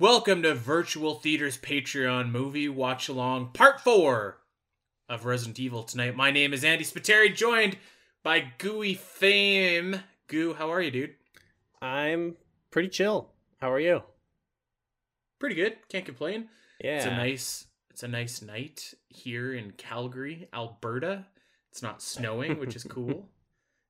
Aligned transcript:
Welcome 0.00 0.44
to 0.44 0.54
Virtual 0.54 1.16
Theater's 1.16 1.58
Patreon 1.58 2.30
movie 2.30 2.68
watch 2.68 3.08
along 3.08 3.48
part 3.52 3.80
four 3.80 4.38
of 5.08 5.24
Resident 5.24 5.58
Evil 5.58 5.82
tonight. 5.82 6.14
My 6.14 6.30
name 6.30 6.52
is 6.52 6.62
Andy 6.62 6.84
Spiteri, 6.84 7.34
joined 7.34 7.76
by 8.22 8.52
Gooey 8.58 8.94
Fame. 8.94 10.04
Goo, 10.28 10.54
how 10.54 10.70
are 10.70 10.80
you, 10.80 10.92
dude? 10.92 11.14
I'm 11.82 12.36
pretty 12.70 12.90
chill. 12.90 13.32
How 13.60 13.72
are 13.72 13.80
you? 13.80 14.04
Pretty 15.40 15.56
good. 15.56 15.76
Can't 15.88 16.04
complain. 16.04 16.48
Yeah. 16.80 16.98
It's 16.98 17.06
a 17.06 17.10
nice 17.10 17.66
it's 17.90 18.04
a 18.04 18.08
nice 18.08 18.40
night 18.40 18.94
here 19.08 19.52
in 19.52 19.72
Calgary, 19.72 20.46
Alberta. 20.54 21.26
It's 21.72 21.82
not 21.82 22.02
snowing, 22.02 22.60
which 22.60 22.76
is 22.76 22.84
cool. 22.84 23.28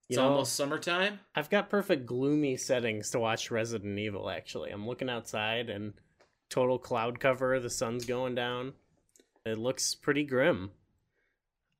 It's 0.08 0.16
know- 0.16 0.30
almost 0.30 0.54
summertime. 0.54 1.20
I've 1.34 1.50
got 1.50 1.70
perfect 1.70 2.06
gloomy 2.06 2.56
settings 2.56 3.10
to 3.10 3.18
watch 3.18 3.50
Resident 3.50 3.98
Evil 3.98 4.30
actually. 4.30 4.70
I'm 4.70 4.86
looking 4.86 5.10
outside 5.10 5.68
and 5.68 5.94
total 6.48 6.78
cloud 6.78 7.20
cover, 7.20 7.60
the 7.60 7.70
sun's 7.70 8.04
going 8.04 8.34
down. 8.34 8.72
It 9.44 9.58
looks 9.58 9.94
pretty 9.94 10.24
grim. 10.24 10.70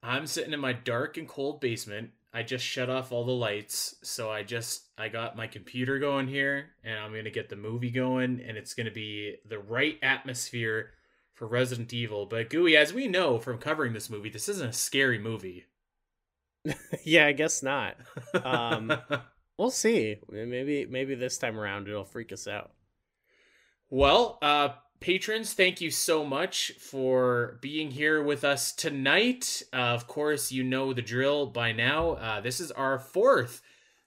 I'm 0.02 0.26
sitting 0.26 0.52
in 0.52 0.60
my 0.60 0.72
dark 0.72 1.16
and 1.16 1.26
cold 1.26 1.60
basement. 1.60 2.10
I 2.32 2.42
just 2.42 2.64
shut 2.64 2.90
off 2.90 3.10
all 3.10 3.24
the 3.24 3.32
lights, 3.32 3.96
so 4.02 4.30
I 4.30 4.42
just 4.42 4.88
I 4.98 5.08
got 5.08 5.36
my 5.36 5.46
computer 5.46 5.98
going 5.98 6.28
here, 6.28 6.70
and 6.84 6.98
I'm 6.98 7.14
gonna 7.14 7.30
get 7.30 7.48
the 7.48 7.56
movie 7.56 7.90
going, 7.90 8.40
and 8.46 8.56
it's 8.58 8.74
gonna 8.74 8.90
be 8.90 9.36
the 9.46 9.58
right 9.58 9.98
atmosphere 10.02 10.92
for 11.32 11.46
Resident 11.46 11.92
Evil. 11.92 12.26
But 12.26 12.50
Gooey, 12.50 12.76
as 12.76 12.92
we 12.92 13.08
know 13.08 13.38
from 13.38 13.58
covering 13.58 13.94
this 13.94 14.10
movie, 14.10 14.28
this 14.28 14.48
isn't 14.48 14.68
a 14.68 14.72
scary 14.74 15.18
movie. 15.18 15.64
yeah, 17.04 17.26
I 17.26 17.32
guess 17.32 17.62
not. 17.62 17.96
Um, 18.44 18.92
We'll 19.58 19.70
see. 19.72 20.18
Maybe 20.30 20.86
maybe 20.86 21.16
this 21.16 21.36
time 21.36 21.58
around 21.58 21.88
it'll 21.88 22.04
freak 22.04 22.32
us 22.32 22.46
out. 22.46 22.70
Well, 23.90 24.38
uh, 24.40 24.68
patrons, 25.00 25.52
thank 25.52 25.80
you 25.80 25.90
so 25.90 26.24
much 26.24 26.72
for 26.78 27.58
being 27.60 27.90
here 27.90 28.22
with 28.22 28.44
us 28.44 28.70
tonight. 28.72 29.62
Uh, 29.72 29.78
of 29.78 30.06
course, 30.06 30.52
you 30.52 30.62
know 30.62 30.92
the 30.92 31.02
drill 31.02 31.46
by 31.46 31.72
now. 31.72 32.12
Uh, 32.12 32.40
this 32.40 32.60
is 32.60 32.70
our 32.70 33.00
fourth 33.00 33.60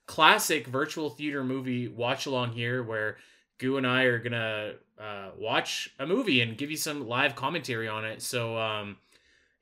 classic 0.06 0.68
virtual 0.68 1.10
theater 1.10 1.44
movie 1.44 1.90
watch 1.90 2.26
along 2.26 2.54
here, 2.54 2.82
where 2.82 3.18
Goo 3.58 3.76
and 3.76 3.86
I 3.86 4.04
are 4.04 4.20
gonna 4.20 4.76
uh, 4.98 5.32
watch 5.38 5.94
a 6.00 6.08
movie 6.08 6.40
and 6.40 6.58
give 6.58 6.72
you 6.72 6.78
some 6.78 7.10
live 7.10 7.36
commentary 7.36 7.90
on 7.90 8.06
it. 8.06 8.22
So, 8.22 8.58
um, 8.58 8.96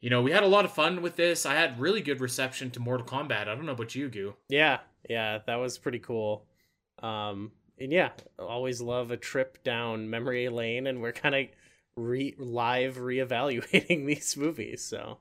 you 0.01 0.09
know, 0.09 0.21
we 0.21 0.31
had 0.31 0.43
a 0.43 0.47
lot 0.47 0.65
of 0.65 0.71
fun 0.71 1.01
with 1.01 1.15
this. 1.15 1.45
I 1.45 1.55
had 1.55 1.79
really 1.79 2.01
good 2.01 2.21
reception 2.21 2.71
to 2.71 2.79
Mortal 2.79 3.05
Kombat. 3.05 3.47
I 3.47 3.55
don't 3.55 3.65
know 3.65 3.73
about 3.73 3.95
you, 3.95 4.09
Goo. 4.09 4.35
Yeah, 4.47 4.79
yeah, 5.09 5.39
that 5.45 5.55
was 5.55 5.77
pretty 5.77 5.99
cool. 5.99 6.45
Um, 7.01 7.51
and 7.77 7.91
yeah, 7.91 8.11
always 8.37 8.81
love 8.81 9.11
a 9.11 9.17
trip 9.17 9.63
down 9.63 10.09
memory 10.09 10.49
lane, 10.49 10.87
and 10.87 11.01
we're 11.01 11.11
kind 11.11 11.35
of 11.35 11.45
re 11.95 12.35
live 12.37 12.97
reevaluating 12.97 14.05
these 14.07 14.37
movies. 14.37 14.83
So 14.83 15.17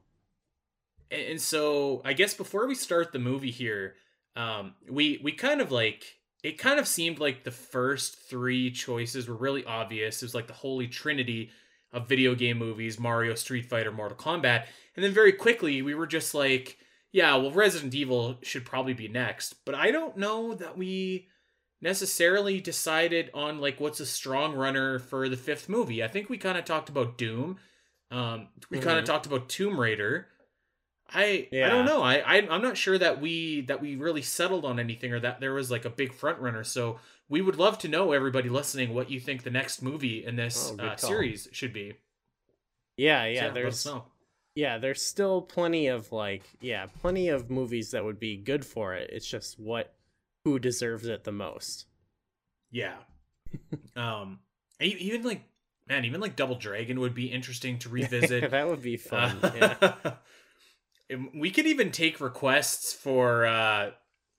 and 1.10 1.22
and 1.22 1.40
so 1.40 2.02
I 2.04 2.12
guess 2.12 2.34
before 2.34 2.66
we 2.66 2.74
start 2.74 3.12
the 3.12 3.18
movie 3.18 3.50
here, 3.50 3.94
um, 4.36 4.74
we 4.88 5.20
we 5.22 5.32
kind 5.32 5.60
of 5.60 5.72
like 5.72 6.18
it 6.42 6.58
kind 6.58 6.78
of 6.78 6.86
seemed 6.86 7.18
like 7.18 7.44
the 7.44 7.50
first 7.50 8.16
three 8.28 8.70
choices 8.70 9.28
were 9.28 9.36
really 9.36 9.64
obvious. 9.64 10.22
It 10.22 10.26
was 10.26 10.34
like 10.34 10.46
the 10.46 10.52
holy 10.52 10.86
trinity 10.86 11.50
of 11.92 12.08
video 12.08 12.34
game 12.34 12.58
movies: 12.58 12.98
Mario, 12.98 13.34
Street 13.34 13.67
Fighter, 13.67 13.92
Mortal 13.92 14.17
Kombat, 14.17 14.67
and 14.97 15.05
then 15.05 15.12
very 15.12 15.33
quickly 15.33 15.83
we 15.83 15.95
were 15.95 16.06
just 16.06 16.34
like, 16.34 16.78
yeah, 17.12 17.34
well, 17.36 17.53
Resident 17.53 17.95
Evil 17.95 18.39
should 18.42 18.64
probably 18.64 18.95
be 18.95 19.08
next. 19.08 19.64
But 19.64 19.75
I 19.75 19.91
don't 19.91 20.17
know 20.17 20.55
that 20.55 20.77
we 20.77 21.28
necessarily 21.80 22.61
decided 22.61 23.30
on 23.34 23.61
like 23.61 23.80
what's 23.80 24.00
a 24.00 24.06
strong 24.06 24.55
runner 24.55 24.98
for 24.98 25.28
the 25.28 25.36
fifth 25.36 25.69
movie. 25.69 26.03
I 26.03 26.08
think 26.08 26.28
we 26.28 26.39
kind 26.39 26.58
of 26.58 26.64
talked 26.64 26.89
about 26.89 27.19
Doom. 27.19 27.58
Um, 28.11 28.48
we 28.70 28.78
kind 28.78 28.98
of 28.98 29.05
talked 29.05 29.27
about 29.27 29.48
Tomb 29.48 29.78
Raider. 29.78 30.28
I 31.12 31.48
I 31.53 31.69
don't 31.69 31.87
know. 31.87 32.03
I, 32.03 32.17
I 32.17 32.37
I'm 32.51 32.62
not 32.62 32.77
sure 32.77 32.98
that 32.98 33.20
we 33.20 33.63
that 33.63 33.80
we 33.80 33.96
really 33.96 34.23
settled 34.23 34.64
on 34.64 34.79
anything 34.79 35.13
or 35.13 35.20
that 35.20 35.41
there 35.41 35.55
was 35.55 35.70
like 35.70 35.85
a 35.85 35.91
big 35.91 36.13
front 36.13 36.39
runner. 36.39 36.64
So 36.64 36.98
we 37.29 37.41
would 37.41 37.57
love 37.57 37.79
to 37.80 37.89
know 37.89 38.13
everybody 38.13 38.48
listening 38.48 38.95
what 38.95 39.11
you 39.11 39.20
think 39.20 39.42
the 39.42 39.51
next 39.51 39.83
movie 39.83 40.24
in 40.24 40.36
this 40.36 40.73
Oh, 40.79 40.83
uh, 40.85 40.97
series 40.97 41.48
should 41.52 41.73
be. 41.73 41.95
yeah, 42.97 43.24
yeah, 43.27 43.47
us 43.48 43.55
there's 43.55 43.89
yeah, 44.55 44.79
there's 44.79 45.01
still 45.02 45.41
plenty 45.42 45.86
of 45.86 46.11
like 46.13 46.42
yeah, 46.61 46.86
plenty 47.01 47.29
of 47.29 47.48
movies 47.51 47.92
that 47.92 48.05
would 48.05 48.18
be 48.18 48.36
good 48.36 48.64
for 48.67 48.95
it. 48.95 49.11
It's 49.13 49.27
just 49.29 49.58
what 49.58 49.95
who 50.45 50.58
deserves 50.58 51.07
it 51.07 51.24
the 51.24 51.33
most. 51.33 51.86
Yeah. 52.70 52.97
um. 53.97 54.41
Even 54.80 55.23
like 55.23 55.42
man, 55.89 56.05
even 56.05 56.20
like 56.20 56.36
Double 56.36 56.55
Dragon 56.57 57.01
would 57.01 57.14
be 57.14 57.27
interesting 57.27 57.79
to 57.80 57.89
revisit. 57.98 58.51
that 58.51 58.68
would 58.68 58.83
be 58.83 58.97
fun. 58.97 59.39
Uh, 59.42 59.52
yeah. 59.57 60.13
we 61.35 61.51
could 61.51 61.67
even 61.67 61.91
take 61.91 62.20
requests 62.20 62.92
for 62.92 63.46
uh, 63.46 63.91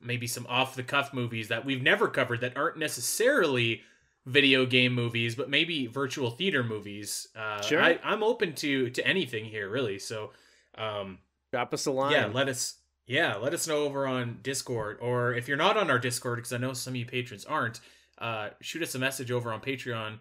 maybe 0.02 0.28
some 0.28 0.46
off 0.48 0.76
the 0.76 0.84
cuff 0.84 1.14
movies 1.14 1.48
that 1.48 1.66
we've 1.66 1.82
never 1.82 2.08
covered 2.08 2.42
that 2.42 2.56
aren't 2.58 2.78
necessarily 2.78 3.82
video 4.26 4.66
game 4.66 4.94
movies, 4.94 5.34
but 5.36 5.50
maybe 5.50 5.88
virtual 5.88 6.30
theater 6.32 6.64
movies. 6.64 7.28
Uh, 7.36 7.62
Sure. 7.62 7.82
I, 7.82 8.00
I'm 8.04 8.22
open 8.24 8.54
to 8.56 8.90
to 8.92 9.06
anything 9.08 9.46
here, 9.46 9.70
really. 9.70 10.00
So, 10.00 10.32
um, 10.78 11.20
Drop 11.52 11.74
us 11.74 11.86
a 11.88 11.92
line. 11.92 12.12
yeah, 12.12 12.28
let 12.28 12.48
us 12.48 12.76
yeah 13.08 13.36
let 13.38 13.54
us 13.56 13.68
know 13.68 13.84
over 13.86 14.06
on 14.06 14.40
Discord, 14.44 15.00
or 15.02 15.34
if 15.34 15.48
you're 15.48 15.58
not 15.58 15.78
on 15.78 15.90
our 15.90 15.98
Discord, 16.00 16.38
because 16.38 16.54
I 16.54 16.58
know 16.58 16.74
some 16.74 16.94
of 16.94 16.98
you 16.98 17.06
patrons 17.08 17.44
aren't, 17.46 17.80
uh, 18.20 18.50
shoot 18.62 18.84
us 18.84 18.94
a 18.94 19.00
message 19.00 19.32
over 19.32 19.52
on 19.52 19.62
Patreon. 19.62 20.20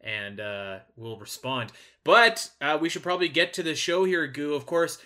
And 0.00 0.38
uh, 0.38 0.78
we'll 0.94 1.16
respond. 1.18 1.72
But 2.04 2.50
uh, 2.60 2.78
we 2.80 2.88
should 2.88 3.02
probably 3.02 3.28
get 3.28 3.52
to 3.54 3.64
the 3.64 3.74
show 3.74 4.04
here, 4.04 4.28
Goo. 4.28 4.54
Of 4.54 4.64
course, 4.64 4.98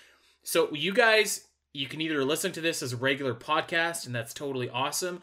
so 0.43 0.73
you 0.75 0.93
guys, 0.93 1.47
you 1.73 1.87
can 1.87 2.01
either 2.01 2.25
listen 2.25 2.53
to 2.53 2.61
this 2.61 2.83
as 2.83 2.93
a 2.93 2.97
regular 2.97 3.35
podcast, 3.35 4.07
and 4.07 4.15
that's 4.15 4.35
totally 4.35 4.69
awesome, 4.69 5.23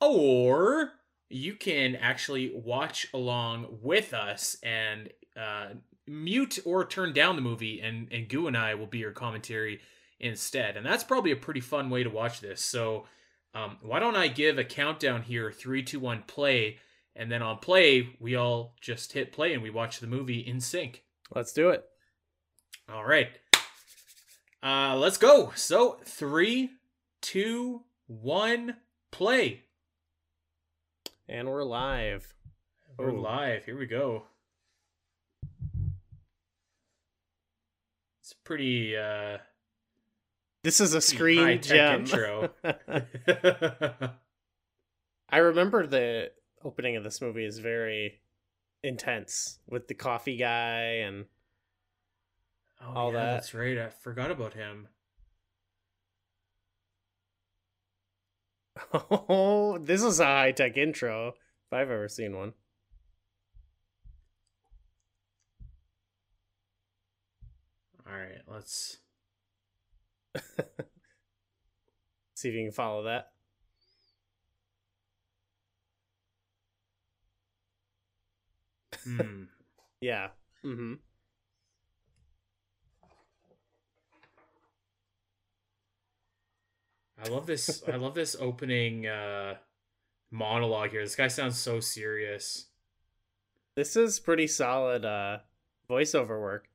or 0.00 0.92
you 1.28 1.54
can 1.54 1.96
actually 1.96 2.52
watch 2.54 3.08
along 3.12 3.78
with 3.82 4.14
us 4.14 4.56
and 4.62 5.08
uh, 5.36 5.68
mute 6.06 6.58
or 6.64 6.84
turn 6.84 7.12
down 7.12 7.36
the 7.36 7.42
movie, 7.42 7.80
and 7.80 8.08
and 8.12 8.28
Goo 8.28 8.46
and 8.46 8.56
I 8.56 8.74
will 8.74 8.86
be 8.86 8.98
your 8.98 9.12
commentary 9.12 9.80
instead. 10.20 10.76
And 10.76 10.86
that's 10.86 11.04
probably 11.04 11.32
a 11.32 11.36
pretty 11.36 11.60
fun 11.60 11.90
way 11.90 12.02
to 12.02 12.10
watch 12.10 12.40
this. 12.40 12.60
So 12.60 13.04
um, 13.54 13.78
why 13.80 13.98
don't 13.98 14.16
I 14.16 14.28
give 14.28 14.58
a 14.58 14.64
countdown 14.64 15.22
here? 15.22 15.50
Three, 15.50 15.82
two, 15.82 16.00
one, 16.00 16.22
play. 16.26 16.78
And 17.14 17.30
then 17.30 17.42
on 17.42 17.58
play, 17.58 18.10
we 18.20 18.36
all 18.36 18.74
just 18.80 19.12
hit 19.12 19.32
play 19.32 19.54
and 19.54 19.62
we 19.62 19.70
watch 19.70 20.00
the 20.00 20.06
movie 20.06 20.40
in 20.40 20.60
sync. 20.60 21.02
Let's 21.34 21.52
do 21.52 21.70
it. 21.70 21.84
All 22.92 23.04
right. 23.04 23.28
Uh, 24.62 24.96
let's 24.96 25.18
go. 25.18 25.52
So 25.54 25.98
three, 26.04 26.70
two, 27.20 27.82
one, 28.06 28.76
play. 29.10 29.62
And 31.28 31.48
we're 31.48 31.64
live. 31.64 32.34
We're 32.98 33.10
Ooh. 33.10 33.20
live. 33.20 33.64
Here 33.64 33.78
we 33.78 33.86
go. 33.86 34.24
It's 38.22 38.32
pretty 38.44 38.96
uh 38.96 39.38
This 40.62 40.80
is 40.80 40.94
a 40.94 41.00
screen 41.00 41.60
gem. 41.62 42.00
intro. 42.00 42.50
I 45.28 45.38
remember 45.38 45.86
the 45.86 46.30
opening 46.64 46.96
of 46.96 47.04
this 47.04 47.20
movie 47.20 47.44
is 47.44 47.58
very 47.58 48.20
intense 48.82 49.58
with 49.68 49.88
the 49.88 49.94
coffee 49.94 50.36
guy 50.36 51.02
and 51.04 51.26
oh, 52.82 52.92
All 52.94 53.12
yeah, 53.12 53.18
that. 53.18 53.30
That's 53.34 53.54
right. 53.54 53.78
I 53.78 53.88
forgot 53.88 54.30
about 54.30 54.54
him. 54.54 54.88
oh, 59.10 59.78
this 59.78 60.02
is 60.02 60.20
a 60.20 60.24
high 60.24 60.52
tech 60.52 60.76
intro 60.76 61.28
if 61.28 61.72
I've 61.72 61.90
ever 61.90 62.08
seen 62.08 62.36
one. 62.36 62.52
All 68.06 68.12
right, 68.12 68.42
let's 68.46 68.98
See 72.34 72.48
if 72.50 72.54
you 72.54 72.64
can 72.64 72.72
follow 72.72 73.04
that. 73.04 73.30
hmm. 79.04 79.44
Yeah. 80.00 80.28
Mm-hmm. 80.62 80.94
I 87.22 87.28
love 87.28 87.46
this 87.46 87.82
I 87.88 87.96
love 87.96 88.14
this 88.14 88.36
opening 88.38 89.06
uh 89.06 89.54
monologue 90.30 90.90
here. 90.90 91.02
This 91.02 91.16
guy 91.16 91.28
sounds 91.28 91.58
so 91.58 91.80
serious. 91.80 92.66
This 93.74 93.96
is 93.96 94.20
pretty 94.20 94.46
solid 94.46 95.04
uh 95.04 95.38
voiceover 95.88 96.40
work. 96.40 96.68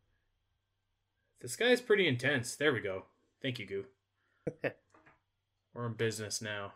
This 1.42 1.56
guy's 1.56 1.82
pretty 1.82 2.08
intense. 2.08 2.56
There 2.56 2.74
we 2.74 2.82
go. 2.82 3.06
Thank 3.42 3.60
you, 3.60 3.66
Goo. 3.66 3.86
We're 5.74 5.88
in 5.88 5.94
business 5.94 6.42
now. 6.42 6.74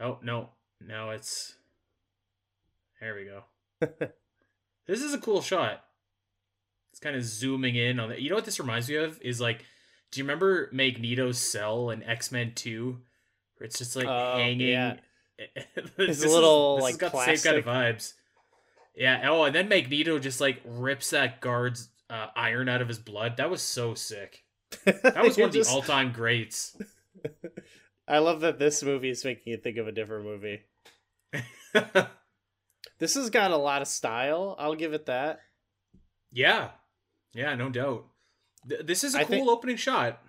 Oh 0.00 0.18
no, 0.22 0.50
now 0.80 1.10
it's. 1.10 1.54
There 3.00 3.14
we 3.14 3.24
go. 3.24 3.44
this 4.86 5.02
is 5.02 5.14
a 5.14 5.18
cool 5.18 5.40
shot. 5.40 5.84
It's 6.90 7.00
kind 7.00 7.16
of 7.16 7.24
zooming 7.24 7.76
in 7.76 7.98
on 7.98 8.12
it. 8.12 8.20
You 8.20 8.30
know 8.30 8.36
what 8.36 8.44
this 8.44 8.60
reminds 8.60 8.88
me 8.88 8.96
of 8.96 9.20
is 9.22 9.40
like, 9.40 9.64
do 10.12 10.20
you 10.20 10.24
remember 10.24 10.68
Magneto's 10.72 11.38
cell 11.38 11.90
in 11.90 12.02
X 12.04 12.30
Men 12.30 12.52
Two, 12.54 13.00
where 13.56 13.66
it's 13.66 13.78
just 13.78 13.96
like 13.96 14.06
Oh, 14.06 14.36
hanging? 14.36 14.68
yeah. 14.68 14.96
this 15.96 16.22
His 16.22 16.26
little, 16.26 16.76
this 16.76 16.82
like, 16.84 16.98
got 16.98 17.10
the 17.12 17.36
same 17.36 17.38
kind 17.38 17.58
of 17.58 17.64
vibes. 17.64 18.12
Yeah. 18.94 19.28
Oh, 19.30 19.42
and 19.44 19.54
then 19.54 19.68
Magneto 19.68 20.18
just 20.20 20.40
like 20.40 20.60
rips 20.64 21.10
that 21.10 21.40
guard's 21.40 21.88
uh, 22.10 22.26
iron 22.36 22.68
out 22.68 22.80
of 22.82 22.88
his 22.88 22.98
blood. 22.98 23.38
That 23.38 23.50
was 23.50 23.62
so 23.62 23.94
sick. 23.94 24.44
That 24.84 25.22
was 25.22 25.36
one 25.36 25.48
of 25.48 25.52
the 25.52 25.66
all-time 25.68 26.12
greats. 26.12 26.76
I 28.08 28.18
love 28.18 28.40
that 28.40 28.58
this 28.58 28.82
movie 28.82 29.10
is 29.10 29.24
making 29.24 29.50
you 29.52 29.56
think 29.58 29.76
of 29.78 29.86
a 29.88 29.92
different 29.92 30.24
movie. 30.24 30.60
This 32.98 33.14
has 33.14 33.30
got 33.30 33.50
a 33.50 33.56
lot 33.56 33.82
of 33.82 33.88
style. 33.88 34.54
I'll 34.58 34.74
give 34.74 34.92
it 34.92 35.06
that. 35.06 35.40
yeah. 36.30 36.70
Yeah. 37.34 37.54
No 37.54 37.68
doubt. 37.70 38.04
Th- 38.68 38.84
This 38.84 39.04
is 39.04 39.14
a 39.14 39.18
I 39.20 39.24
cool 39.24 39.28
think- 39.36 39.48
opening 39.48 39.76
shot. 39.76 40.20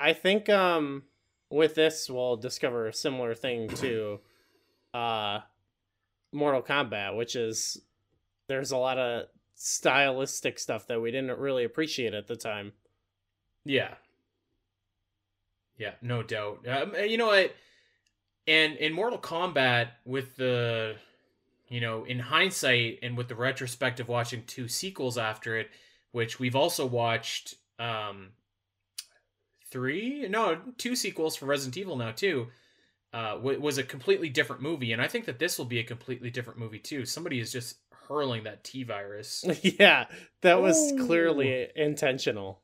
I 0.00 0.12
think 0.12 0.48
um 0.48 1.04
with 1.50 1.74
this 1.74 2.08
we'll 2.10 2.36
discover 2.36 2.86
a 2.86 2.92
similar 2.94 3.34
thing 3.34 3.68
to 3.68 4.20
uh 4.94 5.40
Mortal 6.32 6.62
Kombat, 6.62 7.16
which 7.16 7.36
is 7.36 7.80
there's 8.48 8.70
a 8.72 8.76
lot 8.76 8.98
of 8.98 9.26
stylistic 9.54 10.58
stuff 10.58 10.86
that 10.88 11.00
we 11.00 11.10
didn't 11.10 11.38
really 11.38 11.64
appreciate 11.64 12.14
at 12.14 12.26
the 12.26 12.36
time. 12.36 12.72
Yeah. 13.64 13.94
Yeah, 15.78 15.92
no 16.00 16.22
doubt. 16.22 16.66
Um, 16.68 16.94
you 17.06 17.16
know 17.16 17.26
what? 17.28 17.54
And 18.46 18.76
in 18.76 18.92
Mortal 18.92 19.18
Kombat, 19.18 19.88
with 20.04 20.36
the, 20.36 20.96
you 21.68 21.80
know, 21.80 22.04
in 22.04 22.18
hindsight 22.18 22.98
and 23.02 23.16
with 23.16 23.28
the 23.28 23.34
retrospect 23.34 24.00
of 24.00 24.08
watching 24.08 24.42
two 24.46 24.68
sequels 24.68 25.16
after 25.16 25.56
it, 25.56 25.70
which 26.12 26.38
we've 26.38 26.56
also 26.56 26.86
watched, 26.86 27.56
um, 27.78 28.30
three, 29.70 30.28
no, 30.28 30.58
two 30.78 30.94
sequels 30.94 31.36
for 31.36 31.46
Resident 31.46 31.76
Evil 31.76 31.96
now 31.96 32.12
too, 32.12 32.48
uh, 33.12 33.38
wa- 33.42 33.58
was 33.58 33.78
a 33.78 33.82
completely 33.82 34.28
different 34.28 34.62
movie, 34.62 34.92
and 34.92 35.02
I 35.02 35.08
think 35.08 35.24
that 35.26 35.38
this 35.38 35.58
will 35.58 35.64
be 35.66 35.78
a 35.80 35.84
completely 35.84 36.30
different 36.30 36.58
movie 36.58 36.78
too. 36.78 37.04
Somebody 37.04 37.40
is 37.40 37.52
just 37.52 37.76
hurling 38.08 38.44
that 38.44 38.64
T 38.64 38.84
virus. 38.84 39.44
yeah, 39.62 40.06
that 40.42 40.60
was 40.60 40.92
Ooh. 40.92 41.06
clearly 41.06 41.68
intentional. 41.76 42.62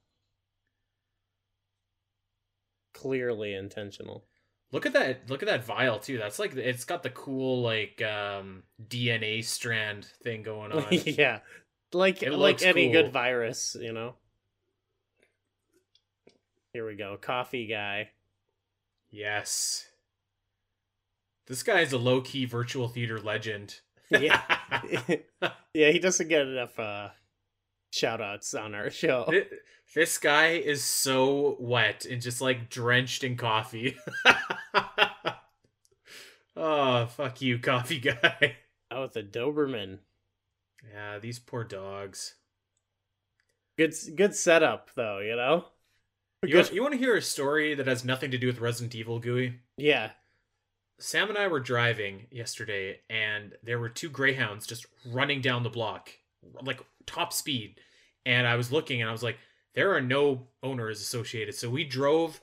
Clearly 2.95 3.55
intentional. 3.55 4.25
Look 4.73 4.85
at 4.85 4.93
that! 4.93 5.31
Look 5.31 5.43
at 5.43 5.47
that 5.47 5.65
vial 5.65 5.99
too. 5.99 6.19
That's 6.19 6.39
like 6.39 6.55
it's 6.57 6.85
got 6.85 7.03
the 7.03 7.11
cool 7.11 7.63
like 7.63 8.03
um 8.03 8.65
DNA 8.89 9.45
strand 9.45 10.05
thing 10.23 10.43
going 10.43 10.73
on. 10.73 10.87
yeah. 10.91 11.41
Like 11.93 12.23
It 12.23 12.33
like 12.33 12.63
any 12.63 12.87
cool. 12.87 12.93
good 13.03 13.13
virus, 13.13 13.77
you 13.81 13.93
know. 13.93 14.15
Here 16.73 16.87
we 16.87 16.97
go. 16.97 17.17
Coffee 17.21 17.67
guy. 17.67 18.11
yes, 19.11 19.87
this 21.47 21.63
guy 21.63 21.81
is 21.81 21.93
a 21.95 21.99
low 21.99 22.21
key 22.21 22.45
virtual 22.45 22.89
theater 22.89 23.19
legend. 23.21 23.81
Yeah. 24.11 24.43
yeah, 25.75 25.91
he 25.91 25.99
doesn't 25.99 26.29
get 26.29 26.43
enough 26.43 26.79
uh 26.79 27.09
shout 27.91 28.21
outs 28.21 28.53
on 28.55 28.75
our 28.75 28.91
show. 28.91 29.25
Thi- 29.31 29.47
this 29.95 30.19
guy 30.19 30.49
is 30.49 30.85
so 30.85 31.57
wet 31.59 32.05
and 32.05 32.21
just 32.21 32.43
like 32.43 32.69
drenched 32.69 33.25
in 33.25 33.37
coffee. 33.39 33.97
oh 36.57 37.07
fuck 37.07 37.41
you, 37.41 37.59
coffee 37.59 38.01
guy. 38.01 38.57
Oh, 38.91 39.07
the 39.07 39.23
Doberman. 39.23 39.99
Yeah, 40.93 41.19
these 41.19 41.39
poor 41.39 41.65
dogs. 41.65 42.35
Good 43.77 43.95
good 44.17 44.35
setup 44.35 44.91
though, 44.95 45.19
you 45.21 45.37
know? 45.37 45.67
You, 46.43 46.53
Good- 46.53 46.73
you 46.73 46.83
want 46.83 46.93
to 46.93 46.99
hear 46.99 47.17
a 47.17 47.23
story 47.23 47.75
that 47.75 47.87
has 47.87 48.05
nothing 48.05 48.31
to 48.31 48.39
do 48.39 48.47
with 48.47 48.61
Resident 48.61 48.95
Evil, 48.95 49.19
Gooey? 49.19 49.55
Yeah. 49.77 50.11
Sam 51.01 51.29
and 51.29 51.39
I 51.39 51.47
were 51.47 51.61
driving 51.61 52.27
yesterday, 52.31 53.01
and 53.09 53.55
there 53.63 53.79
were 53.79 53.89
two 53.89 54.09
greyhounds 54.09 54.67
just 54.67 54.87
running 55.07 55.41
down 55.41 55.63
the 55.63 55.69
block, 55.71 56.11
like 56.63 56.81
top 57.07 57.33
speed. 57.33 57.81
And 58.27 58.47
I 58.49 58.57
was 58.57 58.73
looking, 58.73 59.01
and 59.01 59.09
I 59.09 59.13
was 59.13 59.23
like, 59.23 59.39
"There 59.75 59.95
are 59.95 60.01
no 60.01 60.49
owners 60.61 61.01
associated." 61.01 61.55
So 61.55 61.71
we 61.71 61.85
drove 61.85 62.41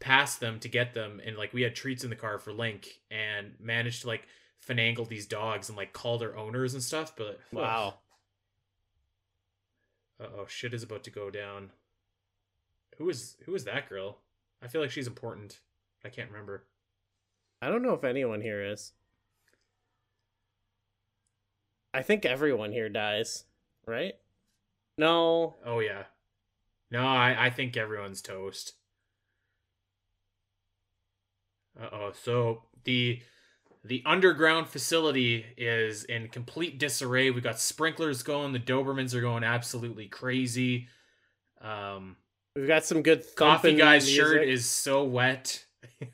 past 0.00 0.40
them 0.40 0.58
to 0.60 0.68
get 0.68 0.94
them, 0.94 1.20
and 1.22 1.36
like 1.36 1.52
we 1.52 1.62
had 1.62 1.74
treats 1.74 2.02
in 2.02 2.08
the 2.08 2.16
car 2.16 2.38
for 2.38 2.50
Link, 2.52 3.00
and 3.10 3.52
managed 3.60 4.02
to 4.02 4.06
like 4.08 4.26
finagle 4.68 5.08
these 5.08 5.26
dogs 5.26 5.68
and 5.68 5.76
like 5.78 5.92
call 5.92 6.18
their 6.18 6.36
owners 6.36 6.74
and 6.74 6.82
stuff. 6.82 7.14
But 7.16 7.38
Wow. 7.52 7.94
uh 10.20 10.26
oh, 10.38 10.46
shit 10.46 10.74
is 10.74 10.82
about 10.82 11.04
to 11.04 11.10
go 11.10 11.30
down. 11.30 11.70
Who 12.98 13.08
is 13.08 13.36
who 13.46 13.54
is 13.54 13.64
that 13.64 13.88
girl? 13.88 14.18
I 14.62 14.68
feel 14.68 14.80
like 14.80 14.90
she's 14.90 15.06
important. 15.06 15.60
I 16.04 16.08
can't 16.08 16.30
remember. 16.30 16.64
I 17.62 17.68
don't 17.68 17.82
know 17.82 17.94
if 17.94 18.04
anyone 18.04 18.40
here 18.40 18.62
is. 18.62 18.92
I 21.94 22.02
think 22.02 22.24
everyone 22.24 22.72
here 22.72 22.88
dies, 22.88 23.44
right? 23.86 24.14
No. 24.96 25.56
Oh 25.64 25.80
yeah. 25.80 26.04
No, 26.90 27.06
I, 27.06 27.46
I 27.46 27.50
think 27.50 27.76
everyone's 27.76 28.20
toast. 28.22 28.74
Uh 31.80 31.88
oh. 31.92 32.12
So 32.20 32.62
the 32.84 33.20
the 33.88 34.02
underground 34.06 34.68
facility 34.68 35.44
is 35.56 36.04
in 36.04 36.28
complete 36.28 36.78
disarray. 36.78 37.30
We 37.30 37.40
got 37.40 37.58
sprinklers 37.58 38.22
going. 38.22 38.52
The 38.52 38.60
Dobermans 38.60 39.14
are 39.14 39.20
going 39.20 39.44
absolutely 39.44 40.06
crazy. 40.06 40.88
Um, 41.60 42.16
We've 42.54 42.68
got 42.68 42.84
some 42.84 43.02
good 43.02 43.24
coffee 43.34 43.74
guy's 43.74 44.04
music. 44.04 44.22
shirt 44.22 44.48
is 44.48 44.68
so 44.68 45.04
wet. 45.04 45.64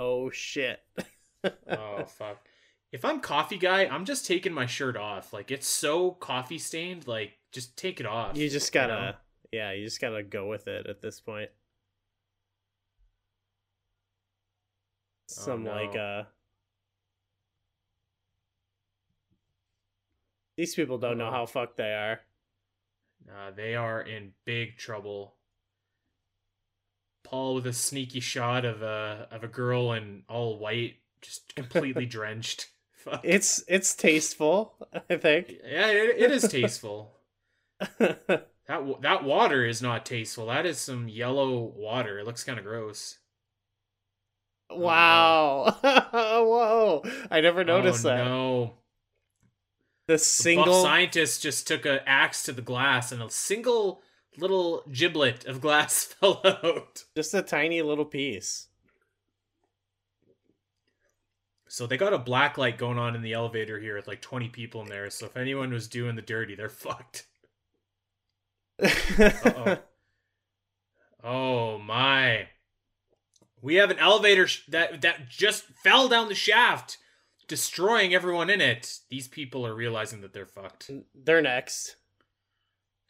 Oh 0.00 0.30
shit. 0.30 0.80
oh 1.70 2.04
fuck. 2.04 2.44
If 2.92 3.04
I'm 3.04 3.20
coffee 3.20 3.58
guy, 3.58 3.86
I'm 3.86 4.04
just 4.04 4.26
taking 4.26 4.52
my 4.52 4.66
shirt 4.66 4.96
off. 4.96 5.32
Like 5.32 5.50
it's 5.50 5.66
so 5.68 6.12
coffee 6.12 6.58
stained. 6.58 7.06
Like 7.06 7.38
just 7.52 7.76
take 7.76 8.00
it 8.00 8.06
off. 8.06 8.36
You 8.36 8.48
just 8.48 8.72
gotta 8.72 8.92
know? 8.94 9.12
Yeah, 9.54 9.70
you 9.70 9.84
just 9.84 10.00
gotta 10.00 10.24
go 10.24 10.48
with 10.48 10.66
it 10.66 10.88
at 10.88 11.00
this 11.00 11.20
point. 11.20 11.48
Some 15.28 15.64
like 15.64 15.94
no. 15.94 16.00
uh 16.00 16.24
These 20.56 20.74
people 20.74 20.98
don't 20.98 21.18
know 21.18 21.30
how 21.30 21.46
fucked 21.46 21.76
they 21.76 21.92
are. 21.92 22.20
Uh, 23.28 23.52
they 23.54 23.76
are 23.76 24.00
in 24.00 24.32
big 24.44 24.76
trouble. 24.76 25.36
Paul 27.22 27.54
with 27.54 27.66
a 27.66 27.72
sneaky 27.72 28.20
shot 28.20 28.64
of 28.64 28.82
a 28.82 29.28
of 29.30 29.44
a 29.44 29.48
girl 29.48 29.92
in 29.92 30.24
all 30.28 30.58
white, 30.58 30.96
just 31.22 31.54
completely 31.56 32.06
drenched. 32.06 32.70
Fuck. 32.96 33.20
It's 33.22 33.62
it's 33.68 33.94
tasteful, 33.94 34.74
I 35.08 35.16
think. 35.16 35.52
yeah, 35.64 35.86
it, 35.88 36.22
it 36.22 36.30
is 36.32 36.48
tasteful. 36.48 37.12
That 38.66 39.02
that 39.02 39.24
water 39.24 39.64
is 39.66 39.82
not 39.82 40.06
tasteful. 40.06 40.46
That 40.46 40.64
is 40.66 40.78
some 40.78 41.08
yellow 41.08 41.60
water. 41.60 42.18
It 42.18 42.26
looks 42.26 42.44
kind 42.44 42.58
of 42.58 42.64
gross. 42.64 43.18
Oh, 44.70 44.78
wow. 44.78 45.76
Whoa. 45.82 47.02
I 47.30 47.40
never 47.40 47.60
oh, 47.60 47.64
noticed 47.64 48.04
oh, 48.06 48.08
that. 48.08 48.24
No, 48.24 48.74
The 50.06 50.14
the 50.14 50.18
single 50.18 50.64
buff 50.66 50.82
scientist 50.82 51.42
just 51.42 51.68
took 51.68 51.84
an 51.84 52.00
axe 52.06 52.42
to 52.44 52.52
the 52.52 52.62
glass, 52.62 53.12
and 53.12 53.22
a 53.22 53.28
single 53.30 54.02
little 54.38 54.82
giblet 54.90 55.44
of 55.44 55.60
glass 55.60 56.04
fell 56.20 56.40
out. 56.44 57.04
just 57.14 57.34
a 57.34 57.42
tiny 57.42 57.82
little 57.82 58.06
piece. 58.06 58.68
So 61.68 61.86
they 61.86 61.96
got 61.96 62.12
a 62.12 62.18
black 62.18 62.56
light 62.56 62.78
going 62.78 62.98
on 62.98 63.16
in 63.16 63.22
the 63.22 63.32
elevator 63.32 63.80
here 63.80 63.96
with 63.96 64.06
like 64.06 64.20
20 64.22 64.48
people 64.50 64.82
in 64.82 64.88
there. 64.88 65.10
So 65.10 65.26
if 65.26 65.36
anyone 65.36 65.72
was 65.72 65.88
doing 65.88 66.14
the 66.14 66.22
dirty, 66.22 66.54
they're 66.54 66.68
fucked. 66.70 67.26
Uh-oh. 68.82 69.78
Oh 71.26 71.78
my. 71.78 72.48
We 73.62 73.76
have 73.76 73.90
an 73.90 73.98
elevator 73.98 74.46
sh- 74.46 74.66
that 74.68 75.00
that 75.00 75.28
just 75.30 75.64
fell 75.82 76.06
down 76.06 76.28
the 76.28 76.34
shaft, 76.34 76.98
destroying 77.48 78.14
everyone 78.14 78.50
in 78.50 78.60
it. 78.60 78.98
These 79.08 79.28
people 79.28 79.66
are 79.66 79.74
realizing 79.74 80.20
that 80.20 80.34
they're 80.34 80.44
fucked. 80.44 80.90
They're 81.14 81.40
next. 81.40 81.96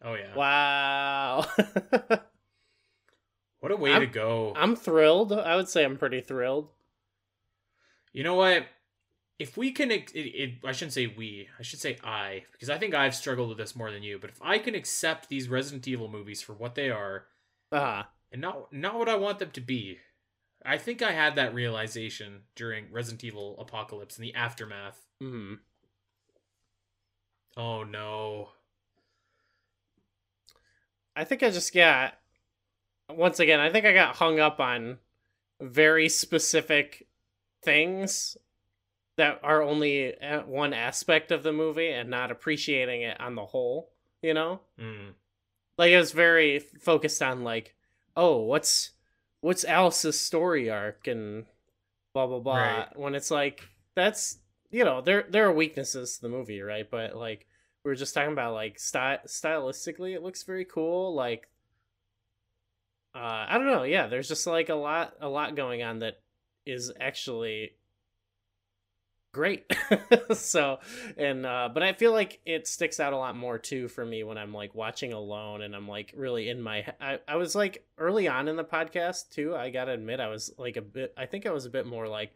Oh 0.00 0.14
yeah. 0.14 0.32
Wow. 0.36 1.46
What 3.60 3.72
a 3.72 3.76
way 3.76 3.92
I'm- 3.92 4.00
to 4.02 4.06
go. 4.06 4.52
I'm 4.54 4.76
thrilled. 4.76 5.32
I 5.32 5.56
would 5.56 5.68
say 5.70 5.84
I'm 5.84 5.96
pretty 5.96 6.20
thrilled. 6.20 6.68
You 8.12 8.22
know 8.22 8.34
what? 8.34 8.66
If 9.38 9.56
we 9.56 9.72
can, 9.72 9.90
it, 9.90 10.12
it, 10.14 10.54
I 10.64 10.72
shouldn't 10.72 10.92
say 10.92 11.08
we. 11.08 11.48
I 11.58 11.62
should 11.62 11.80
say 11.80 11.98
I, 12.04 12.44
because 12.52 12.70
I 12.70 12.78
think 12.78 12.94
I've 12.94 13.14
struggled 13.16 13.48
with 13.48 13.58
this 13.58 13.74
more 13.74 13.90
than 13.90 14.02
you. 14.02 14.18
But 14.18 14.30
if 14.30 14.40
I 14.40 14.58
can 14.58 14.74
accept 14.74 15.28
these 15.28 15.48
Resident 15.48 15.88
Evil 15.88 16.08
movies 16.08 16.40
for 16.40 16.52
what 16.52 16.76
they 16.76 16.88
are, 16.90 17.26
Ah, 17.72 18.08
and 18.30 18.40
not 18.40 18.72
not 18.72 18.96
what 18.98 19.08
I 19.08 19.16
want 19.16 19.40
them 19.40 19.50
to 19.50 19.60
be. 19.60 19.98
I 20.64 20.78
think 20.78 21.02
I 21.02 21.12
had 21.12 21.34
that 21.34 21.52
realization 21.52 22.42
during 22.54 22.90
Resident 22.90 23.24
Evil 23.24 23.58
Apocalypse 23.58 24.16
and 24.16 24.24
the 24.24 24.34
aftermath. 24.34 25.04
hmm 25.20 25.54
Oh 27.56 27.82
no. 27.84 28.50
I 31.16 31.24
think 31.24 31.42
I 31.42 31.50
just 31.50 31.72
got 31.74 32.18
once 33.08 33.38
again, 33.38 33.60
I 33.60 33.70
think 33.70 33.84
I 33.84 33.92
got 33.92 34.16
hung 34.16 34.40
up 34.40 34.60
on 34.60 34.98
very 35.60 36.08
specific 36.08 37.06
things 37.62 38.36
that 39.16 39.40
are 39.42 39.62
only 39.62 40.14
one 40.46 40.72
aspect 40.72 41.30
of 41.30 41.42
the 41.42 41.52
movie 41.52 41.90
and 41.90 42.10
not 42.10 42.30
appreciating 42.30 43.02
it 43.02 43.20
on 43.20 43.34
the 43.34 43.44
whole, 43.46 43.90
you 44.22 44.34
know? 44.34 44.60
Mm. 44.80 45.12
Like 45.78 45.92
it 45.92 45.98
was 45.98 46.12
very 46.12 46.58
focused 46.58 47.22
on 47.22 47.44
like, 47.44 47.74
oh, 48.16 48.42
what's 48.42 48.90
what's 49.40 49.64
Alice's 49.64 50.20
story 50.20 50.70
arc 50.70 51.06
and 51.06 51.46
blah 52.12 52.26
blah 52.26 52.40
blah. 52.40 52.56
Right. 52.56 52.98
When 52.98 53.14
it's 53.14 53.30
like 53.30 53.62
that's 53.94 54.38
you 54.70 54.84
know, 54.84 55.00
there 55.00 55.24
there 55.28 55.46
are 55.46 55.52
weaknesses 55.52 56.16
to 56.16 56.22
the 56.22 56.28
movie, 56.28 56.60
right? 56.60 56.88
But 56.90 57.16
like 57.16 57.46
we 57.84 57.90
were 57.90 57.94
just 57.94 58.14
talking 58.14 58.32
about 58.32 58.54
like 58.54 58.78
sty- 58.78 59.20
stylistically 59.26 60.14
it 60.14 60.22
looks 60.22 60.42
very 60.42 60.64
cool 60.64 61.14
like 61.14 61.48
uh 63.14 63.46
i 63.48 63.58
don't 63.58 63.66
know 63.66 63.82
yeah 63.82 64.06
there's 64.06 64.28
just 64.28 64.46
like 64.46 64.70
a 64.70 64.74
lot 64.74 65.14
a 65.20 65.28
lot 65.28 65.54
going 65.54 65.82
on 65.82 66.00
that 66.00 66.20
is 66.66 66.90
actually 66.98 67.72
great. 69.34 69.70
So 70.34 70.78
and 71.16 71.44
uh 71.46 71.68
but 71.72 71.82
i 71.82 71.92
feel 71.92 72.12
like 72.12 72.40
it 72.44 72.66
sticks 72.66 72.98
out 72.98 73.12
a 73.12 73.16
lot 73.16 73.36
more 73.36 73.58
too 73.58 73.88
for 73.88 74.04
me 74.04 74.24
when 74.24 74.38
i'm 74.38 74.52
like 74.52 74.74
watching 74.74 75.12
alone 75.12 75.62
and 75.62 75.76
i'm 75.76 75.86
like 75.86 76.12
really 76.16 76.48
in 76.48 76.60
my 76.60 76.86
I, 77.00 77.18
I 77.28 77.36
was 77.36 77.54
like 77.54 77.86
early 77.98 78.26
on 78.26 78.48
in 78.48 78.56
the 78.56 78.64
podcast 78.64 79.30
too 79.30 79.54
i 79.54 79.70
gotta 79.70 79.92
admit 79.92 80.20
i 80.20 80.28
was 80.28 80.52
like 80.58 80.76
a 80.76 80.82
bit 80.82 81.12
i 81.16 81.26
think 81.26 81.46
i 81.46 81.50
was 81.50 81.66
a 81.66 81.70
bit 81.70 81.86
more 81.86 82.08
like 82.08 82.32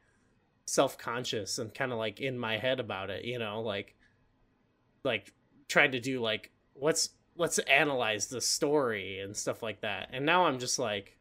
self-conscious 0.67 1.59
and 1.59 1.75
kind 1.75 1.93
of 1.93 1.99
like 1.99 2.21
in 2.21 2.39
my 2.39 2.59
head 2.59 2.79
about 2.79 3.11
it 3.11 3.25
you 3.25 3.39
know 3.39 3.63
like 3.63 3.97
like 5.05 5.33
trying 5.69 5.93
to 5.93 6.01
do 6.01 6.21
like 6.21 6.51
let's 6.77 7.11
let's 7.37 7.59
analyze 7.61 8.27
the 8.27 8.41
story 8.41 9.21
and 9.21 9.37
stuff 9.37 9.63
like 9.63 9.81
that. 9.81 10.11
And 10.13 10.27
now 10.27 10.47
i'm 10.47 10.59
just 10.59 10.79
like 10.79 11.17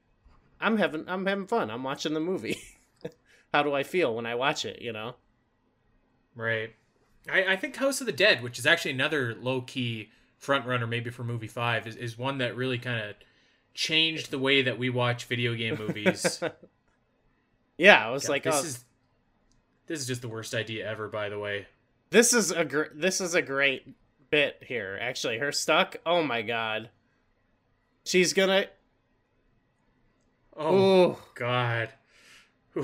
i'm 0.60 0.78
having 0.78 1.06
i'm 1.08 1.26
having 1.26 1.48
fun. 1.48 1.70
I'm 1.70 1.84
watching 1.84 2.14
the 2.14 2.20
movie. 2.20 2.60
How 3.54 3.64
do 3.64 3.74
i 3.74 3.84
feel 3.84 4.14
when 4.14 4.26
i 4.26 4.36
watch 4.36 4.66
it 4.66 4.82
you 4.82 4.92
know 4.92 5.16
Right. 6.38 6.74
I, 7.30 7.44
I 7.54 7.56
think 7.58 7.76
House 7.76 8.00
of 8.00 8.06
the 8.08 8.14
Dead, 8.14 8.42
which 8.42 8.58
is 8.58 8.66
actually 8.66 8.92
another 8.92 9.36
low 9.42 9.60
key 9.62 10.12
front 10.38 10.66
runner 10.66 10.88
maybe 10.88 11.10
for 11.10 11.24
movie 11.26 11.48
five, 11.48 11.86
is, 11.88 11.96
is 11.98 12.18
one 12.18 12.38
that 12.38 12.56
really 12.56 12.78
kind 12.78 13.02
of 13.10 13.16
changed 13.74 14.32
the 14.32 14.40
way 14.40 14.62
that 14.62 14.78
we 14.80 14.90
watch 14.90 15.26
video 15.26 15.54
game 15.56 15.78
movies. 15.78 16.42
yeah 17.78 18.08
i 18.08 18.10
was 18.12 18.24
Yeah, 18.24 18.30
like 18.30 18.44
this 18.44 18.56
oh, 18.56 18.64
is 18.64 18.86
this 19.88 20.00
is 20.00 20.08
just 20.08 20.22
the 20.22 20.28
worst 20.30 20.54
idea 20.56 20.90
ever, 20.90 21.08
by 21.10 21.30
the 21.30 21.38
way. 21.38 21.68
this 22.10 22.34
is 22.34 22.50
a 22.52 22.66
gr- 22.66 22.94
this 22.96 23.20
is 23.22 23.36
a 23.36 23.42
great 23.42 23.96
bit 24.32 24.62
here 24.66 24.98
actually 25.02 25.38
her 25.38 25.52
stuck 25.52 25.96
oh 26.06 26.24
my 26.24 26.42
god 26.42 26.90
she's 28.06 28.34
gonna 28.34 28.66
Oh 30.60 31.12
Ooh. 31.12 31.18
God. 31.36 31.90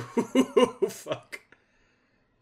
Fuck. 0.90 1.40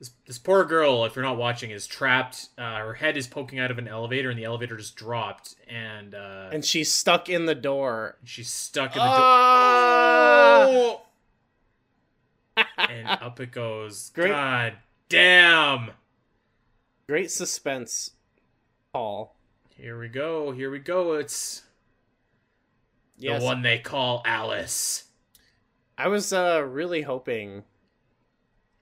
This 0.02 0.12
this 0.26 0.40
poor 0.40 0.66
girl, 0.66 1.06
if 1.06 1.16
you're 1.16 1.24
not 1.24 1.38
watching, 1.38 1.70
is 1.70 1.86
trapped. 1.86 2.50
Uh, 2.58 2.78
her 2.78 2.96
head 2.96 3.18
is 3.18 3.28
poking 3.28 3.60
out 3.60 3.70
of 3.70 3.78
an 3.78 3.88
elevator, 3.88 4.32
and 4.32 4.40
the 4.40 4.46
elevator 4.46 4.76
just 4.76 4.96
dropped, 4.96 5.54
and 5.68 6.16
uh, 6.16 6.50
and 6.52 6.66
she's 6.66 6.92
stuck 6.92 7.30
in 7.30 7.46
the 7.46 7.54
door 7.54 8.18
she's 8.24 8.50
stuck 8.50 8.96
in 8.96 9.00
the 9.00 9.06
door. 9.06 9.16
oh! 9.16 11.02
and 12.90 13.08
up 13.22 13.40
it 13.40 13.52
goes. 13.52 14.10
Great. 14.10 14.30
God 14.30 14.74
damn. 15.08 15.92
great 17.08 17.30
suspense 17.30 18.12
paul 18.92 19.36
Here 19.76 20.00
we 20.00 20.08
go. 20.08 20.52
Here 20.52 20.72
we 20.72 20.80
go. 20.80 21.14
It's 21.14 21.62
yes 23.20 23.40
the 23.40 23.46
one 23.46 23.62
they 23.62 23.78
call 23.78 24.24
Alice. 24.26 25.04
I 25.96 26.08
was 26.08 26.34
uh 26.34 26.66
really 26.68 27.04
hoping 27.04 27.66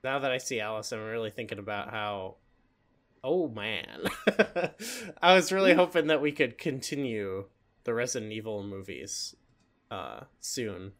now 0.03 0.19
that 0.19 0.31
I 0.31 0.37
see 0.37 0.59
Alice, 0.59 0.91
I'm 0.91 1.03
really 1.03 1.31
thinking 1.31 1.59
about 1.59 1.89
how 1.91 2.35
oh 3.23 3.49
man. 3.49 4.05
I 5.21 5.33
was 5.33 5.51
really 5.51 5.73
hoping 5.73 6.07
that 6.07 6.21
we 6.21 6.31
could 6.31 6.57
continue 6.57 7.45
the 7.83 7.93
Resident 7.93 8.31
Evil 8.31 8.63
movies 8.63 9.35
uh 9.91 10.21
soon. 10.39 10.93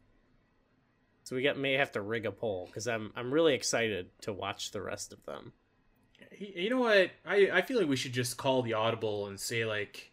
So 1.23 1.35
we 1.35 1.43
get 1.43 1.57
may 1.57 1.73
have 1.73 1.91
to 1.91 2.01
rig 2.01 2.25
a 2.25 2.31
poll 2.31 2.65
because 2.67 2.87
I'm 2.87 3.11
I'm 3.15 3.31
really 3.31 3.53
excited 3.53 4.09
to 4.21 4.33
watch 4.33 4.71
the 4.71 4.81
rest 4.81 5.13
of 5.13 5.23
them. 5.25 5.53
You 6.37 6.69
know 6.69 6.79
what? 6.79 7.11
I, 7.25 7.49
I 7.53 7.61
feel 7.61 7.77
like 7.77 7.87
we 7.87 7.95
should 7.95 8.13
just 8.13 8.37
call 8.37 8.61
the 8.61 8.73
audible 8.73 9.27
and 9.27 9.39
say 9.39 9.65
like, 9.65 10.11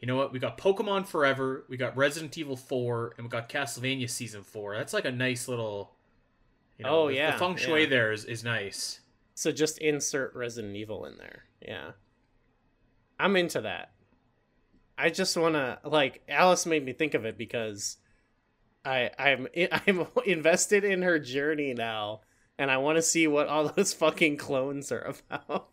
you 0.00 0.06
know 0.06 0.16
what? 0.16 0.32
We 0.32 0.38
got 0.38 0.58
Pokemon 0.58 1.06
Forever, 1.06 1.64
we 1.68 1.76
got 1.76 1.96
Resident 1.96 2.36
Evil 2.36 2.56
Four, 2.56 3.14
and 3.16 3.26
we 3.26 3.30
got 3.30 3.48
Castlevania 3.48 4.08
Season 4.08 4.42
Four. 4.42 4.76
That's 4.76 4.92
like 4.92 5.04
a 5.04 5.12
nice 5.12 5.48
little. 5.48 5.95
You 6.78 6.84
know, 6.84 7.02
Oh, 7.04 7.08
the- 7.08 7.14
yeah, 7.14 7.32
the 7.32 7.38
feng 7.38 7.56
shui 7.56 7.82
yeah. 7.84 7.88
there 7.88 8.12
is, 8.12 8.24
is 8.24 8.44
nice. 8.44 9.00
So 9.34 9.52
just 9.52 9.78
insert 9.78 10.34
Resident 10.34 10.76
Evil 10.76 11.04
in 11.06 11.16
there. 11.18 11.44
Yeah. 11.60 11.92
I'm 13.18 13.36
into 13.36 13.60
that. 13.62 13.92
I 14.98 15.10
just 15.10 15.36
want 15.36 15.54
to 15.54 15.78
like 15.84 16.22
Alice 16.28 16.64
made 16.66 16.84
me 16.84 16.92
think 16.94 17.14
of 17.14 17.24
it 17.26 17.36
because 17.36 17.98
I 18.84 19.10
I'm 19.18 19.46
I'm 19.72 20.06
invested 20.24 20.84
in 20.84 21.02
her 21.02 21.18
journey 21.18 21.74
now 21.74 22.20
and 22.58 22.70
I 22.70 22.78
want 22.78 22.96
to 22.96 23.02
see 23.02 23.26
what 23.26 23.48
all 23.48 23.68
those 23.76 23.92
fucking 23.92 24.36
clones 24.38 24.90
are 24.92 25.14
about. 25.30 25.68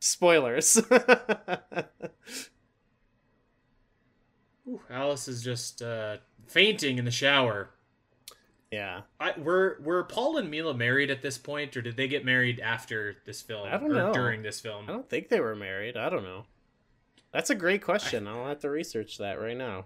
Spoilers. 0.00 0.80
Ooh, 4.68 4.80
Alice 4.90 5.28
is 5.28 5.42
just 5.42 5.82
uh, 5.82 6.16
fainting 6.46 6.98
in 6.98 7.04
the 7.04 7.10
shower. 7.10 7.70
Yeah. 8.72 9.02
I, 9.20 9.38
were 9.38 9.78
were 9.84 10.02
Paul 10.02 10.38
and 10.38 10.50
Mila 10.50 10.74
married 10.74 11.10
at 11.10 11.22
this 11.22 11.36
point, 11.36 11.76
or 11.76 11.82
did 11.82 11.96
they 11.96 12.08
get 12.08 12.24
married 12.24 12.58
after 12.58 13.16
this 13.26 13.42
film? 13.42 13.68
I 13.68 13.76
don't 13.76 13.92
or 13.92 13.94
know. 13.94 14.12
During 14.12 14.42
this 14.42 14.60
film, 14.60 14.86
I 14.88 14.92
don't 14.92 15.08
think 15.08 15.28
they 15.28 15.40
were 15.40 15.54
married. 15.54 15.96
I 15.96 16.08
don't 16.08 16.24
know. 16.24 16.46
That's 17.32 17.50
a 17.50 17.54
great 17.54 17.82
question. 17.82 18.26
I'll 18.26 18.46
have 18.46 18.60
to 18.60 18.70
research 18.70 19.18
that 19.18 19.40
right 19.40 19.56
now. 19.56 19.84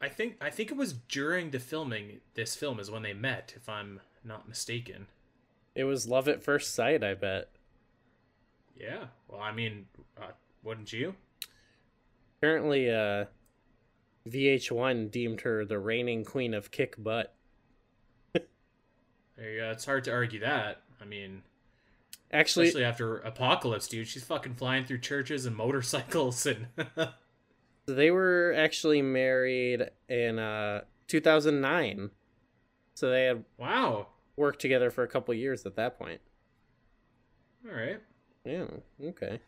I 0.00 0.08
think 0.08 0.36
I 0.40 0.48
think 0.48 0.70
it 0.70 0.76
was 0.76 0.94
during 0.94 1.50
the 1.50 1.58
filming 1.58 2.20
this 2.34 2.56
film 2.56 2.80
is 2.80 2.90
when 2.90 3.02
they 3.02 3.12
met, 3.12 3.52
if 3.54 3.68
I'm 3.68 4.00
not 4.24 4.48
mistaken. 4.48 5.06
It 5.74 5.84
was 5.84 6.08
love 6.08 6.26
at 6.26 6.42
first 6.42 6.74
sight, 6.74 7.04
I 7.04 7.14
bet. 7.14 7.50
Yeah. 8.74 9.04
Well, 9.28 9.40
I 9.40 9.52
mean, 9.52 9.86
uh, 10.20 10.32
wouldn't 10.62 10.92
you? 10.92 11.14
Apparently, 12.38 12.90
uh, 12.90 13.26
VH1 14.26 15.10
deemed 15.10 15.42
her 15.42 15.64
the 15.64 15.78
reigning 15.78 16.24
queen 16.24 16.54
of 16.54 16.70
kick 16.70 16.94
butt. 16.98 17.34
Go. 19.40 19.70
It's 19.72 19.84
hard 19.84 20.04
to 20.04 20.12
argue 20.12 20.40
that. 20.40 20.82
I 21.00 21.04
mean, 21.04 21.42
Actually, 22.32 22.68
especially 22.68 22.84
after 22.84 23.18
Apocalypse, 23.18 23.88
dude. 23.88 24.06
She's 24.06 24.22
fucking 24.22 24.54
flying 24.54 24.84
through 24.84 24.98
churches 24.98 25.46
and 25.46 25.56
motorcycles 25.56 26.46
and. 26.46 26.66
they 27.86 28.10
were 28.10 28.54
actually 28.56 29.02
married 29.02 29.90
in 30.08 30.38
uh, 30.38 30.82
2009. 31.08 32.10
So 32.94 33.10
they 33.10 33.24
had 33.24 33.44
wow. 33.56 34.08
worked 34.36 34.60
together 34.60 34.90
for 34.90 35.02
a 35.02 35.08
couple 35.08 35.34
years 35.34 35.66
at 35.66 35.74
that 35.76 35.98
point. 35.98 36.20
All 37.66 37.74
right. 37.74 38.00
Yeah, 38.44 38.66
okay. 39.04 39.40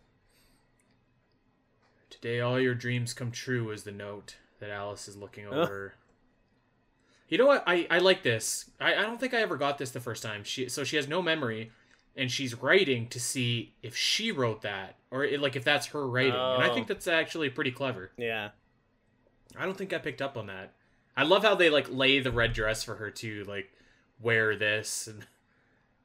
Today, 2.10 2.40
all 2.40 2.60
your 2.60 2.74
dreams 2.74 3.14
come 3.14 3.30
true 3.30 3.70
is 3.70 3.84
the 3.84 3.92
note 3.92 4.36
that 4.60 4.70
Alice 4.70 5.08
is 5.08 5.16
looking 5.16 5.46
over. 5.46 5.94
You 7.32 7.38
know 7.38 7.46
what? 7.46 7.64
I, 7.66 7.86
I 7.90 7.98
like 8.00 8.22
this. 8.22 8.68
I, 8.78 8.94
I 8.94 9.00
don't 9.04 9.18
think 9.18 9.32
I 9.32 9.40
ever 9.40 9.56
got 9.56 9.78
this 9.78 9.90
the 9.90 10.00
first 10.00 10.22
time. 10.22 10.44
She 10.44 10.68
so 10.68 10.84
she 10.84 10.96
has 10.96 11.08
no 11.08 11.22
memory, 11.22 11.70
and 12.14 12.30
she's 12.30 12.54
writing 12.54 13.08
to 13.08 13.18
see 13.18 13.72
if 13.82 13.96
she 13.96 14.30
wrote 14.30 14.60
that 14.62 14.96
or 15.10 15.24
it, 15.24 15.40
like 15.40 15.56
if 15.56 15.64
that's 15.64 15.86
her 15.86 16.06
writing. 16.06 16.34
Oh. 16.34 16.56
And 16.56 16.62
I 16.62 16.68
Oh. 16.68 16.74
think 16.74 16.88
that's 16.88 17.06
actually 17.08 17.48
pretty 17.48 17.70
clever. 17.70 18.10
Yeah. 18.18 18.50
I 19.56 19.64
don't 19.64 19.78
think 19.78 19.94
I 19.94 19.98
picked 19.98 20.20
up 20.20 20.36
on 20.36 20.48
that. 20.48 20.74
I 21.16 21.22
love 21.22 21.42
how 21.42 21.54
they 21.54 21.70
like 21.70 21.86
lay 21.90 22.20
the 22.20 22.30
red 22.32 22.52
dress 22.52 22.82
for 22.84 22.96
her 22.96 23.10
to 23.10 23.44
like 23.44 23.70
wear 24.20 24.54
this 24.54 25.06
and 25.06 25.24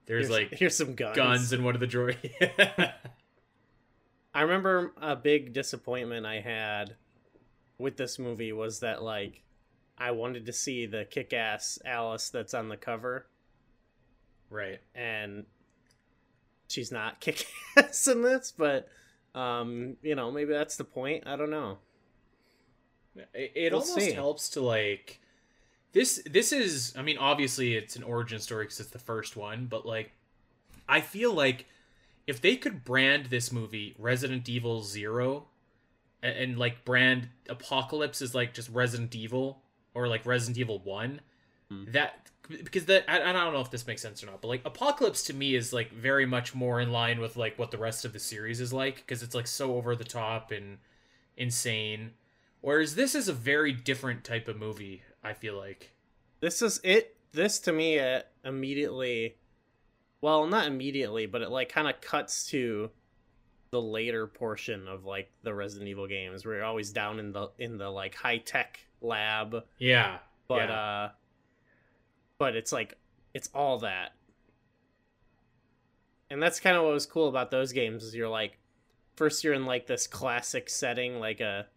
there's 0.05 0.29
Here's, 0.29 0.29
like 0.29 0.53
here's 0.57 0.77
some 0.77 0.95
guns. 0.95 1.17
guns 1.17 1.51
and 1.51 1.65
one 1.65 1.75
of 1.75 1.81
the 1.81 1.87
drawers. 1.87 2.15
I 4.33 4.41
remember 4.41 4.93
a 5.01 5.17
big 5.17 5.51
disappointment 5.51 6.25
I 6.25 6.39
had 6.39 6.95
with 7.77 7.97
this 7.97 8.17
movie 8.17 8.53
was 8.53 8.79
that 8.79 9.03
like 9.03 9.43
I 9.97 10.11
wanted 10.11 10.45
to 10.45 10.53
see 10.53 10.85
the 10.85 11.05
kick-ass 11.05 11.79
Alice 11.85 12.29
that's 12.29 12.53
on 12.53 12.69
the 12.69 12.77
cover 12.77 13.27
right. 14.49 14.79
and 14.93 15.45
she's 16.67 16.91
not 16.91 17.19
kick-ass 17.21 18.07
in 18.07 18.21
this, 18.21 18.53
but 18.55 18.87
um, 19.35 19.97
you 20.01 20.15
know, 20.15 20.31
maybe 20.31 20.53
that's 20.53 20.77
the 20.77 20.83
point. 20.83 21.23
I 21.27 21.35
don't 21.35 21.49
know. 21.49 21.77
It, 23.33 23.51
it 23.55 23.71
We'll 23.71 23.81
almost 23.81 23.99
see. 23.99 24.11
helps 24.11 24.49
to 24.49 24.61
like 24.61 25.19
this 25.91 26.21
this 26.29 26.51
is 26.51 26.93
I 26.95 27.01
mean 27.01 27.17
obviously 27.17 27.75
it's 27.75 27.95
an 27.95 28.03
origin 28.03 28.39
story 28.39 28.65
because 28.65 28.79
it's 28.79 28.91
the 28.91 28.99
first 28.99 29.35
one, 29.35 29.65
but 29.65 29.85
like 29.85 30.11
I 30.87 31.01
feel 31.01 31.33
like 31.33 31.65
if 32.27 32.41
they 32.41 32.55
could 32.57 32.83
brand 32.83 33.27
this 33.27 33.51
movie 33.51 33.95
Resident 33.97 34.47
Evil 34.49 34.83
Zero, 34.83 35.47
and, 36.21 36.37
and 36.37 36.57
like 36.59 36.85
brand 36.85 37.29
Apocalypse 37.49 38.21
as 38.21 38.35
like 38.35 38.53
just 38.53 38.69
Resident 38.69 39.15
Evil 39.15 39.63
or 39.97 40.07
like 40.07 40.25
Resident 40.25 40.57
Evil 40.57 40.79
One, 40.79 41.21
Hmm. 41.69 41.83
that 41.91 42.29
because 42.47 42.85
that 42.85 43.03
I, 43.09 43.29
I 43.29 43.33
don't 43.33 43.51
know 43.53 43.59
if 43.59 43.71
this 43.71 43.85
makes 43.87 44.01
sense 44.01 44.23
or 44.23 44.27
not, 44.27 44.41
but 44.41 44.47
like 44.47 44.61
Apocalypse 44.63 45.23
to 45.23 45.33
me 45.33 45.53
is 45.55 45.73
like 45.73 45.91
very 45.91 46.25
much 46.25 46.55
more 46.55 46.79
in 46.79 46.91
line 46.91 47.19
with 47.19 47.35
like 47.35 47.59
what 47.59 47.71
the 47.71 47.77
rest 47.77 48.05
of 48.05 48.13
the 48.13 48.19
series 48.19 48.61
is 48.61 48.71
like 48.71 48.97
because 48.97 49.21
it's 49.21 49.35
like 49.35 49.47
so 49.47 49.75
over 49.75 49.95
the 49.95 50.05
top 50.05 50.51
and 50.51 50.77
insane. 51.35 52.11
Whereas 52.61 52.95
this 52.95 53.15
is 53.15 53.27
a 53.27 53.33
very 53.33 53.73
different 53.73 54.23
type 54.23 54.47
of 54.47 54.57
movie. 54.57 55.01
I 55.23 55.33
feel 55.33 55.57
like. 55.57 55.91
This 56.39 56.61
is 56.61 56.79
it. 56.83 57.17
This 57.33 57.59
to 57.59 57.73
me 57.73 57.99
uh, 57.99 58.21
immediately, 58.45 59.35
well, 60.21 60.47
not 60.47 60.67
immediately, 60.67 61.25
but 61.25 61.41
it 61.41 61.49
like 61.49 61.69
kind 61.69 61.87
of 61.89 61.99
cuts 61.99 62.47
to 62.51 62.91
the 63.71 63.81
later 63.81 64.27
portion 64.27 64.87
of 64.87 65.05
like 65.05 65.29
the 65.43 65.53
Resident 65.53 65.89
Evil 65.89 66.07
games, 66.07 66.45
where 66.45 66.55
you're 66.55 66.63
always 66.65 66.91
down 66.91 67.19
in 67.19 67.31
the 67.33 67.49
in 67.57 67.77
the 67.77 67.89
like 67.89 68.15
high 68.15 68.37
tech 68.37 68.79
lab, 69.01 69.63
Yeah. 69.77 70.19
but 70.47 70.69
yeah. 70.69 70.75
uh, 70.75 71.09
but 72.37 72.55
it's 72.55 72.71
like 72.71 72.97
it's 73.33 73.49
all 73.53 73.79
that, 73.79 74.13
and 76.29 76.41
that's 76.41 76.59
kind 76.59 76.75
of 76.75 76.83
what 76.83 76.93
was 76.93 77.05
cool 77.05 77.27
about 77.29 77.51
those 77.51 77.71
games. 77.73 78.03
Is 78.03 78.15
you're 78.15 78.29
like, 78.29 78.57
first 79.15 79.43
you're 79.43 79.53
in 79.53 79.65
like 79.65 79.87
this 79.87 80.07
classic 80.07 80.69
setting, 80.69 81.19
like 81.19 81.39
a 81.39 81.67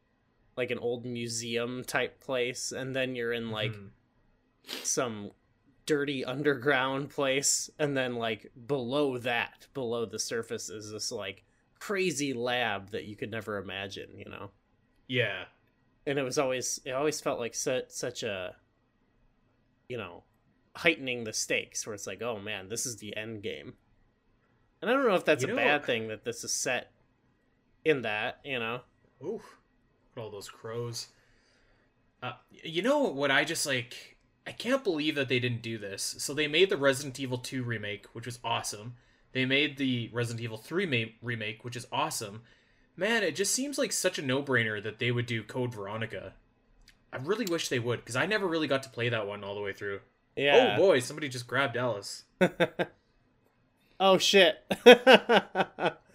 like 0.57 0.71
an 0.71 0.79
old 0.79 1.05
museum 1.07 1.85
type 1.85 2.21
place, 2.21 2.73
and 2.73 2.95
then 2.95 3.15
you're 3.15 3.33
in 3.33 3.51
like 3.51 3.73
Mhm. 3.73 3.91
some 4.85 5.31
dirty 5.87 6.25
underground 6.25 7.11
place 7.11 7.69
and 7.79 7.97
then 7.97 8.15
like 8.15 8.53
below 8.69 9.19
that 9.19 9.67
below 9.75 10.05
the 10.05 10.21
surface 10.21 10.71
is 10.71 10.93
this 10.93 11.11
like 11.11 11.43
crazy 11.81 12.33
lab 12.33 12.91
that 12.91 13.05
you 13.05 13.17
could 13.17 13.31
never 13.31 13.59
imagine 13.59 14.11
you 14.17 14.27
know 14.27 14.51
yeah. 15.09 15.45
and 16.07 16.19
it 16.19 16.23
was 16.23 16.39
always 16.39 16.79
it 16.85 16.93
always 16.93 17.21
felt 17.21 17.41
like 17.41 17.55
su- 17.55 17.83
such 17.89 18.23
a 18.23 18.55
you 19.89 19.97
know 19.97 20.23
heightening 20.77 21.25
the 21.25 21.33
stakes 21.33 21.85
where 21.87 21.95
it's 21.95 22.07
like 22.07 22.23
oh 22.23 22.39
man 22.39 22.69
this 22.69 22.87
is 22.87 22.99
the 22.99 23.17
end 23.17 23.43
game 23.43 23.73
and 24.81 24.91
i 24.91 24.95
don't 24.95 25.07
know 25.09 25.15
if 25.17 25.25
that's 25.25 25.43
You 25.43 25.49
a 25.49 25.57
know- 25.57 25.57
bad 25.63 25.85
thing 25.85 26.07
that 26.09 26.25
this 26.25 26.45
is 26.45 26.53
set 26.53 26.93
in 27.85 28.03
that 28.03 28.39
you 28.45 28.59
know 28.61 28.81
Ooh, 29.23 29.43
all 30.17 30.31
those 30.31 30.49
crows. 30.49 31.09
Uh, 32.23 32.33
you 32.51 32.81
know 32.81 33.01
what? 33.05 33.31
I 33.31 33.45
just 33.45 33.67
like. 33.67 34.17
I 34.47 34.53
can't 34.53 34.83
believe 34.83 35.15
that 35.17 35.29
they 35.29 35.39
didn't 35.39 35.61
do 35.61 35.77
this. 35.77 36.15
So 36.19 36.33
they 36.33 36.49
made 36.49 36.71
the 36.71 36.79
Resident 36.79 37.21
Evil 37.21 37.37
2 37.37 37.63
remake, 37.63 38.07
which 38.15 38.25
was 38.25 38.39
awesome. 38.43 38.95
They 39.33 39.45
made 39.47 39.77
the 39.77 40.11
Resident 40.13 40.43
Evil 40.43 40.59
3 40.59 40.87
ma- 40.87 41.11
remake, 41.23 41.65
which 41.65 41.77
is 41.77 41.87
awesome. 41.93 42.43
Man, 42.97 43.23
it 43.23 43.37
just 43.37 43.55
seems 43.55 43.79
like 43.79 43.93
such 43.93 44.19
a 44.19 44.23
no-brainer 44.23 44.83
that 44.83 44.99
they 44.99 45.11
would 45.13 45.27
do 45.27 45.43
Code 45.43 45.73
Veronica. 45.75 46.35
I 47.13 47.17
really 47.19 47.47
wish 47.47 47.69
they 47.69 47.79
would, 47.79 48.01
because 48.01 48.17
I 48.17 48.27
never 48.27 48.47
really 48.47 48.67
got 48.69 48.83
to 48.85 48.89
play 48.91 49.09
that 49.09 49.27
one 49.27 49.43
all 49.45 49.55
the 49.55 49.61
way 49.61 49.73
through. 49.73 50.01
yeah 50.37 50.75
Oh 50.79 50.81
boy, 50.83 51.01
somebody 51.01 51.29
just 51.29 51.47
grabbed 51.47 51.77
Alice. 51.77 52.25
oh 54.01 54.17
shit 54.19 54.57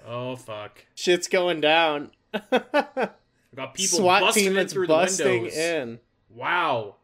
Oh 0.07 0.35
fuck. 0.35 0.85
shit's 0.95 1.27
going 1.27 1.61
down 1.61 2.11
We 2.33 3.57
got 3.57 3.73
people 3.73 3.99
SWAT 3.99 4.21
busting 4.21 4.43
team 4.45 4.57
in 4.57 4.67
through 4.67 4.87
busting 4.87 5.25
the 5.25 5.33
windows. 5.39 5.57
in. 5.57 5.99
Wow. 6.29 6.95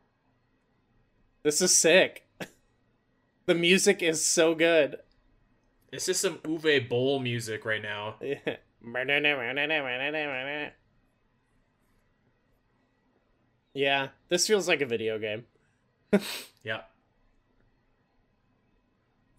This 1.44 1.62
is 1.62 1.74
sick. 1.74 2.28
The 3.46 3.56
music 3.56 4.04
is 4.04 4.24
so 4.26 4.54
good. 4.54 4.98
This 5.92 6.08
is 6.08 6.20
some 6.20 6.38
Uwe 6.40 6.88
Boll 6.88 7.20
music 7.20 7.66
right 7.66 7.82
now. 7.82 8.16
yeah, 13.74 14.10
this 14.30 14.48
feels 14.48 14.68
like 14.68 14.82
a 14.82 14.86
video 14.86 15.18
game. 15.20 15.46
Yeah. 16.64 16.82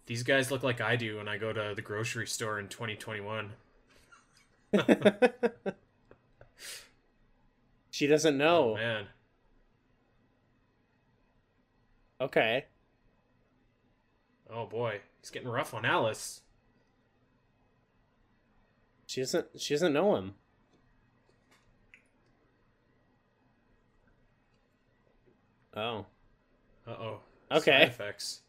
These 0.07 0.23
guys 0.23 0.51
look 0.51 0.61
like 0.61 0.81
I 0.81 0.97
do 0.97 1.15
when 1.17 1.29
I 1.29 1.37
go 1.37 1.53
to 1.53 1.71
the 1.73 1.81
grocery 1.81 2.27
store 2.27 2.59
in 2.59 2.67
2021. 2.67 3.53
she 7.91 8.07
doesn't 8.07 8.41
Oh, 8.41 8.71
know. 8.71 8.75
man. 8.75 9.05
okay. 12.19 12.65
Oh 14.53 14.65
boy. 14.65 15.01
He's 15.19 15.31
getting 15.31 15.49
rough 15.49 15.73
on 15.73 15.85
Alice. 15.85 16.41
She 19.07 19.21
doesn't 19.21 19.47
she 19.59 19.73
doesn't 19.73 19.93
know 19.93 20.15
him. 20.15 20.35
Oh. 25.75 26.05
Uh 26.87 26.91
oh. 26.91 27.19
Okay. 27.51 27.83
effects. 27.83 28.41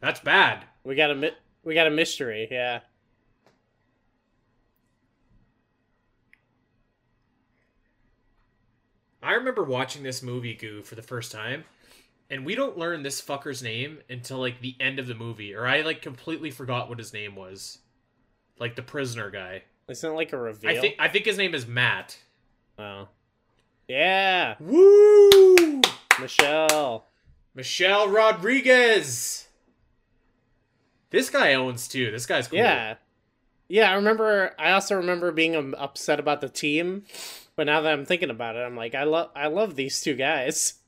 That's 0.00 0.20
bad. 0.20 0.64
We 0.84 0.94
got 0.94 1.10
a 1.10 1.14
mi- 1.14 1.36
we 1.64 1.74
got 1.74 1.86
a 1.86 1.90
mystery, 1.90 2.46
yeah. 2.50 2.80
I 9.22 9.32
remember 9.34 9.64
watching 9.64 10.02
this 10.02 10.22
movie 10.22 10.54
Goo 10.54 10.82
for 10.82 10.94
the 10.96 11.02
first 11.02 11.32
time, 11.32 11.64
and 12.34 12.44
we 12.44 12.56
don't 12.56 12.76
learn 12.76 13.04
this 13.04 13.22
fucker's 13.22 13.62
name 13.62 14.00
until 14.10 14.38
like 14.38 14.60
the 14.60 14.74
end 14.80 14.98
of 14.98 15.06
the 15.06 15.14
movie, 15.14 15.54
or 15.54 15.68
I 15.68 15.82
like 15.82 16.02
completely 16.02 16.50
forgot 16.50 16.88
what 16.88 16.98
his 16.98 17.12
name 17.12 17.36
was. 17.36 17.78
Like 18.58 18.74
the 18.74 18.82
prisoner 18.82 19.30
guy. 19.30 19.62
Isn't 19.88 20.10
it 20.10 20.14
like 20.14 20.32
a 20.32 20.36
reveal? 20.36 20.68
I 20.68 20.80
think 20.80 20.96
I 20.98 21.08
think 21.08 21.26
his 21.26 21.38
name 21.38 21.54
is 21.54 21.64
Matt. 21.64 22.18
Oh. 22.76 23.06
Yeah, 23.86 24.56
Woo! 24.58 25.80
Michelle. 26.20 27.04
Michelle 27.54 28.08
Rodriguez. 28.08 29.46
This 31.10 31.30
guy 31.30 31.54
owns 31.54 31.86
too. 31.86 32.10
This 32.10 32.26
guy's 32.26 32.48
cool. 32.48 32.58
Yeah. 32.58 32.96
Yeah, 33.68 33.92
I 33.92 33.94
remember 33.94 34.56
I 34.58 34.72
also 34.72 34.96
remember 34.96 35.30
being 35.30 35.54
um, 35.54 35.76
upset 35.78 36.18
about 36.18 36.40
the 36.40 36.48
team, 36.48 37.04
but 37.54 37.66
now 37.66 37.80
that 37.82 37.92
I'm 37.92 38.04
thinking 38.04 38.30
about 38.30 38.56
it, 38.56 38.60
I'm 38.66 38.74
like 38.74 38.96
I 38.96 39.04
love 39.04 39.30
I 39.36 39.46
love 39.46 39.76
these 39.76 40.00
two 40.00 40.14
guys. 40.14 40.80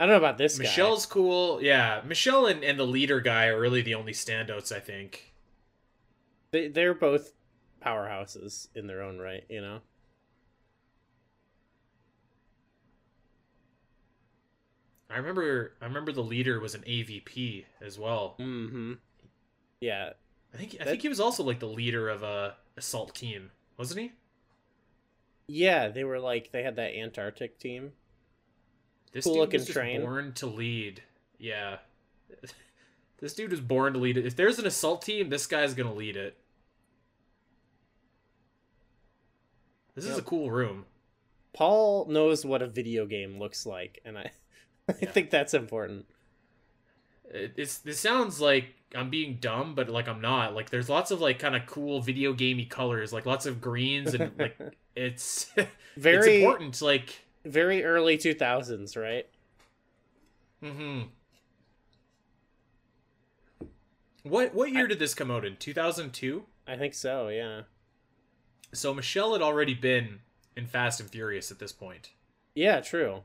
I 0.00 0.06
don't 0.06 0.14
know 0.14 0.16
about 0.18 0.38
this 0.38 0.58
Michelle's 0.58 1.04
cool. 1.04 1.62
Yeah, 1.62 2.00
Michelle 2.06 2.46
and, 2.46 2.64
and 2.64 2.78
the 2.80 2.86
leader 2.86 3.20
guy 3.20 3.46
are 3.48 3.60
really 3.60 3.82
the 3.82 3.94
only 3.94 4.12
standouts, 4.12 4.74
I 4.74 4.80
think. 4.80 5.34
They 6.52 6.68
they're 6.68 6.94
both 6.94 7.32
powerhouses 7.84 8.68
in 8.74 8.86
their 8.86 9.02
own 9.02 9.18
right, 9.18 9.44
you 9.50 9.60
know. 9.60 9.80
I 15.10 15.16
remember 15.16 15.72
I 15.80 15.86
remember 15.86 16.12
the 16.12 16.22
leader 16.22 16.60
was 16.60 16.74
an 16.74 16.82
AVP 16.82 17.64
as 17.80 17.98
well. 17.98 18.36
Mhm. 18.38 18.98
Yeah. 19.80 20.12
I 20.54 20.56
think 20.56 20.74
I 20.74 20.78
That- 20.84 20.90
think 20.90 21.02
he 21.02 21.08
was 21.08 21.20
also 21.20 21.42
like 21.42 21.58
the 21.60 21.66
leader 21.66 22.08
of 22.08 22.22
a 22.22 22.56
assault 22.76 23.14
team, 23.14 23.50
wasn't 23.76 24.00
he? 24.00 24.12
Yeah, 25.46 25.88
they 25.88 26.04
were 26.04 26.20
like 26.20 26.52
they 26.52 26.62
had 26.62 26.76
that 26.76 26.94
Antarctic 26.94 27.58
team. 27.58 27.92
This 29.12 29.24
Cool 29.24 29.34
dude 29.34 29.40
looking 29.40 29.60
was 29.60 29.68
train. 29.68 30.00
born 30.02 30.32
to 30.34 30.46
lead. 30.46 31.02
Yeah. 31.38 31.78
this 33.20 33.34
dude 33.34 33.50
was 33.50 33.60
born 33.60 33.92
to 33.94 33.98
lead 33.98 34.16
it. 34.16 34.26
If 34.26 34.36
there's 34.36 34.58
an 34.58 34.66
assault 34.66 35.02
team, 35.02 35.28
this 35.30 35.46
guy's 35.46 35.74
gonna 35.74 35.94
lead 35.94 36.16
it. 36.16 36.36
This 39.94 40.04
is 40.04 40.16
a 40.18 40.22
cool 40.22 40.50
room. 40.50 40.86
Paul 41.52 42.06
knows 42.06 42.44
what 42.44 42.62
a 42.62 42.66
video 42.68 43.06
game 43.06 43.38
looks 43.38 43.66
like, 43.66 44.00
and 44.04 44.16
I 44.16 44.30
I 44.88 44.94
Yeah. 45.02 45.10
think 45.10 45.30
that's 45.30 45.54
important. 45.54 46.06
It- 47.24 47.54
It's 47.56 47.78
this 47.78 47.98
sounds 48.00 48.40
like 48.40 48.66
I'm 48.94 49.10
being 49.10 49.38
dumb, 49.40 49.74
but 49.74 49.88
like 49.88 50.08
I'm 50.08 50.20
not. 50.20 50.54
Like 50.54 50.70
there's 50.70 50.88
lots 50.88 51.10
of 51.10 51.20
like 51.20 51.38
kind 51.38 51.56
of 51.56 51.66
cool 51.66 52.00
video 52.00 52.32
gamey 52.32 52.64
colors, 52.66 53.12
like 53.12 53.26
lots 53.26 53.46
of 53.46 53.60
greens 53.60 54.14
and 54.14 54.32
like 54.38 54.56
it's 54.96 55.50
it's 55.56 55.68
Very 55.96 56.42
important. 56.42 56.80
Like 56.80 57.24
very 57.44 57.84
early 57.84 58.16
2000s, 58.18 58.96
right? 58.96 59.26
hmm 60.62 61.02
What 64.22 64.54
what 64.54 64.70
year 64.70 64.86
did 64.86 64.98
this 64.98 65.14
come 65.14 65.30
out 65.30 65.44
in? 65.44 65.56
2002. 65.56 66.44
I 66.66 66.76
think 66.76 66.94
so, 66.94 67.28
yeah. 67.28 67.62
So 68.72 68.92
Michelle 68.94 69.32
had 69.32 69.42
already 69.42 69.74
been 69.74 70.20
in 70.56 70.66
Fast 70.66 71.00
and 71.00 71.10
Furious 71.10 71.50
at 71.50 71.58
this 71.58 71.72
point. 71.72 72.10
Yeah, 72.54 72.80
true. 72.80 73.22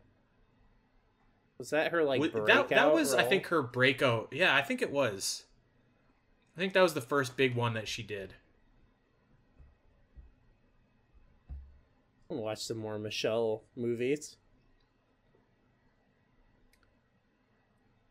Was 1.58 1.70
that 1.70 1.92
her 1.92 2.04
like 2.04 2.20
breakout? 2.20 2.70
that 2.70 2.76
that 2.76 2.94
was 2.94 3.14
I 3.14 3.24
think 3.24 3.48
her 3.48 3.62
breakout. 3.62 4.30
Yeah, 4.32 4.56
I 4.56 4.62
think 4.62 4.82
it 4.82 4.92
was. 4.92 5.44
I 6.56 6.60
think 6.60 6.74
that 6.74 6.82
was 6.82 6.94
the 6.94 7.02
first 7.02 7.36
big 7.36 7.56
one 7.56 7.74
that 7.74 7.88
she 7.88 8.02
did. 8.02 8.34
Watch 12.30 12.60
some 12.64 12.78
more 12.78 12.98
Michelle 13.00 13.64
movies. 13.76 14.38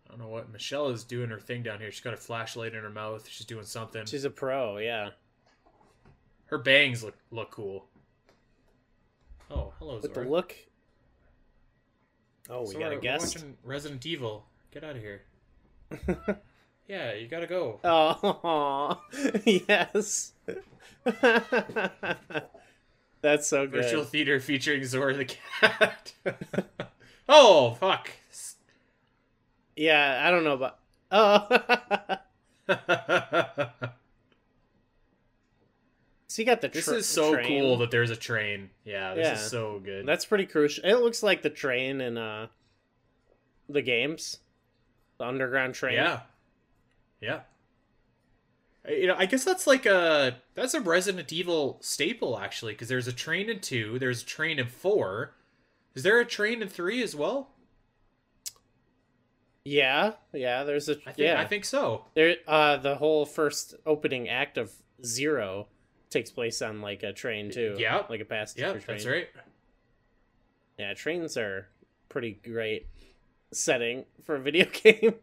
I 0.07 0.11
don't 0.11 0.21
know 0.21 0.29
what 0.29 0.51
Michelle 0.53 0.89
is 0.91 1.03
doing 1.05 1.31
her 1.31 1.41
thing 1.41 1.63
down 1.63 1.81
here. 1.81 1.91
She's 1.91 2.01
got 2.01 2.15
a 2.15 2.19
flashlight 2.19 2.75
in 2.75 2.83
her 2.83 2.91
mouth. 2.91 3.29
She's 3.29 3.47
doing 3.47 3.65
something. 3.65 4.07
She's 4.07 4.25
a 4.25 4.31
pro, 4.31 4.79
yeah. 4.79 5.11
Her 6.47 6.59
bangs 6.59 7.03
look 7.03 7.17
look 7.31 7.51
cool. 7.51 7.87
Oh, 9.51 9.73
hello, 9.79 9.97
With 10.01 10.15
Zora. 10.15 10.25
the 10.27 10.31
look. 10.31 10.55
Oh, 12.49 12.61
we 12.61 12.67
Zora, 12.69 12.85
got 12.85 12.93
a 12.93 12.97
guest. 13.01 13.37
watching 13.37 13.57
Resident 13.65 14.05
Evil. 14.07 14.45
Get 14.73 14.85
out 14.85 14.97
of 14.97 15.03
here. 15.03 15.23
Yeah, 16.87 17.15
you 17.15 17.29
gotta 17.29 17.47
go. 17.47 17.81
Oh, 17.83 19.01
yes. 19.47 20.33
That's 23.25 23.47
so 23.47 23.67
good. 23.67 23.85
Virtual 23.85 24.05
theater 24.05 24.39
featuring 24.39 24.85
Zora 24.85 25.15
the 25.15 25.25
cat. 25.25 26.13
oh 27.29 27.73
fuck. 27.81 28.11
Yeah, 29.75 30.21
I 30.23 30.31
don't 30.31 30.45
know 30.45 30.53
about. 30.53 30.79
Oh, 31.11 31.47
so 36.29 36.43
you 36.43 36.45
got 36.45 36.61
the. 36.61 36.69
this 36.69 36.87
is 36.87 37.07
so 37.09 37.33
train. 37.33 37.47
cool 37.47 37.79
that 37.79 37.91
there's 37.91 38.11
a 38.11 38.17
train. 38.17 38.69
Yeah, 38.85 39.15
this 39.15 39.27
Yeah. 39.27 39.33
is 39.33 39.51
so 39.51 39.81
good. 39.83 40.05
That's 40.05 40.27
pretty 40.27 40.45
crucial. 40.45 40.85
It 40.85 40.97
looks 40.97 41.23
like 41.23 41.41
the 41.41 41.49
train 41.49 42.03
in 42.03 42.19
uh, 42.19 42.49
the 43.71 43.81
games, 43.81 44.37
the 45.17 45.25
underground 45.25 45.75
train. 45.75 45.95
Yeah. 45.95 46.21
Yeah. 47.23 47.41
You 48.89 49.07
know, 49.07 49.15
I 49.17 49.25
guess 49.27 49.45
that's 49.45 49.67
like 49.67 49.87
a 49.87 50.37
that's 50.55 50.75
a 50.75 50.81
Resident 50.81 51.33
Evil 51.33 51.79
staple 51.81 52.39
actually, 52.39 52.73
because 52.75 52.89
there's 52.89 53.09
a 53.09 53.13
train 53.13 53.49
in 53.49 53.61
two, 53.61 53.99
there's 53.99 54.23
a 54.23 54.27
train 54.27 54.59
in 54.59 54.67
four. 54.67 55.35
Is 55.95 56.03
there 56.03 56.21
a 56.21 56.25
train 56.25 56.61
in 56.61 56.69
three 56.69 57.03
as 57.03 57.15
well? 57.17 57.51
yeah, 59.65 60.13
yeah. 60.33 60.65
There's 60.65 60.89
a 60.89 60.93
I 60.93 61.13
think 61.13 61.19
yeah. 61.19 61.41
I 61.41 61.47
think 61.47 61.65
so. 61.65 62.05
there. 62.15 62.37
Uh, 62.47 62.77
the 62.77 62.97
whole 62.97 63.25
first 63.25 63.75
opening 63.87 64.29
act 64.29 64.59
of 64.59 64.71
Zero 65.05 65.69
takes 66.11 66.31
place 66.31 66.61
on 66.63 66.81
like 66.83 67.03
a 67.03 67.13
train 67.13 67.51
too. 67.51 67.77
Yeah. 67.79 68.03
like 68.11 68.21
a 68.21 68.25
passenger 68.25 68.67
Yeah, 68.67 68.73
train. 68.73 68.85
that's 68.89 69.07
right. 69.07 69.29
Yeah, 70.79 70.93
trains 70.95 71.37
are 71.37 71.69
pretty 72.09 72.33
great 72.45 72.87
setting 73.53 74.05
for 74.25 74.37
a 74.37 74.41
video 74.41 74.67
game. 74.73 75.15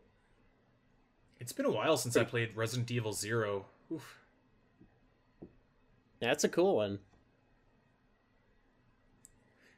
It's 1.42 1.52
been 1.52 1.66
a 1.66 1.72
while 1.72 1.98
since 1.98 2.16
I 2.16 2.24
played 2.24 2.56
Resident 2.56 2.92
Evil 2.92 3.14
Zero. 3.14 3.66
Oof. 3.92 4.20
That's 6.20 6.44
a 6.44 6.50
cool 6.50 6.76
one. 6.76 7.00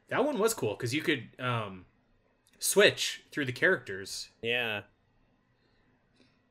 That 0.08 0.26
one 0.26 0.38
was 0.38 0.52
cool 0.52 0.74
because 0.74 0.92
you 0.94 1.00
could 1.00 1.28
um, 1.38 1.86
switch 2.58 3.22
through 3.32 3.46
the 3.46 3.52
characters. 3.52 4.28
Yeah. 4.42 4.82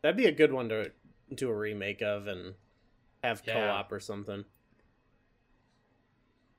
That'd 0.01 0.17
be 0.17 0.25
a 0.25 0.31
good 0.31 0.51
one 0.51 0.67
to 0.69 0.91
do 1.35 1.47
a 1.47 1.55
remake 1.55 2.01
of 2.01 2.25
and 2.25 2.55
have 3.23 3.43
Yeah. 3.45 3.53
co-op 3.53 3.91
or 3.91 3.99
something. 3.99 4.45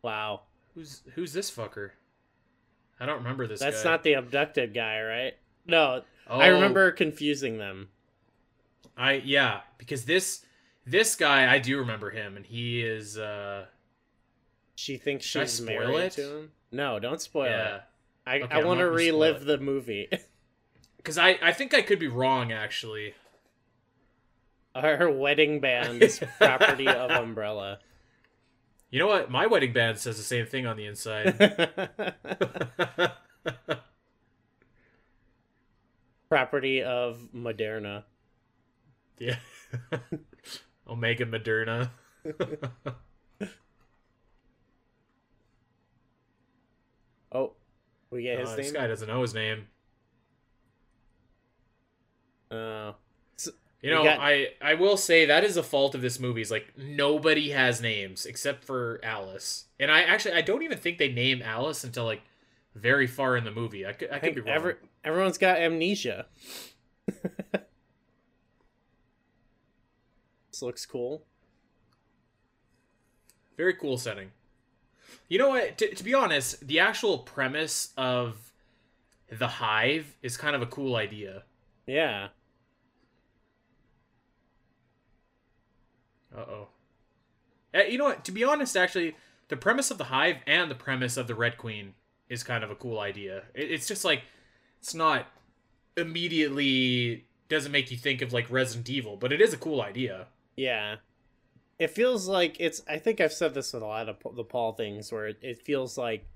Wow. 0.00 0.42
Who's 0.76 1.02
who's 1.16 1.32
this 1.32 1.50
fucker? 1.50 1.90
I 3.00 3.06
don't 3.06 3.18
remember 3.18 3.48
this. 3.48 3.58
That's 3.58 3.82
guy. 3.82 3.90
not 3.90 4.04
the 4.04 4.12
abducted 4.12 4.72
guy, 4.72 5.02
right? 5.02 5.34
No, 5.66 6.02
Oh, 6.28 6.38
I 6.38 6.46
remember 6.46 6.92
confusing 6.92 7.58
them. 7.58 7.88
I 8.96 9.14
yeah, 9.14 9.60
because 9.78 10.04
this 10.04 10.44
this 10.86 11.14
guy 11.16 11.52
I 11.52 11.58
do 11.58 11.78
remember 11.78 12.10
him, 12.10 12.36
and 12.36 12.44
he 12.44 12.82
is 12.82 13.18
uh 13.18 13.66
She 14.74 14.96
thinks 14.96 15.24
Should 15.24 15.48
she's 15.48 15.60
married 15.60 15.96
it? 15.96 16.12
to 16.12 16.36
him. 16.38 16.50
No, 16.72 16.98
don't 16.98 17.20
spoil 17.20 17.46
yeah. 17.50 17.76
it. 17.76 17.82
I, 18.26 18.40
Okay, 18.40 18.54
I 18.54 18.64
want 18.64 18.78
to 18.80 18.84
not 18.84 18.90
gonna 18.90 18.98
spoil 18.98 19.20
relive 19.20 19.44
the 19.44 19.58
movie. 19.58 20.08
Because 20.96 21.18
I 21.18 21.38
I 21.42 21.52
think 21.52 21.74
I 21.74 21.82
could 21.82 21.98
be 21.98 22.08
wrong 22.08 22.50
actually. 22.50 23.12
Our 24.74 25.10
wedding 25.10 25.60
band 25.60 26.02
is 26.02 26.18
property 26.38 26.88
of 26.88 27.10
Umbrella. 27.10 27.78
You 28.90 29.00
know 29.00 29.06
what? 29.08 29.30
My 29.30 29.46
wedding 29.46 29.74
band 29.74 29.98
says 29.98 30.16
the 30.16 30.22
same 30.22 30.46
thing 30.46 30.66
on 30.66 30.78
the 30.78 30.86
inside. 30.86 31.36
property 36.28 36.82
of 36.82 37.28
Moderna. 37.34 38.04
Yeah. 39.18 39.36
Omega 40.88 41.26
Moderna. 41.26 41.90
Oh, 47.32 47.52
we 48.10 48.22
get 48.22 48.38
his 48.38 48.50
Uh, 48.50 48.56
this 48.56 48.72
guy 48.72 48.86
doesn't 48.86 49.08
know 49.08 49.20
his 49.22 49.34
name. 49.34 49.66
Oh. 52.50 52.94
You 53.82 53.90
know, 53.90 54.02
got- 54.04 54.18
I 54.18 54.48
I 54.62 54.74
will 54.74 54.96
say 54.96 55.26
that 55.26 55.44
is 55.44 55.58
a 55.58 55.62
fault 55.62 55.94
of 55.94 56.00
this 56.00 56.18
movie. 56.18 56.40
Is 56.40 56.50
like 56.50 56.72
nobody 56.78 57.50
has 57.50 57.82
names 57.82 58.24
except 58.24 58.64
for 58.64 58.98
Alice, 59.02 59.66
and 59.78 59.90
I 59.90 60.02
actually 60.02 60.34
I 60.34 60.40
don't 60.40 60.62
even 60.62 60.78
think 60.78 60.96
they 60.96 61.12
name 61.12 61.42
Alice 61.42 61.84
until 61.84 62.04
like 62.06 62.22
very 62.74 63.06
far 63.06 63.36
in 63.36 63.44
the 63.44 63.50
movie. 63.50 63.84
I 63.84 63.92
could 63.92 64.10
I, 64.10 64.20
could 64.20 64.34
be 64.34 64.40
wrong. 64.40 64.54
every, 64.54 64.74
everyone's 65.04 65.36
got 65.36 65.58
amnesia. 65.58 66.26
this 70.54 70.62
looks 70.62 70.86
cool. 70.86 71.24
Very 73.56 73.74
cool 73.74 73.98
setting. 73.98 74.30
You 75.28 75.38
know 75.38 75.48
what? 75.48 75.78
To, 75.78 75.92
to 75.92 76.04
be 76.04 76.14
honest, 76.14 76.64
the 76.64 76.78
actual 76.78 77.18
premise 77.18 77.92
of 77.96 78.52
the 79.28 79.48
hive 79.48 80.14
is 80.22 80.36
kind 80.36 80.54
of 80.54 80.62
a 80.62 80.66
cool 80.66 80.94
idea. 80.94 81.42
Yeah. 81.88 82.28
Uh 86.32 86.40
oh. 86.40 86.68
You 87.74 87.98
know 87.98 88.04
what? 88.04 88.24
To 88.24 88.30
be 88.30 88.44
honest, 88.44 88.76
actually, 88.76 89.16
the 89.48 89.56
premise 89.56 89.90
of 89.90 89.98
the 89.98 90.04
hive 90.04 90.36
and 90.46 90.70
the 90.70 90.76
premise 90.76 91.16
of 91.16 91.26
the 91.26 91.34
Red 91.34 91.58
Queen 91.58 91.94
is 92.28 92.44
kind 92.44 92.62
of 92.62 92.70
a 92.70 92.76
cool 92.76 93.00
idea. 93.00 93.42
It, 93.54 93.72
it's 93.72 93.88
just 93.88 94.04
like 94.04 94.22
it's 94.78 94.94
not 94.94 95.26
immediately 95.96 97.24
doesn't 97.48 97.72
make 97.72 97.90
you 97.90 97.96
think 97.96 98.22
of 98.22 98.32
like 98.32 98.50
Resident 98.50 98.88
Evil, 98.88 99.16
but 99.16 99.32
it 99.32 99.40
is 99.40 99.52
a 99.52 99.56
cool 99.56 99.82
idea. 99.82 100.26
Yeah. 100.56 100.96
It 101.78 101.90
feels 101.90 102.28
like 102.28 102.56
it's 102.60 102.82
I 102.88 102.98
think 102.98 103.20
I've 103.20 103.32
said 103.32 103.54
this 103.54 103.72
with 103.72 103.82
a 103.82 103.86
lot 103.86 104.08
of 104.08 104.16
the 104.36 104.44
Paul 104.44 104.72
things 104.74 105.10
where 105.12 105.26
it, 105.26 105.38
it 105.42 105.62
feels 105.64 105.98
like 105.98 106.28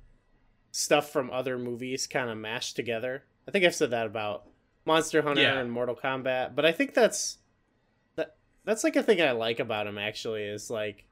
stuff 0.73 1.11
from 1.11 1.31
other 1.31 1.59
movies 1.59 2.07
kind 2.07 2.29
of 2.29 2.37
mashed 2.37 2.77
together. 2.77 3.25
I 3.47 3.51
think 3.51 3.65
I've 3.65 3.75
said 3.75 3.91
that 3.93 4.07
about 4.07 4.45
Monster 4.85 5.23
Hunter 5.23 5.43
Yeah. 5.43 5.59
and 5.59 5.71
Mortal 5.71 5.95
Kombat, 5.97 6.55
but 6.55 6.67
I 6.67 6.73
think 6.73 6.93
that's 6.95 7.39
that 8.17 8.37
that's 8.65 8.83
like 8.85 8.97
a 8.97 9.03
thing 9.03 9.23
I 9.23 9.31
like 9.31 9.61
about 9.61 9.87
him 9.87 9.97
actually 9.99 10.43
is 10.45 10.71
like 10.71 11.07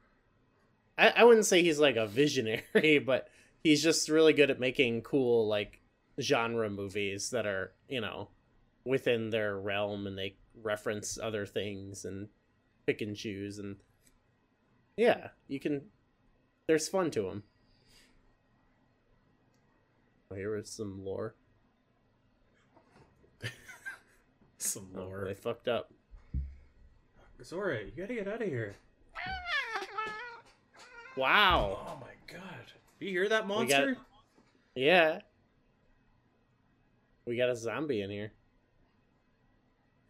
I, 0.97 1.09
I 1.17 1.23
wouldn't 1.23 1.45
say 1.45 1.63
he's 1.63 1.79
like 1.79 1.95
a 1.95 2.07
visionary, 2.07 2.99
but 3.05 3.29
he's 3.63 3.81
just 3.81 4.09
really 4.09 4.33
good 4.33 4.51
at 4.51 4.59
making 4.59 5.01
cool 5.03 5.47
like 5.47 5.79
genre 6.19 6.69
movies 6.69 7.29
that 7.29 7.45
are, 7.45 7.71
you 7.87 8.01
know, 8.01 8.29
within 8.83 9.29
their 9.29 9.57
realm 9.57 10.05
and 10.07 10.17
they 10.17 10.35
reference 10.61 11.17
other 11.21 11.45
things 11.45 12.03
and 12.03 12.27
pick 12.87 13.01
and 13.01 13.15
choose 13.15 13.59
and 13.59 13.75
yeah, 14.95 15.27
you 15.49 15.59
can 15.59 15.81
there's 16.67 16.87
fun 16.87 17.11
to 17.11 17.21
them. 17.23 17.43
Oh, 20.31 20.35
here 20.35 20.55
is 20.55 20.69
some 20.69 21.03
lore. 21.05 21.35
Some 24.57 24.87
Oh, 24.95 25.01
lore. 25.03 25.25
they 25.25 25.33
fucked 25.35 25.67
up. 25.67 25.91
Zora, 27.43 27.83
you 27.83 27.91
gotta 27.95 28.15
get 28.15 28.27
out 28.27 28.41
of 28.41 28.47
here. 28.47 28.75
Wow. 31.15 31.79
Oh 31.87 31.97
my 32.01 32.13
god. 32.33 32.71
Do 32.99 33.05
you 33.05 33.11
hear 33.11 33.29
that 33.29 33.43
We 33.43 33.47
got- 33.49 33.55
monster? 33.57 33.97
Yeah. 34.75 35.19
We 37.25 37.37
got 37.37 37.49
a 37.49 37.55
zombie 37.55 38.01
in 38.01 38.09
here. 38.09 38.31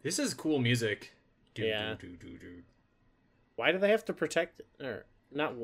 This 0.02 0.18
is 0.18 0.32
cool 0.34 0.58
music. 0.58 1.12
Do, 1.58 1.66
Yeah. 1.66 1.94
do, 1.98 2.08
do. 2.16 2.62
Why 3.56 3.72
do 3.72 3.78
they 3.78 3.90
have 3.90 4.04
to 4.06 4.12
protect 4.12 4.60
it? 4.60 4.66
Or 4.84 5.04
not 5.32 5.54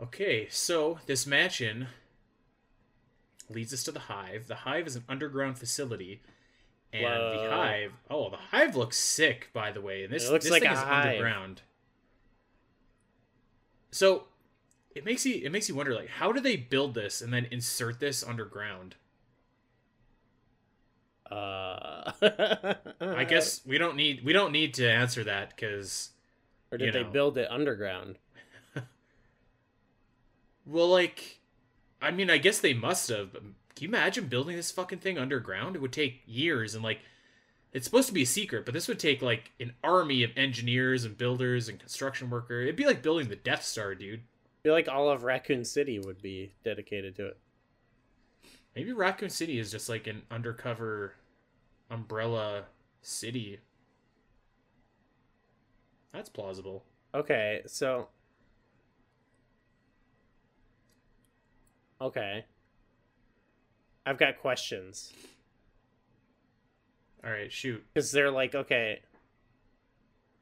Okay, 0.00 0.46
so 0.50 0.98
this 1.06 1.26
mansion 1.26 1.88
leads 3.50 3.72
us 3.72 3.82
to 3.84 3.92
the 3.92 4.00
hive. 4.00 4.46
The 4.46 4.54
hive 4.56 4.86
is 4.86 4.94
an 4.96 5.04
underground 5.08 5.58
facility. 5.58 6.20
And 6.92 7.04
the 7.04 7.48
hive 7.50 7.92
oh, 8.08 8.30
the 8.30 8.36
hive 8.36 8.74
looks 8.76 8.96
sick, 8.96 9.50
by 9.52 9.72
the 9.72 9.80
way. 9.80 10.04
And 10.04 10.12
this, 10.12 10.26
It 10.26 10.32
looks 10.32 10.44
this 10.44 10.52
like 10.52 10.62
thing 10.62 10.72
is 10.72 10.78
hive. 10.78 11.06
underground. 11.06 11.62
So 13.90 14.24
it 14.98 15.04
makes 15.04 15.24
you 15.24 15.40
it 15.42 15.50
makes 15.50 15.68
you 15.68 15.74
wonder 15.74 15.94
like 15.94 16.08
how 16.08 16.32
do 16.32 16.40
they 16.40 16.56
build 16.56 16.94
this 16.94 17.22
and 17.22 17.32
then 17.32 17.46
insert 17.50 18.00
this 18.00 18.22
underground? 18.22 18.96
uh 21.30 22.12
I 23.00 23.24
guess 23.24 23.60
we 23.66 23.78
don't 23.78 23.96
need 23.96 24.24
we 24.24 24.32
don't 24.32 24.52
need 24.52 24.74
to 24.74 24.90
answer 24.90 25.24
that 25.24 25.50
because 25.50 26.10
or 26.70 26.78
did 26.78 26.86
you 26.86 26.92
they 26.92 27.02
build 27.02 27.38
it 27.38 27.50
underground? 27.50 28.18
Well, 30.68 30.88
like, 30.88 31.40
I 32.02 32.10
mean, 32.10 32.28
I 32.28 32.36
guess 32.36 32.60
they 32.60 32.74
must 32.74 33.08
have. 33.08 33.32
But 33.32 33.42
can 33.42 33.52
you 33.78 33.88
imagine 33.88 34.26
building 34.26 34.54
this 34.54 34.70
fucking 34.70 34.98
thing 34.98 35.18
underground? 35.18 35.74
It 35.74 35.82
would 35.82 35.94
take 35.94 36.22
years, 36.26 36.74
and 36.74 36.84
like, 36.84 37.00
it's 37.72 37.86
supposed 37.86 38.08
to 38.08 38.14
be 38.14 38.22
a 38.22 38.26
secret, 38.26 38.66
but 38.66 38.74
this 38.74 38.86
would 38.86 38.98
take 38.98 39.22
like 39.22 39.52
an 39.60 39.72
army 39.82 40.22
of 40.22 40.30
engineers 40.36 41.04
and 41.04 41.16
builders 41.16 41.70
and 41.70 41.78
construction 41.78 42.28
worker. 42.28 42.60
It'd 42.60 42.76
be 42.76 42.84
like 42.84 43.02
building 43.02 43.28
the 43.28 43.36
Death 43.36 43.64
Star, 43.64 43.94
dude. 43.94 44.20
Feel 44.68 44.74
like 44.74 44.86
all 44.86 45.08
of 45.08 45.24
Raccoon 45.24 45.64
City 45.64 45.98
would 45.98 46.20
be 46.20 46.52
dedicated 46.62 47.16
to 47.16 47.28
it. 47.28 47.38
Maybe 48.76 48.92
Raccoon 48.92 49.30
City 49.30 49.58
is 49.58 49.70
just 49.70 49.88
like 49.88 50.06
an 50.06 50.20
undercover 50.30 51.14
umbrella 51.90 52.64
city. 53.00 53.60
That's 56.12 56.28
plausible. 56.28 56.84
Okay, 57.14 57.62
so 57.64 58.08
Okay. 61.98 62.44
I've 64.04 64.18
got 64.18 64.38
questions. 64.38 65.14
All 67.24 67.30
right, 67.30 67.50
shoot. 67.50 67.82
Cuz 67.94 68.12
they're 68.12 68.30
like, 68.30 68.54
okay, 68.54 69.00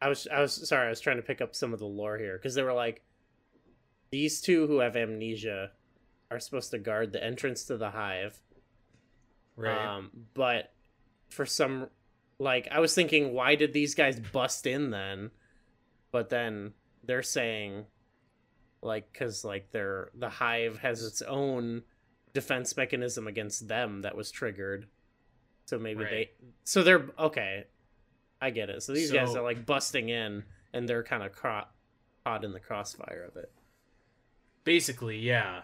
I 0.03 0.09
was 0.09 0.27
I 0.27 0.41
was 0.41 0.69
sorry, 0.69 0.87
I 0.87 0.91
was 0.91 1.01
trying 1.01 1.19
to 1.19 1.23
pick 1.23 1.41
up 1.41 1.55
some 1.55 1.73
of 1.73 1.79
the 1.79 1.87
lore 1.87 2.19
here 2.19 2.37
cuz 2.41 2.57
they 2.57 2.65
were 2.65 2.73
like 2.73 3.06
these 4.16 4.40
two 4.40 4.66
who 4.66 4.79
have 4.79 4.96
amnesia 4.96 5.72
are 6.31 6.40
supposed 6.40 6.70
to 6.70 6.79
guard 6.79 7.12
the 7.12 7.22
entrance 7.22 7.64
to 7.64 7.76
the 7.76 7.90
hive. 7.90 8.40
Right. 9.57 9.76
Um, 9.76 10.11
but 10.33 10.72
for 11.29 11.44
some, 11.44 11.88
like, 12.38 12.66
I 12.70 12.81
was 12.81 12.94
thinking, 12.94 13.35
why 13.35 13.57
did 13.57 13.74
these 13.74 13.94
guys 13.94 14.18
bust 14.18 14.66
in 14.66 14.88
then? 14.88 15.33
But 16.12 16.31
then 16.31 16.72
they're 17.05 17.22
saying, 17.22 17.85
like, 18.81 19.12
because 19.12 19.44
like 19.44 19.70
they're 19.70 20.12
the 20.14 20.31
hive 20.31 20.79
has 20.79 21.05
its 21.05 21.20
own 21.20 21.83
defense 22.33 22.74
mechanism 22.74 23.26
against 23.26 23.68
them 23.68 24.00
that 24.00 24.16
was 24.16 24.31
triggered. 24.31 24.87
So 25.66 25.79
maybe 25.79 26.05
Right. 26.05 26.11
they, 26.11 26.31
so 26.64 26.83
they're 26.83 27.05
okay. 27.18 27.66
I 28.40 28.48
get 28.48 28.70
it. 28.70 28.83
So 28.83 28.94
these 28.94 29.12
guys 29.12 29.35
are 29.37 29.42
like 29.42 29.66
busting 29.66 30.09
in, 30.09 30.44
and 30.72 30.88
they're 30.88 31.02
kind 31.02 31.22
of 31.22 31.33
caught 31.33 31.70
caught 32.24 32.44
in 32.44 32.52
the 32.52 32.61
crossfire 32.61 33.29
of 33.29 33.37
it. 33.37 33.52
Basically, 34.66 35.16
yeah. 35.18 35.62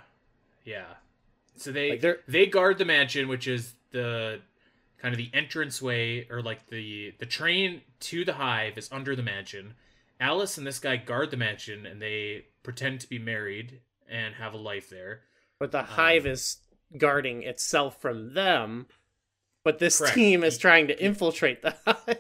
Yeah. 0.65 0.87
So 1.57 1.73
they 1.73 1.91
Like, 1.91 2.01
they're- 2.01 2.47
guard 2.47 2.79
the 2.79 2.85
mansion, 2.87 3.29
which 3.29 3.47
is 3.47 3.75
the 3.91 4.41
kind 4.99 5.13
of 5.13 5.19
the 5.19 5.29
entranceway 5.35 6.29
or 6.31 6.41
like 6.41 6.69
the 6.69 7.13
the 7.19 7.27
train 7.27 7.83
to 7.99 8.25
the 8.25 8.35
hive 8.35 8.79
is 8.79 8.89
under 8.93 9.15
the 9.17 9.23
mansion. 9.23 9.75
Alice 10.21 10.57
and 10.57 10.65
this 10.67 10.79
guy 10.79 10.97
guard 10.97 11.33
the 11.33 11.37
mansion 11.37 11.85
and 11.85 12.01
they 12.01 12.47
pretend 12.63 13.01
to 13.01 13.09
be 13.09 13.19
married 13.19 13.81
and 14.09 14.37
have 14.37 14.55
a 14.55 14.57
life 14.57 14.89
there. 14.89 15.23
But 15.59 15.73
the 15.73 15.81
um, 15.81 15.87
hive 15.87 16.25
is 16.27 16.59
guarding 16.97 17.43
itself 17.43 18.01
from 18.01 18.35
them. 18.35 18.87
But 19.65 19.81
this 19.81 19.99
Correct. 19.99 20.15
team 20.15 20.45
is 20.45 20.59
trying 20.59 20.87
to 20.87 21.05
infiltrate 21.05 21.63
the 21.63 21.75
hive. 21.87 22.19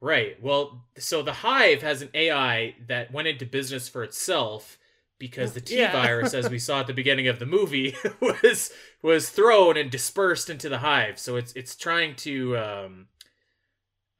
Right. 0.00 0.42
Well, 0.42 0.86
so 0.96 1.22
the 1.22 1.32
hive 1.34 1.82
has 1.82 2.00
an 2.02 2.08
AI 2.14 2.76
that 2.86 3.12
went 3.12 3.28
into 3.28 3.44
business 3.44 3.86
for 3.88 4.02
itself 4.02 4.78
because 5.18 5.52
the 5.54 5.60
T 5.62 5.78
Yeah. 5.78 5.92
virus, 5.92 6.34
as 6.34 6.48
we 6.50 6.58
saw 6.58 6.80
at 6.80 6.86
the 6.86 6.92
beginning 6.94 7.28
of 7.28 7.38
the 7.38 7.46
movie, 7.46 7.94
was 8.20 8.70
was 9.02 9.30
thrown 9.30 9.76
and 9.76 9.90
dispersed 9.90 10.48
into 10.50 10.68
the 10.68 10.78
hive. 10.78 11.18
So 11.18 11.36
it's 11.36 11.52
it's 11.54 11.76
trying 11.76 12.16
to 12.16 12.56
um, 12.58 13.06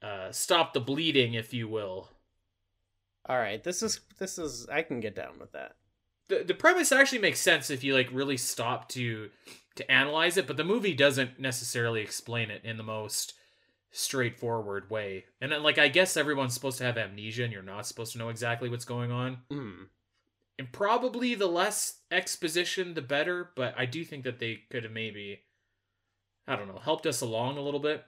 uh, 0.01 0.31
stop 0.31 0.73
the 0.73 0.79
bleeding, 0.79 1.33
if 1.33 1.53
you 1.53 1.67
will. 1.67 2.09
All 3.27 3.37
right, 3.37 3.63
this 3.63 3.83
is 3.83 3.99
this 4.17 4.37
is 4.37 4.67
I 4.71 4.81
can 4.81 4.99
get 4.99 5.15
down 5.15 5.39
with 5.39 5.51
that. 5.51 5.73
the 6.29 6.43
the 6.43 6.53
premise 6.53 6.91
actually 6.91 7.19
makes 7.19 7.39
sense 7.39 7.69
if 7.69 7.83
you 7.83 7.93
like 7.93 8.09
really 8.11 8.37
stop 8.37 8.89
to 8.89 9.29
to 9.75 9.91
analyze 9.91 10.35
it, 10.37 10.47
but 10.47 10.57
the 10.57 10.63
movie 10.63 10.93
doesn't 10.93 11.39
necessarily 11.39 12.01
explain 12.01 12.49
it 12.49 12.61
in 12.65 12.77
the 12.77 12.83
most 12.83 13.33
straightforward 13.91 14.89
way. 14.89 15.25
And 15.41 15.51
then, 15.51 15.63
like 15.63 15.77
I 15.77 15.87
guess 15.89 16.17
everyone's 16.17 16.53
supposed 16.53 16.77
to 16.79 16.83
have 16.83 16.97
amnesia 16.97 17.43
and 17.43 17.53
you're 17.53 17.61
not 17.61 17.85
supposed 17.87 18.11
to 18.13 18.17
know 18.17 18.29
exactly 18.29 18.69
what's 18.69 18.85
going 18.85 19.11
on. 19.11 19.37
Hmm. 19.51 19.83
And 20.59 20.71
probably 20.71 21.35
the 21.35 21.47
less 21.47 22.01
exposition 22.11 22.93
the 22.93 23.01
better, 23.01 23.49
but 23.55 23.73
I 23.77 23.85
do 23.85 24.03
think 24.03 24.25
that 24.25 24.39
they 24.39 24.59
could 24.69 24.83
have 24.83 24.91
maybe 24.91 25.39
I 26.49 26.55
don't 26.55 26.67
know, 26.67 26.79
helped 26.79 27.05
us 27.05 27.21
along 27.21 27.57
a 27.57 27.61
little 27.61 27.79
bit. 27.79 28.03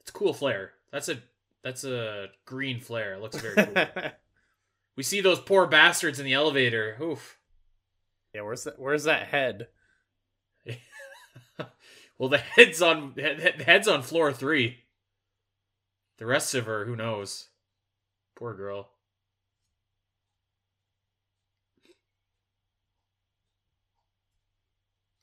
It's 0.00 0.10
cool 0.10 0.34
flare. 0.34 0.72
That's 0.92 1.08
a 1.08 1.22
that's 1.62 1.84
a 1.84 2.26
green 2.44 2.80
flare. 2.80 3.14
It 3.14 3.22
looks 3.22 3.38
very 3.38 3.54
cool. 3.54 4.10
we 4.96 5.02
see 5.02 5.20
those 5.20 5.40
poor 5.40 5.66
bastards 5.66 6.18
in 6.18 6.26
the 6.26 6.34
elevator. 6.34 6.98
Oof. 7.00 7.38
yeah, 8.34 8.42
where's 8.42 8.64
that? 8.64 8.78
Where's 8.78 9.04
that 9.04 9.28
head? 9.28 9.68
well, 12.18 12.28
the 12.28 12.38
head's 12.38 12.82
on 12.82 13.14
head- 13.16 13.62
head's 13.62 13.88
on 13.88 14.02
floor 14.02 14.32
three. 14.32 14.80
The 16.18 16.26
rest 16.26 16.54
of 16.54 16.66
her, 16.66 16.84
who 16.84 16.96
knows? 16.96 17.48
Poor 18.36 18.52
girl. 18.52 18.90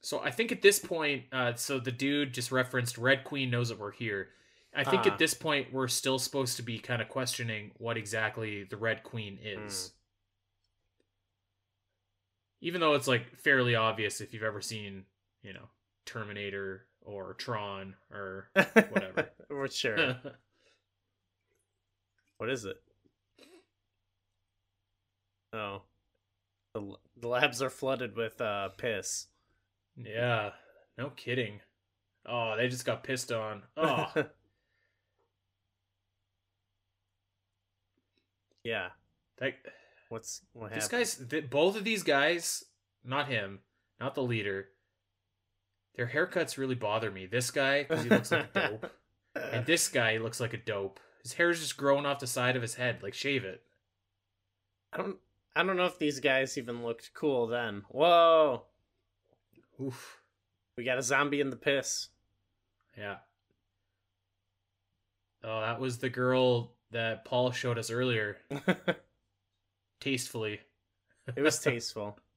So 0.08 0.22
I 0.22 0.32
think 0.32 0.54
at 0.54 0.62
this 0.62 0.80
point, 0.80 1.26
uh, 1.34 1.56
so 1.56 1.82
the 1.82 1.91
dude 1.91 2.34
just 2.34 2.50
referenced 2.50 2.98
Red 2.98 3.26
Queen 3.26 3.50
knows 3.50 3.67
that 3.67 3.78
we're 3.78 3.91
here. 3.91 4.30
I 4.74 4.86
think 4.86 5.02
Ah. 5.06 5.12
at 5.12 5.17
this 5.17 5.34
point 5.34 5.74
we're 5.74 5.89
still 5.89 6.17
supposed 6.17 6.56
to 6.56 6.63
be 6.63 6.80
kind 6.80 7.02
of 7.02 7.10
questioning 7.10 7.74
what 7.78 7.98
exactly 7.98 8.63
the 8.63 8.78
Red 8.78 9.04
Queen 9.04 9.38
is. 9.43 9.91
Even 12.62 12.80
though 12.80 12.93
it's 12.93 13.06
like 13.06 13.36
fairly 13.36 13.76
obvious 13.76 14.22
if 14.22 14.34
you've 14.34 14.43
ever 14.43 14.62
seen, 14.62 15.08
you 15.41 15.52
know, 15.52 15.67
Terminator 16.06 16.88
or 17.02 17.34
Tron 17.34 17.93
or 18.10 18.50
Whatever. 18.54 19.30
We're 19.50 19.67
sure. 19.67 19.98
what 22.38 22.50
is 22.50 22.63
it? 22.63 22.82
Oh, 25.52 25.82
the 26.74 26.96
the 27.17 27.28
labs 27.28 27.62
are 27.62 27.70
flooded 27.70 28.15
with 28.15 28.39
uh 28.39 28.70
piss. 28.70 29.28
Yeah, 30.03 30.51
no 30.97 31.10
kidding. 31.15 31.60
Oh, 32.25 32.55
they 32.57 32.67
just 32.67 32.86
got 32.86 33.03
pissed 33.03 33.31
on. 33.31 33.63
Oh, 33.77 34.05
yeah. 38.63 38.89
that, 39.38 39.53
What's 40.10 40.41
what 40.53 40.73
this 40.73 40.86
happened? 40.86 40.99
guy's 40.99 41.15
th- 41.29 41.49
both 41.49 41.75
of 41.77 41.83
these 41.83 42.03
guys, 42.03 42.63
not 43.03 43.27
him, 43.27 43.60
not 43.99 44.15
the 44.15 44.23
leader. 44.23 44.69
Their 45.95 46.07
haircuts 46.07 46.57
really 46.57 46.75
bother 46.75 47.10
me. 47.12 47.25
This 47.25 47.49
guy, 47.51 47.83
because 47.83 48.03
he 48.03 48.10
looks 48.10 48.31
like 48.31 48.47
a 48.55 48.69
dope, 48.69 48.91
and 49.51 49.65
this 49.65 49.88
guy 49.89 50.13
he 50.13 50.19
looks 50.19 50.39
like 50.39 50.53
a 50.53 50.57
dope. 50.57 50.99
His 51.23 51.33
hair's 51.33 51.60
just 51.60 51.75
growing 51.77 52.05
off 52.05 52.19
the 52.19 52.27
side 52.27 52.55
of 52.55 52.62
his 52.62 52.75
head. 52.75 53.01
Like 53.01 53.13
shave 53.13 53.43
it. 53.43 53.63
I 54.93 54.97
don't. 54.97 55.17
I 55.55 55.63
don't 55.63 55.75
know 55.75 55.86
if 55.86 55.97
these 55.97 56.19
guys 56.19 56.57
even 56.57 56.83
looked 56.83 57.12
cool 57.15 57.47
then. 57.47 57.81
Whoa, 57.89 58.63
Oof. 59.82 60.22
we 60.76 60.84
got 60.84 60.98
a 60.98 61.04
zombie 61.04 61.42
in 61.42 61.50
the 61.50 61.56
piss. 61.56 62.10
Yeah. 62.98 63.18
Oh, 65.44 65.62
that 65.62 65.80
was 65.80 66.00
the 66.00 66.10
girl 66.10 66.74
that 66.92 67.26
Paul 67.26 67.52
showed 67.52 67.78
us 67.78 67.92
earlier. 67.92 68.38
Tastefully. 70.00 70.62
it 71.36 71.42
was 71.42 71.60
tasteful. 71.60 72.18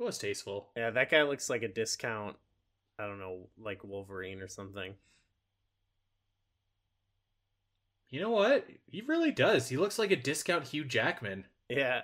It 0.00 0.04
was 0.04 0.16
tasteful. 0.16 0.68
Yeah, 0.76 0.90
that 0.90 1.10
guy 1.10 1.24
looks 1.24 1.50
like 1.50 1.64
a 1.64 1.68
discount. 1.68 2.36
I 3.00 3.06
don't 3.08 3.18
know, 3.18 3.48
like 3.60 3.82
Wolverine 3.82 4.40
or 4.40 4.46
something. 4.46 4.94
You 8.08 8.20
know 8.20 8.30
what? 8.30 8.64
He 8.86 9.00
really 9.00 9.32
does. 9.32 9.68
He 9.68 9.76
looks 9.76 9.98
like 9.98 10.12
a 10.12 10.16
discount 10.16 10.68
Hugh 10.68 10.84
Jackman. 10.84 11.46
Yeah. 11.68 12.02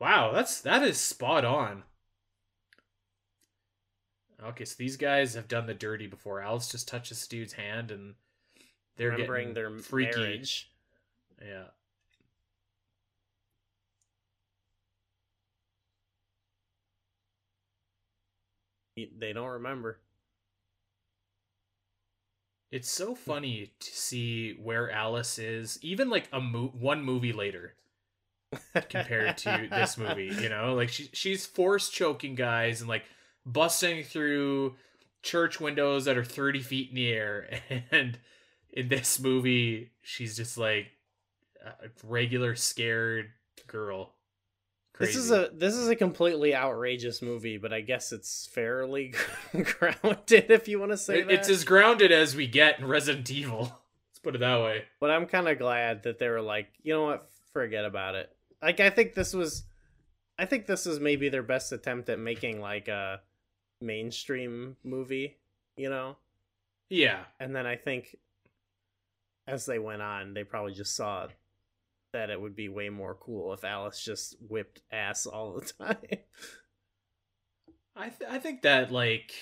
Wow, 0.00 0.32
that's 0.32 0.62
that 0.62 0.82
is 0.82 0.98
spot 0.98 1.44
on. 1.44 1.84
Okay, 4.44 4.64
so 4.64 4.74
these 4.78 4.96
guys 4.96 5.34
have 5.34 5.48
done 5.48 5.66
the 5.66 5.74
dirty 5.74 6.06
before. 6.06 6.40
Alice 6.40 6.68
just 6.70 6.88
touches 6.88 7.18
this 7.18 7.28
dude's 7.28 7.52
hand 7.52 7.90
and 7.90 8.14
they're 8.96 9.10
remembering 9.10 9.48
getting 9.48 9.54
their 9.54 9.78
freaky. 9.78 10.18
marriage. 10.18 10.70
Yeah. 11.40 11.64
They 18.96 19.32
don't 19.32 19.48
remember. 19.48 19.98
It's 22.70 22.90
so 22.90 23.14
funny 23.14 23.72
to 23.80 23.90
see 23.90 24.54
where 24.54 24.90
Alice 24.90 25.38
is, 25.38 25.78
even 25.82 26.08
like 26.08 26.28
a 26.32 26.40
mo- 26.40 26.72
one 26.78 27.04
movie 27.04 27.32
later 27.32 27.74
compared 28.88 29.36
to 29.38 29.68
this 29.70 29.98
movie. 29.98 30.32
You 30.40 30.48
know, 30.48 30.74
like 30.74 30.88
she 30.88 31.10
she's 31.12 31.44
force 31.44 31.88
choking 31.90 32.34
guys 32.34 32.80
and 32.80 32.88
like 32.88 33.04
busting 33.46 34.04
through 34.04 34.74
church 35.22 35.60
windows 35.60 36.04
that 36.06 36.16
are 36.18 36.24
thirty 36.24 36.60
feet 36.60 36.90
in 36.90 36.94
the 36.96 37.12
air, 37.12 37.60
and 37.90 38.18
in 38.72 38.88
this 38.88 39.20
movie, 39.20 39.90
she's 40.02 40.36
just 40.36 40.56
like 40.58 40.86
a 41.64 41.88
regular 42.06 42.54
scared 42.56 43.26
girl. 43.66 44.14
This 44.98 45.16
is 45.16 45.30
a 45.30 45.50
this 45.52 45.74
is 45.74 45.88
a 45.88 45.96
completely 45.96 46.54
outrageous 46.54 47.22
movie, 47.22 47.56
but 47.56 47.72
I 47.72 47.80
guess 47.80 48.12
it's 48.12 48.46
fairly 48.52 49.14
grounded 49.52 50.50
if 50.50 50.68
you 50.68 50.78
want 50.78 50.92
to 50.92 50.96
say 50.98 51.20
It- 51.20 51.26
that. 51.28 51.34
it's 51.34 51.48
as 51.48 51.64
grounded 51.64 52.12
as 52.12 52.36
we 52.36 52.46
get 52.46 52.78
in 52.78 52.86
Resident 52.86 53.30
Evil. 53.30 53.60
Let's 54.10 54.18
put 54.22 54.34
it 54.36 54.38
that 54.38 54.60
way. 54.62 54.84
But 55.00 55.10
I'm 55.10 55.26
kind 55.26 55.48
of 55.48 55.58
glad 55.58 56.02
that 56.04 56.18
they 56.18 56.28
were 56.28 56.42
like, 56.42 56.68
you 56.82 56.92
know 56.92 57.04
what, 57.04 57.28
forget 57.52 57.84
about 57.84 58.14
it. 58.14 58.30
Like 58.62 58.78
I 58.80 58.90
think 58.90 59.14
this 59.14 59.32
was 59.34 59.64
I 60.38 60.44
think 60.46 60.66
this 60.66 60.86
is 60.86 61.00
maybe 61.00 61.28
their 61.30 61.42
best 61.42 61.72
attempt 61.72 62.08
at 62.08 62.18
making 62.18 62.60
like 62.60 62.88
a 62.88 63.20
mainstream 63.82 64.76
movie, 64.84 65.38
you 65.76 65.90
know? 65.90 66.16
Yeah. 66.88 67.24
And 67.40 67.54
then 67.54 67.66
I 67.66 67.76
think 67.76 68.16
as 69.46 69.66
they 69.66 69.78
went 69.78 70.02
on, 70.02 70.34
they 70.34 70.44
probably 70.44 70.72
just 70.72 70.94
saw 70.94 71.26
that 72.12 72.30
it 72.30 72.40
would 72.40 72.54
be 72.54 72.68
way 72.68 72.88
more 72.90 73.14
cool 73.14 73.52
if 73.52 73.64
Alice 73.64 74.02
just 74.02 74.36
whipped 74.48 74.80
ass 74.92 75.26
all 75.26 75.54
the 75.54 75.72
time. 75.84 75.96
I 77.96 78.08
th- 78.08 78.30
I 78.30 78.38
think 78.38 78.62
that 78.62 78.90
like 78.90 79.32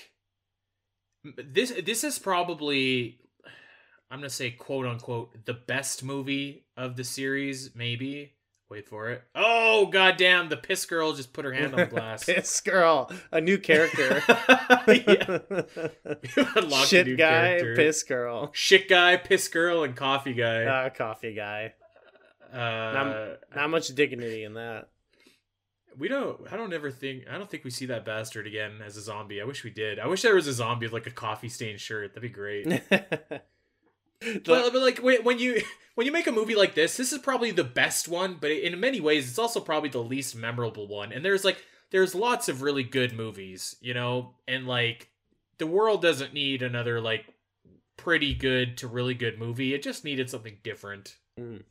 this 1.36 1.72
this 1.84 2.04
is 2.04 2.18
probably 2.18 3.20
I'm 4.10 4.20
gonna 4.20 4.30
say 4.30 4.50
quote 4.50 4.86
unquote 4.86 5.44
the 5.44 5.54
best 5.54 6.02
movie 6.02 6.66
of 6.76 6.96
the 6.96 7.04
series. 7.04 7.74
Maybe 7.74 8.32
wait 8.70 8.88
for 8.88 9.10
it. 9.10 9.22
Oh 9.34 9.86
goddamn! 9.86 10.48
The 10.48 10.56
piss 10.56 10.86
girl 10.86 11.12
just 11.12 11.32
put 11.32 11.44
her 11.44 11.52
hand 11.52 11.74
on 11.74 11.80
the 11.80 11.86
glass. 11.94 12.24
Piss 12.24 12.60
girl, 12.60 13.10
a 13.32 13.40
new 13.40 13.58
character. 13.58 14.20
Shit 16.86 17.06
new 17.06 17.16
guy, 17.16 17.58
character. 17.58 17.76
piss 17.76 18.02
girl. 18.02 18.50
Shit 18.52 18.88
guy, 18.88 19.16
piss 19.16 19.48
girl, 19.48 19.84
and 19.84 19.94
coffee 19.96 20.34
guy. 20.34 20.64
Uh, 20.64 20.90
coffee 20.90 21.34
guy. 21.34 21.74
Uh, 22.52 23.36
Not 23.54 23.70
much 23.70 23.88
dignity 23.94 24.42
in 24.44 24.54
that. 24.54 24.88
we 25.98 26.08
don't. 26.08 26.40
I 26.52 26.56
don't 26.56 26.72
ever 26.72 26.90
think. 26.90 27.24
I 27.30 27.38
don't 27.38 27.48
think 27.50 27.64
we 27.64 27.70
see 27.70 27.86
that 27.86 28.04
bastard 28.04 28.46
again 28.46 28.80
as 28.84 28.96
a 28.96 29.00
zombie. 29.02 29.40
I 29.40 29.44
wish 29.44 29.62
we 29.64 29.70
did. 29.70 29.98
I 29.98 30.06
wish 30.06 30.22
there 30.22 30.34
was 30.34 30.46
a 30.48 30.52
zombie 30.52 30.86
with 30.86 30.92
like 30.92 31.06
a 31.06 31.10
coffee 31.12 31.48
stained 31.48 31.80
shirt. 31.80 32.14
That'd 32.14 32.22
be 32.22 32.28
great. 32.34 32.66
But, 34.20 34.44
but 34.44 34.74
like 34.74 34.98
when 34.98 35.22
when 35.24 35.38
you 35.38 35.62
when 35.94 36.06
you 36.06 36.12
make 36.12 36.26
a 36.26 36.32
movie 36.32 36.54
like 36.54 36.74
this, 36.74 36.96
this 36.96 37.12
is 37.12 37.18
probably 37.18 37.50
the 37.50 37.64
best 37.64 38.08
one, 38.08 38.36
but 38.40 38.50
in 38.50 38.78
many 38.78 39.00
ways, 39.00 39.28
it's 39.28 39.38
also 39.38 39.60
probably 39.60 39.88
the 39.88 40.02
least 40.02 40.36
memorable 40.36 40.86
one. 40.86 41.12
And 41.12 41.24
there's 41.24 41.44
like 41.44 41.64
there's 41.90 42.14
lots 42.14 42.48
of 42.48 42.62
really 42.62 42.84
good 42.84 43.12
movies, 43.12 43.76
you 43.80 43.94
know, 43.94 44.34
and 44.46 44.66
like 44.66 45.08
the 45.58 45.66
world 45.66 46.02
doesn't 46.02 46.34
need 46.34 46.62
another 46.62 47.00
like 47.00 47.34
pretty 47.96 48.34
good 48.34 48.76
to 48.78 48.88
really 48.88 49.14
good 49.14 49.38
movie. 49.38 49.74
It 49.74 49.82
just 49.82 50.04
needed 50.04 50.30
something 50.30 50.58
different. 50.62 51.16
Mm. 51.38 51.64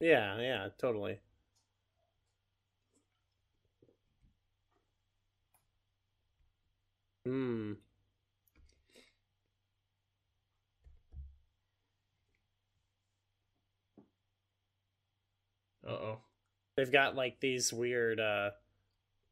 Yeah, 0.00 0.38
yeah, 0.40 0.68
totally. 0.78 1.18
Hmm. 7.24 7.72
Oh. 15.90 16.18
They've 16.76 16.90
got 16.90 17.14
like 17.16 17.40
these 17.40 17.72
weird 17.72 18.20
uh 18.20 18.50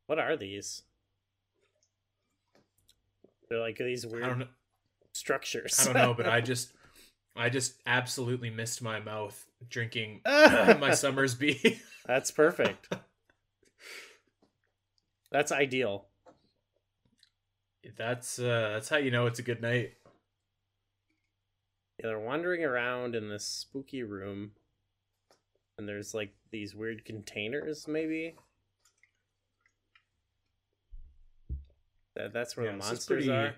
what 0.07 0.18
are 0.18 0.37
these? 0.37 0.83
They're 3.49 3.61
like 3.61 3.79
these 3.79 4.05
I 4.05 4.09
weird 4.09 4.38
know. 4.40 4.47
structures. 5.12 5.79
I 5.81 5.85
don't 5.85 5.94
know, 5.94 6.14
but 6.14 6.29
I 6.29 6.40
just 6.42 6.73
I 7.37 7.49
just 7.49 7.75
absolutely 7.87 8.51
missed 8.51 8.83
my 8.83 9.01
mouth 9.01 9.47
drinking 9.68 10.21
my 10.27 10.92
summer's 10.94 11.33
Somersby. 11.33 11.81
That's 12.07 12.31
perfect. 12.31 12.92
That's 15.31 15.53
ideal. 15.53 16.07
that's 17.97 18.38
uh 18.38 18.71
that's 18.75 18.88
how 18.88 18.97
you 18.97 19.11
know 19.11 19.27
it's 19.27 19.38
a 19.38 19.42
good 19.42 19.62
night. 19.62 19.92
Yeah, 21.99 22.09
they're 22.09 22.18
wandering 22.18 22.64
around 22.64 23.14
in 23.16 23.29
this 23.29 23.44
spooky 23.44 24.03
room, 24.03 24.53
and 25.79 25.88
there's 25.88 26.12
like 26.14 26.35
these 26.51 26.75
weird 26.75 27.05
containers, 27.05 27.87
maybe. 27.88 28.35
That, 32.17 32.33
that's 32.33 32.57
where 32.57 32.67
Yeah, 32.67 32.73
the 32.73 32.79
monsters 32.79 33.07
pretty- 33.07 33.31
are. 33.31 33.55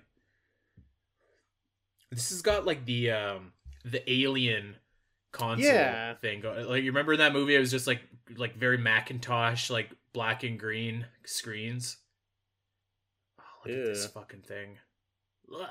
This 2.11 2.30
has 2.30 2.42
got 2.42 2.66
like 2.66 2.85
the 2.85 3.11
um 3.12 3.52
the 3.85 4.02
alien 4.12 4.76
console 5.33 5.64
Yeah. 5.66 6.14
thing. 6.14 6.40
go- 6.40 6.66
Like 6.68 6.83
you 6.83 6.90
remember 6.90 7.12
in 7.14 7.20
that 7.20 7.33
movie 7.33 7.54
it 7.54 7.61
was 7.61 7.70
just 7.70 7.87
like 7.87 8.00
like 8.37 8.56
very 8.56 8.76
Macintosh 8.76 9.70
like 9.70 9.90
black 10.12 10.42
and 10.42 10.59
green 10.59 11.06
screens. 11.24 11.98
Oh, 13.38 13.42
look 13.64 13.76
at 13.78 13.85
this 13.85 14.06
fucking 14.09 14.42
thing. 14.42 14.78
Ugh. 15.54 15.66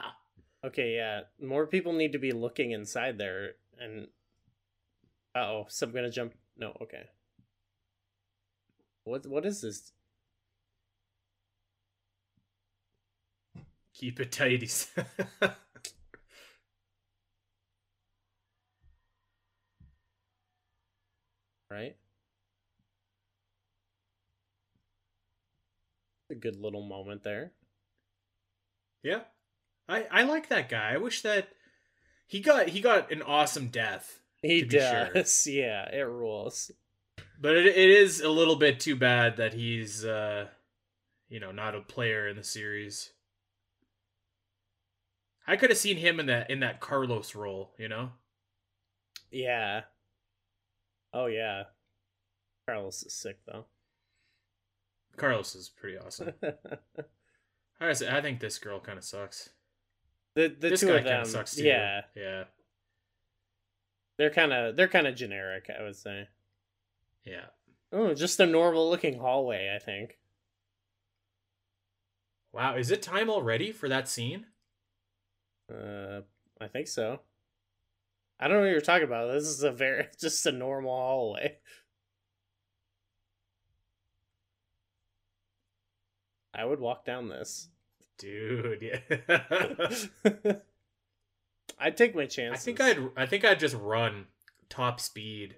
Okay, 0.65 0.95
yeah, 0.95 1.21
more 1.41 1.67
people 1.67 1.93
need 1.93 2.11
to 2.13 2.19
be 2.19 2.31
looking 2.31 2.71
inside 2.71 3.17
there. 3.17 3.51
And 3.79 4.07
uh 5.35 5.39
oh, 5.39 5.65
some 5.69 5.91
gonna 5.91 6.09
jump. 6.11 6.33
No, 6.57 6.75
okay. 6.81 7.09
What 9.03 9.27
what 9.27 9.45
is 9.45 9.59
this? 9.61 9.91
Keep 13.93 14.19
it 14.19 14.31
he. 14.31 14.87
Right. 21.71 21.95
A 26.31 26.35
good 26.35 26.55
little 26.55 26.81
moment 26.81 27.23
there. 27.23 27.51
yeah. 29.03 29.21
I 29.87 30.07
I 30.11 30.23
like 30.23 30.49
that 30.49 30.69
guy. 30.69 30.93
I 30.93 30.97
wish 30.97 31.21
that 31.23 31.49
he 32.27 32.39
got 32.41 32.69
he 32.69 32.81
got 32.81 33.11
an 33.11 33.21
awesome 33.21 33.67
death. 33.69 34.19
He 34.41 34.63
be 34.63 34.79
sure. 34.79 35.09
does. 35.13 35.47
Yeah, 35.49 35.89
it 35.93 36.01
rules. 36.07 36.71
But 37.41 37.55
it, 37.55 37.67
it 37.67 37.89
is 37.89 38.21
a 38.21 38.29
little 38.29 38.55
bit 38.55 38.79
too 38.79 38.95
bad 38.95 39.37
that 39.37 39.53
he's, 39.53 40.05
uh, 40.05 40.47
you 41.29 41.39
know, 41.39 41.51
not 41.51 41.75
a 41.75 41.81
player 41.81 42.27
in 42.27 42.35
the 42.35 42.43
series. 42.43 43.11
I 45.47 45.55
could 45.55 45.69
have 45.69 45.79
seen 45.79 45.97
him 45.97 46.19
in 46.19 46.27
that 46.27 46.49
in 46.51 46.59
that 46.59 46.79
Carlos 46.79 47.33
role, 47.35 47.71
you 47.77 47.87
know. 47.87 48.11
Yeah. 49.31 49.81
Oh 51.13 51.25
yeah. 51.25 51.63
Carlos 52.67 53.03
is 53.03 53.13
sick 53.15 53.39
though. 53.47 53.65
Carlos 55.17 55.55
is 55.55 55.69
pretty 55.69 55.97
awesome. 55.97 56.33
I, 57.81 57.89
I 57.89 58.21
think 58.21 58.39
this 58.39 58.59
girl 58.59 58.79
kind 58.79 58.97
of 58.97 59.03
sucks. 59.03 59.49
the 60.35 60.55
this 60.59 60.81
two 60.81 60.87
guy 60.87 60.97
of 60.97 61.03
them, 61.03 61.13
kind 61.13 61.21
of 61.23 61.27
sucks 61.27 61.55
too. 61.55 61.63
yeah, 61.63 62.01
yeah, 62.15 62.43
they're 64.19 64.29
kind 64.29 64.53
of 64.53 64.75
they're 64.75 64.87
kind 64.89 65.07
of 65.07 65.15
generic, 65.15 65.69
I 65.75 65.81
would 65.81 65.95
say. 65.95 66.27
yeah. 67.25 67.47
Oh, 67.91 68.13
just 68.13 68.39
a 68.39 68.45
normal 68.45 68.87
looking 68.89 69.17
hallway, 69.19 69.73
I 69.75 69.79
think. 69.79 70.19
Wow, 72.51 72.75
is 72.75 72.91
it 72.91 73.01
time 73.01 73.29
already 73.29 73.71
for 73.71 73.89
that 73.89 74.07
scene? 74.07 74.45
Uh, 75.71 76.21
I 76.59 76.67
think 76.67 76.87
so. 76.87 77.21
I 78.39 78.47
don't 78.47 78.57
know 78.57 78.63
what 78.63 78.71
you're 78.71 78.81
talking 78.81 79.07
about. 79.07 79.31
This 79.31 79.47
is 79.47 79.63
a 79.63 79.71
very 79.71 80.07
just 80.19 80.45
a 80.45 80.51
normal 80.51 80.95
hallway. 80.95 81.57
I 86.53 86.65
would 86.65 86.79
walk 86.79 87.05
down 87.05 87.29
this. 87.29 87.69
Dude, 88.17 88.81
yeah. 88.81 90.53
I'd 91.77 91.97
take 91.97 92.15
my 92.15 92.25
chance. 92.25 92.55
I 92.55 92.57
think 92.57 92.79
I'd 92.81 92.97
I 93.17 93.25
think 93.25 93.45
I'd 93.45 93.59
just 93.59 93.75
run 93.75 94.25
top 94.69 94.99
speed. 94.99 95.57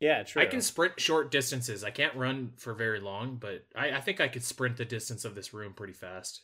Yeah, 0.00 0.22
true. 0.24 0.42
I 0.42 0.46
can 0.46 0.60
sprint 0.60 1.00
short 1.00 1.30
distances. 1.30 1.82
I 1.82 1.90
can't 1.90 2.14
run 2.14 2.52
for 2.56 2.74
very 2.74 3.00
long, 3.00 3.36
but 3.36 3.64
I, 3.74 3.92
I 3.92 4.00
think 4.00 4.20
I 4.20 4.28
could 4.28 4.44
sprint 4.44 4.76
the 4.76 4.84
distance 4.84 5.24
of 5.24 5.34
this 5.34 5.54
room 5.54 5.72
pretty 5.72 5.94
fast. 5.94 6.42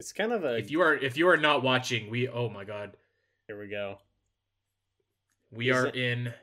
It's 0.00 0.12
kind 0.12 0.32
of 0.32 0.44
a. 0.44 0.56
If 0.56 0.70
you 0.70 0.80
are 0.82 0.94
if 0.94 1.16
you 1.16 1.28
are 1.28 1.36
not 1.36 1.62
watching, 1.62 2.10
we 2.10 2.28
oh 2.28 2.48
my 2.48 2.64
god, 2.64 2.96
Here 3.46 3.58
we 3.58 3.68
go. 3.68 3.98
we 5.50 5.70
Is 5.70 5.76
are 5.76 5.86
it- 5.88 5.96
in 5.96 6.34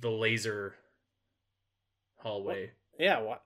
the 0.00 0.10
laser 0.10 0.74
hallway. 2.16 2.70
Yeah. 2.98 3.20
What? 3.20 3.44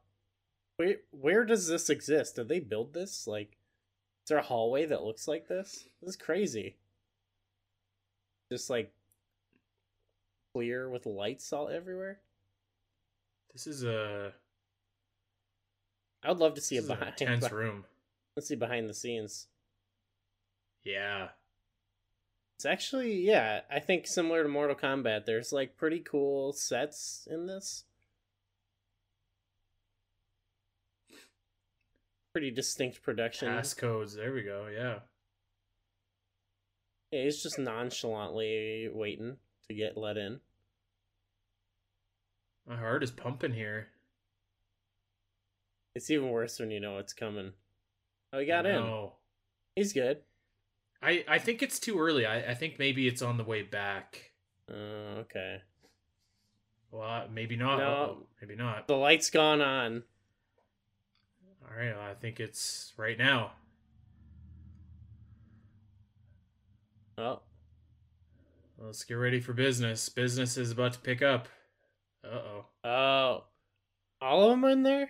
Where 0.77 0.97
Where 1.11 1.45
does 1.45 1.67
this 1.67 1.91
exist? 1.91 2.37
Did 2.37 2.49
they 2.49 2.61
build 2.61 2.95
this? 2.95 3.27
Like, 3.27 3.59
is 4.25 4.29
there 4.29 4.39
a 4.39 4.43
hallway 4.43 4.87
that 4.87 5.03
looks 5.03 5.27
like 5.27 5.49
this? 5.49 5.89
This 6.01 6.11
is 6.11 6.17
crazy. 6.17 6.77
Just 8.51 8.71
like 8.71 8.93
clear 10.55 10.89
with 10.89 11.07
lights 11.07 11.53
all 11.53 11.69
everywhere. 11.69 12.21
This 13.53 13.67
is 13.67 13.85
a, 13.85 14.33
I 16.23 16.29
would 16.29 16.39
love 16.39 16.55
to 16.55 16.61
see 16.61 16.77
a 16.79 16.83
behind. 16.83 17.15
intense 17.21 17.49
be- 17.49 17.55
room. 17.55 17.85
Let's 18.37 18.49
see 18.49 18.55
behind 18.57 18.89
the 18.89 18.95
scenes. 18.95 19.49
Yeah, 20.85 21.29
It's 22.57 22.67
actually 22.67 23.21
yeah, 23.21 23.61
I 23.71 23.79
think 23.79 24.07
similar 24.07 24.43
to 24.43 24.49
Mortal 24.49 24.75
Kombat. 24.75 25.27
There's 25.27 25.53
like 25.53 25.77
pretty 25.77 26.01
cool 26.01 26.53
sets 26.53 27.29
in 27.31 27.47
this. 27.47 27.85
Pretty 32.33 32.51
distinct 32.51 33.03
production. 33.03 33.49
Passcodes. 33.49 34.17
There 34.17 34.33
we 34.33 34.43
go. 34.43 34.67
Yeah. 34.75 35.01
Yeah, 37.11 37.25
he's 37.25 37.43
just 37.43 37.59
nonchalantly 37.59 38.89
waiting 38.93 39.37
to 39.69 39.75
get 39.75 39.99
let 39.99 40.17
in. 40.17 40.41
My 42.67 42.77
heart 42.77 43.03
is 43.03 43.11
pumping 43.11 43.53
here. 43.53 43.89
It's 45.95 46.11
even 46.11 46.31
worse 46.31 46.59
when 46.59 46.71
you 46.71 46.81
know 46.81 46.99
it's 46.99 47.13
coming. 47.13 47.53
Oh, 48.33 48.39
he 48.39 48.47
got 48.47 48.65
in. 48.65 49.11
He's 49.77 49.93
good. 49.93 50.19
I, 51.03 51.25
I 51.29 51.39
think 51.39 51.63
it's 51.63 51.79
too 51.79 52.01
early. 52.01 52.25
I, 52.25 52.53
I 52.53 52.55
think 52.55 52.79
maybe 52.79 53.07
it's 53.07 53.21
on 53.21 53.37
the 53.37 53.45
way 53.45 53.63
back. 53.63 54.33
Uh, 54.71 55.21
okay. 55.21 55.61
Well, 56.91 57.29
maybe 57.31 57.57
not. 57.57 57.79
No. 57.79 58.27
Maybe 58.41 58.55
not. 58.55 58.87
The 58.87 58.97
light's 58.97 59.29
gone 59.29 59.61
on. 59.61 60.05
All 61.73 61.83
right. 61.83 61.95
I 61.95 62.15
think 62.15 62.41
it's 62.41 62.93
right 62.97 63.19
now. 63.19 63.53
Oh, 67.19 67.41
Let's 68.79 69.05
get 69.05 69.15
ready 69.15 69.39
for 69.39 69.53
business. 69.53 70.09
Business 70.09 70.57
is 70.57 70.73
about 70.73 70.95
to 70.95 70.99
pick 70.99 71.23
up. 71.23 71.49
Uh 72.25 72.29
oh. 72.37 72.65
oh, 72.85 73.45
all 74.21 74.45
of 74.45 74.51
them 74.51 74.65
in 74.65 74.83
there. 74.83 75.09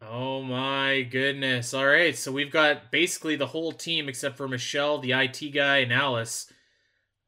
Oh 0.00 0.42
my 0.42 1.02
goodness. 1.02 1.74
All 1.74 1.86
right. 1.86 2.16
So 2.16 2.30
we've 2.30 2.52
got 2.52 2.92
basically 2.92 3.34
the 3.34 3.46
whole 3.46 3.72
team 3.72 4.08
except 4.08 4.36
for 4.36 4.46
Michelle, 4.46 4.98
the 4.98 5.12
IT 5.12 5.52
guy, 5.52 5.78
and 5.78 5.92
Alice 5.92 6.52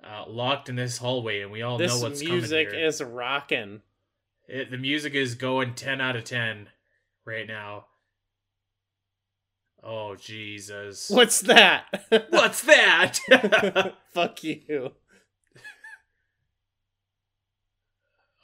uh, 0.05 0.25
locked 0.29 0.69
in 0.69 0.77
this 0.77 0.99
hallway, 0.99 1.41
and 1.41 1.51
we 1.51 1.63
all 1.63 1.79
This 1.79 1.91
know 1.91 2.09
what's 2.09 2.23
coming. 2.23 2.41
This 2.41 2.51
music 2.51 2.69
is 2.73 3.03
rocking. 3.03 3.83
It, 4.47 4.71
the 4.71 4.79
music 4.79 5.15
is 5.15 5.35
going 5.35 5.75
10 5.75 6.01
out 6.01 6.17
of 6.17 6.25
10 6.25 6.69
right 7.25 7.47
now. 7.47 7.87
Oh, 9.83 10.15
Jesus. 10.15 11.11
What's 11.11 11.41
that? 11.43 11.85
What's 12.31 12.63
that? 12.63 13.95
Fuck 14.13 14.45
you. 14.45 14.93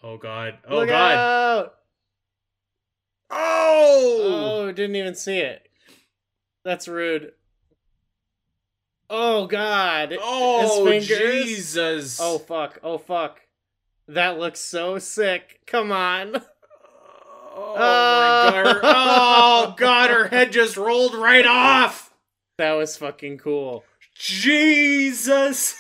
oh, 0.03 0.17
God. 0.17 0.59
Oh, 0.69 0.77
Look 0.77 0.89
God. 0.89 1.13
out! 1.19 1.75
Oh! 3.31 4.65
Oh, 4.69 4.73
didn't 4.73 4.97
even 4.97 5.15
see 5.15 5.39
it. 5.39 5.69
That's 6.65 6.89
rude. 6.89 7.33
Oh 9.09 9.47
God! 9.47 10.17
Oh, 10.21 10.99
Jesus. 10.99 12.19
Oh 12.21 12.39
fuck! 12.39 12.81
Oh 12.83 12.99
fuck! 12.99 13.41
That 14.09 14.39
looks 14.39 14.59
so 14.61 14.99
sick. 14.99 15.61
Come 15.67 15.93
on. 15.93 16.43
Oh, 17.57 17.75
my 17.75 17.81
God. 17.81 18.55
Her- 18.67 18.81
Oh, 18.85 19.75
God. 19.77 20.11
Her 20.11 20.29
head 20.29 20.53
just 20.53 20.77
rolled 20.77 21.15
right 21.15 21.47
off. 21.47 22.13
That 22.59 22.73
was 22.73 22.97
fucking 22.97 23.39
cool. 23.39 23.85
Jesus. 24.15 25.75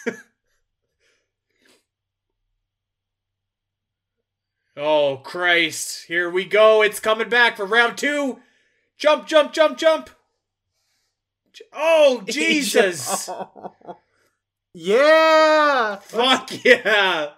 oh, 4.77 5.21
Christ. 5.23 6.05
Here 6.07 6.31
we 6.31 6.45
go. 6.45 6.83
It's 6.83 7.01
coming 7.01 7.29
back 7.29 7.57
for 7.57 7.67
round 7.67 7.99
two. 7.99 8.41
Jump, 8.99 9.27
jump, 9.27 9.53
jump, 9.53 9.79
jump. 9.79 10.11
Oh, 11.73 12.23
Jesus. 12.29 13.29
yeah. 14.75 15.97
Fuck 15.97 16.65
yeah. 16.65 17.31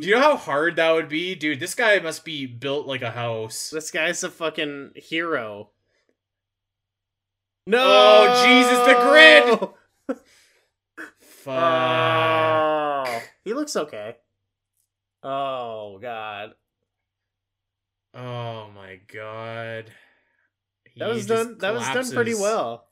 Do 0.00 0.08
you 0.08 0.14
know 0.14 0.20
how 0.20 0.36
hard 0.36 0.76
that 0.76 0.90
would 0.92 1.08
be? 1.08 1.34
Dude, 1.34 1.60
this 1.60 1.74
guy 1.74 1.98
must 1.98 2.24
be 2.24 2.46
built 2.46 2.86
like 2.86 3.02
a 3.02 3.10
house. 3.10 3.70
This 3.70 3.90
guy's 3.90 4.22
a 4.24 4.30
fucking 4.30 4.92
hero. 4.96 5.70
No. 7.66 7.78
Oh, 7.82 8.44
Jesus, 8.46 8.78
the 8.86 10.16
grid! 10.16 10.18
Fuck. 11.18 11.62
Oh, 13.08 13.22
he 13.44 13.54
looks 13.54 13.76
okay. 13.76 14.16
Oh 15.22 15.98
God, 16.00 16.54
Oh 18.14 18.70
my 18.74 18.98
god. 19.12 19.90
that 20.96 21.08
was 21.08 21.26
done. 21.26 21.58
That 21.58 21.74
was 21.74 21.84
done 21.84 22.10
pretty 22.12 22.34
well. 22.34 22.88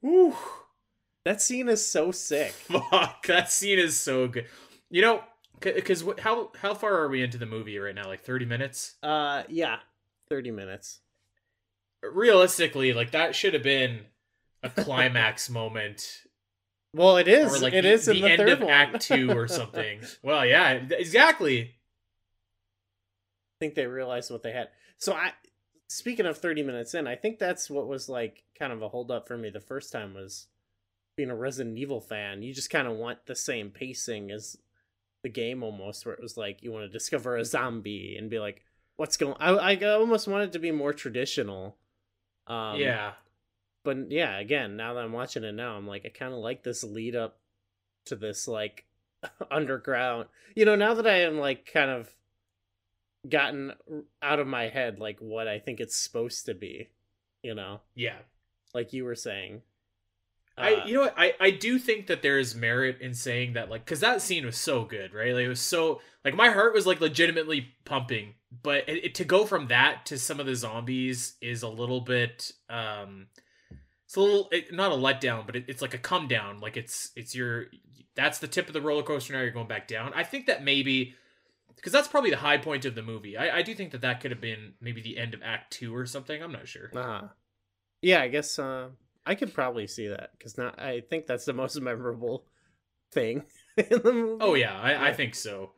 Whew. 0.00 0.34
That 1.24 1.40
scene 1.40 1.68
is 1.68 1.84
so 1.86 2.10
sick. 2.10 2.50
Fuck, 2.90 3.26
that 3.26 3.50
scene 3.50 3.78
is 3.78 3.96
so 3.96 4.28
good. 4.28 4.46
You 4.90 5.02
know, 5.02 5.22
because 5.60 6.04
how 6.18 6.50
how 6.60 6.74
far 6.74 6.94
are 7.00 7.08
we 7.08 7.22
into 7.22 7.38
the 7.38 7.46
movie 7.46 7.78
right 7.78 7.94
now? 7.94 8.06
Like 8.08 8.22
thirty 8.22 8.44
minutes. 8.44 8.96
Uh, 9.02 9.44
yeah, 9.48 9.78
thirty 10.28 10.50
minutes. 10.50 11.00
Realistically, 12.02 12.92
like 12.92 13.12
that 13.12 13.36
should 13.36 13.54
have 13.54 13.62
been 13.62 14.00
a 14.64 14.70
climax 14.70 15.48
moment, 15.50 16.22
Well, 16.94 17.16
it 17.16 17.28
is. 17.28 17.54
or 17.54 17.58
like 17.60 17.74
it 17.74 17.82
the, 17.82 17.92
is 17.92 18.08
in 18.08 18.16
the 18.16 18.22
the 18.22 18.28
end 18.30 18.38
third 18.38 18.48
of 18.50 18.60
one. 18.60 18.70
Act 18.70 19.00
Two 19.02 19.30
or 19.30 19.46
something. 19.46 20.00
well, 20.22 20.44
yeah, 20.44 20.70
exactly. 20.72 21.60
I 21.62 21.70
think 23.60 23.74
they 23.76 23.86
realized 23.86 24.30
what 24.32 24.42
they 24.42 24.50
had. 24.52 24.68
So 24.98 25.12
I 25.12 25.30
speaking 25.88 26.26
of 26.26 26.38
30 26.38 26.62
minutes 26.64 26.94
in, 26.94 27.06
I 27.06 27.14
think 27.14 27.38
that's 27.38 27.70
what 27.70 27.86
was 27.86 28.08
like 28.08 28.42
kind 28.58 28.72
of 28.72 28.82
a 28.82 28.88
hold 28.88 29.10
up 29.12 29.28
for 29.28 29.36
me 29.36 29.50
the 29.50 29.60
first 29.60 29.92
time 29.92 30.14
was 30.14 30.46
being 31.16 31.30
a 31.30 31.36
Resident 31.36 31.78
Evil 31.78 32.00
fan. 32.00 32.42
You 32.42 32.52
just 32.52 32.70
kind 32.70 32.88
of 32.88 32.94
want 32.94 33.26
the 33.26 33.36
same 33.36 33.70
pacing 33.70 34.30
as 34.30 34.58
the 35.22 35.28
game 35.28 35.62
almost 35.62 36.04
where 36.04 36.14
it 36.14 36.22
was 36.22 36.36
like 36.36 36.62
you 36.62 36.72
want 36.72 36.84
to 36.84 36.88
discover 36.88 37.36
a 37.36 37.44
zombie 37.44 38.16
and 38.18 38.28
be 38.28 38.40
like 38.40 38.64
what's 38.96 39.16
going 39.16 39.36
I 39.38 39.50
I 39.50 39.84
almost 39.92 40.26
want 40.26 40.42
it 40.42 40.52
to 40.52 40.58
be 40.58 40.72
more 40.72 40.92
traditional. 40.92 41.76
Um 42.48 42.80
yeah, 42.80 43.12
but 43.84 44.10
yeah, 44.10 44.38
again, 44.38 44.76
now 44.76 44.94
that 44.94 45.04
I'm 45.04 45.12
watching 45.12 45.44
it 45.44 45.52
now, 45.52 45.76
I'm 45.76 45.86
like, 45.86 46.04
I 46.04 46.08
kind 46.08 46.32
of 46.32 46.38
like 46.38 46.62
this 46.62 46.84
lead 46.84 47.16
up 47.16 47.38
to 48.06 48.16
this 48.16 48.46
like 48.46 48.84
underground. 49.50 50.26
You 50.54 50.64
know, 50.64 50.76
now 50.76 50.94
that 50.94 51.06
I 51.06 51.22
am 51.22 51.38
like 51.38 51.70
kind 51.72 51.90
of 51.90 52.14
gotten 53.28 53.72
out 54.20 54.40
of 54.40 54.46
my 54.46 54.68
head 54.68 54.98
like 54.98 55.18
what 55.20 55.46
I 55.46 55.58
think 55.58 55.80
it's 55.80 55.96
supposed 55.96 56.46
to 56.46 56.54
be. 56.54 56.90
You 57.42 57.54
know, 57.54 57.80
yeah. 57.94 58.18
like 58.72 58.92
you 58.92 59.04
were 59.04 59.16
saying. 59.16 59.62
I 60.56 60.74
Uh, 60.74 60.86
you 60.86 60.94
know 60.94 61.00
what? 61.02 61.14
I 61.16 61.34
I 61.40 61.50
do 61.50 61.78
think 61.78 62.06
that 62.08 62.22
there 62.22 62.38
is 62.38 62.54
merit 62.54 63.00
in 63.00 63.14
saying 63.14 63.54
that 63.54 63.70
like 63.70 63.84
because 63.84 64.00
that 64.00 64.20
scene 64.22 64.44
was 64.46 64.56
so 64.56 64.84
good 64.84 65.12
right? 65.14 65.34
Like 65.34 65.44
it 65.44 65.48
was 65.48 65.60
so 65.60 66.00
like 66.24 66.34
my 66.34 66.50
heart 66.50 66.74
was 66.74 66.86
like 66.86 67.00
legitimately 67.00 67.68
pumping 67.84 68.34
but 68.62 68.86
it, 68.88 69.04
it- 69.06 69.14
to 69.16 69.24
go 69.24 69.46
from 69.46 69.68
that 69.68 70.04
to 70.06 70.18
some 70.18 70.38
of 70.38 70.46
the 70.46 70.54
zombies 70.54 71.36
is 71.40 71.62
a 71.62 71.68
little 71.68 72.00
bit 72.02 72.52
um 72.68 73.28
it's 74.04 74.16
a 74.16 74.20
little 74.20 74.48
it, 74.52 74.72
not 74.72 74.92
a 74.92 74.94
letdown 74.94 75.46
but 75.46 75.56
it, 75.56 75.64
it's 75.68 75.80
like 75.80 75.94
a 75.94 75.98
come 75.98 76.28
down 76.28 76.60
like 76.60 76.76
it's 76.76 77.12
it's 77.16 77.34
your 77.34 77.66
that's 78.14 78.38
the 78.40 78.46
tip 78.48 78.66
of 78.66 78.74
the 78.74 78.80
roller 78.82 79.02
coaster 79.02 79.32
now 79.32 79.40
you're 79.40 79.50
going 79.50 79.66
back 79.66 79.88
down. 79.88 80.12
I 80.14 80.22
think 80.22 80.44
that 80.46 80.62
maybe 80.62 81.14
because 81.76 81.92
that's 81.92 82.08
probably 82.08 82.28
the 82.28 82.36
high 82.36 82.58
point 82.58 82.84
of 82.84 82.94
the 82.94 83.00
movie. 83.02 83.38
I 83.38 83.58
I 83.58 83.62
do 83.62 83.74
think 83.74 83.90
that 83.92 84.02
that 84.02 84.20
could 84.20 84.30
have 84.32 84.40
been 84.40 84.74
maybe 84.82 85.00
the 85.00 85.16
end 85.16 85.32
of 85.32 85.40
Act 85.42 85.72
Two 85.72 85.96
or 85.96 86.04
something 86.04 86.42
I'm 86.42 86.52
not 86.52 86.68
sure. 86.68 86.90
Uh-huh. 86.94 87.28
Yeah, 88.02 88.20
I 88.20 88.28
guess 88.28 88.58
uh, 88.58 88.90
I 89.24 89.34
could 89.34 89.54
probably 89.54 89.86
see 89.86 90.08
that 90.08 90.30
because 90.36 90.58
not. 90.58 90.80
I 90.80 91.00
think 91.00 91.26
that's 91.26 91.44
the 91.44 91.52
most 91.62 91.80
memorable 91.80 92.44
thing 93.12 93.44
in 93.76 94.02
the 94.02 94.12
movie. 94.12 94.38
Oh 94.44 94.54
yeah, 94.54 94.78
I, 94.78 95.08
I 95.08 95.12
think 95.12 95.34
so. 95.34 95.72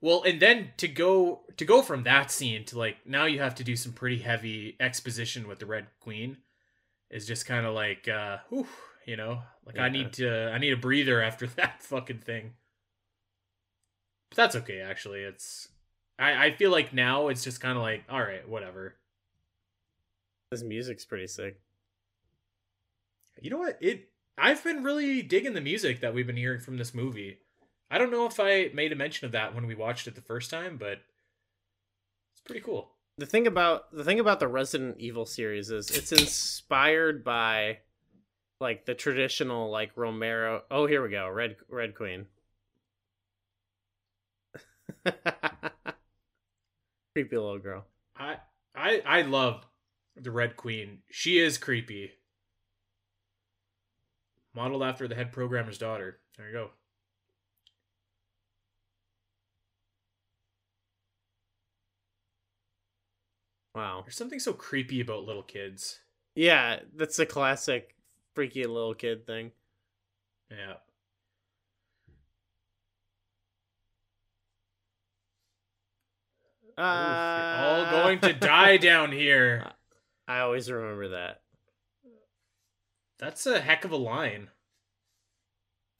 Well, 0.00 0.22
and 0.24 0.38
then 0.38 0.72
to 0.78 0.88
go 0.88 1.44
to 1.56 1.64
go 1.64 1.80
from 1.80 2.02
that 2.02 2.30
scene 2.30 2.64
to 2.66 2.78
like 2.78 2.98
now 3.06 3.24
you 3.24 3.38
have 3.38 3.54
to 3.56 3.64
do 3.64 3.74
some 3.74 3.92
pretty 3.92 4.18
heavy 4.18 4.76
exposition 4.78 5.48
with 5.48 5.60
the 5.60 5.66
Red 5.66 5.86
Queen 6.00 6.38
is 7.10 7.26
just 7.26 7.46
kind 7.46 7.64
of 7.64 7.74
like 7.74 8.08
uh 8.08 8.38
whew, 8.50 8.66
you 9.06 9.16
know, 9.16 9.40
like 9.64 9.78
I 9.78 9.88
need 9.88 10.12
to 10.14 10.50
I 10.50 10.58
need 10.58 10.72
a 10.72 10.76
breather 10.76 11.22
after 11.22 11.46
that 11.56 11.82
fucking 11.82 12.18
thing. 12.18 12.52
But 14.30 14.36
that's 14.36 14.56
okay 14.56 14.80
actually. 14.80 15.20
It's 15.20 15.68
I 16.18 16.46
I 16.46 16.50
feel 16.50 16.70
like 16.70 16.92
now 16.92 17.28
it's 17.28 17.44
just 17.44 17.60
kind 17.60 17.78
of 17.78 17.82
like 17.82 18.04
all 18.10 18.20
right, 18.20 18.46
whatever. 18.46 18.96
This 20.50 20.62
music's 20.62 21.06
pretty 21.06 21.28
sick. 21.28 21.58
You 23.40 23.50
know 23.50 23.58
what? 23.58 23.78
It 23.80 24.10
I've 24.38 24.62
been 24.64 24.82
really 24.82 25.22
digging 25.22 25.54
the 25.54 25.60
music 25.60 26.00
that 26.00 26.12
we've 26.14 26.26
been 26.26 26.36
hearing 26.36 26.60
from 26.60 26.76
this 26.76 26.94
movie. 26.94 27.38
I 27.90 27.98
don't 27.98 28.10
know 28.10 28.26
if 28.26 28.40
I 28.40 28.70
made 28.74 28.92
a 28.92 28.96
mention 28.96 29.26
of 29.26 29.32
that 29.32 29.54
when 29.54 29.66
we 29.66 29.74
watched 29.74 30.06
it 30.06 30.14
the 30.14 30.20
first 30.20 30.50
time, 30.50 30.76
but 30.78 30.98
it's 32.32 32.40
pretty 32.44 32.60
cool. 32.60 32.90
the 33.18 33.26
thing 33.26 33.46
about 33.46 33.92
the 33.92 34.04
thing 34.04 34.18
about 34.20 34.40
the 34.40 34.48
Resident 34.48 34.96
Evil 34.98 35.26
series 35.26 35.70
is 35.70 35.90
it's 35.90 36.12
inspired 36.12 37.22
by 37.24 37.78
like 38.60 38.86
the 38.86 38.94
traditional 38.94 39.70
like 39.70 39.92
Romero. 39.96 40.62
Oh, 40.70 40.86
here 40.86 41.02
we 41.02 41.10
go. 41.10 41.28
Red 41.28 41.56
Red 41.68 41.94
Queen. 41.94 42.26
Creepy 47.14 47.36
little 47.36 47.58
girl. 47.58 47.84
I 48.16 48.38
I 48.74 49.02
I 49.06 49.22
love 49.22 49.66
the 50.16 50.30
Red 50.30 50.56
Queen. 50.56 50.98
She 51.10 51.38
is 51.38 51.58
creepy. 51.58 52.12
Modeled 54.54 54.82
after 54.84 55.08
the 55.08 55.14
head 55.16 55.32
programmer's 55.32 55.78
daughter. 55.78 56.20
There 56.36 56.46
you 56.46 56.52
go. 56.52 56.70
Wow. 63.74 64.02
There's 64.04 64.16
something 64.16 64.38
so 64.38 64.52
creepy 64.52 65.00
about 65.00 65.24
little 65.24 65.42
kids. 65.42 65.98
Yeah, 66.36 66.80
that's 66.96 67.18
a 67.18 67.26
classic 67.26 67.96
freaky 68.34 68.64
little 68.64 68.94
kid 68.94 69.26
thing. 69.26 69.50
Yeah. 70.50 70.74
Uh, 76.76 76.80
Oof, 76.82 77.92
all 77.92 78.02
going 78.02 78.18
to 78.20 78.32
die 78.32 78.76
down 78.78 79.12
here. 79.12 79.64
I 80.26 80.40
always 80.40 80.70
remember 80.70 81.08
that. 81.10 81.43
That's 83.24 83.46
a 83.46 83.58
heck 83.58 83.86
of 83.86 83.90
a 83.90 83.96
line. 83.96 84.50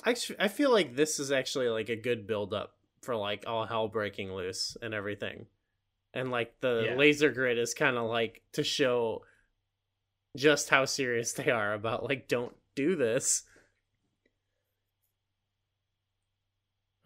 I 0.04 0.14
I 0.38 0.48
feel 0.48 0.70
like 0.70 0.94
this 0.94 1.18
is 1.18 1.32
actually 1.32 1.70
like 1.70 1.88
a 1.88 1.96
good 1.96 2.26
build 2.26 2.52
up 2.52 2.74
for 3.00 3.16
like 3.16 3.44
all 3.46 3.64
hell 3.64 3.88
breaking 3.88 4.34
loose 4.34 4.76
and 4.82 4.92
everything. 4.92 5.46
And 6.12 6.30
like 6.30 6.60
the 6.60 6.84
Yeah. 6.88 6.96
laser 6.96 7.30
grid 7.32 7.56
is 7.58 7.72
kind 7.72 7.96
of 7.96 8.10
like 8.10 8.42
to 8.52 8.62
show 8.62 9.24
just 10.36 10.68
how 10.68 10.84
serious 10.84 11.32
they 11.32 11.50
are 11.50 11.72
about 11.72 12.04
like 12.04 12.28
don't 12.28 12.54
do 12.74 12.94
this. 12.94 13.44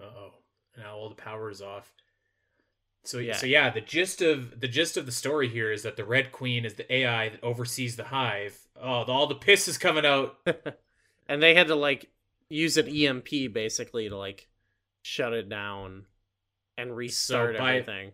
Uh 0.00 0.04
oh. 0.04 0.32
Now 0.76 0.96
all 0.96 1.08
the 1.08 1.14
power 1.14 1.48
is 1.48 1.62
off. 1.62 1.92
So 3.04 3.18
Yeah. 3.18 3.36
so 3.36 3.46
yeah, 3.46 3.70
the 3.70 3.80
gist 3.80 4.20
of 4.20 4.60
the 4.60 4.68
gist 4.68 4.96
of 4.96 5.06
the 5.06 5.12
story 5.12 5.48
here 5.48 5.70
is 5.72 5.84
that 5.84 5.96
the 5.96 6.04
Red 6.04 6.32
Queen 6.32 6.64
is 6.64 6.74
the 6.74 6.92
AI 6.92 7.28
that 7.28 7.42
oversees 7.44 7.96
the 7.96 8.04
hive. 8.04 8.67
Oh, 8.80 9.04
the, 9.04 9.12
all 9.12 9.26
the 9.26 9.34
piss 9.34 9.68
is 9.68 9.78
coming 9.78 10.06
out. 10.06 10.36
and 11.28 11.42
they 11.42 11.54
had 11.54 11.68
to 11.68 11.74
like 11.74 12.10
use 12.48 12.76
an 12.76 12.88
EMP 12.88 13.52
basically 13.52 14.08
to 14.08 14.16
like 14.16 14.48
shut 15.02 15.32
it 15.32 15.48
down 15.48 16.04
and 16.76 16.96
restart 16.96 17.58
by- 17.58 17.76
everything. 17.76 18.12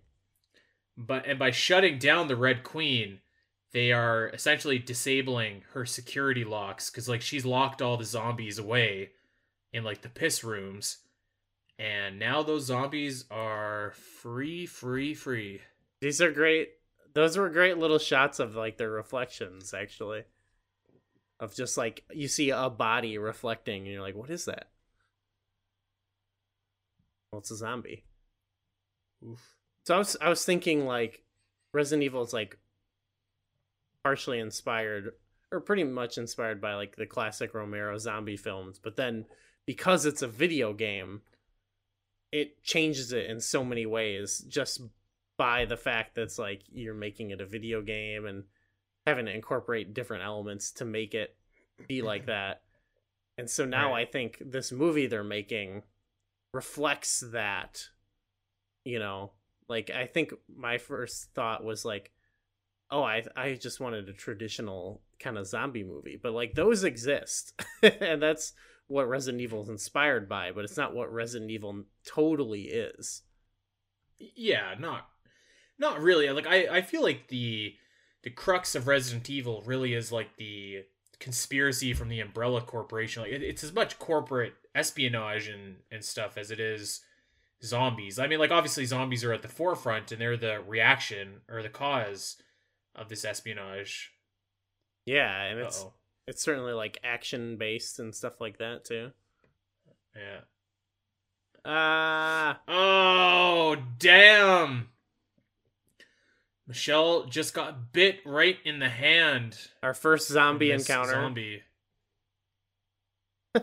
But 0.97 1.27
and 1.27 1.39
by 1.39 1.51
shutting 1.51 1.99
down 1.99 2.29
the 2.29 2.37
Red 2.37 2.63
Queen, 2.63 3.21
they 3.73 3.91
are 3.91 4.29
essentially 4.29 4.79
disabling 4.79 5.63
her 5.73 5.85
security 5.85 6.45
locks 6.45 6.89
because 6.89 7.09
like 7.09 7.21
she's 7.21 7.45
locked 7.45 7.83
all 7.83 7.97
the 7.97 8.05
zombies 8.05 8.59
away 8.59 9.11
in 9.73 9.83
like 9.83 10.03
the 10.03 10.09
piss 10.09 10.45
rooms, 10.45 10.99
and 11.81 12.21
now 12.21 12.45
those 12.45 12.67
zombies 12.67 13.25
are 13.29 13.93
free, 13.97 14.67
free, 14.67 15.15
free. 15.15 15.63
These 16.01 16.23
are 16.23 16.31
great. 16.31 16.71
Those 17.13 17.37
were 17.37 17.49
great 17.49 17.79
little 17.79 17.99
shots 17.99 18.39
of 18.39 18.55
like 18.55 18.79
their 18.79 18.91
reflections, 18.91 19.75
actually. 19.75 20.23
Of 21.41 21.55
just 21.55 21.77
like 21.77 22.05
you 22.13 22.29
see 22.29 22.51
a 22.51 22.71
body 22.71 23.19
reflecting, 23.19 23.83
and 23.83 23.93
you're 23.93 24.03
like, 24.03 24.15
"What 24.15 24.31
is 24.31 24.45
that?" 24.45 24.69
Well, 27.31 27.41
it's 27.41 27.51
a 27.51 27.57
zombie. 27.57 28.05
Oof. 29.29 29.57
So 29.85 29.97
I 29.97 29.99
was 29.99 30.17
I 30.21 30.29
was 30.29 30.45
thinking 30.45 30.87
like 30.87 31.25
Resident 31.73 32.05
Evil 32.05 32.23
is 32.23 32.33
like 32.33 32.59
partially 34.05 34.39
inspired 34.39 35.15
or 35.51 35.61
pretty 35.61 35.85
much 35.85 36.19
inspired 36.19 36.61
by 36.61 36.75
like 36.75 36.97
the 36.97 37.07
classic 37.07 37.55
Romero 37.55 37.99
zombie 37.99 38.37
films, 38.37 38.79
but 38.79 38.97
then 38.97 39.25
because 39.67 40.07
it's 40.07 40.23
a 40.23 40.29
video 40.29 40.73
game, 40.73 41.23
it 42.33 42.63
changes 42.63 43.13
it 43.13 43.27
in 43.31 43.41
so 43.41 43.65
many 43.65 43.87
ways 43.87 44.45
just 44.49 44.83
by 45.37 45.65
the 45.65 45.77
fact 45.77 46.15
that 46.15 46.23
it's 46.23 46.39
like 46.39 46.63
you're 46.71 46.95
making 46.95 47.31
it 47.31 47.41
a 47.41 47.47
video 47.47 47.83
game 47.83 48.27
and 48.27 48.45
having 49.07 49.27
to 49.27 49.35
incorporate 49.35 49.95
different 49.95 50.23
elements 50.25 50.71
to 50.73 50.85
make 50.85 51.15
it 51.15 51.37
be 51.89 52.03
like 52.03 52.27
that. 52.27 52.63
And 53.37 53.49
so 53.51 53.65
now 53.65 53.93
Right. 53.93 54.07
I 54.09 54.11
think 54.11 54.41
this 54.45 54.71
movie 54.73 55.07
they're 55.07 55.25
making 55.25 55.83
reflects 56.53 57.21
that. 57.33 57.89
You 58.85 58.99
know, 58.99 59.33
like 59.69 59.91
I 59.91 60.07
think 60.07 60.35
my 60.55 60.79
first 60.79 61.33
thought 61.35 61.65
was 61.65 61.85
like, 61.85 62.13
oh, 62.91 63.03
I 63.03 63.25
I 63.37 63.55
just 63.55 63.81
wanted 63.81 64.09
a 64.09 64.13
traditional 64.13 65.01
kind 65.19 65.39
of 65.39 65.47
zombie 65.47 65.85
movie, 65.85 66.19
but 66.23 66.33
like 66.33 66.55
those 66.55 66.85
exist, 66.85 67.61
and 67.83 68.23
that's 68.23 68.53
what 68.87 69.09
Resident 69.09 69.41
Evil 69.41 69.63
is 69.63 69.71
inspired 69.71 70.29
by, 70.29 70.53
but 70.53 70.65
it's 70.65 70.77
not 70.77 70.95
what 70.95 71.11
Resident 71.13 71.51
Evil 71.51 71.85
totally 72.07 72.65
is. 72.65 73.23
yeah 74.37 74.75
not 74.79 75.09
not 75.79 76.01
really 76.01 76.29
like 76.31 76.47
i 76.47 76.77
i 76.77 76.83
feel 76.83 77.03
like 77.03 77.27
the 77.29 77.75
the 78.25 78.31
crux 78.31 78.75
of 78.75 78.87
resident 78.89 79.29
evil 79.31 79.63
really 79.67 79.93
is 79.93 80.11
like 80.11 80.37
the 80.37 80.83
conspiracy 81.21 81.93
from 81.93 82.09
the 82.09 82.21
umbrella 82.21 82.63
corporation. 82.63 83.23
Like 83.23 83.33
it, 83.33 83.43
it's 83.43 83.63
as 83.63 83.73
much 83.73 83.99
corporate 83.99 84.55
espionage 84.75 85.47
and 85.47 85.77
and 85.93 86.03
stuff 86.03 86.37
as 86.37 86.51
it 86.51 86.59
is 86.59 87.03
zombies. 87.63 88.19
I 88.19 88.27
mean 88.27 88.39
like 88.39 88.51
obviously 88.51 88.87
zombies 88.87 89.23
are 89.25 89.33
at 89.33 89.43
the 89.43 89.49
forefront 89.49 90.11
and 90.11 90.21
they're 90.21 90.39
the 90.39 90.61
reaction 90.67 91.43
or 91.49 91.63
the 91.63 91.69
cause 91.69 92.37
of 92.97 93.09
this 93.11 93.25
espionage. 93.25 94.11
Yeah, 95.05 95.43
and 95.43 95.61
it's 95.61 95.83
Uh-oh. 95.83 95.93
it's 96.27 96.43
certainly 96.43 96.73
like 96.73 96.99
action 97.05 97.59
based 97.59 97.99
and 97.99 98.15
stuff 98.15 98.41
like 98.41 98.59
that 98.59 98.85
too. 98.87 99.13
yeah. 100.17 100.41
Ah, 101.67 102.61
oh 102.69 103.77
damn 103.99 104.89
michelle 106.67 107.27
just 107.27 107.53
got 107.55 107.93
bit 107.93 108.21
right 108.25 108.59
in 108.65 108.79
the 108.79 108.89
hand 108.89 109.57
our 109.83 109.95
first 109.95 110.29
zombie 110.29 110.71
encounter. 110.71 111.13
zombie 111.13 111.63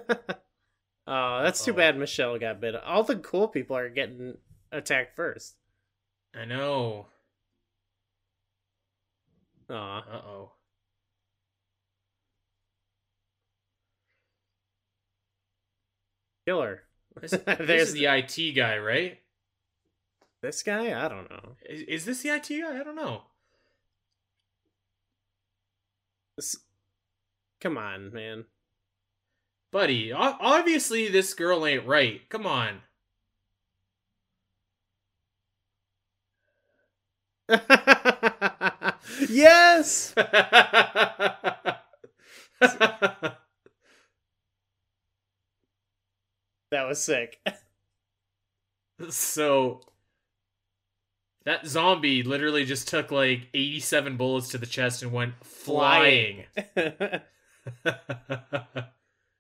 Oh, 1.07 1.41
that's 1.43 1.65
too 1.65 1.71
Uh-oh. 1.71 1.77
bad 1.77 1.97
Michelle 1.97 2.37
got 2.39 2.61
bit. 2.61 2.75
All 2.75 3.03
the 3.03 3.17
cool 3.17 3.47
people 3.49 3.75
are 3.75 3.89
getting 3.89 4.37
attacked 4.71 5.15
first. 5.15 5.55
I 6.33 6.45
know. 6.45 7.07
Aw. 9.69 9.97
Uh 9.99 10.21
oh. 10.25 10.51
Killer. 16.47 16.83
This, 17.19 17.31
this 17.45 17.57
There's 17.57 17.87
is 17.89 17.93
the 17.93 18.05
IT 18.05 18.53
guy, 18.55 18.77
right? 18.77 19.19
This 20.41 20.63
guy? 20.63 20.87
I 21.03 21.07
don't 21.07 21.29
know. 21.29 21.55
Is, 21.69 21.81
is 21.83 22.05
this 22.05 22.21
the 22.23 22.29
IT 22.29 22.47
guy? 22.49 22.79
I 22.79 22.83
don't 22.83 22.95
know. 22.95 23.23
This- 26.37 26.57
Come 27.59 27.77
on, 27.77 28.11
man. 28.11 28.45
Buddy, 29.71 30.11
obviously 30.11 31.07
this 31.07 31.33
girl 31.33 31.65
ain't 31.65 31.85
right. 31.87 32.27
Come 32.29 32.45
on. 32.45 32.81
yes! 39.29 40.13
That 46.71 46.87
was 46.87 47.03
sick. 47.03 47.39
so 49.09 49.81
that 51.45 51.65
zombie 51.65 52.23
literally 52.23 52.65
just 52.65 52.87
took 52.87 53.11
like 53.11 53.47
87 53.53 54.17
bullets 54.17 54.49
to 54.49 54.57
the 54.57 54.65
chest 54.65 55.01
and 55.03 55.11
went 55.11 55.33
flying. 55.43 56.45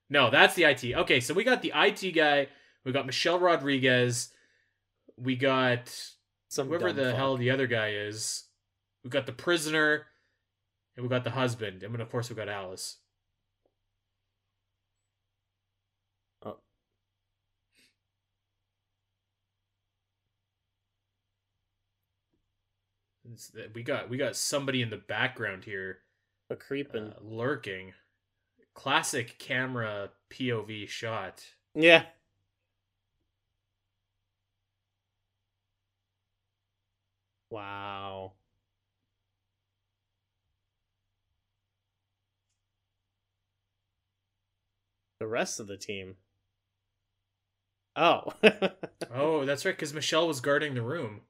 no, 0.09 0.29
that's 0.31 0.55
the 0.55 0.63
IT. 0.63 0.83
Okay, 0.83 1.19
so 1.19 1.33
we 1.33 1.43
got 1.43 1.61
the 1.61 1.71
IT 1.75 2.11
guy. 2.13 2.47
We 2.83 2.91
got 2.91 3.05
Michelle 3.05 3.39
Rodriguez. 3.39 4.29
We 5.17 5.35
got 5.35 5.95
Some 6.49 6.67
whoever 6.67 6.91
the 6.91 7.05
fuck. 7.05 7.15
hell 7.15 7.37
the 7.37 7.51
other 7.51 7.67
guy 7.67 7.91
is. 7.91 8.45
We 9.03 9.09
got 9.09 9.25
the 9.25 9.31
prisoner, 9.31 10.05
and 10.95 11.03
we 11.03 11.09
got 11.09 11.23
the 11.23 11.31
husband, 11.31 11.83
and 11.83 11.93
then 11.93 12.01
of 12.01 12.09
course 12.11 12.29
we 12.29 12.35
got 12.35 12.49
Alice. 12.49 12.97
We 23.73 23.83
got 23.83 24.09
we 24.09 24.17
got 24.17 24.35
somebody 24.35 24.81
in 24.81 24.89
the 24.89 24.97
background 24.97 25.63
here 25.65 25.99
A 26.49 26.55
creeping. 26.55 27.13
uh, 27.13 27.19
lurking. 27.21 27.93
Classic 28.73 29.37
camera 29.39 30.11
POV 30.29 30.87
shot. 30.87 31.43
yeah. 31.75 32.05
Wow. 37.49 38.33
The 45.19 45.27
rest 45.27 45.59
of 45.61 45.67
the 45.67 45.77
team. 45.77 46.17
Oh. 47.95 48.33
Oh, 49.13 49.43
that's 49.45 49.65
right, 49.65 49.75
because 49.75 49.93
Michelle 49.93 50.25
was 50.27 50.39
guarding 50.39 50.73
the 50.73 50.81
room. 50.81 51.21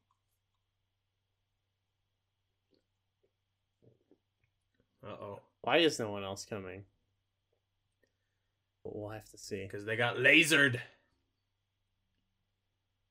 Uh 5.04 5.08
oh. 5.22 5.40
Why 5.62 5.78
is 5.78 6.00
no 6.00 6.12
one 6.12 6.24
else 6.24 6.46
coming? 6.46 6.86
We'll 8.84 9.12
have 9.12 9.30
to 9.30 9.38
see. 9.38 9.64
because 9.64 9.86
they 9.86 9.96
got 9.96 10.18
lasered. 10.18 10.80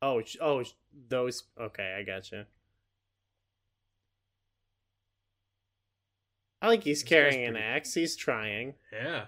Oh, 0.02 0.22
oh, 0.40 0.64
those. 1.08 1.44
Okay, 1.60 1.96
I 1.98 2.02
gotcha. 2.02 2.46
I 6.62 6.68
like 6.68 6.84
he's 6.84 7.02
This 7.02 7.08
carrying 7.08 7.46
an 7.46 7.56
axe. 7.56 7.94
He's 7.94 8.16
trying. 8.16 8.74
Yeah. 8.92 9.26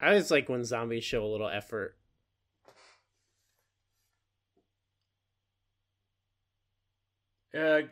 I 0.00 0.08
always 0.08 0.30
like 0.30 0.48
when 0.48 0.64
zombies 0.64 1.04
show 1.04 1.24
a 1.24 1.28
little 1.28 1.48
effort. 1.48 1.96
Uh, 7.56 7.82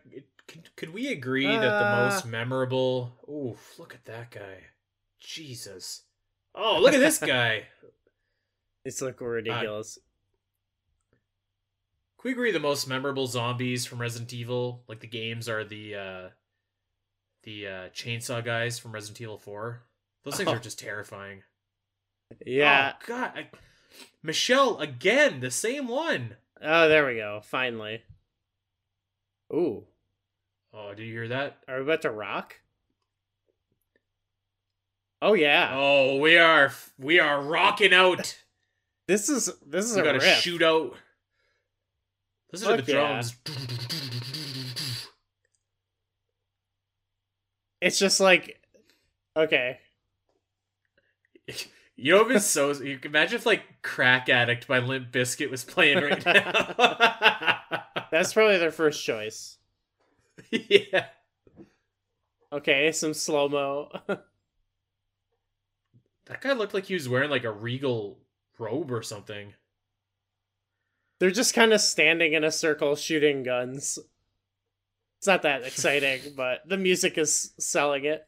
could, 0.49 0.74
could 0.76 0.92
we 0.95 1.09
agree 1.09 1.47
that 1.47 1.61
the 1.61 1.86
Uh. 1.86 2.09
most 2.11 2.26
memorable? 2.26 3.14
Oof! 3.28 3.78
Look 3.78 3.95
at 3.95 4.05
that 4.07 4.30
guy. 4.30 4.64
Jesus. 5.20 6.03
Oh, 6.55 6.78
look 6.80 6.95
at 6.95 7.01
this 7.01 7.18
guy. 7.34 7.66
It's 8.84 9.01
look 9.01 9.20
ridiculous. 9.20 9.99
Can 12.20 12.28
we 12.28 12.32
agree 12.32 12.53
the 12.53 12.61
most 12.61 12.86
memorable 12.86 13.26
zombies 13.26 13.84
from 13.86 14.01
Resident 14.01 14.32
Evil, 14.32 14.82
like 14.88 15.01
the 15.01 15.07
games, 15.07 15.49
are 15.49 15.64
the 15.64 15.95
uh 15.95 16.28
the 17.42 17.66
uh 17.66 17.88
chainsaw 17.90 18.42
guys 18.45 18.78
from 18.78 18.92
Resident 18.92 19.20
Evil 19.20 19.38
4? 19.38 19.82
Those 20.24 20.36
things 20.36 20.49
Oh. 20.49 20.53
are 20.55 20.59
just 20.59 20.78
terrifying. 20.78 21.42
yeah. 22.47 22.92
Oh 22.95 23.05
god. 23.07 23.32
I... 23.36 23.47
Michelle 24.22 24.78
again, 24.78 25.40
the 25.40 25.51
same 25.51 25.86
one. 25.88 26.36
Oh, 26.62 26.88
there 26.88 27.07
we 27.07 27.16
go. 27.16 27.40
Finally. 27.45 28.03
Ooh, 29.53 29.84
Oh, 30.77 30.93
do 30.95 31.03
you 31.05 31.12
hear 31.12 31.29
that? 31.29 31.59
are 31.68 31.77
we 31.77 31.83
about 31.83 32.03
to 32.03 32.11
rock? 32.11 32.57
Oh 35.22 35.35
yeah. 35.35 35.70
Oh, 35.75 36.18
we 36.18 36.37
are 36.37 36.72
we 36.99 37.20
are 37.20 37.41
rocking 37.43 37.93
out. 37.95 38.39
This 39.07 39.29
is 39.29 39.53
this 39.66 39.85
is 39.91 39.97
we 39.97 40.01
a 40.01 40.05
got 40.05 40.14
a 40.16 40.18
shootout. 40.18 40.95
Listen 42.51 42.68
to 42.68 42.77
Fuck 42.79 42.87
the 42.87 42.93
yeah. 42.93 42.99
drums. 42.99 43.37
It's 47.83 47.99
just 47.99 48.18
like, 48.18 48.62
okay, 49.37 49.79
You 51.97 52.12
know, 52.12 52.29
it's 52.29 52.47
so. 52.47 52.72
You 52.72 52.99
can 52.99 53.12
imagine 53.12 53.37
if 53.37 53.47
like 53.47 53.62
"Crack 53.83 54.29
Addict" 54.29 54.66
by 54.66 54.81
Limp 54.81 55.12
Bizkit 55.12 55.51
was 55.51 55.62
playing 55.64 56.03
right 56.03 56.25
now. 56.27 56.75
that's 58.11 58.33
probably 58.33 58.59
their 58.59 58.72
first 58.72 59.05
choice. 59.05 59.59
yeah. 60.68 61.07
Okay, 62.52 62.92
some 62.92 63.14
slow 63.14 63.48
mo. 63.48 63.90
That 66.26 66.40
guy 66.40 66.55
looked 66.55 66.72
like 66.72 66.86
he 66.86 66.94
was 66.94 67.07
wearing 67.07 67.28
like 67.28 67.44
a 67.44 67.52
regal 67.52 68.18
robe 68.59 68.90
or 68.90 69.02
something. 69.02 69.52
They're 71.18 71.30
just 71.30 71.52
kind 71.52 71.74
of 71.74 71.82
standing 71.82 72.32
in 72.32 72.44
a 72.44 72.50
circle 72.50 72.96
shooting 72.96 73.42
guns. 73.42 73.98
It's 75.18 75.26
not 75.26 75.42
that 75.42 75.64
exciting, 75.64 76.20
but 76.36 76.66
the 76.66 76.78
music 76.78 77.18
is 77.18 77.52
selling 77.59 78.07
it. 78.07 78.26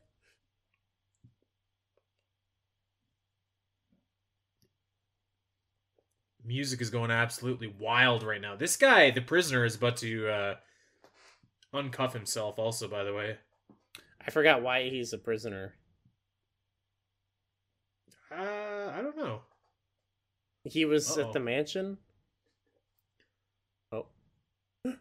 Music 6.45 6.83
is 6.83 6.91
going 6.91 7.11
absolutely 7.11 7.75
wild 7.79 8.23
right 8.23 8.41
now. 8.43 8.55
This 8.55 8.77
guy, 8.77 9.11
the 9.11 9.23
prisoner, 9.23 9.65
is 9.65 9.75
about 9.75 9.97
to 9.99 10.29
uh 10.29 10.55
uncuff 11.75 12.13
himself. 12.13 12.59
Also, 12.59 12.89
by 12.89 13.05
the 13.05 13.15
way, 13.15 13.39
I 14.27 14.31
forgot 14.31 14.63
why 14.63 14.89
he's 14.89 15.13
a 15.13 15.19
prisoner. 15.19 15.75
uh, 18.31 18.91
I 18.95 19.01
don't 19.03 19.17
know. 19.17 19.41
He 20.65 20.85
was 20.85 21.17
Uh-oh. 21.17 21.27
at 21.29 21.33
the 21.33 21.41
mansion. 21.41 21.99
Oh, 23.93 24.07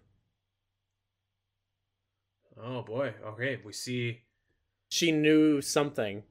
Oh 2.61 2.82
boy. 2.84 3.13
Okay, 3.26 3.59
we 3.63 3.74
see 3.74 4.22
she 4.89 5.11
knew 5.11 5.61
something. 5.61 6.24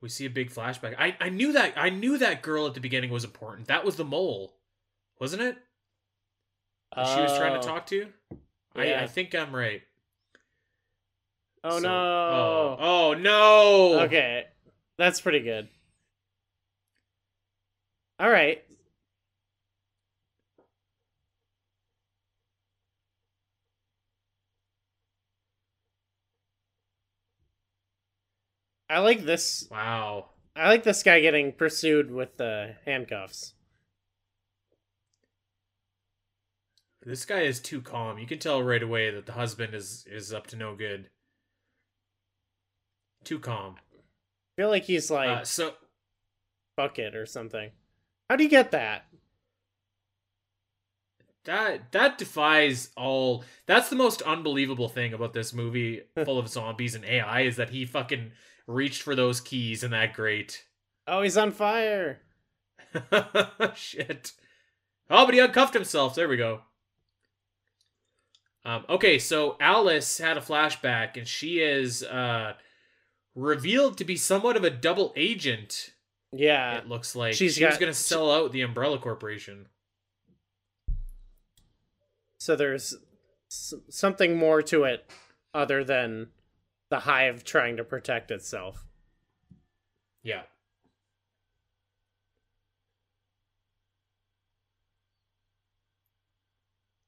we 0.00 0.08
see 0.08 0.26
a 0.26 0.30
big 0.30 0.50
flashback. 0.50 0.94
I 0.98 1.16
I 1.20 1.28
knew 1.30 1.52
that 1.52 1.74
I 1.76 1.88
knew 1.90 2.18
that 2.18 2.42
girl 2.42 2.66
at 2.66 2.74
the 2.74 2.80
beginning 2.80 3.10
was 3.10 3.24
important. 3.24 3.68
That 3.68 3.84
was 3.84 3.96
the 3.96 4.04
mole, 4.04 4.54
wasn't 5.20 5.42
it? 5.42 5.56
That 6.94 7.06
she 7.14 7.20
was 7.22 7.36
trying 7.38 7.56
Oh. 7.56 7.60
to 7.60 7.66
talk 7.66 7.86
to. 7.86 8.12
I 8.76 8.94
I 8.94 9.06
think 9.06 9.34
I'm 9.34 9.54
right. 9.54 9.82
Oh 11.64 11.78
So- 11.78 11.88
no. 11.88 11.90
Oh, 11.90 12.76
oh 12.80 13.14
no. 13.14 14.00
Okay. 14.04 14.44
That's 14.98 15.20
pretty 15.20 15.40
good. 15.40 15.68
All 18.18 18.30
right. 18.30 18.62
I 28.88 28.98
like 28.98 29.24
this. 29.24 29.66
Wow. 29.70 30.26
I 30.54 30.68
like 30.68 30.82
this 30.84 31.02
guy 31.02 31.20
getting 31.20 31.52
pursued 31.52 32.10
with 32.10 32.36
the 32.36 32.76
handcuffs. 32.84 33.54
This 37.04 37.24
guy 37.24 37.40
is 37.40 37.58
too 37.60 37.80
calm. 37.80 38.18
You 38.18 38.26
can 38.26 38.38
tell 38.38 38.62
right 38.62 38.82
away 38.82 39.10
that 39.10 39.26
the 39.26 39.32
husband 39.32 39.74
is 39.74 40.04
is 40.10 40.32
up 40.32 40.46
to 40.48 40.56
no 40.56 40.74
good. 40.74 41.08
Too 43.24 43.38
calm. 43.38 43.76
I 43.78 44.62
feel 44.62 44.68
like 44.68 44.84
he's 44.84 45.10
like 45.10 45.28
Uh, 45.28 45.44
so 45.44 45.74
bucket 46.76 47.14
or 47.14 47.26
something. 47.26 47.70
How 48.30 48.36
do 48.36 48.44
you 48.44 48.50
get 48.50 48.70
that? 48.70 49.06
that 51.44 51.90
that 51.92 52.18
defies 52.18 52.90
all. 52.96 53.44
That's 53.66 53.88
the 53.88 53.96
most 53.96 54.22
unbelievable 54.22 54.88
thing 54.88 55.12
about 55.12 55.32
this 55.32 55.52
movie, 55.52 56.02
full 56.24 56.38
of 56.38 56.48
zombies 56.48 56.94
and 56.94 57.04
AI, 57.04 57.42
is 57.42 57.56
that 57.56 57.70
he 57.70 57.84
fucking 57.84 58.30
reached 58.66 59.02
for 59.02 59.16
those 59.16 59.40
keys 59.40 59.82
in 59.82 59.90
that 59.90 60.14
grate. 60.14 60.64
Oh, 61.08 61.22
he's 61.22 61.36
on 61.36 61.50
fire. 61.50 62.20
Shit. 63.74 64.32
Oh, 65.10 65.26
but 65.26 65.34
he 65.34 65.40
uncuffed 65.40 65.74
himself. 65.74 66.14
There 66.14 66.28
we 66.28 66.36
go. 66.36 66.60
Um, 68.64 68.84
okay, 68.88 69.18
so 69.18 69.56
Alice 69.58 70.18
had 70.18 70.36
a 70.36 70.40
flashback, 70.40 71.16
and 71.16 71.26
she 71.26 71.60
is 71.60 72.02
uh, 72.04 72.54
revealed 73.34 73.98
to 73.98 74.04
be 74.04 74.16
somewhat 74.16 74.56
of 74.56 74.62
a 74.64 74.70
double 74.70 75.12
agent. 75.16 75.90
Yeah. 76.32 76.78
It 76.78 76.88
looks 76.88 77.16
like 77.16 77.34
she's 77.34 77.56
she 77.56 77.64
was 77.64 77.76
going 77.76 77.92
to 77.92 77.98
sell 77.98 78.30
out 78.30 78.52
the 78.52 78.62
Umbrella 78.62 78.98
Corporation. 78.98 79.66
So 82.38 82.56
there's 82.56 82.94
s- 83.50 83.74
something 83.88 84.36
more 84.36 84.62
to 84.62 84.84
it 84.84 85.10
other 85.54 85.84
than 85.84 86.28
the 86.88 87.00
hive 87.00 87.44
trying 87.44 87.76
to 87.76 87.84
protect 87.84 88.30
itself. 88.30 88.84
Yeah. 90.22 90.42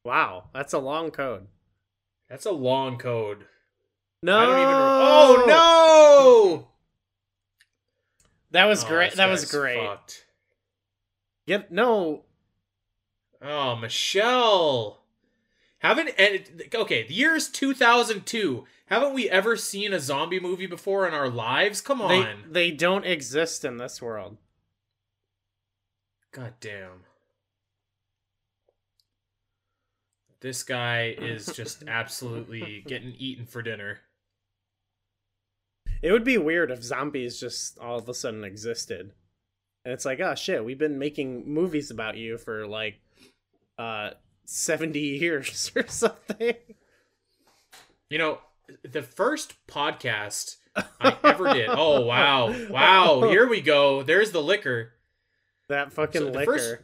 Wow, 0.04 0.44
that's 0.52 0.72
a 0.72 0.78
long 0.78 1.10
code. 1.10 1.46
That's 2.28 2.46
a 2.46 2.52
long 2.52 2.98
code. 2.98 3.46
No. 4.22 4.38
I 4.38 4.46
don't 4.46 4.58
even. 4.58 4.74
Oh 4.74 5.44
no! 6.64 6.68
That 8.50 8.66
was 8.66 8.84
Oh, 8.84 8.88
great. 8.88 9.14
That 9.14 9.28
was 9.30 9.50
great. 9.50 9.78
fucked. 9.80 10.26
Get 11.46 11.70
no. 11.72 12.24
Oh, 13.42 13.76
Michelle. 13.76 15.00
Haven't 15.78 16.10
and 16.18 16.62
okay, 16.74 17.06
the 17.06 17.12
year 17.14 17.34
is 17.34 17.48
2002. 17.48 18.64
Haven't 18.86 19.12
we 19.14 19.28
ever 19.28 19.56
seen 19.56 19.92
a 19.92 20.00
zombie 20.00 20.40
movie 20.40 20.66
before 20.66 21.06
in 21.06 21.12
our 21.12 21.28
lives? 21.28 21.80
Come 21.82 22.00
on. 22.00 22.44
They 22.50 22.70
they 22.70 22.70
don't 22.70 23.04
exist 23.04 23.64
in 23.64 23.76
this 23.76 24.00
world. 24.00 24.38
God 26.32 26.54
damn. 26.60 27.04
This 30.44 30.62
guy 30.62 31.16
is 31.18 31.46
just 31.46 31.84
absolutely 31.88 32.84
getting 32.86 33.14
eaten 33.18 33.46
for 33.46 33.62
dinner. 33.62 34.00
It 36.02 36.12
would 36.12 36.22
be 36.22 36.36
weird 36.36 36.70
if 36.70 36.82
zombies 36.84 37.40
just 37.40 37.78
all 37.78 37.96
of 37.98 38.06
a 38.10 38.12
sudden 38.12 38.44
existed. 38.44 39.12
And 39.86 39.94
it's 39.94 40.04
like, 40.04 40.20
oh 40.20 40.34
shit, 40.34 40.62
we've 40.62 40.78
been 40.78 40.98
making 40.98 41.50
movies 41.50 41.90
about 41.90 42.18
you 42.18 42.36
for 42.36 42.66
like 42.66 42.96
uh 43.78 44.10
70 44.44 44.98
years 45.18 45.72
or 45.74 45.86
something. 45.88 46.56
You 48.10 48.18
know, 48.18 48.38
the 48.82 49.00
first 49.00 49.54
podcast 49.66 50.56
I 51.00 51.16
ever 51.24 51.54
did. 51.54 51.70
Oh 51.70 52.02
wow. 52.02 52.54
Wow, 52.68 53.30
here 53.30 53.48
we 53.48 53.62
go. 53.62 54.02
There's 54.02 54.30
the 54.30 54.42
liquor. 54.42 54.92
That 55.70 55.90
fucking 55.94 56.20
So 56.20 56.28
liquor. 56.28 56.52
first- 56.52 56.76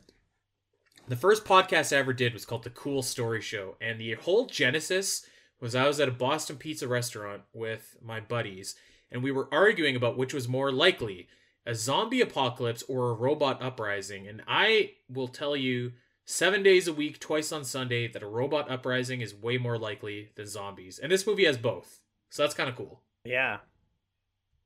The 1.11 1.17
first 1.17 1.45
podcast 1.45 1.93
I 1.93 1.99
ever 1.99 2.13
did 2.13 2.33
was 2.33 2.45
called 2.45 2.63
The 2.63 2.71
Cool 2.71 3.03
Story 3.03 3.41
Show, 3.41 3.75
and 3.81 4.01
the 4.01 4.15
whole 4.15 4.47
genesis 4.47 5.27
was 5.61 5.75
I 5.75 5.89
was 5.89 5.99
at 5.99 6.07
a 6.07 6.13
Boston 6.13 6.55
pizza 6.55 6.87
restaurant 6.87 7.43
with 7.53 7.97
my 8.01 8.21
buddies, 8.21 8.77
and 9.11 9.21
we 9.21 9.33
were 9.33 9.53
arguing 9.53 9.97
about 9.97 10.17
which 10.17 10.33
was 10.33 10.47
more 10.47 10.71
likely 10.71 11.27
a 11.67 11.75
zombie 11.75 12.21
apocalypse 12.21 12.85
or 12.85 13.11
a 13.11 13.15
robot 13.15 13.61
uprising. 13.61 14.29
And 14.29 14.43
I 14.47 14.93
will 15.09 15.27
tell 15.27 15.57
you 15.57 15.95
seven 16.27 16.63
days 16.63 16.87
a 16.87 16.93
week, 16.93 17.19
twice 17.19 17.51
on 17.51 17.65
Sunday, 17.65 18.07
that 18.07 18.23
a 18.23 18.29
robot 18.29 18.71
uprising 18.71 19.21
is 19.21 19.35
way 19.35 19.59
more 19.59 19.79
likely 19.79 20.31
than 20.37 20.47
zombies. 20.47 21.01
And 21.01 21.11
this 21.11 21.27
movie 21.27 21.47
has 21.47 21.59
both. 21.59 22.03
So 22.31 22.45
that's 22.45 22.55
kind 22.55 22.69
of 22.71 22.77
cool. 22.77 23.01
Yeah. 23.25 23.57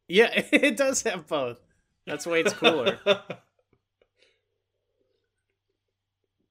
Yeah, 0.08 0.28
it 0.52 0.76
does 0.76 1.04
have 1.04 1.26
both. 1.26 1.62
That's 2.06 2.26
why 2.26 2.36
it's 2.36 2.52
cooler. 2.52 2.98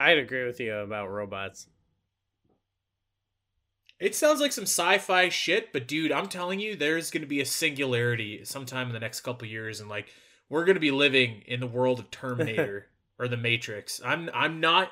I'd 0.03 0.17
agree 0.17 0.45
with 0.45 0.59
you 0.59 0.73
about 0.75 1.09
robots. 1.09 1.67
It 4.01 4.15
sounds 4.15 4.41
like 4.41 4.51
some 4.51 4.65
sci-fi 4.65 5.29
shit, 5.29 5.71
but 5.71 5.87
dude, 5.87 6.11
I'm 6.11 6.27
telling 6.27 6.59
you, 6.59 6.75
there's 6.75 7.09
going 7.09 7.21
to 7.21 7.27
be 7.27 7.39
a 7.39 7.45
singularity 7.45 8.43
sometime 8.43 8.87
in 8.87 8.93
the 8.93 8.99
next 8.99 9.21
couple 9.21 9.47
years, 9.47 9.79
and 9.79 9.89
like 9.89 10.07
we're 10.49 10.65
going 10.65 10.75
to 10.75 10.81
be 10.81 10.91
living 10.91 11.41
in 11.47 11.61
the 11.61 11.67
world 11.67 11.99
of 11.99 12.11
Terminator 12.11 12.87
or 13.19 13.29
the 13.29 13.37
Matrix. 13.37 14.01
I'm 14.03 14.29
I'm 14.33 14.59
not. 14.59 14.91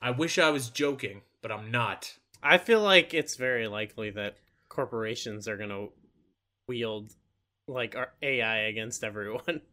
I 0.00 0.12
wish 0.12 0.38
I 0.38 0.50
was 0.50 0.70
joking, 0.70 1.22
but 1.42 1.50
I'm 1.50 1.72
not. 1.72 2.14
I 2.40 2.58
feel 2.58 2.82
like 2.82 3.14
it's 3.14 3.34
very 3.34 3.66
likely 3.66 4.10
that 4.10 4.36
corporations 4.68 5.48
are 5.48 5.56
going 5.56 5.70
to 5.70 5.88
wield 6.68 7.14
like 7.66 7.96
our 7.96 8.12
AI 8.22 8.58
against 8.68 9.02
everyone. 9.02 9.62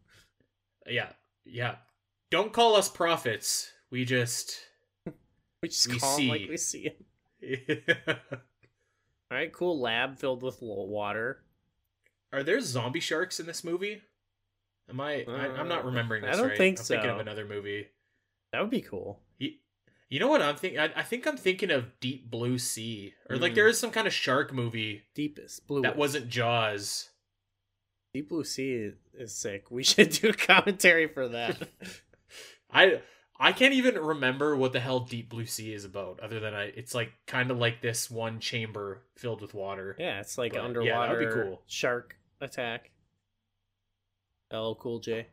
Yeah, 0.87 1.09
yeah. 1.45 1.75
Don't 2.31 2.53
call 2.53 2.75
us 2.75 2.89
prophets. 2.89 3.69
We 3.91 4.05
just 4.05 4.57
We 5.61 5.69
just 5.69 5.87
We 5.87 5.99
call 5.99 6.11
'em 6.11 6.17
see. 6.17 6.29
like 6.29 6.49
we 6.49 6.57
see 6.57 6.87
'em. 6.87 7.95
All 9.31 9.37
right, 9.37 9.53
cool 9.53 9.79
lab 9.79 10.17
filled 10.17 10.41
with 10.41 10.57
water. 10.61 11.43
Are 12.33 12.43
there 12.43 12.59
zombie 12.61 12.99
sharks 12.99 13.39
in 13.39 13.45
this 13.45 13.63
movie? 13.63 14.01
Am 14.89 14.99
I? 14.99 15.23
I 15.27 15.47
I'm 15.59 15.67
not 15.67 15.85
remembering 15.85 16.23
remembering 16.23 16.25
I 16.25 16.31
don't 16.35 16.49
right. 16.49 16.57
think 16.57 16.79
I'm 16.79 16.85
thinking 16.85 17.09
of 17.09 17.17
so. 17.17 17.21
another 17.21 17.45
movie. 17.45 17.87
That 18.51 18.61
would 18.61 18.69
be 18.71 18.81
cool. 18.81 19.19
You, 19.37 19.51
you 20.09 20.19
know 20.19 20.27
what 20.27 20.41
I'm 20.41 20.55
thinking? 20.55 20.79
I, 20.79 20.89
I 20.95 21.03
think 21.03 21.27
I'm 21.27 21.37
thinking 21.37 21.69
of 21.69 21.99
Deep 21.99 22.31
Blue 22.31 22.57
Sea, 22.57 23.13
or 23.29 23.37
like 23.37 23.51
Mm. 23.51 23.55
there 23.55 23.67
is 23.67 23.79
some 23.79 23.91
kind 23.91 24.07
of 24.07 24.13
shark 24.13 24.51
movie 24.51 25.03
Deepest 25.13 25.67
blue. 25.67 25.81
that 25.83 25.95
wasn't 25.97 26.29
Jaws. 26.29 27.09
Deep 28.15 28.29
Blue 28.29 28.43
Sea 28.43 28.93
is 29.13 29.35
sick. 29.35 29.69
We 29.69 29.83
should 29.83 30.09
do 30.09 30.29
a 30.29 30.33
commentary 30.33 31.07
for 31.07 31.27
that. 31.27 31.61
I 32.71 33.01
I 33.41 33.53
can't 33.53 33.73
even 33.73 33.95
remember 33.95 34.55
what 34.57 34.73
the 34.73 34.81
hell 34.81 34.99
Deep 34.99 35.29
Blue 35.29 35.45
Sea 35.45 35.73
is 35.73 35.85
about, 35.85 36.19
other 36.19 36.39
than 36.41 36.53
I. 36.53 36.63
It's 36.65 36.93
like 36.93 37.13
kind 37.25 37.51
of 37.51 37.57
like 37.57 37.81
this 37.81 38.11
one 38.11 38.39
chamber 38.39 39.01
filled 39.15 39.41
with 39.41 39.53
water. 39.53 39.95
yeah, 39.97 40.19
it's 40.19 40.37
like 40.37 40.53
But, 40.53 40.83
yeah, 40.83 41.07
that'd 41.07 41.19
be 41.29 41.33
cool. 41.33 41.61
shark 41.65 42.17
attack. 42.41 42.91
LL 44.51 44.73
Cool 44.73 44.99
J. 44.99 45.27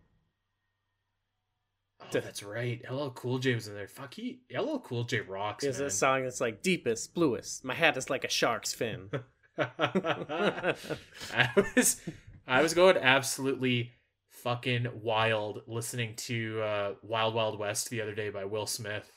Oh, 2.01 2.07
that's 2.13 2.43
right. 2.43 2.81
LL 2.91 3.09
Cool 3.09 3.39
J 3.39 3.55
was 3.55 3.67
in 3.69 3.75
there. 3.75 3.89
Fuck 3.89 4.15
he. 4.15 4.41
LL 4.57 4.79
Cool 4.79 5.05
J 5.05 5.21
rocks. 5.21 5.65
There's 5.65 5.79
man. 5.79 5.89
a 5.89 5.91
song 5.91 6.23
that's 6.25 6.41
like 6.41 6.63
deepest, 6.63 7.13
bluest. 7.15 7.65
My 7.65 7.75
hat 7.75 7.97
is 7.97 8.09
like 8.11 8.25
a 8.25 8.31
shark's 8.31 8.73
fin. 8.73 9.11
I 9.59 10.75
was 11.75 12.01
I 12.47 12.63
was 12.63 12.75
going 12.75 12.99
absolutely 12.99 13.93
fucking 14.37 14.87
wild 15.03 15.63
listening 15.67 16.15
to 16.17 16.61
uh, 16.63 16.93
Wild 17.03 17.35
Wild 17.35 17.59
West 17.59 17.91
the 17.91 18.01
other 18.03 18.15
day 18.15 18.31
by 18.31 18.45
Will 18.45 18.67
Smith. 18.67 19.11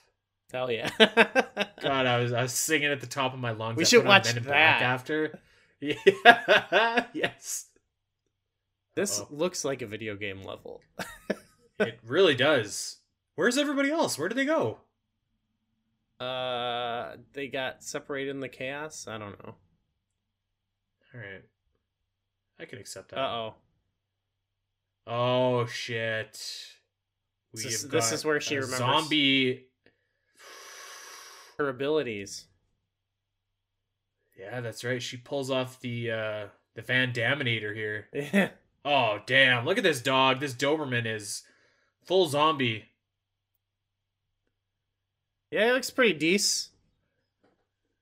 Hell 0.51 0.71
yeah. 0.71 0.89
God, 0.99 2.05
I 2.05 2.19
was 2.19 2.33
I 2.33 2.41
was 2.43 2.53
singing 2.53 2.91
at 2.91 3.01
the 3.01 3.07
top 3.07 3.33
of 3.33 3.39
my 3.39 3.51
lungs. 3.51 3.77
We 3.77 3.83
I 3.83 3.87
should 3.87 4.05
watch 4.05 4.33
Men 4.33 4.43
that. 4.45 4.81
after. 4.81 5.39
Yeah. 5.81 7.05
yes. 7.13 7.67
this 8.95 9.21
Uh-oh. 9.21 9.27
looks 9.33 9.63
like 9.63 9.81
a 9.81 9.87
video 9.87 10.17
game 10.17 10.43
level. 10.43 10.81
It 11.79 11.97
really 12.05 12.35
does. 12.35 12.97
Where's 13.35 13.57
everybody 13.57 13.89
else? 13.89 14.19
Where 14.19 14.27
did 14.27 14.37
they 14.37 14.43
go? 14.43 14.79
Uh, 16.19 17.15
they 17.31 17.47
got 17.47 17.81
separated 17.81 18.31
in 18.31 18.41
the 18.41 18.49
chaos. 18.49 19.07
I 19.07 19.17
don't 19.17 19.41
know. 19.41 19.55
All 21.13 21.21
right. 21.21 21.43
I 22.59 22.65
can 22.65 22.79
accept 22.79 23.11
that. 23.11 23.19
Uh 23.19 23.27
oh. 23.31 23.55
Oh 25.11 25.65
shit. 25.65 26.31
This 27.53 27.65
We 27.65 27.71
is- 27.71 27.87
this 27.89 28.11
is 28.11 28.23
where 28.23 28.39
she 28.39 28.55
remembers. 28.55 28.77
Zombie. 28.77 29.65
Her 31.57 31.67
abilities. 31.69 32.45
Yeah, 34.37 34.61
that's 34.61 34.83
right. 34.83 35.01
She 35.01 35.17
pulls 35.17 35.49
off 35.51 35.79
the 35.81 36.11
uh 36.11 36.45
the 36.75 36.81
Van 36.83 37.11
Daminator 37.11 37.75
here. 37.75 38.07
Yeah. 38.13 38.49
Oh 38.85 39.19
damn! 39.25 39.65
Look 39.65 39.77
at 39.77 39.83
this 39.83 40.01
dog. 40.01 40.39
This 40.39 40.53
Doberman 40.53 41.05
is 41.05 41.43
full 42.05 42.27
zombie. 42.27 42.85
Yeah, 45.51 45.69
it 45.69 45.73
looks 45.73 45.89
pretty 45.89 46.13
decent. 46.13 46.73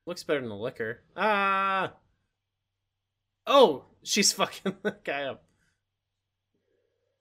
Looks 0.05 0.23
better 0.23 0.41
than 0.41 0.49
the 0.49 0.55
liquor. 0.55 1.01
Ah. 1.15 1.93
Oh, 3.47 3.85
she's 4.03 4.31
fucking 4.33 4.75
the 4.83 4.97
guy 5.03 5.23
up. 5.23 5.43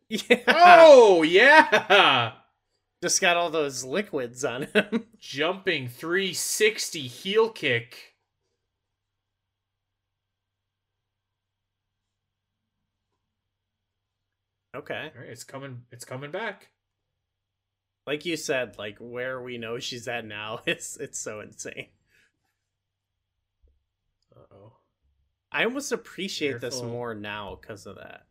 Yeah. 0.09 0.43
Oh 0.47 1.23
yeah! 1.23 2.33
Just 3.03 3.21
got 3.21 3.37
all 3.37 3.51
those 3.51 3.83
liquids 3.85 4.45
on 4.45 4.69
him. 4.73 5.07
Jumping 5.19 5.89
360 5.89 7.01
heel 7.01 7.51
kick. 7.51 8.17
okay. 14.77 15.11
Right, 15.19 15.29
it's 15.29 15.45
coming. 15.45 15.83
It's 15.91 16.05
coming 16.05 16.31
back. 16.31 16.69
Like 18.07 18.25
you 18.25 18.37
said, 18.37 18.79
like 18.79 18.99
where 18.99 19.43
we 19.43 19.59
know 19.59 19.79
she's 19.79 20.07
at 20.07 20.25
now, 20.25 20.61
it's 20.67 20.97
it's 20.97 21.19
so 21.19 21.41
insane. 21.41 21.89
Uh 24.35 24.55
oh. 24.55 24.73
I 25.51 25.65
almost 25.65 25.93
appreciate 25.93 26.61
this 26.61 26.83
more 26.83 27.15
now 27.15 27.59
because 27.61 27.87
of 27.87 27.97
that. 27.97 28.27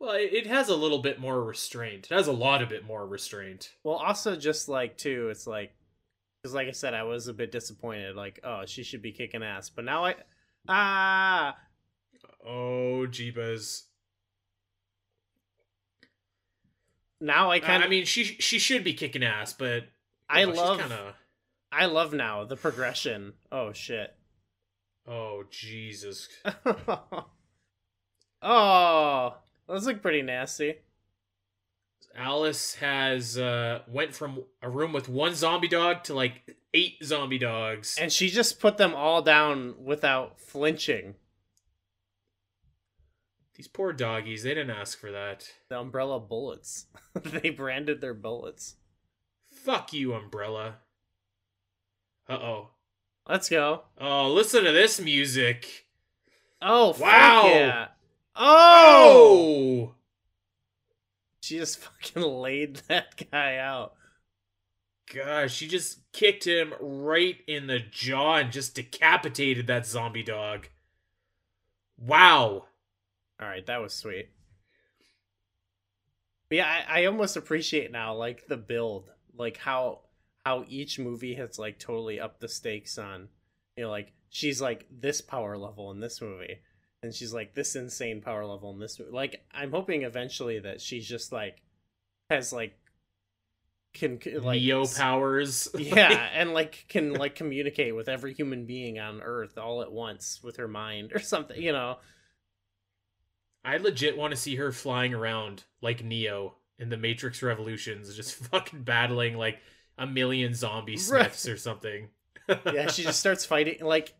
Well, 0.00 0.12
it, 0.12 0.46
has 0.46 0.68
a 0.68 0.76
little 0.76 1.00
bit 1.00 1.18
more 1.18 1.42
restraint. 1.42 2.08
It 2.10 2.14
has 2.14 2.28
a 2.28 2.32
lot 2.32 2.62
of 2.62 2.68
bit 2.68 2.84
more 2.84 3.04
restraint. 3.06 3.72
Well, 3.82 3.96
also 3.96 4.36
just 4.36 4.68
like 4.68 4.96
too, 4.96 5.28
it's 5.30 5.46
like 5.46 5.72
because 6.40 6.54
like 6.54 6.68
I 6.68 6.72
said, 6.72 6.94
I 6.94 7.02
was 7.02 7.26
a 7.26 7.34
bit 7.34 7.50
disappointed. 7.50 8.14
Like, 8.14 8.40
oh, 8.44 8.62
she 8.66 8.84
should 8.84 9.02
be 9.02 9.10
kicking 9.12 9.42
ass, 9.42 9.70
but 9.70 9.84
now 9.84 10.04
I 10.04 10.14
ah 10.68 11.56
Oh, 12.46 13.06
jeebas. 13.08 13.82
now 17.20 17.50
I 17.50 17.56
I, 17.56 17.60
kind 17.60 17.82
of 17.82 17.88
I 17.88 17.90
mean, 17.90 18.04
she 18.04 18.22
she 18.24 18.58
should 18.60 18.84
be 18.84 18.94
kicking 18.94 19.24
ass, 19.24 19.52
but 19.52 19.84
I 20.28 20.44
know, 20.44 20.52
love 20.52 20.78
kinda- 20.78 21.14
I 21.72 21.86
love 21.86 22.12
now 22.12 22.44
the 22.44 22.56
progression. 22.56 23.32
Oh 23.50 23.72
shit. 23.72 24.14
Oh 25.06 25.44
Jesus! 25.50 26.28
oh, 28.42 29.36
those 29.68 29.86
look 29.86 30.02
pretty 30.02 30.22
nasty. 30.22 30.76
Alice 32.16 32.74
has 32.76 33.38
uh 33.38 33.80
went 33.86 34.14
from 34.14 34.42
a 34.62 34.68
room 34.68 34.92
with 34.92 35.08
one 35.08 35.34
zombie 35.34 35.68
dog 35.68 36.04
to 36.04 36.14
like 36.14 36.56
eight 36.74 36.96
zombie 37.04 37.38
dogs. 37.38 37.96
And 38.00 38.12
she 38.12 38.28
just 38.28 38.60
put 38.60 38.76
them 38.76 38.94
all 38.94 39.22
down 39.22 39.74
without 39.84 40.40
flinching. 40.40 41.14
These 43.54 43.68
poor 43.68 43.92
doggies, 43.92 44.44
they 44.44 44.50
didn't 44.54 44.70
ask 44.70 44.98
for 44.98 45.10
that. 45.10 45.50
The 45.68 45.78
umbrella 45.80 46.20
bullets. 46.20 46.86
they 47.24 47.50
branded 47.50 48.00
their 48.00 48.14
bullets. 48.14 48.76
Fuck 49.52 49.92
you, 49.92 50.14
Umbrella. 50.14 50.76
Uh 52.28 52.34
oh. 52.34 52.70
Let's 53.28 53.48
go. 53.48 53.82
Oh, 54.00 54.32
listen 54.32 54.64
to 54.64 54.72
this 54.72 55.00
music. 55.00 55.86
Oh, 56.62 56.92
fuck 56.92 57.02
Wow. 57.02 57.42
yeah. 57.46 57.88
Oh! 58.38 59.90
Oh! 59.90 59.94
She 61.40 61.58
just 61.58 61.78
fucking 61.80 62.22
laid 62.22 62.76
that 62.88 63.30
guy 63.30 63.56
out. 63.56 63.94
Gosh, 65.12 65.54
she 65.54 65.66
just 65.66 66.00
kicked 66.12 66.46
him 66.46 66.74
right 66.80 67.38
in 67.46 67.66
the 67.66 67.78
jaw 67.78 68.36
and 68.36 68.52
just 68.52 68.74
decapitated 68.74 69.66
that 69.66 69.86
zombie 69.86 70.22
dog. 70.22 70.68
Wow. 71.98 72.66
All 73.40 73.48
right, 73.48 73.64
that 73.66 73.80
was 73.80 73.94
sweet. 73.94 74.28
But 76.50 76.56
yeah, 76.56 76.82
I, 76.88 77.02
I 77.02 77.04
almost 77.06 77.36
appreciate 77.36 77.90
now 77.90 78.14
like 78.14 78.46
the 78.48 78.56
build, 78.56 79.10
like 79.36 79.56
how 79.56 80.00
how 80.44 80.64
each 80.68 80.98
movie 80.98 81.34
has 81.34 81.58
like 81.58 81.78
totally 81.78 82.20
upped 82.20 82.40
the 82.40 82.48
stakes 82.48 82.98
on, 82.98 83.28
you 83.76 83.84
know, 83.84 83.90
like 83.90 84.12
she's 84.30 84.60
like 84.60 84.86
this 84.90 85.20
power 85.20 85.56
level 85.56 85.90
in 85.90 86.00
this 86.00 86.20
movie, 86.20 86.58
and 87.02 87.14
she's 87.14 87.32
like 87.32 87.54
this 87.54 87.76
insane 87.76 88.20
power 88.20 88.44
level 88.44 88.70
in 88.72 88.78
this. 88.78 89.00
Like 89.10 89.44
I'm 89.52 89.70
hoping 89.70 90.02
eventually 90.02 90.58
that 90.60 90.80
she's 90.80 91.06
just 91.06 91.32
like 91.32 91.62
has 92.30 92.52
like 92.52 92.76
can 93.94 94.18
like 94.42 94.60
Neo 94.60 94.82
s- 94.82 94.98
powers. 94.98 95.68
yeah, 95.76 96.28
and 96.34 96.52
like 96.52 96.84
can 96.88 97.14
like 97.14 97.34
communicate 97.34 97.94
with 97.96 98.08
every 98.08 98.34
human 98.34 98.66
being 98.66 98.98
on 98.98 99.20
Earth 99.22 99.56
all 99.58 99.82
at 99.82 99.90
once 99.92 100.40
with 100.42 100.56
her 100.56 100.68
mind 100.68 101.12
or 101.14 101.20
something, 101.20 101.60
you 101.60 101.72
know. 101.72 101.98
I 103.64 103.76
legit 103.78 104.16
want 104.16 104.30
to 104.32 104.36
see 104.36 104.56
her 104.56 104.72
flying 104.72 105.12
around 105.14 105.64
like 105.82 106.04
Neo 106.04 106.54
in 106.78 106.90
the 106.90 106.96
Matrix 106.96 107.42
Revolutions, 107.42 108.14
just 108.14 108.34
fucking 108.50 108.82
battling 108.82 109.36
like 109.36 109.58
a 109.98 110.06
million 110.06 110.54
zombie 110.54 110.98
Right. 111.10 111.46
Or 111.48 111.56
something. 111.56 112.08
yeah, 112.72 112.88
she 112.88 113.02
just 113.02 113.20
starts 113.20 113.44
fighting 113.44 113.84
like 113.84 114.14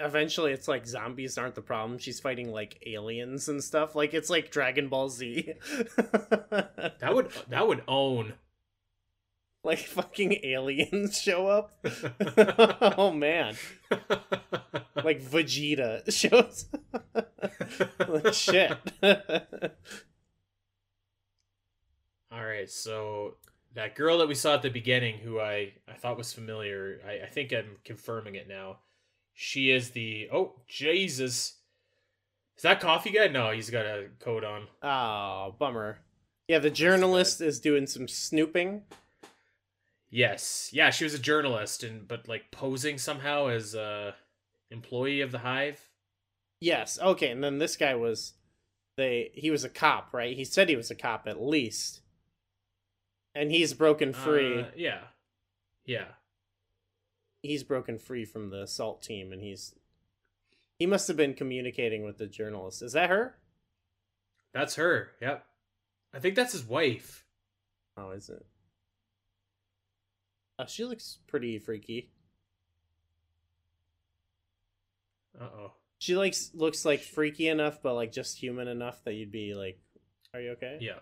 eventually 0.00 0.52
it's 0.52 0.68
like 0.68 0.86
zombies 0.86 1.38
aren't 1.38 1.54
the 1.54 1.62
problem. 1.62 1.98
She's 1.98 2.20
fighting 2.20 2.52
like 2.52 2.82
aliens 2.86 3.48
and 3.48 3.62
stuff. 3.62 3.94
Like 3.94 4.14
it's 4.14 4.30
like 4.30 4.50
Dragon 4.50 4.88
Ball 4.88 5.08
Z. 5.08 5.54
that 5.96 7.10
would 7.12 7.30
that 7.48 7.66
would 7.66 7.82
own. 7.88 8.34
like 9.64 9.78
fucking 9.78 10.40
aliens 10.44 11.20
show 11.20 11.48
up. 11.48 11.84
oh 12.98 13.12
man. 13.12 13.56
Like 15.02 15.22
Vegeta 15.22 16.10
shows 16.12 16.66
like 18.08 18.32
shit. 18.32 18.76
All 22.32 22.44
right, 22.44 22.68
so 22.68 23.36
that 23.74 23.94
girl 23.94 24.18
that 24.18 24.28
we 24.28 24.34
saw 24.34 24.54
at 24.54 24.62
the 24.62 24.68
beginning, 24.70 25.18
who 25.18 25.40
I 25.40 25.72
I 25.88 25.94
thought 25.94 26.18
was 26.18 26.32
familiar, 26.32 27.00
I, 27.06 27.24
I 27.24 27.26
think 27.26 27.52
I'm 27.52 27.76
confirming 27.84 28.34
it 28.34 28.48
now. 28.48 28.78
She 29.38 29.70
is 29.70 29.90
the 29.90 30.30
oh 30.32 30.54
Jesus, 30.66 31.58
is 32.56 32.62
that 32.62 32.80
coffee 32.80 33.10
guy? 33.10 33.28
No, 33.28 33.50
he's 33.50 33.68
got 33.70 33.84
a 33.84 34.08
coat 34.18 34.44
on. 34.44 34.66
oh, 34.82 35.54
bummer. 35.58 35.98
Yeah, 36.48 36.58
the 36.58 36.70
journalist 36.70 37.40
is 37.40 37.60
doing 37.60 37.86
some 37.86 38.08
snooping. 38.08 38.82
Yes, 40.08 40.70
yeah, 40.72 40.88
she 40.90 41.04
was 41.04 41.12
a 41.12 41.18
journalist 41.18 41.82
and 41.82 42.08
but 42.08 42.26
like 42.26 42.50
posing 42.50 42.96
somehow 42.96 43.48
as 43.48 43.74
a 43.74 44.14
employee 44.70 45.20
of 45.20 45.32
the 45.32 45.38
Hive. 45.38 45.90
Yes. 46.60 46.98
Okay. 46.98 47.30
And 47.30 47.44
then 47.44 47.58
this 47.58 47.76
guy 47.76 47.94
was 47.94 48.32
they 48.96 49.30
he 49.34 49.50
was 49.50 49.64
a 49.64 49.68
cop, 49.68 50.14
right? 50.14 50.34
He 50.34 50.44
said 50.44 50.68
he 50.70 50.76
was 50.76 50.90
a 50.90 50.94
cop 50.94 51.26
at 51.26 51.42
least. 51.42 52.00
And 53.34 53.50
he's 53.50 53.74
broken 53.74 54.14
free. 54.14 54.62
Uh, 54.62 54.66
yeah, 54.74 55.00
yeah. 55.84 56.06
He's 57.46 57.62
broken 57.62 57.98
free 57.98 58.24
from 58.24 58.50
the 58.50 58.62
assault 58.62 59.02
team 59.02 59.32
and 59.32 59.42
he's 59.42 59.74
he 60.78 60.86
must 60.86 61.08
have 61.08 61.16
been 61.16 61.34
communicating 61.34 62.04
with 62.04 62.18
the 62.18 62.26
journalist. 62.26 62.82
Is 62.82 62.92
that 62.92 63.08
her? 63.08 63.38
That's 64.52 64.74
her. 64.76 65.10
Yep. 65.20 65.44
I 66.14 66.18
think 66.18 66.34
that's 66.34 66.52
his 66.52 66.64
wife. 66.64 67.24
Oh, 67.96 68.10
is 68.10 68.28
it? 68.28 68.44
Oh, 70.58 70.66
she 70.66 70.84
looks 70.84 71.18
pretty 71.26 71.58
freaky. 71.58 72.10
Uh 75.38 75.44
oh. 75.44 75.72
She 75.98 76.16
likes 76.16 76.50
looks 76.54 76.84
like 76.84 77.00
freaky 77.00 77.48
enough, 77.48 77.82
but 77.82 77.94
like 77.94 78.12
just 78.12 78.38
human 78.38 78.68
enough 78.68 79.02
that 79.04 79.14
you'd 79.14 79.32
be 79.32 79.54
like, 79.54 79.78
"Are 80.34 80.40
you 80.40 80.50
okay?" 80.52 80.78
Yeah. 80.80 81.00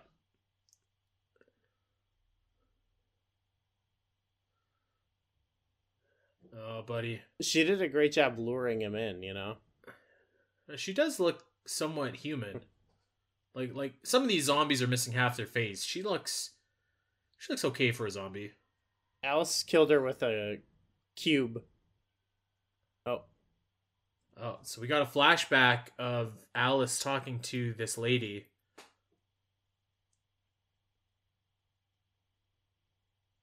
Oh, 6.57 6.81
buddy. 6.81 7.21
She 7.41 7.63
did 7.63 7.81
a 7.81 7.87
great 7.87 8.13
job 8.13 8.37
luring 8.37 8.81
him 8.81 8.95
in. 8.95 9.23
You 9.23 9.33
know. 9.33 9.57
She 10.75 10.93
does 10.93 11.19
look 11.19 11.43
somewhat 11.67 12.15
human. 12.15 12.61
Like 13.53 13.73
like 13.73 13.93
some 14.03 14.23
of 14.23 14.29
these 14.29 14.45
zombies 14.45 14.81
are 14.81 14.87
missing 14.87 15.13
half 15.13 15.37
their 15.37 15.45
face. 15.45 15.83
She 15.83 16.01
looks 16.03 16.51
she 17.37 17.53
looks 17.53 17.65
okay 17.65 17.91
for 17.91 18.05
a 18.05 18.11
zombie. 18.11 18.51
Alice 19.23 19.63
killed 19.63 19.91
her 19.91 20.01
with 20.01 20.21
a 20.23 20.59
cube. 21.15 21.61
Oh, 23.05 23.21
Oh, 24.37 24.57
so 24.63 24.81
we 24.81 24.87
got 24.87 25.01
a 25.01 25.05
flashback 25.05 25.87
of 25.97 26.33
Alice 26.53 26.99
talking 26.99 27.39
to 27.39 27.73
this 27.73 27.97
lady. 27.97 28.47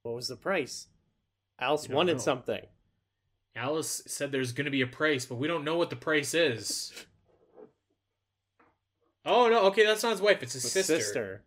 what 0.03 0.17
was 0.17 0.29
the 0.29 0.37
price? 0.37 0.89
Alice 1.61 1.89
wanted 1.89 2.15
know. 2.15 2.19
something. 2.19 2.67
Alice 3.55 4.03
said 4.07 4.33
there's 4.33 4.53
going 4.53 4.65
to 4.65 4.71
be 4.71 4.83
a 4.83 4.87
price, 4.87 5.27
but 5.27 5.37
we 5.37 5.47
don't 5.49 5.65
know 5.65 5.77
what 5.77 5.91
the 5.91 5.97
price 5.97 6.35
is. 6.35 6.93
Oh 9.25 9.49
no, 9.49 9.65
okay, 9.67 9.85
that's 9.87 10.03
not 10.03 10.13
his 10.13 10.21
wife, 10.21 10.43
it's 10.43 10.55
his 10.55 10.63
The 10.65 10.69
sister. 10.69 10.97
sister. 11.01 11.43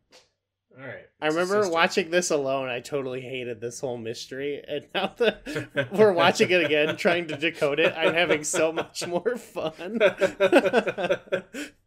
All 0.80 0.86
right. 0.86 1.06
I 1.22 1.28
remember 1.28 1.70
watching 1.70 2.10
this 2.12 2.32
alone. 2.32 2.68
I 2.68 2.82
totally 2.82 3.22
hated 3.22 3.62
this 3.62 3.80
whole 3.80 3.98
mystery, 3.98 4.62
and 4.68 4.86
now 4.96 5.14
that 5.18 5.90
we're 5.94 6.12
watching 6.14 6.52
it 6.52 6.64
again, 6.66 6.96
trying 6.98 7.28
to 7.28 7.38
decode 7.38 7.80
it, 7.80 7.94
I'm 7.98 8.14
having 8.14 8.44
so 8.44 8.72
much 8.72 9.08
more 9.08 9.38
fun. 9.38 10.00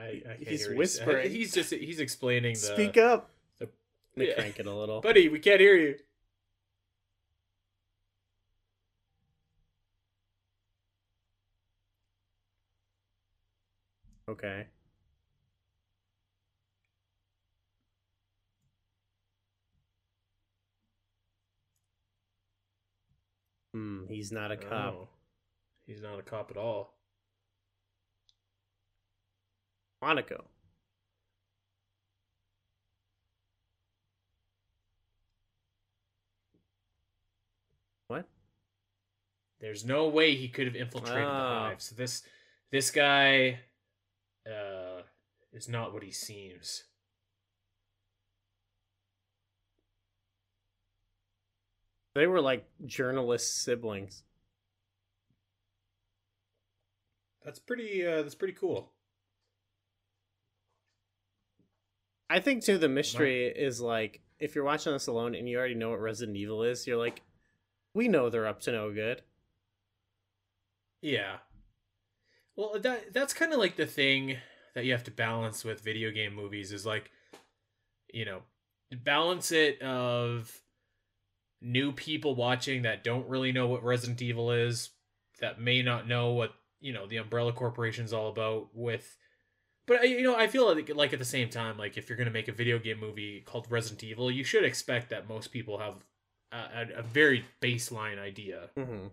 I, 0.00 0.06
I 0.08 0.34
can't 0.36 0.48
He's 0.48 0.66
hear 0.66 0.76
whispering. 0.76 1.30
He's, 1.30 1.36
he's 1.36 1.52
just 1.54 1.70
he's 1.74 2.00
explaining 2.00 2.54
the 2.54 2.58
Speak 2.60 2.96
up. 2.96 3.30
the- 3.58 3.68
Let 4.16 4.18
me 4.24 4.28
yeah. 4.28 4.34
crank 4.34 4.58
it 4.58 4.66
a 4.66 4.74
little. 4.74 5.00
Buddy, 5.02 5.28
we 5.28 5.38
can't 5.38 5.60
hear 5.60 5.76
you. 5.76 5.96
Okay. 14.28 14.68
Hmm, 23.72 24.06
he's 24.08 24.32
not 24.32 24.50
a 24.50 24.56
cop. 24.56 24.94
Oh, 24.94 25.08
he's 25.86 26.02
not 26.02 26.18
a 26.18 26.22
cop 26.22 26.50
at 26.50 26.56
all. 26.56 26.94
Monaco. 30.02 30.44
What? 38.08 38.26
There's 39.60 39.84
no 39.84 40.08
way 40.08 40.34
he 40.34 40.48
could 40.48 40.66
have 40.66 40.76
infiltrated 40.76 41.24
Ah. 41.24 41.64
the 41.64 41.68
hive. 41.70 41.82
So 41.82 41.94
this 41.94 42.22
this 42.70 42.90
guy 42.90 43.60
uh 44.46 45.02
is 45.52 45.68
not 45.68 45.92
what 45.92 46.02
he 46.02 46.10
seems. 46.12 46.84
They 52.14 52.26
were 52.26 52.40
like 52.40 52.66
journalist 52.86 53.62
siblings. 53.62 54.22
That's 57.44 57.58
pretty 57.58 58.06
uh 58.06 58.22
that's 58.22 58.34
pretty 58.34 58.54
cool. 58.54 58.92
I 62.30 62.40
think 62.40 62.64
too 62.64 62.78
the 62.78 62.88
mystery 62.88 63.46
is 63.48 63.80
like 63.80 64.22
if 64.38 64.54
you're 64.54 64.64
watching 64.64 64.92
this 64.92 65.08
alone 65.08 65.34
and 65.34 65.48
you 65.48 65.58
already 65.58 65.74
know 65.74 65.90
what 65.90 66.00
Resident 66.00 66.36
Evil 66.36 66.62
is, 66.62 66.86
you're 66.86 66.96
like, 66.96 67.20
we 67.92 68.08
know 68.08 68.30
they're 68.30 68.46
up 68.46 68.60
to 68.62 68.72
no 68.72 68.92
good. 68.92 69.22
Yeah. 71.02 71.38
Well, 72.56 72.78
that 72.80 73.12
that's 73.12 73.34
kind 73.34 73.52
of 73.52 73.58
like 73.58 73.76
the 73.76 73.86
thing 73.86 74.36
that 74.74 74.84
you 74.84 74.92
have 74.92 75.04
to 75.04 75.10
balance 75.10 75.64
with 75.64 75.80
video 75.80 76.10
game 76.10 76.34
movies 76.34 76.72
is 76.72 76.86
like 76.86 77.10
you 78.12 78.24
know, 78.24 78.42
balance 79.04 79.52
it 79.52 79.80
of 79.82 80.60
new 81.60 81.92
people 81.92 82.34
watching 82.34 82.82
that 82.82 83.04
don't 83.04 83.28
really 83.28 83.52
know 83.52 83.66
what 83.66 83.84
Resident 83.84 84.22
Evil 84.22 84.50
is, 84.50 84.90
that 85.40 85.60
may 85.60 85.82
not 85.82 86.08
know 86.08 86.32
what, 86.32 86.52
you 86.80 86.92
know, 86.92 87.06
the 87.06 87.18
Umbrella 87.18 87.52
Corporation's 87.52 88.12
all 88.12 88.28
about 88.28 88.68
with 88.74 89.16
but 89.90 90.02
I- 90.02 90.04
you 90.04 90.22
know, 90.22 90.36
I 90.36 90.46
feel 90.46 90.72
like, 90.72 90.88
like 90.94 91.12
at 91.12 91.18
the 91.18 91.24
same 91.24 91.50
time, 91.50 91.76
like 91.76 91.96
if 91.96 92.08
you're 92.08 92.16
gonna 92.16 92.30
make 92.30 92.46
a 92.46 92.52
video 92.52 92.78
game 92.78 93.00
movie 93.00 93.40
called 93.40 93.66
Resident 93.68 94.04
Evil, 94.04 94.30
you 94.30 94.44
should 94.44 94.62
expect 94.64 95.10
that 95.10 95.28
most 95.28 95.48
people 95.48 95.78
have 95.78 96.04
a, 96.52 96.56
a, 96.56 96.98
a 96.98 97.02
very 97.02 97.44
baseline 97.60 98.16
idea. 98.16 98.70
Mm-hmm. 98.76 99.08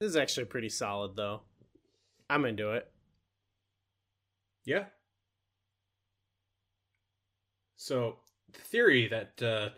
This 0.00 0.08
is 0.08 0.16
actually 0.16 0.46
pretty 0.46 0.70
solid 0.70 1.16
though. 1.16 1.42
I'm 2.30 2.46
into 2.46 2.70
it. 2.72 2.90
Yeah. 4.64 4.86
So 7.76 8.20
the 8.50 8.60
theory 8.60 9.06
that 9.08 9.42
uh, 9.42 9.68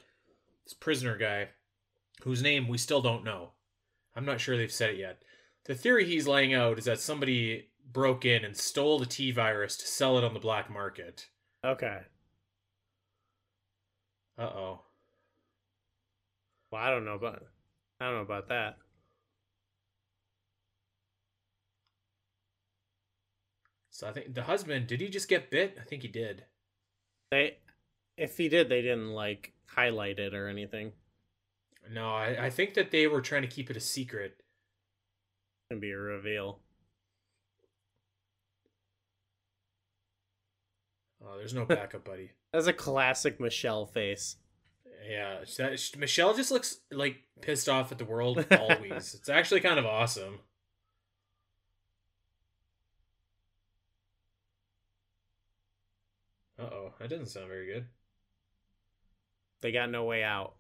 this 0.62 0.74
prisoner 0.74 1.16
guy, 1.16 1.48
whose 2.22 2.42
name 2.42 2.68
we 2.68 2.78
still 2.78 3.02
don't 3.02 3.24
know, 3.24 3.50
I'm 4.16 4.24
not 4.24 4.40
sure 4.40 4.56
they've 4.56 4.72
said 4.72 4.90
it 4.90 4.98
yet. 4.98 5.22
The 5.66 5.74
theory 5.74 6.06
he's 6.06 6.26
laying 6.26 6.54
out 6.54 6.78
is 6.78 6.86
that 6.86 7.00
somebody 7.00 7.68
broke 7.92 8.24
in 8.24 8.44
and 8.44 8.56
stole 8.56 8.98
the 8.98 9.06
T 9.06 9.30
virus 9.30 9.76
to 9.76 9.86
sell 9.86 10.16
it 10.16 10.24
on 10.24 10.32
the 10.32 10.40
black 10.40 10.70
market. 10.70 11.28
Okay. 11.64 11.98
Uh 14.38 14.42
oh. 14.42 14.80
Well, 16.70 16.82
I 16.82 16.90
don't 16.90 17.04
know 17.04 17.14
about 17.14 17.44
I 18.00 18.06
don't 18.06 18.14
know 18.14 18.20
about 18.22 18.48
that. 18.48 18.76
So 23.90 24.06
I 24.06 24.12
think 24.12 24.34
the 24.34 24.42
husband 24.42 24.86
did 24.86 25.00
he 25.00 25.08
just 25.08 25.28
get 25.28 25.50
bit? 25.50 25.78
I 25.80 25.84
think 25.84 26.02
he 26.02 26.08
did. 26.08 26.44
They 27.30 27.58
if 28.16 28.36
he 28.36 28.48
did, 28.48 28.68
they 28.68 28.82
didn't 28.82 29.10
like 29.10 29.52
highlight 29.66 30.18
it 30.18 30.34
or 30.34 30.48
anything. 30.48 30.92
No, 31.93 32.09
I, 32.09 32.47
I 32.47 32.51
think 32.51 32.74
that 32.74 32.91
they 32.91 33.07
were 33.07 33.20
trying 33.20 33.43
to 33.43 33.49
keep 33.49 33.70
it 33.70 33.76
a 33.76 33.80
secret. 33.80 34.43
Can 35.70 35.80
be 35.80 35.91
a 35.91 35.99
reveal. 35.99 36.61
Oh, 41.24 41.37
there's 41.39 41.55
no 41.55 41.64
backup, 41.64 42.05
buddy. 42.05 42.30
That's 42.53 42.66
a 42.66 42.72
classic 42.72 43.41
Michelle 43.41 43.87
face. 43.87 44.37
Yeah, 45.09 45.39
that, 45.59 45.91
Michelle 45.99 46.34
just 46.34 46.51
looks 46.51 46.78
like 46.91 47.18
pissed 47.41 47.68
off 47.68 47.93
at 47.93 47.99
the 47.99 48.05
world 48.05 48.45
always. 48.59 49.14
it's 49.14 49.28
actually 49.28 49.61
kind 49.61 49.78
of 49.78 49.87
awesome. 49.87 50.41
Uh 56.59 56.62
oh, 56.62 56.95
that 56.99 57.11
doesn't 57.11 57.26
sound 57.26 57.49
very 57.49 57.66
good. 57.66 57.87
They 59.61 59.72
got 59.72 59.91
no 59.91 60.05
way 60.05 60.22
out. 60.22 60.55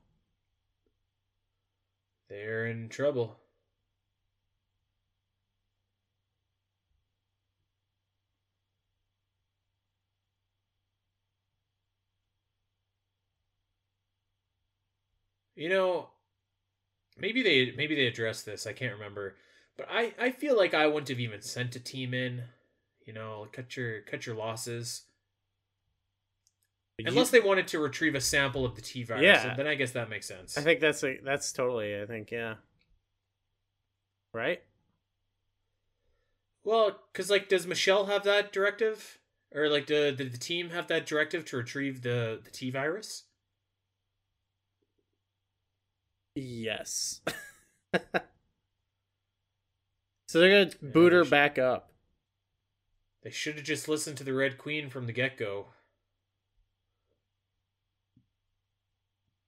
They're 2.28 2.66
in 2.66 2.88
trouble. 2.88 3.40
You 15.56 15.68
know, 15.68 16.10
maybe 17.18 17.42
they 17.42 17.72
maybe 17.76 17.94
they 17.94 18.06
addressed 18.06 18.46
this. 18.46 18.66
I 18.66 18.72
can't 18.72 18.92
remember, 18.94 19.36
but 19.76 19.86
I 19.90 20.14
I 20.18 20.30
feel 20.30 20.56
like 20.56 20.74
I 20.74 20.86
wouldn't 20.86 21.08
have 21.08 21.20
even 21.20 21.42
sent 21.42 21.76
a 21.76 21.80
team 21.80 22.14
in. 22.14 22.44
You 23.04 23.12
know, 23.12 23.46
cut 23.52 23.76
your 23.76 24.00
cut 24.02 24.26
your 24.26 24.36
losses. 24.36 25.02
Unless 27.04 27.30
they 27.30 27.40
wanted 27.40 27.68
to 27.68 27.78
retrieve 27.78 28.14
a 28.14 28.20
sample 28.20 28.64
of 28.64 28.74
the 28.74 28.80
T 28.80 29.02
virus, 29.02 29.22
Yeah. 29.22 29.54
then 29.54 29.66
I 29.66 29.74
guess 29.74 29.92
that 29.92 30.08
makes 30.08 30.26
sense. 30.26 30.56
I 30.56 30.62
think 30.62 30.80
that's 30.80 31.04
a, 31.04 31.18
that's 31.22 31.52
totally. 31.52 32.00
I 32.00 32.06
think 32.06 32.30
yeah. 32.30 32.54
Right. 34.32 34.62
Well, 36.64 36.98
because 37.12 37.30
like, 37.30 37.48
does 37.48 37.66
Michelle 37.66 38.06
have 38.06 38.24
that 38.24 38.50
directive, 38.52 39.18
or 39.54 39.68
like, 39.68 39.86
do, 39.86 40.10
did 40.12 40.32
the 40.32 40.38
team 40.38 40.70
have 40.70 40.88
that 40.88 41.04
directive 41.06 41.44
to 41.46 41.58
retrieve 41.58 42.00
the 42.02 42.40
the 42.42 42.50
T 42.50 42.70
virus? 42.70 43.24
Yes. 46.34 47.20
so 50.28 50.40
they're 50.40 50.64
gonna 50.64 50.76
boot 50.92 51.10
they 51.10 51.16
her 51.16 51.24
should- 51.24 51.30
back 51.30 51.58
up. 51.58 51.92
They 53.22 53.30
should 53.30 53.56
have 53.56 53.64
just 53.64 53.88
listened 53.88 54.16
to 54.18 54.24
the 54.24 54.32
Red 54.34 54.56
Queen 54.56 54.88
from 54.88 55.06
the 55.06 55.12
get 55.12 55.36
go. 55.36 55.66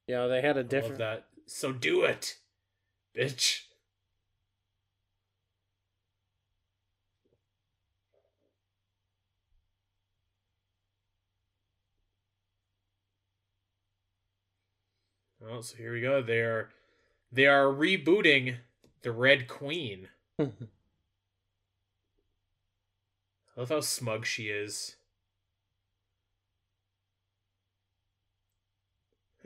You 0.08 0.14
know, 0.14 0.28
they 0.28 0.40
had 0.40 0.56
a 0.56 0.64
different. 0.64 0.98
that. 0.98 1.26
So 1.46 1.70
do 1.70 2.02
it, 2.02 2.38
bitch. 3.16 3.64
Oh, 15.46 15.60
so 15.60 15.76
here 15.76 15.92
we 15.92 16.00
go. 16.00 16.22
They 16.22 16.40
are 16.40 16.70
they 17.30 17.46
are 17.46 17.66
rebooting 17.66 18.56
the 19.02 19.12
Red 19.12 19.46
Queen. 19.46 20.08
I 20.38 20.46
love 23.56 23.68
how 23.68 23.80
smug 23.80 24.24
she 24.24 24.48
is. 24.48 24.96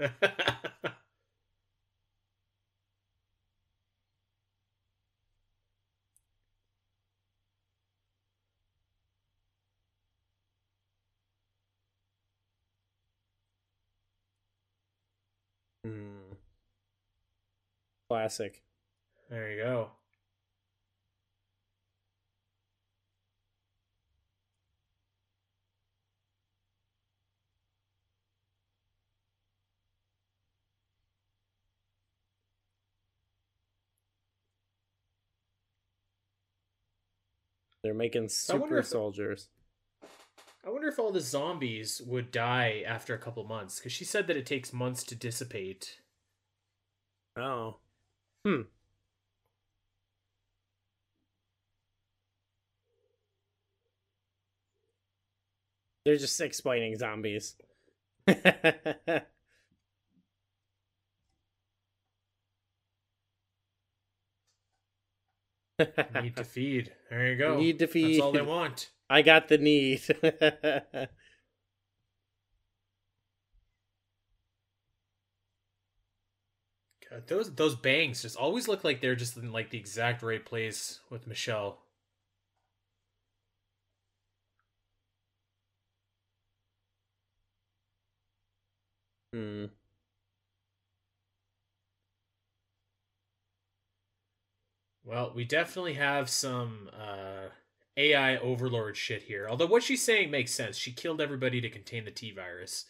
Hmm. 15.85 16.35
Classic. 18.09 18.63
there 19.31 19.51
you 19.53 19.63
go. 19.63 19.91
They're 37.83 37.95
making 37.95 38.25
I 38.25 38.29
super 38.29 38.79
if- 38.79 38.87
soldiers. 38.87 39.49
I 40.65 40.71
wonder 40.71 40.87
if 40.87 40.99
all 41.01 41.11
the 41.11 41.21
zombies 41.21 42.01
would 42.07 42.31
die 42.31 42.85
after 42.87 43.15
a 43.15 43.19
couple 43.19 43.43
months 43.43 43.81
because 43.81 43.91
she 43.93 44.05
said 44.05 44.29
that 44.29 44.37
it 44.37 44.47
takes 44.47 44.73
months 44.73 45.03
to 45.05 45.17
dissipate. 45.17 45.99
Oh. 47.37 47.79
Hmm. 48.45 48.63
They're 56.05 56.17
just 56.17 56.41
explaining 56.41 56.97
zombies. 56.99 57.57
Need 66.23 66.37
to 66.37 66.45
feed. 66.45 66.93
There 67.11 67.29
you 67.29 67.37
go. 67.39 67.57
Need 67.59 67.79
to 67.81 67.87
feed. 67.87 68.15
That's 68.15 68.23
all 68.23 68.33
they 68.33 68.43
want. 68.43 68.91
I 69.11 69.23
got 69.23 69.49
the 69.49 69.59
need. 69.59 70.03
God, 77.11 77.27
those 77.27 77.55
those 77.55 77.75
bangs 77.77 78.23
just 78.23 78.37
always 78.37 78.69
look 78.69 78.85
like 78.85 79.01
they're 79.01 79.15
just 79.15 79.37
in 79.37 79.53
like 79.53 79.71
the 79.71 79.79
exact 79.79 80.23
right 80.23 80.45
place 80.45 81.01
with 81.11 81.27
Michelle. 81.27 81.79
hmm. 89.33 89.67
Well, 95.05 95.33
we 95.35 95.45
definitely 95.45 95.95
have 95.95 96.29
some 96.31 96.91
uh, 96.93 97.49
AI 97.97 98.37
overlord 98.39 98.97
shit 98.97 99.23
here. 99.25 99.49
Although 99.49 99.67
what 99.67 99.83
she's 99.83 100.03
saying 100.03 100.31
makes 100.31 100.53
sense. 100.53 100.77
She 100.77 100.93
killed 100.93 101.21
everybody 101.21 101.61
to 101.61 101.71
contain 101.71 102.05
the 102.05 102.11
T 102.11 102.31
virus. 102.33 102.87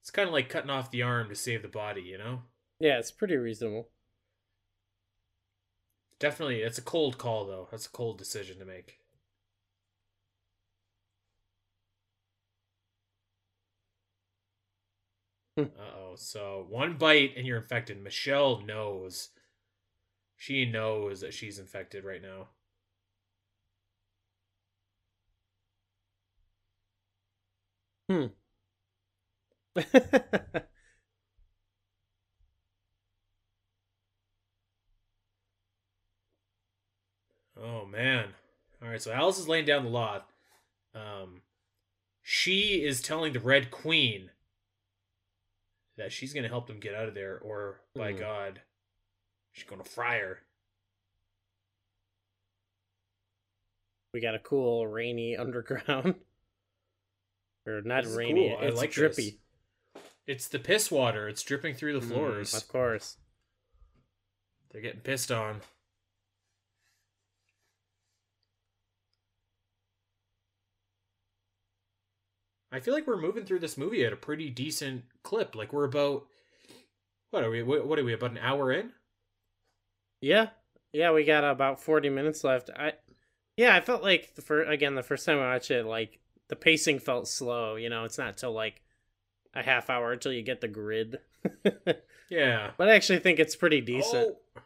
It's 0.00 0.10
kind 0.10 0.26
of 0.28 0.32
like 0.32 0.48
cutting 0.48 0.70
off 0.70 0.90
the 0.90 1.02
arm 1.02 1.28
to 1.28 1.34
save 1.34 1.60
the 1.62 1.68
body, 1.68 2.00
you 2.02 2.16
know? 2.18 2.42
Yeah, 2.80 2.98
it's 2.98 3.10
pretty 3.10 3.36
reasonable. 3.36 3.90
Definitely, 6.18 6.60
it's 6.60 6.76
a 6.76 6.82
cold 6.82 7.16
call 7.16 7.46
though. 7.46 7.68
That's 7.70 7.86
a 7.86 7.90
cold 7.90 8.18
decision 8.18 8.58
to 8.58 8.66
make. 8.66 9.00
Uh 15.78 15.82
oh. 15.96 16.14
So 16.16 16.66
one 16.68 16.96
bite 16.98 17.34
and 17.36 17.46
you're 17.46 17.58
infected. 17.58 18.02
Michelle 18.02 18.60
knows. 18.62 19.30
She 20.36 20.64
knows 20.64 21.20
that 21.20 21.34
she's 21.34 21.58
infected 21.58 22.04
right 22.04 22.22
now. 22.22 22.48
Hmm. 28.08 28.26
oh 37.56 37.84
man. 37.86 38.34
All 38.82 38.88
right, 38.88 39.00
so 39.02 39.12
Alice 39.12 39.38
is 39.38 39.48
laying 39.48 39.64
down 39.64 39.84
the 39.84 39.90
law. 39.90 40.22
Um, 40.94 41.42
she 42.22 42.84
is 42.84 43.00
telling 43.02 43.32
the 43.32 43.40
Red 43.40 43.70
Queen 43.70 44.30
that 45.96 46.12
she's 46.12 46.32
gonna 46.32 46.48
help 46.48 46.66
them 46.66 46.78
get 46.80 46.94
out 46.94 47.08
of 47.08 47.14
there, 47.14 47.38
or 47.38 47.80
by 47.96 48.12
Hmm. 48.12 48.18
God, 48.18 48.60
she's 49.56 49.64
gonna 49.64 49.84
fry 49.84 50.18
her. 50.18 50.42
we 54.12 54.20
got 54.20 54.34
a 54.34 54.38
cool 54.38 54.86
rainy 54.86 55.36
underground. 55.36 56.14
or 57.66 57.82
not 57.82 58.04
This 58.04 58.14
rainy, 58.14 58.48
cool. 58.50 58.58
I 58.60 58.66
it's 58.68 58.76
like 58.78 58.90
drippy. 58.92 59.40
this. 59.94 60.02
It's 60.26 60.48
the 60.48 60.58
piss 60.58 60.90
water. 60.90 61.28
It's 61.28 61.42
dripping 61.42 61.74
through 61.74 61.98
the 62.00 62.06
Mm, 62.06 62.08
floors. 62.08 62.54
of 62.54 62.66
course. 62.68 63.16
They're 64.70 64.80
getting 64.80 65.00
pissed 65.00 65.30
on. 65.30 65.60
I 72.72 72.80
feel 72.80 72.94
like 72.94 73.06
we're 73.06 73.20
moving 73.20 73.44
through 73.44 73.60
this 73.60 73.78
movie 73.78 74.04
at 74.04 74.12
a 74.12 74.16
pretty 74.16 74.50
decent 74.50 75.04
clip. 75.22 75.54
Like 75.54 75.72
we're 75.72 75.84
about 75.84 76.26
what 77.30 77.44
are 77.44 77.50
we? 77.50 77.62
What 77.62 77.86
what 77.86 77.98
are 77.98 78.04
we? 78.04 78.12
About 78.12 78.32
an 78.32 78.38
hour 78.38 78.72
in? 78.72 78.92
Yeah, 80.20 80.48
yeah, 80.92 81.12
we 81.12 81.24
got 81.24 81.44
about 81.44 81.80
forty 81.82 82.08
minutes 82.08 82.42
left. 82.44 82.70
I, 82.76 82.92
yeah, 83.56 83.74
I 83.76 83.80
felt 83.80 84.02
like 84.02 84.34
the 84.34 84.42
first 84.42 84.70
again 84.70 84.94
the 84.94 85.02
first 85.02 85.24
time 85.26 85.38
I 85.38 85.52
watched 85.52 85.70
it, 85.70 85.84
like 85.86 86.18
the 86.48 86.56
pacing 86.56 86.98
felt 87.00 87.28
slow. 87.28 87.76
You 87.76 87.90
know, 87.90 88.04
it's 88.04 88.18
not 88.18 88.36
till 88.36 88.52
like 88.52 88.82
a 89.54 89.62
half 89.62 89.88
hour 89.90 90.12
until 90.12 90.32
you 90.32 90.42
get 90.42 90.60
the 90.60 90.68
grid. 90.68 91.18
Yeah. 92.28 92.72
but 92.76 92.88
I 92.88 92.96
actually 92.96 93.20
think 93.20 93.38
it's 93.38 93.54
pretty 93.54 93.80
decent. 93.80 94.34
Oh, 94.56 94.62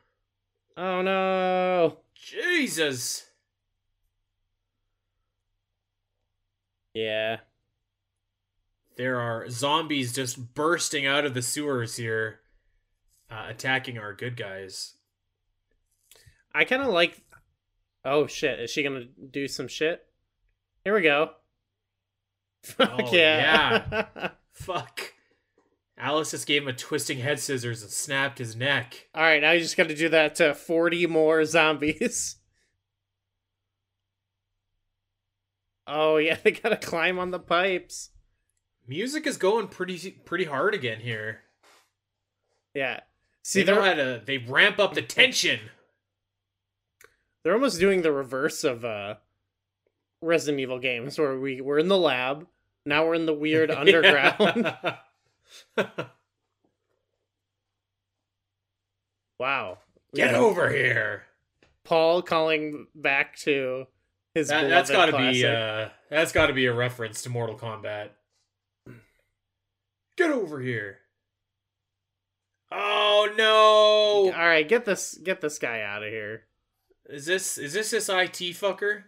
Oh, 0.79 1.03
no! 1.03 1.99
Jesus. 2.15 3.27
Yeah, 6.95 7.39
There 8.97 9.21
are 9.21 9.49
zombies 9.49 10.13
just 10.15 10.55
bursting 10.55 11.07
out 11.07 11.25
of 11.25 11.35
the 11.35 11.43
sewers 11.43 11.97
here, 11.97 12.41
uh, 13.31 13.47
attacking 13.49 13.99
our 13.99 14.13
good 14.15 14.37
guys. 14.37 14.95
I 16.55 16.65
kind 16.65 16.83
of 16.83 16.89
like. 16.89 17.23
Oh 18.05 18.27
shit! 18.27 18.61
Is 18.61 18.71
she 18.71 18.83
gonna 18.83 19.05
do 19.31 19.47
some 19.49 19.69
shit? 19.69 20.07
Here 20.85 20.95
we 20.95 21.03
go. 21.03 21.31
Fuck 22.63 22.91
Oh, 22.99 23.13
yeah! 23.13 24.31
Fuck. 24.53 25.15
Alice 25.99 26.31
just 26.31 26.47
gave 26.47 26.63
him 26.63 26.69
a 26.69 26.73
twisting 26.73 27.19
head 27.19 27.39
scissors 27.41 27.83
and 27.83 27.91
snapped 27.91 28.39
his 28.39 28.57
neck. 28.57 29.09
All 29.15 29.23
right, 29.23 29.43
now 29.43 29.51
you 29.53 29.61
just 29.61 29.77
got 29.77 29.89
to 29.89 29.95
do 29.95 30.09
that 30.09 30.35
to 30.37 30.55
forty 30.55 31.07
more 31.07 31.45
zombies. 31.45 32.37
Oh 35.93 36.19
yeah, 36.19 36.37
they 36.45 36.53
gotta 36.53 36.77
climb 36.77 37.19
on 37.19 37.33
the 37.33 37.41
pipes. 37.41 38.11
Music 38.87 39.27
is 39.27 39.37
going 39.37 39.67
pretty 39.67 40.13
pretty 40.25 40.45
hard 40.45 40.73
again 40.73 41.01
here. 41.01 41.41
Yeah. 42.75 43.01
See, 43.43 43.63
they 43.65 43.73
know 43.73 43.83
they're 43.83 43.91
how 43.91 44.19
to 44.19 44.23
they 44.25 44.39
ramp 44.39 44.79
up 44.79 44.95
the 44.95 45.03
tension. 45.03 45.59
They're 47.43 47.55
almost 47.55 47.81
doing 47.81 48.03
the 48.03 48.13
reverse 48.13 48.65
of 48.65 48.85
uh 48.85 49.15
Resident 50.23 50.61
Evil 50.61 50.79
games, 50.79 51.19
where 51.19 51.39
we 51.39 51.61
we're 51.61 51.79
in 51.79 51.89
the 51.89 51.97
lab, 51.97 52.47
now 52.85 53.07
we're 53.07 53.15
in 53.15 53.27
the 53.27 53.35
weird 53.35 53.71
underground. 53.77 54.75
wow. 59.39 59.79
Get 60.15 60.33
got 60.33 60.41
over 60.41 60.71
here. 60.71 61.25
Paul 61.85 62.23
calling 62.23 62.87
back 62.95 63.37
to 63.39 63.87
his. 64.35 64.49
That, 64.49 64.69
that's 64.69 64.91
got 64.91 65.07
beloved 65.07 65.27
to 65.27 65.33
be 65.33 65.47
uh 65.47 65.89
that's 66.11 66.33
got 66.33 66.49
to 66.49 66.53
be 66.53 66.67
a 66.67 66.75
reference 66.75 67.23
to 67.23 67.31
Mortal 67.31 67.57
Kombat. 67.57 68.11
Get 70.17 70.31
over 70.31 70.61
here. 70.61 70.99
Oh 72.73 73.33
no. 73.37 74.33
All 74.33 74.47
right, 74.47 74.69
get 74.69 74.85
this 74.85 75.19
get 75.23 75.41
this 75.41 75.59
guy 75.59 75.81
out 75.81 76.03
of 76.03 76.11
here. 76.11 76.43
Is 77.11 77.27
this 77.27 77.59
is 77.59 77.73
this 77.73 77.91
this 77.91 78.09
IT 78.09 78.39
fucker? 78.55 79.03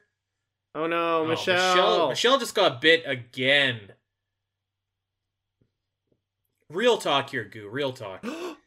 Oh 0.74 0.86
no, 0.86 1.22
Oh, 1.22 1.26
Michelle. 1.26 1.74
Michelle 1.76 2.08
Michelle 2.08 2.38
just 2.38 2.54
got 2.54 2.80
bit 2.80 3.04
again. 3.06 3.92
Real 6.68 6.98
talk 6.98 7.30
here, 7.30 7.44
Goo. 7.44 7.68
Real 7.68 7.92
talk. 7.92 8.24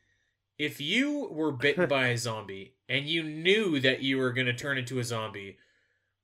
if 0.57 0.79
you 0.79 1.27
were 1.31 1.51
bitten 1.51 1.87
by 1.89 2.07
a 2.07 2.17
zombie 2.17 2.75
and 2.87 3.07
you 3.07 3.23
knew 3.23 3.79
that 3.81 4.01
you 4.01 4.17
were 4.17 4.31
going 4.31 4.47
to 4.47 4.53
turn 4.53 4.77
into 4.77 4.99
a 4.99 5.03
zombie, 5.03 5.57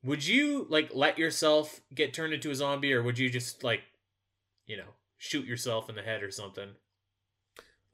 would 0.03 0.26
you 0.26 0.66
like 0.70 0.91
let 0.93 1.18
yourself 1.18 1.82
get 1.93 2.14
turned 2.14 2.34
into 2.34 2.51
a 2.51 2.55
zombie 2.55 2.93
or 2.93 3.03
would 3.03 3.20
you 3.20 3.30
just 3.30 3.64
like 3.64 3.82
you 4.68 4.78
know, 4.78 4.93
shoot 5.18 5.45
yourself 5.45 5.89
in 5.89 5.95
the 5.95 6.01
head 6.01 6.24
or 6.24 6.32
something? 6.32 6.70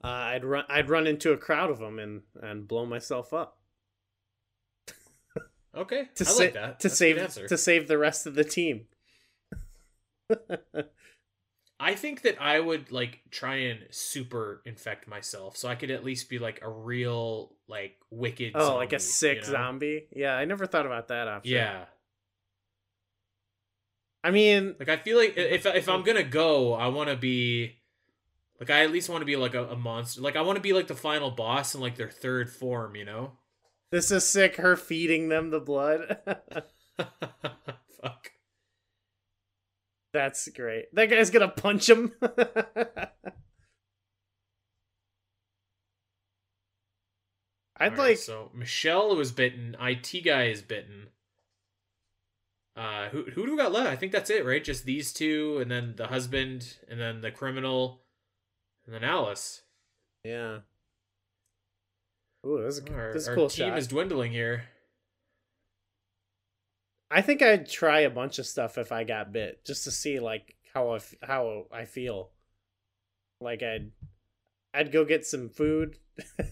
Uh, 0.04 0.06
I'd 0.06 0.44
run. 0.44 0.64
I'd 0.68 0.88
run 0.88 1.08
into 1.08 1.32
a 1.32 1.36
crowd 1.36 1.70
of 1.70 1.80
them 1.80 1.98
and 1.98 2.22
and 2.40 2.68
blow 2.68 2.86
myself 2.86 3.32
up 3.32 3.57
Okay. 5.76 6.08
to 6.16 6.24
I 6.24 6.26
sa- 6.26 6.42
like 6.42 6.54
that. 6.54 6.80
to 6.80 6.88
That's 6.88 6.98
save 6.98 7.46
to 7.48 7.58
save 7.58 7.88
the 7.88 7.98
rest 7.98 8.26
of 8.26 8.34
the 8.34 8.44
team. 8.44 8.86
I 11.80 11.94
think 11.94 12.22
that 12.22 12.42
I 12.42 12.58
would 12.58 12.90
like 12.90 13.20
try 13.30 13.54
and 13.56 13.80
super 13.90 14.62
infect 14.64 15.06
myself 15.06 15.56
so 15.56 15.68
I 15.68 15.76
could 15.76 15.90
at 15.92 16.04
least 16.04 16.28
be 16.28 16.38
like 16.40 16.60
a 16.62 16.68
real 16.68 17.52
like 17.68 17.96
wicked 18.10 18.52
oh, 18.56 18.74
like 18.76 18.92
a 18.92 18.98
sick 18.98 19.36
you 19.36 19.42
know? 19.42 19.48
zombie. 19.48 20.06
Yeah, 20.14 20.34
I 20.34 20.44
never 20.44 20.66
thought 20.66 20.86
about 20.86 21.08
that 21.08 21.28
option. 21.28 21.54
Yeah. 21.54 21.84
I 24.24 24.32
mean, 24.32 24.74
Like 24.78 24.88
I 24.88 24.96
feel 24.96 25.16
like 25.16 25.36
if 25.36 25.64
if 25.66 25.88
I'm 25.88 26.02
gonna 26.04 26.24
go, 26.24 26.74
I 26.74 26.88
want 26.88 27.10
to 27.10 27.16
be 27.16 27.76
like 28.58 28.70
I 28.70 28.82
at 28.82 28.90
least 28.90 29.08
want 29.08 29.22
to 29.22 29.26
be 29.26 29.36
like 29.36 29.54
a, 29.54 29.68
a 29.68 29.76
monster. 29.76 30.20
Like 30.20 30.34
I 30.34 30.42
want 30.42 30.56
to 30.56 30.62
be 30.62 30.72
like 30.72 30.88
the 30.88 30.96
final 30.96 31.30
boss 31.30 31.76
in 31.76 31.80
like 31.80 31.94
their 31.96 32.10
third 32.10 32.50
form, 32.50 32.96
you 32.96 33.04
know? 33.04 33.37
This 33.90 34.10
is 34.10 34.24
sick. 34.24 34.56
Her 34.56 34.76
feeding 34.76 35.28
them 35.28 35.50
the 35.50 35.60
blood. 35.60 36.18
Fuck. 36.98 38.32
That's 40.12 40.48
great. 40.48 40.94
That 40.94 41.10
guy's 41.10 41.30
gonna 41.30 41.48
punch 41.48 41.88
him. 41.88 42.12
I'd 47.80 47.96
like. 47.96 48.18
so 48.18 48.50
Michelle 48.54 49.14
was 49.14 49.30
bitten. 49.32 49.76
IT 49.80 50.24
guy 50.24 50.46
is 50.46 50.62
bitten. 50.62 51.08
Uh, 52.76 53.08
who 53.08 53.24
who 53.24 53.44
do 53.46 53.52
we 53.52 53.58
got 53.58 53.72
left? 53.72 53.88
I 53.88 53.96
think 53.96 54.12
that's 54.12 54.30
it, 54.30 54.44
right? 54.44 54.62
Just 54.62 54.84
these 54.84 55.12
two, 55.12 55.58
and 55.60 55.70
then 55.70 55.94
the 55.96 56.06
husband, 56.08 56.76
and 56.88 57.00
then 57.00 57.20
the 57.20 57.30
criminal, 57.30 58.02
and 58.86 58.94
then 58.94 59.04
Alice. 59.04 59.62
Yeah. 60.24 60.58
Ooh, 62.46 62.62
this 62.62 62.78
is, 62.78 62.84
Our, 62.88 63.12
this 63.12 63.22
is 63.22 63.28
a 63.28 63.30
our 63.30 63.36
cool 63.36 63.48
team 63.48 63.68
shot. 63.70 63.78
is 63.78 63.88
dwindling 63.88 64.32
here. 64.32 64.64
I 67.10 67.22
think 67.22 67.40
I'd 67.42 67.68
try 67.68 68.00
a 68.00 68.10
bunch 68.10 68.38
of 68.38 68.46
stuff 68.46 68.76
if 68.78 68.92
I 68.92 69.04
got 69.04 69.32
bit, 69.32 69.64
just 69.64 69.84
to 69.84 69.90
see 69.90 70.20
like 70.20 70.56
how 70.74 70.90
I 70.90 70.96
f- 70.96 71.14
how 71.22 71.64
I 71.72 71.84
feel. 71.84 72.30
Like 73.40 73.62
I'd 73.62 73.92
I'd 74.74 74.92
go 74.92 75.04
get 75.04 75.24
some 75.24 75.48
food. 75.48 75.96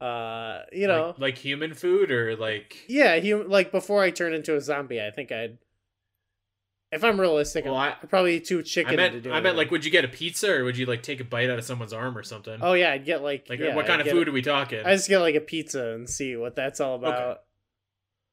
uh, 0.00 0.60
you 0.72 0.86
know, 0.86 1.08
like, 1.08 1.18
like 1.18 1.38
human 1.38 1.74
food 1.74 2.10
or 2.10 2.36
like. 2.36 2.84
yeah, 2.88 3.16
he 3.16 3.34
like 3.34 3.70
before 3.70 4.02
I 4.02 4.10
turn 4.10 4.32
into 4.32 4.56
a 4.56 4.60
zombie, 4.60 5.00
I 5.00 5.10
think 5.10 5.30
I'd. 5.30 5.58
If 6.92 7.02
I'm 7.02 7.20
realistic, 7.20 7.64
Well, 7.64 7.74
I- 7.74 7.96
I'd 8.00 8.08
probably 8.08 8.36
eat 8.36 8.44
too 8.46 8.62
chicken 8.62 8.92
I 8.92 8.92
to 8.92 8.96
meant, 9.12 9.22
do 9.24 9.32
I 9.32 9.38
it. 9.38 9.42
meant 9.42 9.56
like, 9.56 9.70
would 9.72 9.84
you 9.84 9.90
get 9.90 10.04
a 10.04 10.08
pizza 10.08 10.52
or 10.54 10.64
would 10.64 10.76
you 10.78 10.86
like 10.86 11.02
take 11.02 11.20
a 11.20 11.24
bite 11.24 11.50
out 11.50 11.58
of 11.58 11.64
someone's 11.64 11.92
arm 11.92 12.16
or 12.16 12.22
something? 12.22 12.58
Oh 12.62 12.74
yeah, 12.74 12.92
I'd 12.92 13.04
get 13.04 13.22
like 13.22 13.46
like 13.48 13.58
yeah, 13.58 13.74
what 13.74 13.86
kind 13.86 14.00
I'd 14.00 14.06
of 14.06 14.12
food 14.12 14.28
are 14.28 14.32
we 14.32 14.40
talking? 14.42 14.80
I 14.84 14.94
just 14.94 15.08
get 15.08 15.18
like 15.18 15.34
a 15.34 15.40
pizza 15.40 15.90
and 15.94 16.08
see 16.08 16.36
what 16.36 16.54
that's 16.54 16.80
all 16.80 16.94
about. 16.94 17.42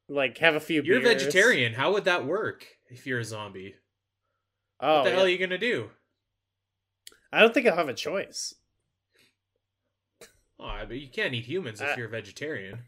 Like 0.07 0.37
have 0.37 0.53
a 0.55 0.59
few. 0.59 0.83
You're 0.83 0.97
a 0.97 1.01
beers. 1.01 1.23
vegetarian. 1.23 1.73
How 1.73 1.93
would 1.93 2.05
that 2.05 2.25
work 2.25 2.65
if 2.89 3.07
you're 3.07 3.19
a 3.19 3.23
zombie? 3.23 3.75
Oh, 4.79 4.97
what 4.97 5.03
the 5.05 5.09
yeah. 5.09 5.15
hell 5.15 5.25
are 5.25 5.29
you 5.29 5.37
gonna 5.39 5.57
do? 5.57 5.89
I 7.31 7.39
don't 7.41 7.53
think 7.53 7.65
I'll 7.65 7.75
have 7.75 7.89
a 7.89 7.93
choice. 7.95 8.53
Oh, 10.59 10.79
but 10.87 10.97
you 10.99 11.07
can't 11.09 11.33
eat 11.33 11.45
humans 11.45 11.81
if 11.81 11.87
Uh, 11.89 11.93
you're 11.97 12.07
a 12.07 12.11
vegetarian. 12.11 12.83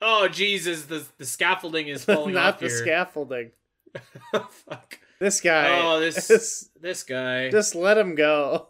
Oh 0.00 0.28
Jesus! 0.28 0.86
The 0.86 1.04
the 1.18 1.26
scaffolding 1.26 1.88
is 1.88 2.04
falling 2.06 2.34
Not 2.34 2.40
off 2.40 2.54
Not 2.54 2.60
the 2.60 2.66
here. 2.68 2.78
scaffolding. 2.78 3.50
Oh, 4.34 4.48
fuck! 4.50 4.98
This 5.20 5.40
guy. 5.40 5.80
Oh, 5.80 6.00
this 6.00 6.26
Just, 6.28 6.80
this 6.80 7.02
guy, 7.02 7.50
just 7.50 7.74
let 7.74 7.98
him 7.98 8.14
go. 8.14 8.68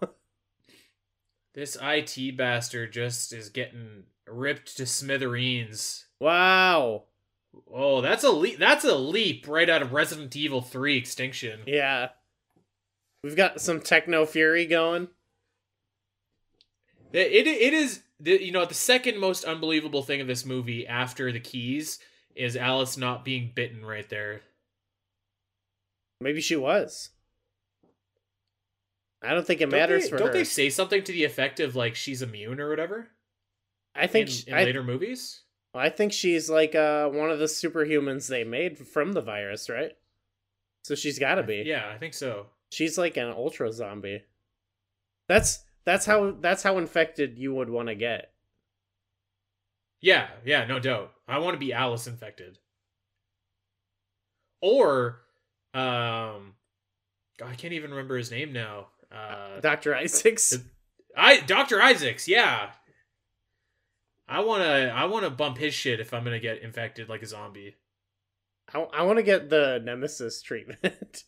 this 1.55 1.77
IT 1.81 2.37
bastard, 2.37 2.93
just 2.93 3.33
is 3.33 3.49
getting 3.49 4.05
ripped 4.27 4.77
to 4.79 4.87
smithereens. 4.87 6.07
wow. 6.21 7.05
Oh, 7.71 8.01
that's 8.01 8.25
a 8.25 8.31
leap. 8.31 8.59
That's 8.59 8.85
a 8.85 8.97
leap 8.97 9.47
right 9.47 9.69
out 9.69 9.83
of 9.83 9.93
Resident 9.93 10.35
Evil 10.35 10.63
Three 10.63 10.97
Extinction. 10.97 11.61
Yeah. 11.67 12.09
We've 13.23 13.37
got 13.37 13.61
some 13.61 13.81
techno 13.81 14.25
fury 14.27 14.67
going. 14.67 15.09
It, 17.13 17.31
it 17.31 17.47
it 17.47 17.75
is 17.75 18.03
the 18.19 18.43
you 18.43 18.53
know 18.53 18.65
the 18.65 18.75
second 18.75 19.19
most 19.19 19.45
unbelievable 19.45 20.03
thing 20.03 20.21
of 20.21 20.27
this 20.27 20.47
movie 20.47 20.87
after 20.87 21.31
the 21.31 21.41
keys 21.41 21.99
is 22.35 22.57
Alice 22.57 22.97
not 22.97 23.25
being 23.25 23.53
bitten 23.55 23.85
right 23.85 24.09
there. 24.09 24.41
Maybe 26.23 26.41
she 26.41 26.57
was. 26.57 27.11
I 29.23 29.35
don't 29.35 29.47
think 29.47 29.61
it 29.61 29.71
Don't 29.71 29.79
matters 29.79 30.05
they, 30.05 30.11
for 30.11 30.19
don't 30.19 30.29
her. 30.29 30.33
they 30.33 30.45
say 30.45 30.69
something 30.69 31.03
to 31.05 31.13
the 31.13 31.25
effect 31.25 31.61
of 31.61 31.77
like 31.77 31.95
she's 31.95 32.23
immune 32.23 32.61
or 32.61 32.69
whatever? 32.69 33.09
I 33.95 34.07
think 34.07 34.29
in, 34.29 34.33
sh- 34.33 34.45
in 34.45 34.55
I, 34.55 34.65
later 34.65 34.83
movies. 34.83 35.43
I 35.75 35.89
think 35.91 36.13
she's 36.13 36.51
like 36.51 36.75
uh 36.75 37.09
one 37.09 37.31
of 37.31 37.39
the 37.39 37.45
superhumans 37.47 38.29
they 38.29 38.45
made 38.45 38.79
from 38.79 39.13
the 39.13 39.21
virus, 39.21 39.69
right? 39.71 39.93
So 40.85 40.95
she's 40.95 41.19
got 41.19 41.37
to 41.37 41.43
be. 41.45 41.63
Yeah, 41.65 41.89
I 41.95 41.99
think 41.99 42.15
so. 42.15 42.47
She's 42.71 42.99
like 42.99 43.17
an 43.17 43.29
ultra 43.31 43.73
zombie. 43.73 44.25
That's 45.29 45.65
that's 45.85 46.07
how 46.07 46.33
that's 46.41 46.63
how 46.65 46.79
infected 46.79 47.39
you 47.39 47.55
would 47.55 47.71
want 47.71 47.89
to 47.89 47.95
get. 47.95 48.33
Yeah, 50.01 50.29
yeah, 50.45 50.65
no 50.65 50.81
doubt. 50.81 51.13
I 51.29 51.39
want 51.39 51.55
to 51.55 51.61
be 51.61 51.73
Alice 51.73 52.09
infected. 52.09 52.59
Or 54.61 55.21
Um, 55.75 56.55
I 57.43 57.55
can't 57.57 57.73
even 57.73 57.91
remember 57.91 58.17
his 58.17 58.31
name 58.31 58.53
now. 58.53 58.89
Uh, 59.11 59.61
Dr. 59.61 59.95
Isaacs. 59.95 60.59
I 61.17 61.41
Doctor 61.41 61.81
Isaacs. 61.81 62.29
Yeah. 62.29 62.71
I 64.29 64.41
wanna 64.41 64.93
I 64.95 65.05
wanna 65.07 65.31
bump 65.31 65.59
his 65.59 65.75
shit 65.75 66.01
if 66.01 66.15
I'm 66.15 66.25
gonna 66.25 66.41
get 66.41 66.63
infected 66.63 67.09
like 67.09 67.23
a 67.23 67.27
zombie. 67.27 67.77
I, 68.73 68.81
I 68.81 69.03
want 69.03 69.19
to 69.19 69.23
get 69.23 69.51
the 69.51 69.81
Nemesis 69.83 70.43
treatment. 70.43 71.25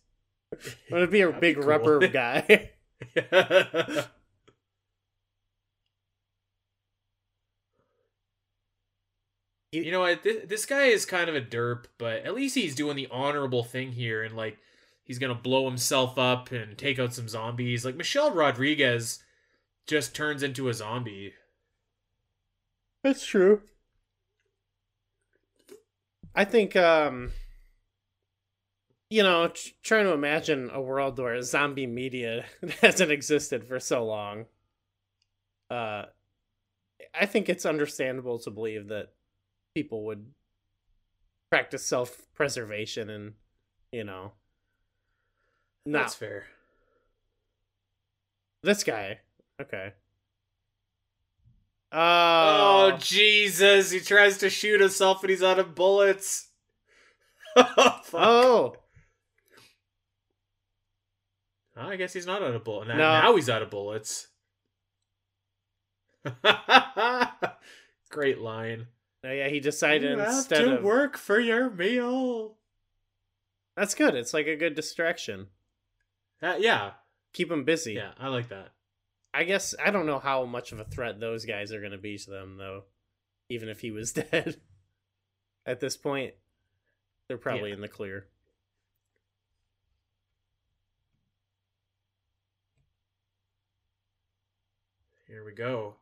I 0.52 0.56
want 0.90 1.02
to 1.02 1.08
be 1.08 1.20
a 1.22 1.32
big 1.32 1.56
cool. 1.56 1.64
rubber 1.66 2.06
guy. 2.08 2.70
you 9.82 9.90
know 9.90 10.00
what? 10.00 10.22
This, 10.22 10.46
this 10.46 10.66
guy 10.66 10.84
is 10.84 11.06
kind 11.06 11.28
of 11.28 11.34
a 11.34 11.40
derp, 11.40 11.84
but 11.98 12.24
at 12.24 12.34
least 12.34 12.54
he's 12.54 12.74
doing 12.74 12.96
the 12.96 13.08
honorable 13.10 13.64
thing 13.64 13.92
here 13.92 14.22
and 14.22 14.36
like 14.36 14.58
he's 15.02 15.18
gonna 15.18 15.34
blow 15.34 15.66
himself 15.66 16.18
up 16.18 16.50
and 16.52 16.76
take 16.76 16.98
out 16.98 17.14
some 17.14 17.28
zombies. 17.28 17.84
Like 17.84 17.96
Michelle 17.96 18.32
Rodriguez 18.32 19.22
just 19.86 20.14
turns 20.14 20.42
into 20.42 20.68
a 20.68 20.74
zombie. 20.74 21.34
That's 23.02 23.24
true. 23.24 23.60
I 26.34 26.44
think, 26.44 26.74
um, 26.74 27.32
you 29.08 29.22
know, 29.22 29.48
tr- 29.48 29.68
trying 29.82 30.04
to 30.06 30.12
imagine 30.12 30.70
a 30.72 30.80
world 30.80 31.18
where 31.18 31.40
zombie 31.42 31.86
media 31.86 32.46
hasn't 32.80 33.12
existed 33.12 33.68
for 33.68 33.78
so 33.78 34.04
long. 34.04 34.46
Uh, 35.70 36.06
I 37.14 37.26
think 37.26 37.48
it's 37.48 37.66
understandable 37.66 38.38
to 38.40 38.50
believe 38.50 38.88
that 38.88 39.10
people 39.74 40.04
would 40.06 40.26
practice 41.50 41.84
self-preservation 41.84 43.10
and, 43.10 43.32
you 43.92 44.04
know, 44.04 44.32
not 45.84 46.02
That's 46.02 46.14
fair. 46.14 46.44
this 48.62 48.84
guy. 48.84 49.18
Okay. 49.60 49.92
Oh 51.92 52.90
Oh, 52.92 52.96
Jesus! 52.98 53.90
He 53.90 54.00
tries 54.00 54.38
to 54.38 54.50
shoot 54.50 54.80
himself 54.80 55.22
and 55.22 55.30
he's 55.30 55.42
out 55.44 55.58
of 55.60 55.74
bullets. 55.76 56.48
oh, 57.56 58.00
oh, 58.12 58.74
I 61.76 61.94
guess 61.96 62.12
he's 62.12 62.26
not 62.26 62.42
out 62.42 62.54
of 62.54 62.64
bullets. 62.64 62.88
Now, 62.88 62.96
No. 62.96 63.20
now 63.20 63.36
he's 63.36 63.48
out 63.50 63.62
of 63.62 63.70
bullets. 63.70 64.26
Great 68.10 68.38
line. 68.40 68.86
Oh, 69.24 69.30
yeah. 69.32 69.48
He 69.48 69.58
decided 69.60 70.12
You 70.12 70.18
have 70.18 70.48
to 70.48 70.76
of 70.78 70.84
work 70.84 71.16
for 71.16 71.40
your 71.40 71.70
meal. 71.70 72.56
That's 73.76 73.94
good. 73.94 74.14
It's 74.14 74.34
like 74.34 74.46
a 74.46 74.56
good 74.56 74.74
distraction. 74.74 75.46
Uh, 76.42 76.56
yeah, 76.58 76.92
Keep 77.32 77.48
them 77.48 77.64
busy. 77.64 77.94
yeah, 77.94 78.12
I 78.18 78.28
like 78.28 78.48
that. 78.50 78.68
I 79.32 79.44
guess 79.44 79.74
I 79.84 79.90
don't 79.90 80.06
know 80.06 80.18
how 80.20 80.44
much 80.44 80.70
of 80.72 80.78
a 80.78 80.84
threat 80.84 81.18
those 81.18 81.44
guys 81.46 81.72
are 81.72 81.80
going 81.80 81.92
to 81.92 81.98
be 81.98 82.16
to 82.18 82.30
them, 82.30 82.56
though. 82.58 82.84
Even 83.48 83.68
if 83.68 83.80
he 83.80 83.90
was 83.90 84.12
dead, 84.30 84.60
at 85.66 85.80
this 85.80 85.96
point, 85.96 86.34
they're 87.26 87.38
probably 87.38 87.70
Yeah. 87.70 87.76
in 87.76 87.80
the 87.80 87.88
clear. 87.88 88.26
Here 95.26 95.44
we 95.44 95.52
go. 95.52 95.94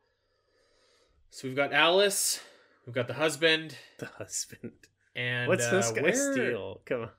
So 1.31 1.49
we've 1.49 1.57
got 1.57 1.73
Alice, 1.73 2.41
we've 2.87 2.95
got 2.95 3.07
the 3.09 3.15
husband, 3.15 3.77
The 3.99 4.07
husband. 4.07 4.73
and 5.15 5.49
What's 5.49 5.69
this 5.71 5.91
uh, 5.91 5.93
guy's 5.93 6.19
where-? 6.37 6.75
Come 6.87 7.03
on. 7.03 7.11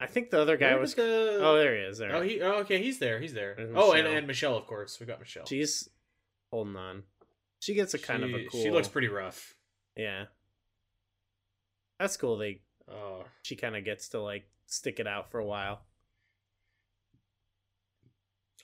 I 0.00 0.06
think 0.06 0.30
the 0.30 0.40
other 0.40 0.56
guy 0.56 0.70
where 0.72 0.80
was. 0.80 0.94
the- 0.94 1.38
Oh, 1.42 1.56
there 1.56 1.74
he 1.76 1.82
is. 1.82 1.98
There. 1.98 2.14
Oh, 2.14 2.22
he. 2.22 2.40
Oh, 2.40 2.60
okay, 2.60 2.80
he's 2.82 2.98
there. 3.00 3.18
He's 3.20 3.34
there. 3.34 3.54
There's 3.56 3.70
Oh, 3.74 3.92
and, 3.92 4.04
Michelle. 4.04 4.16
and 4.18 4.26
Michelle, 4.26 4.56
of 4.56 4.66
course. 4.66 5.00
We 5.00 5.06
got 5.06 5.18
Michelle. 5.18 5.44
She's 5.46 5.88
holding 6.52 6.76
on. 6.76 7.02
She 7.60 7.74
gets 7.74 7.94
a 7.94 7.98
kind 7.98 8.22
of 8.22 8.30
a 8.30 8.38
She- 8.42 8.48
cool. 8.48 8.62
She 8.62 8.70
looks 8.70 8.86
pretty 8.88 9.08
rough. 9.08 9.54
Yeah. 9.96 10.26
That's 11.98 12.16
cool. 12.16 12.36
They 12.36 12.60
Oh, 12.90 13.24
she 13.42 13.56
kind 13.56 13.74
of 13.76 13.84
gets 13.84 14.08
to 14.10 14.20
like 14.20 14.48
stick 14.66 15.00
it 15.00 15.06
out 15.08 15.30
for 15.30 15.40
a 15.40 15.44
while. 15.44 15.80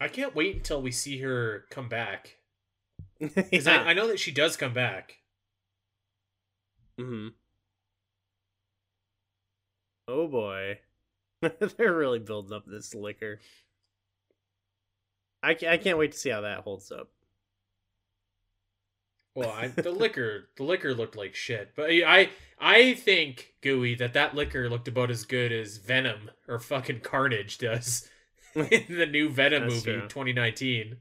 I 0.00 0.08
can't 0.08 0.34
wait 0.34 0.56
until 0.56 0.80
we 0.82 0.90
see 0.92 1.18
her 1.20 1.64
come 1.70 1.88
back. 1.88 2.36
Because 3.20 3.66
yeah. 3.66 3.82
I, 3.82 3.90
I 3.90 3.92
know 3.94 4.08
that 4.08 4.18
she 4.20 4.32
does 4.32 4.56
come 4.56 4.72
back. 4.74 5.18
Hmm 6.98 7.28
Oh 10.08 10.28
boy. 10.28 10.78
They're 11.40 11.94
really 11.94 12.18
building 12.18 12.54
up 12.54 12.64
this 12.66 12.94
Licker. 12.94 13.40
I, 15.42 15.56
I 15.68 15.76
can't 15.76 15.98
wait 15.98 16.12
to 16.12 16.18
see 16.18 16.30
how 16.30 16.42
that 16.42 16.60
holds 16.60 16.90
up. 16.90 17.10
Well, 19.34 19.50
I, 19.50 19.68
the 19.68 19.90
Licker, 19.92 20.48
the 20.56 20.62
Licker 20.62 20.94
looked 20.94 21.16
like 21.16 21.34
shit. 21.34 21.72
But 21.74 21.90
I, 21.90 22.30
I 22.58 22.94
think 22.94 23.54
Gooey 23.62 23.94
that 23.96 24.14
that 24.14 24.34
Licker 24.34 24.70
looked 24.70 24.88
about 24.88 25.10
as 25.10 25.24
good 25.24 25.52
as 25.52 25.78
Venom 25.78 26.30
or 26.48 26.58
fucking 26.58 27.00
Carnage 27.00 27.58
does 27.58 28.08
in 28.54 28.84
the 28.88 29.06
new 29.06 29.28
Venom 29.28 29.64
That's 29.64 29.86
movie, 29.86 29.98
true. 29.98 30.08
2019. 30.08 30.96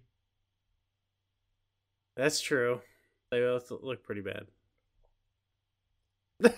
That's 2.16 2.42
true. 2.42 2.82
They 3.32 3.40
both 3.40 3.72
look 3.72 4.04
pretty 4.04 4.22
bad. 4.22 4.48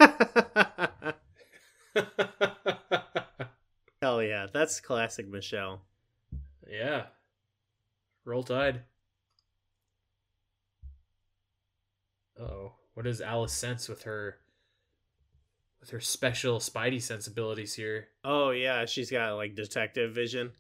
Hell 4.02 4.22
yeah, 4.24 4.48
that's 4.54 4.80
classic 4.80 5.28
Michelle. 5.28 5.82
yeah. 6.70 7.06
Roll 8.24 8.44
Tide. 8.44 8.82
Oh, 12.40 12.74
what 12.94 13.04
does 13.04 13.22
Alice 13.22 13.54
sense 13.54 13.88
with 13.88 14.04
her, 14.04 14.38
with 15.80 15.92
her 15.92 16.00
special 16.00 16.60
Spidey 16.60 17.02
sensibilities 17.02 17.76
here? 17.76 18.08
Oh 18.24 18.50
yeah, 18.50 18.86
she's 18.86 19.12
got 19.12 19.36
like 19.36 19.56
detective 19.56 20.14
vision. 20.14 20.52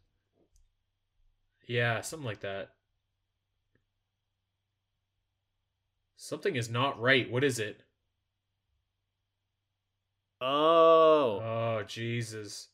Yeah, 1.68 2.02
something 2.02 2.26
like 2.26 2.42
that. 2.42 2.70
Something 6.18 6.56
is 6.56 6.70
not 6.70 7.00
right. 7.00 7.30
What 7.30 7.44
is 7.44 7.60
it? 7.60 7.82
Oh. 10.48 11.42
Oh, 11.44 11.84
Jesus. 11.88 12.68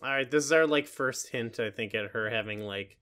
All 0.00 0.10
right, 0.10 0.30
this 0.30 0.44
is 0.44 0.52
our 0.52 0.66
like 0.66 0.86
first 0.86 1.28
hint, 1.30 1.58
I 1.58 1.70
think, 1.70 1.92
at 1.94 2.12
her 2.12 2.30
having 2.30 2.60
like 2.60 2.98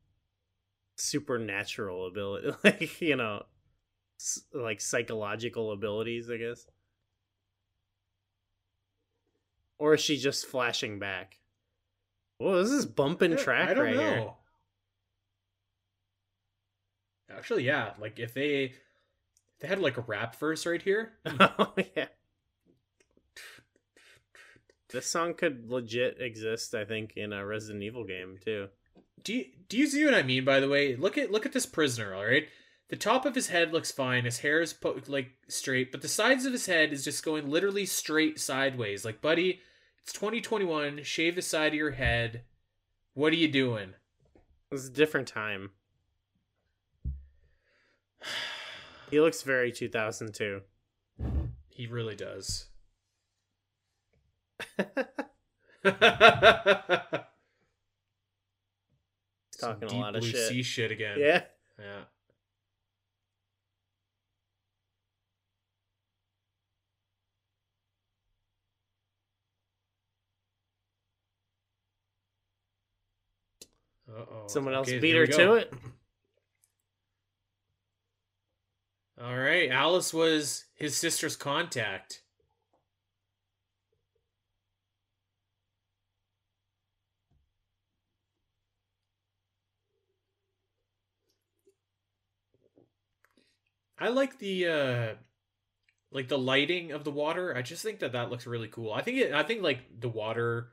supernatural 0.97 2.07
ability, 2.07 2.53
like 2.65 3.01
you 3.03 3.17
know, 3.17 3.43
like 4.55 4.81
psychological 4.81 5.73
abilities, 5.73 6.31
I 6.31 6.39
guess. 6.39 6.67
Or 9.79 9.95
is 9.95 10.01
she 10.01 10.17
just 10.17 10.47
flashing 10.47 10.99
back? 10.99 11.39
Whoa, 12.39 12.63
this 12.63 12.73
is 12.73 12.87
bumping 12.87 13.37
track 13.37 13.69
I 13.69 13.75
don't 13.75 13.85
right 13.85 13.97
know. 13.97 14.37
here. 17.29 17.37
Actually, 17.37 17.65
yeah. 17.65 17.91
Like 18.01 18.19
if 18.19 18.33
they 18.33 18.65
if 18.65 18.81
they 19.61 19.69
had 19.69 19.81
like 19.81 19.99
a 19.99 20.03
rap 20.03 20.37
verse 20.37 20.65
right 20.65 20.81
here. 20.81 21.13
oh 21.27 21.75
yeah. 21.95 22.07
This 24.95 25.07
song 25.07 25.35
could 25.35 25.69
legit 25.69 26.21
exist, 26.21 26.73
I 26.73 26.85
think, 26.85 27.15
in 27.17 27.33
a 27.33 27.45
Resident 27.45 27.83
Evil 27.83 28.05
game 28.05 28.39
too. 28.45 28.69
Do 29.25 29.35
you 29.35 29.47
do 29.69 29.77
you 29.77 29.89
see 29.89 30.05
what 30.05 30.15
I 30.15 30.23
mean? 30.23 30.45
By 30.45 30.61
the 30.61 30.69
way, 30.69 30.95
look 30.95 31.19
at 31.19 31.33
look 31.33 31.45
at 31.45 31.53
this 31.53 31.67
prisoner. 31.67 32.15
All 32.15 32.25
right, 32.25 32.47
the 32.91 32.97
top 32.97 33.27
of 33.27 33.35
his 33.35 33.49
head 33.49 33.73
looks 33.73 33.91
fine. 33.91 34.25
His 34.25 34.39
hair 34.39 34.61
is 34.61 34.73
po- 34.73 35.01
like 35.09 35.33
straight, 35.49 35.91
but 35.91 36.01
the 36.01 36.07
sides 36.07 36.47
of 36.47 36.53
his 36.53 36.67
head 36.67 36.93
is 36.93 37.03
just 37.03 37.25
going 37.25 37.51
literally 37.51 37.87
straight 37.87 38.39
sideways. 38.39 39.05
Like, 39.05 39.21
buddy, 39.21 39.59
it's 40.01 40.13
2021. 40.13 41.03
Shave 41.03 41.35
the 41.35 41.43
side 41.43 41.73
of 41.73 41.75
your 41.75 41.91
head. 41.91 42.43
What 43.15 43.33
are 43.33 43.37
you 43.37 43.49
doing? 43.49 43.95
It 44.37 44.75
was 44.75 44.87
a 44.87 44.93
different 44.93 45.27
time. 45.27 45.71
He 49.11 49.21
looks 49.21 49.43
very 49.43 49.71
2002. 49.71 50.63
He 51.69 51.87
really 51.87 52.17
does. 52.17 52.67
Talking 59.61 59.89
a 59.89 59.99
lot 59.99 60.17
of 60.17 60.25
shit. 60.25 60.49
sea 60.49 60.63
shit 60.63 60.91
again. 60.91 61.19
yeah. 61.19 61.43
Yeah. 61.79 62.03
Uh-oh. 74.09 74.47
Someone 74.49 74.75
else 74.75 74.89
Okay, 74.89 74.99
beat 74.99 75.17
her 75.17 75.27
to 75.27 75.55
it. 75.55 75.73
All 79.23 79.37
right, 79.37 79.71
Alice 79.71 80.13
was 80.13 80.65
his 80.75 80.97
sister's 80.97 81.37
contact. 81.37 82.24
I 94.05 94.09
like 94.09 94.39
the 94.39 94.67
uh 94.69 95.15
like 96.13 96.29
the 96.29 96.37
lighting 96.37 96.93
of 96.93 97.05
the 97.05 97.11
water. 97.11 97.57
I 97.57 97.63
just 97.63 97.83
think 97.83 98.01
that 98.01 98.13
that 98.13 98.31
looks 98.31 98.47
really 98.47 98.69
cool. 98.69 98.93
I 98.93 99.01
think 99.01 99.17
it 99.17 99.33
I 99.33 99.43
think 99.43 99.63
like 99.63 99.99
the 99.99 100.11
water 100.11 100.69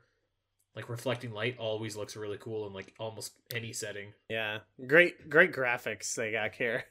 like 0.76 0.90
reflecting 0.90 1.32
light 1.32 1.56
always 1.58 1.96
looks 1.96 2.14
really 2.14 2.36
cool 2.36 2.66
in 2.66 2.74
like 2.74 2.92
almost 3.00 3.32
any 3.54 3.72
setting. 3.72 4.12
Yeah, 4.28 4.58
great, 4.86 5.30
great 5.30 5.50
graphics 5.50 6.14
they 6.14 6.32
got 6.32 6.54
here. 6.56 6.84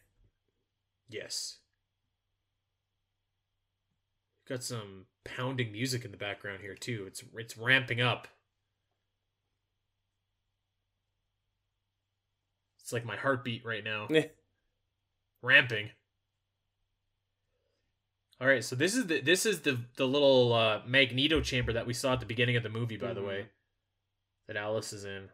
Yes. 1.10 1.60
Got 4.50 4.64
some 4.64 5.06
pounding 5.24 5.72
music 5.72 6.06
in 6.06 6.10
the 6.10 6.18
background 6.18 6.62
here 6.62 6.74
too. 6.74 7.04
It's 7.06 7.24
it's 7.38 7.56
ramping 7.56 8.02
up. 8.02 8.28
It's 12.80 12.92
like 12.92 13.06
my 13.06 13.16
heartbeat 13.16 13.64
right 13.64 13.84
now. 13.84 14.08
Ramping. 15.44 15.92
All 18.42 18.48
right, 18.48 18.64
so 18.64 18.76
this 18.76 18.96
is 18.96 19.06
the 19.06 19.22
this 19.22 19.46
is 19.46 19.62
the 19.62 19.80
the 19.98 20.08
little 20.08 20.52
uh, 20.54 20.82
magneto 20.86 21.42
chamber 21.42 21.74
that 21.74 21.86
we 21.86 21.94
saw 21.94 22.14
at 22.14 22.20
the 22.20 22.26
beginning 22.26 22.56
of 22.56 22.64
the 22.64 22.70
movie, 22.70 22.98
by 22.98 23.14
the 23.14 23.22
Mhm. 23.22 23.28
way, 23.28 23.50
that 24.48 24.58
Alice 24.58 24.94
is 24.94 25.06
in. 25.06 25.32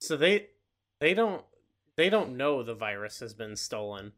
So 0.00 0.16
they 0.16 0.48
they 1.00 1.12
don't 1.12 1.44
they 1.96 2.08
don't 2.08 2.36
know 2.36 2.62
the 2.62 2.74
virus 2.74 3.20
has 3.20 3.34
been 3.34 3.56
stolen. 3.56 4.14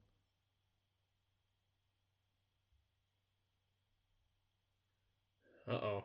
Uh 5.69 5.73
oh. 5.75 6.05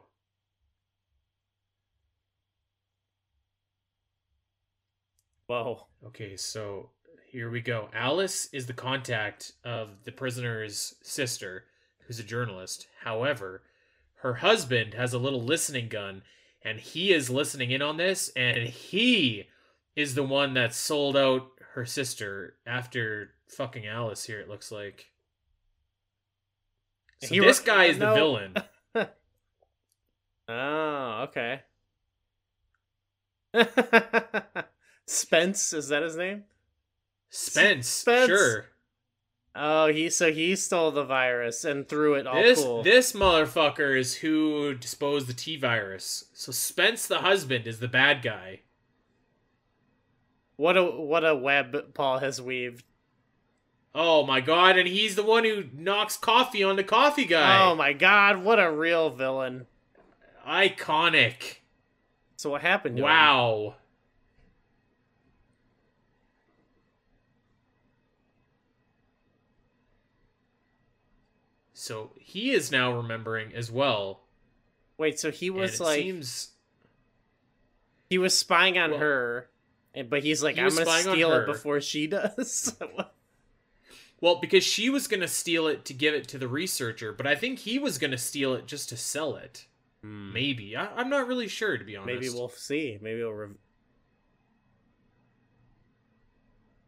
Whoa. 5.47 5.87
Okay, 6.05 6.35
so 6.37 6.89
here 7.33 7.49
we 7.49 7.61
go. 7.61 7.89
Alice 7.95 8.47
is 8.53 8.67
the 8.67 8.73
contact 8.73 9.53
of 9.65 10.03
the 10.03 10.11
prisoner's 10.11 10.93
sister, 11.01 11.63
who's 12.05 12.19
a 12.19 12.23
journalist. 12.23 12.85
However, 13.01 13.63
her 14.21 14.35
husband 14.35 14.93
has 14.93 15.13
a 15.13 15.17
little 15.17 15.41
listening 15.41 15.89
gun, 15.89 16.21
and 16.63 16.79
he 16.79 17.11
is 17.11 17.31
listening 17.31 17.71
in 17.71 17.81
on 17.81 17.97
this, 17.97 18.29
and 18.35 18.67
he 18.67 19.47
is 19.95 20.13
the 20.13 20.21
one 20.21 20.53
that 20.53 20.75
sold 20.75 21.17
out 21.17 21.47
her 21.73 21.87
sister 21.87 22.53
after 22.67 23.31
fucking 23.47 23.87
Alice 23.87 24.25
here, 24.25 24.39
it 24.39 24.47
looks 24.47 24.71
like. 24.71 25.07
So 27.23 27.33
He 27.33 27.39
this 27.39 27.61
re- 27.61 27.65
guy 27.65 27.85
is 27.85 27.97
the 27.97 28.13
villain. 28.13 28.53
Oh, 30.49 31.25
okay. 31.29 31.61
Spence, 35.07 35.71
is 35.71 35.87
that 35.87 36.03
his 36.03 36.17
name? 36.17 36.43
Spence, 37.35 37.87
Spence. 37.87 38.27
sure. 38.27 38.65
Oh, 39.55 39.87
he 39.87 40.11
so 40.11 40.31
he 40.31 40.55
stole 40.55 40.91
the 40.91 41.03
virus 41.03 41.65
and 41.65 41.89
threw 41.89 42.13
it 42.13 42.27
all 42.27 42.35
this 42.35 42.61
cool. 42.61 42.83
this 42.83 43.13
motherfucker 43.13 43.97
is 43.97 44.13
who 44.17 44.75
disposed 44.75 45.25
the 45.25 45.33
T 45.33 45.57
virus. 45.57 46.25
So 46.33 46.51
Spence, 46.51 47.07
the 47.07 47.19
husband, 47.19 47.65
is 47.65 47.79
the 47.79 47.87
bad 47.87 48.21
guy. 48.21 48.61
What 50.57 50.77
a 50.77 50.83
what 50.83 51.25
a 51.25 51.35
web 51.35 51.95
Paul 51.95 52.19
has 52.19 52.39
weaved. 52.39 52.85
Oh 53.95 54.23
my 54.27 54.39
god! 54.39 54.77
And 54.77 54.87
he's 54.87 55.15
the 55.15 55.23
one 55.23 55.43
who 55.43 55.63
knocks 55.73 56.17
coffee 56.17 56.63
on 56.63 56.75
the 56.75 56.83
coffee 56.83 57.25
guy. 57.25 57.65
Oh 57.65 57.73
my 57.73 57.93
god, 57.93 58.43
what 58.43 58.59
a 58.59 58.71
real 58.71 59.09
villain. 59.09 59.65
Iconic! 60.47 61.61
So 62.35 62.51
what 62.51 62.61
happened 62.61 62.97
to 62.97 63.03
him? 63.03 63.09
So 71.83 72.11
he 72.17 72.51
is 72.51 72.71
now 72.71 72.95
remembering 72.95 73.53
as 73.53 73.69
well. 73.69 74.21
Wait, 74.97 75.19
so 75.19 75.31
he 75.31 75.49
was 75.49 75.81
like 75.81 75.99
seems 75.99 76.51
he 78.09 78.17
was 78.17 78.37
spying 78.37 78.77
on 78.77 78.91
Well- 78.91 78.99
her, 79.01 79.49
and 79.93 80.09
but 80.09 80.23
he's 80.23 80.41
like, 80.41 80.55
He 80.55 80.61
I'm 80.61 80.73
gonna 80.73 81.01
steal 81.01 81.33
it 81.33 81.45
before 81.45 81.81
she 81.81 82.07
does. 82.07 82.73
Well, 84.21 84.39
because 84.39 84.63
she 84.63 84.89
was 84.89 85.09
going 85.09 85.19
to 85.19 85.27
steal 85.27 85.67
it 85.67 85.83
to 85.83 85.93
give 85.93 86.13
it 86.13 86.29
to 86.29 86.37
the 86.37 86.47
researcher, 86.47 87.11
but 87.11 87.27
I 87.27 87.35
think 87.35 87.59
he 87.59 87.77
was 87.77 87.97
going 87.97 88.11
to 88.11 88.17
steal 88.17 88.53
it 88.53 88.67
just 88.67 88.87
to 88.87 88.95
sell 88.95 89.35
it. 89.35 89.65
Hmm. 90.01 90.31
Maybe. 90.31 90.77
I, 90.77 90.85
I'm 90.95 91.09
not 91.09 91.27
really 91.27 91.49
sure, 91.49 91.77
to 91.77 91.83
be 91.83 91.97
honest. 91.97 92.21
Maybe 92.21 92.29
we'll 92.29 92.47
see. 92.47 92.97
Maybe 93.01 93.19
we'll 93.21 93.33
re- 93.33 93.55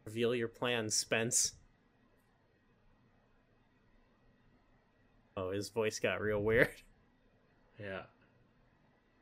reveal 0.06 0.34
your 0.34 0.48
plans, 0.48 0.94
Spence. 0.94 1.52
Oh, 5.36 5.50
his 5.50 5.68
voice 5.68 5.98
got 5.98 6.20
real 6.20 6.42
weird. 6.42 6.70
Yeah. 7.78 8.04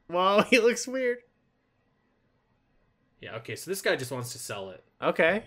Wow, 0.08 0.42
he 0.42 0.60
looks 0.60 0.86
weird. 0.86 1.18
Yeah, 3.20 3.34
okay, 3.38 3.56
so 3.56 3.68
this 3.68 3.82
guy 3.82 3.96
just 3.96 4.12
wants 4.12 4.30
to 4.30 4.38
sell 4.38 4.70
it. 4.70 4.84
Okay. 5.02 5.42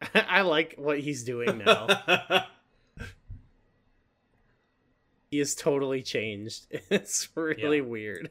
I 0.14 0.42
like 0.42 0.74
what 0.76 0.98
he's 1.00 1.24
doing 1.24 1.58
now. 1.58 1.86
he 5.30 5.38
has 5.38 5.54
totally 5.54 6.02
changed. 6.02 6.66
It's 6.90 7.28
really 7.34 7.76
Yeah. 7.78 7.82
weird. 7.82 8.30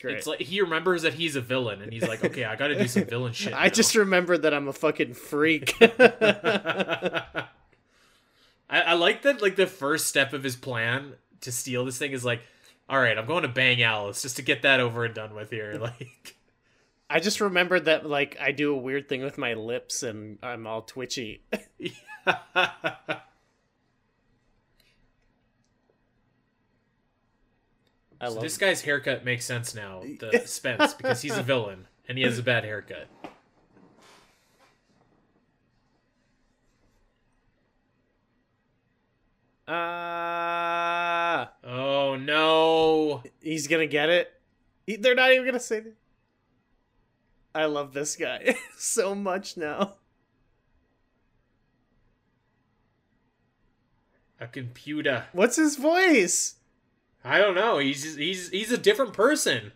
It's 0.00 0.02
great. 0.02 0.16
it's 0.16 0.26
like 0.26 0.40
he 0.40 0.62
remembers 0.62 1.02
that 1.02 1.12
he's 1.12 1.36
a 1.36 1.42
villain, 1.42 1.82
and 1.82 1.92
he's 1.92 2.08
like, 2.08 2.24
okay, 2.24 2.44
I 2.44 2.56
gotta 2.56 2.74
do 2.74 2.88
some 2.88 3.04
villain 3.04 3.34
shit. 3.34 3.52
I 3.56 3.64
now. 3.64 3.68
just 3.68 3.94
remembered 3.94 4.42
that 4.42 4.54
I'm 4.54 4.66
a 4.66 4.72
fucking 4.72 5.12
freak. 5.12 5.74
I, 5.80 7.44
I 8.70 8.92
like 8.94 9.22
that 9.22 9.42
like 9.42 9.56
the 9.56 9.66
first 9.66 10.06
step 10.06 10.32
of 10.32 10.42
his 10.42 10.56
plan 10.56 11.14
to 11.42 11.52
steal 11.52 11.84
this 11.84 11.98
thing 11.98 12.12
is 12.12 12.24
like, 12.24 12.40
all 12.88 12.98
right, 12.98 13.18
I'm 13.18 13.26
going 13.26 13.42
to 13.42 13.48
bang 13.48 13.82
Alice 13.82 14.22
just 14.22 14.36
to 14.36 14.42
get 14.42 14.62
that 14.62 14.80
over 14.80 15.04
and 15.04 15.14
done 15.14 15.34
with 15.34 15.50
here. 15.50 15.74
Like, 15.78 16.36
I 17.10 17.20
just 17.20 17.40
remembered 17.40 17.84
that 17.84 18.06
like 18.06 18.38
I 18.40 18.52
do 18.52 18.72
a 18.72 18.78
weird 18.78 19.08
thing 19.08 19.22
with 19.22 19.36
my 19.36 19.54
lips 19.54 20.02
and 20.02 20.38
I'm 20.42 20.66
all 20.66 20.82
twitchy. 20.82 21.42
I 28.20 28.28
so 28.28 28.34
love 28.34 28.42
this 28.42 28.58
guy's 28.58 28.82
haircut 28.82 29.24
makes 29.24 29.44
sense 29.44 29.74
now, 29.74 30.02
the 30.20 30.42
Spence, 30.46 30.94
because 30.94 31.22
he's 31.22 31.36
a 31.36 31.42
villain 31.42 31.86
and 32.08 32.18
he 32.18 32.24
has 32.24 32.38
a 32.38 32.42
bad 32.42 32.64
haircut. 32.64 33.08
Ah, 39.66 41.52
Oh 41.62 42.16
no! 42.16 43.22
he's 43.40 43.68
gonna 43.68 43.86
get 43.86 44.08
it. 44.10 44.32
He, 44.86 44.96
they're 44.96 45.14
not 45.14 45.30
even 45.32 45.46
gonna 45.46 45.60
say 45.60 45.80
that. 45.80 45.94
I 47.54 47.66
love 47.66 47.92
this 47.92 48.16
guy 48.16 48.56
so 48.76 49.14
much 49.14 49.56
now. 49.56 49.94
A 54.40 54.46
computer. 54.46 55.26
What's 55.32 55.56
his 55.56 55.76
voice? 55.76 56.56
I 57.24 57.38
don't 57.38 57.54
know. 57.54 57.78
He's 57.78 58.16
he's 58.16 58.48
he's 58.50 58.72
a 58.72 58.78
different 58.78 59.12
person. 59.12 59.72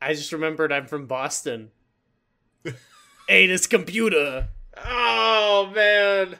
I 0.00 0.14
just 0.14 0.32
remembered 0.32 0.72
I'm 0.72 0.86
from 0.86 1.06
Boston. 1.06 1.70
This 3.28 3.66
computer. 3.66 4.48
Oh 4.76 5.72
man. 5.74 6.38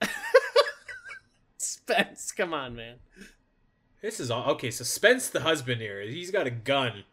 Spence, 1.58 2.32
come 2.32 2.54
on, 2.54 2.74
man. 2.74 2.96
This 4.00 4.18
is 4.18 4.30
all 4.30 4.50
okay. 4.52 4.70
So 4.70 4.84
Spence, 4.84 5.28
the 5.28 5.40
husband 5.40 5.80
here, 5.80 6.00
he's 6.02 6.30
got 6.30 6.46
a 6.46 6.50
gun 6.50 7.04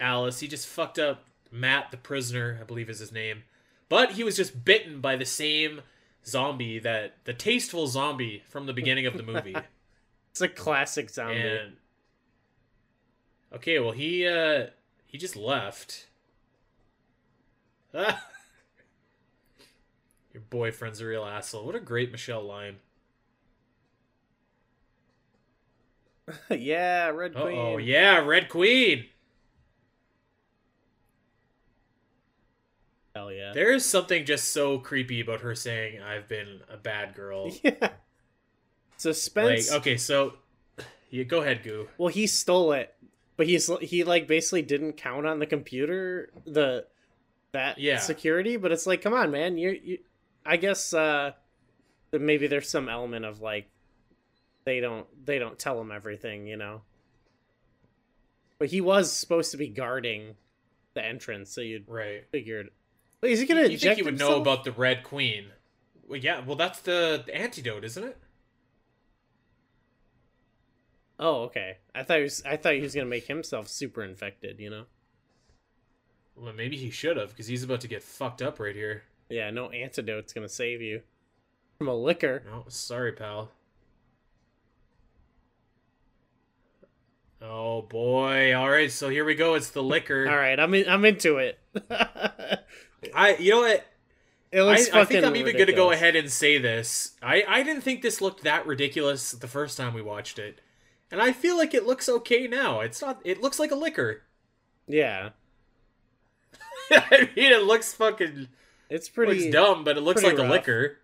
Alice. 0.00 0.40
He 0.40 0.48
just 0.48 0.66
fucked 0.66 0.98
up 0.98 1.24
Matt, 1.50 1.90
the 1.90 1.96
prisoner, 1.96 2.58
I 2.60 2.64
believe 2.64 2.90
is 2.90 2.98
his 2.98 3.12
name. 3.12 3.44
But 3.88 4.12
he 4.12 4.24
was 4.24 4.36
just 4.36 4.64
bitten 4.64 5.00
by 5.00 5.16
the 5.16 5.24
same 5.24 5.80
zombie 6.26 6.78
that 6.80 7.16
the 7.24 7.32
tasteful 7.32 7.86
zombie 7.86 8.42
from 8.48 8.66
the 8.66 8.72
beginning 8.72 9.06
of 9.06 9.16
the 9.16 9.22
movie. 9.22 9.56
It's 10.30 10.42
a 10.42 10.48
classic 10.48 11.10
zombie. 11.10 11.40
and 11.40 11.72
okay, 13.52 13.80
well 13.80 13.90
he 13.90 14.24
uh 14.24 14.66
he 15.06 15.18
just 15.18 15.34
left. 15.34 16.06
Ah. 17.92 18.24
Your 20.32 20.42
boyfriend's 20.48 21.00
a 21.00 21.06
real 21.06 21.24
asshole. 21.24 21.66
What 21.66 21.74
a 21.74 21.80
great 21.80 22.12
Michelle 22.12 22.44
line. 22.44 22.76
yeah, 26.50 27.08
Red 27.08 27.34
Queen. 27.34 27.58
oh, 27.58 27.78
yeah, 27.78 28.18
Red 28.18 28.48
Queen. 28.48 29.06
Hell 33.18 33.32
yeah. 33.32 33.52
There 33.52 33.72
is 33.72 33.84
something 33.84 34.24
just 34.24 34.52
so 34.52 34.78
creepy 34.78 35.20
about 35.20 35.40
her 35.42 35.54
saying, 35.54 36.00
"I've 36.02 36.28
been 36.28 36.60
a 36.70 36.76
bad 36.76 37.14
girl." 37.14 37.50
yeah. 37.62 37.74
like, 37.80 37.92
Suspense. 38.96 39.72
okay, 39.72 39.96
so 39.96 40.34
yeah, 41.10 41.24
go 41.24 41.40
ahead, 41.40 41.62
Goo. 41.62 41.88
Well, 41.98 42.08
he 42.08 42.26
stole 42.26 42.72
it, 42.72 42.94
but 43.36 43.46
he's 43.46 43.70
he 43.80 44.04
like 44.04 44.26
basically 44.26 44.62
didn't 44.62 44.94
count 44.94 45.26
on 45.26 45.38
the 45.38 45.46
computer 45.46 46.30
the 46.46 46.86
that 47.52 47.78
Yeah. 47.78 47.98
security. 47.98 48.56
But 48.56 48.72
it's 48.72 48.86
like, 48.86 49.02
come 49.02 49.14
on, 49.14 49.30
man. 49.30 49.58
You 49.58 49.78
you. 49.82 49.98
I 50.44 50.56
guess 50.56 50.94
uh, 50.94 51.32
maybe 52.12 52.46
there's 52.46 52.68
some 52.70 52.88
element 52.88 53.24
of 53.24 53.40
like 53.40 53.68
they 54.64 54.80
don't 54.80 55.06
they 55.26 55.38
don't 55.38 55.58
tell 55.58 55.80
him 55.80 55.92
everything, 55.92 56.46
you 56.46 56.56
know. 56.56 56.82
But 58.58 58.68
he 58.70 58.80
was 58.80 59.12
supposed 59.12 59.52
to 59.52 59.56
be 59.56 59.68
guarding 59.68 60.34
the 60.94 61.04
entrance, 61.04 61.50
so 61.52 61.60
you'd 61.60 61.88
Right. 61.88 62.24
figured. 62.32 62.70
Wait, 63.20 63.32
is 63.32 63.40
he 63.40 63.46
gonna 63.46 63.62
inject 63.62 63.82
You 63.82 63.88
think 63.88 63.96
he 63.98 64.02
would 64.04 64.18
know 64.18 64.40
about 64.40 64.64
the 64.64 64.72
Red 64.72 65.02
Queen? 65.02 65.46
Well, 66.06 66.18
yeah. 66.18 66.40
Well, 66.40 66.56
that's 66.56 66.80
the, 66.80 67.22
the 67.26 67.36
antidote, 67.36 67.84
isn't 67.84 68.04
it? 68.04 68.16
Oh, 71.18 71.42
okay. 71.42 71.78
I 71.94 72.04
thought 72.04 72.18
he 72.18 72.22
was. 72.22 72.42
I 72.46 72.56
thought 72.56 72.74
he 72.74 72.80
was 72.80 72.94
gonna 72.94 73.06
make 73.06 73.26
himself 73.26 73.68
super 73.68 74.04
infected. 74.04 74.60
You 74.60 74.70
know. 74.70 74.84
Well, 76.36 76.52
maybe 76.52 76.76
he 76.76 76.90
should 76.90 77.16
have, 77.16 77.30
because 77.30 77.48
he's 77.48 77.64
about 77.64 77.80
to 77.80 77.88
get 77.88 78.02
fucked 78.02 78.42
up 78.42 78.60
right 78.60 78.76
here. 78.76 79.02
Yeah, 79.28 79.50
no 79.50 79.70
antidote's 79.72 80.32
gonna 80.32 80.48
save 80.48 80.80
you 80.80 81.02
from 81.78 81.88
a 81.88 81.94
Licker. 81.94 82.44
No, 82.46 82.64
sorry, 82.68 83.12
pal. 83.12 83.50
Oh 87.42 87.82
boy! 87.82 88.54
All 88.54 88.70
right, 88.70 88.90
so 88.90 89.08
here 89.08 89.24
we 89.24 89.34
go. 89.34 89.54
It's 89.54 89.70
the 89.70 89.82
Licker. 89.82 90.28
All 90.28 90.36
right, 90.36 90.58
I'm 90.58 90.74
in, 90.74 90.88
I'm 90.88 91.04
into 91.04 91.38
it. 91.38 91.58
I, 93.14 93.36
you 93.36 93.52
know 93.52 93.60
what? 93.60 93.86
it 94.50 94.60
I, 94.60 94.62
looks 94.62 94.80
I 94.80 94.84
think 94.84 95.22
fucking 95.22 95.24
I'm 95.24 95.36
even 95.36 95.54
going 95.54 95.66
to 95.66 95.72
go 95.72 95.90
ahead 95.90 96.16
and 96.16 96.30
say 96.30 96.58
this. 96.58 97.14
I, 97.22 97.44
I 97.46 97.62
didn't 97.62 97.82
think 97.82 98.02
this 98.02 98.20
looked 98.20 98.44
that 98.44 98.66
ridiculous 98.66 99.32
the 99.32 99.48
first 99.48 99.76
time 99.76 99.94
we 99.94 100.02
watched 100.02 100.38
it, 100.38 100.60
and 101.10 101.20
I 101.20 101.32
feel 101.32 101.56
like 101.56 101.74
it 101.74 101.86
looks 101.86 102.08
okay 102.08 102.46
now. 102.46 102.80
It's 102.80 103.00
not. 103.02 103.20
It 103.24 103.42
looks 103.42 103.58
like 103.58 103.70
a 103.70 103.76
Licker. 103.76 104.22
Yeah, 104.90 105.30
I 106.90 107.28
mean, 107.36 107.52
it 107.52 107.64
looks 107.64 107.92
fucking 107.92 108.48
it's 108.88 109.10
pretty. 109.10 109.38
looks 109.38 109.52
dumb, 109.52 109.84
but 109.84 109.98
it 109.98 110.00
looks 110.00 110.22
like 110.22 110.38
a 110.38 110.44
Licker. 110.44 110.96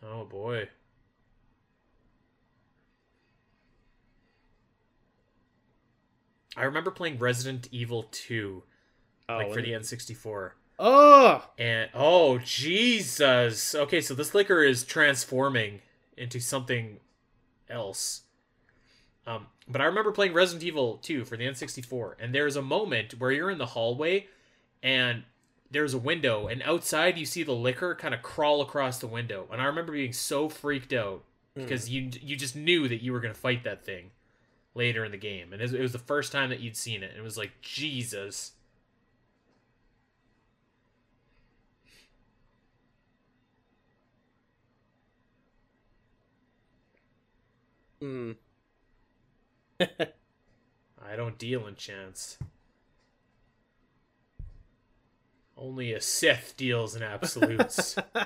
Oh 0.00 0.24
boy. 0.24 0.68
I 6.58 6.64
remember 6.64 6.90
playing 6.90 7.18
Resident 7.18 7.68
Evil 7.70 8.08
2 8.10 8.62
Oh, 9.30 9.36
like 9.36 9.52
for 9.52 9.60
the 9.60 9.72
N64. 9.72 10.52
oh, 10.78 11.44
And 11.58 11.90
oh 11.94 12.38
Jesus. 12.38 13.74
Okay, 13.74 14.00
so 14.00 14.14
this 14.14 14.34
Licker 14.34 14.62
is 14.62 14.84
transforming 14.84 15.80
into 16.16 16.40
something 16.40 16.98
else. 17.68 18.22
Um, 19.26 19.46
but 19.68 19.82
I 19.82 19.84
remember 19.84 20.10
playing 20.12 20.32
Resident 20.32 20.64
Evil 20.64 20.96
2 21.02 21.26
for 21.26 21.36
the 21.36 21.44
N64, 21.44 22.14
and 22.18 22.34
there's 22.34 22.56
a 22.56 22.62
moment 22.62 23.12
where 23.18 23.30
you're 23.30 23.50
in 23.50 23.58
the 23.58 23.66
hallway 23.66 24.26
and 24.82 25.24
there's 25.70 25.92
a 25.92 25.98
window, 25.98 26.46
and 26.46 26.62
outside 26.62 27.18
you 27.18 27.26
see 27.26 27.42
the 27.42 27.52
Licker 27.52 27.94
kind 27.94 28.14
of 28.14 28.22
crawl 28.22 28.62
across 28.62 28.98
the 28.98 29.06
window. 29.06 29.46
And 29.52 29.60
I 29.60 29.66
remember 29.66 29.92
being 29.92 30.14
so 30.14 30.48
freaked 30.48 30.94
out 30.94 31.24
because 31.54 31.90
you 31.90 32.10
you 32.22 32.36
just 32.36 32.56
knew 32.56 32.88
that 32.88 33.02
you 33.02 33.12
were 33.12 33.20
going 33.20 33.34
to 33.34 33.38
fight 33.40 33.64
that 33.64 33.84
thing 33.84 34.12
later 34.78 35.04
in 35.04 35.10
the 35.10 35.18
game. 35.18 35.52
And 35.52 35.60
it 35.60 35.78
was, 35.78 35.92
the 35.92 35.98
first 35.98 36.32
time 36.32 36.48
that 36.50 36.60
you'd 36.60 36.76
seen 36.76 37.02
it. 37.02 37.10
And 37.10 37.18
it 37.18 37.22
was 37.22 37.36
like, 37.36 37.50
Jesus. 37.60 38.52
Hmm. 48.00 48.32
I 49.80 51.16
don't 51.16 51.36
deal 51.36 51.66
in 51.66 51.74
chance. 51.74 52.38
Only 55.56 55.92
a 55.92 56.00
Sith 56.00 56.54
deals 56.56 56.94
in 56.94 57.02
absolutes. 57.02 57.98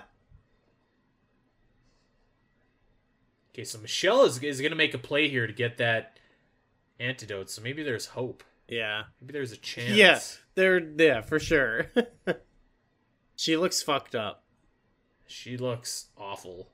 okay, 3.54 3.64
so 3.64 3.78
Michelle 3.78 4.24
is, 4.24 4.42
is 4.42 4.60
going 4.60 4.72
to 4.72 4.76
make 4.76 4.92
a 4.92 4.98
play 4.98 5.30
here 5.30 5.46
to 5.46 5.52
get 5.52 5.78
that 5.78 6.18
antidote, 7.00 7.50
so 7.50 7.62
maybe 7.62 7.82
there's 7.82 8.06
hope. 8.06 8.42
yeah, 8.68 9.04
Maybe 9.20 9.32
there's 9.32 9.52
a 9.52 9.56
chance. 9.56 9.90
yeah, 9.90 10.20
they're 10.54 10.78
yeah 10.80 11.20
for 11.20 11.38
sure. 11.38 11.86
she 13.36 13.56
looks 13.56 13.82
fucked 13.82 14.14
up. 14.14 14.44
She 15.26 15.56
looks 15.56 16.06
awful. 16.16 16.68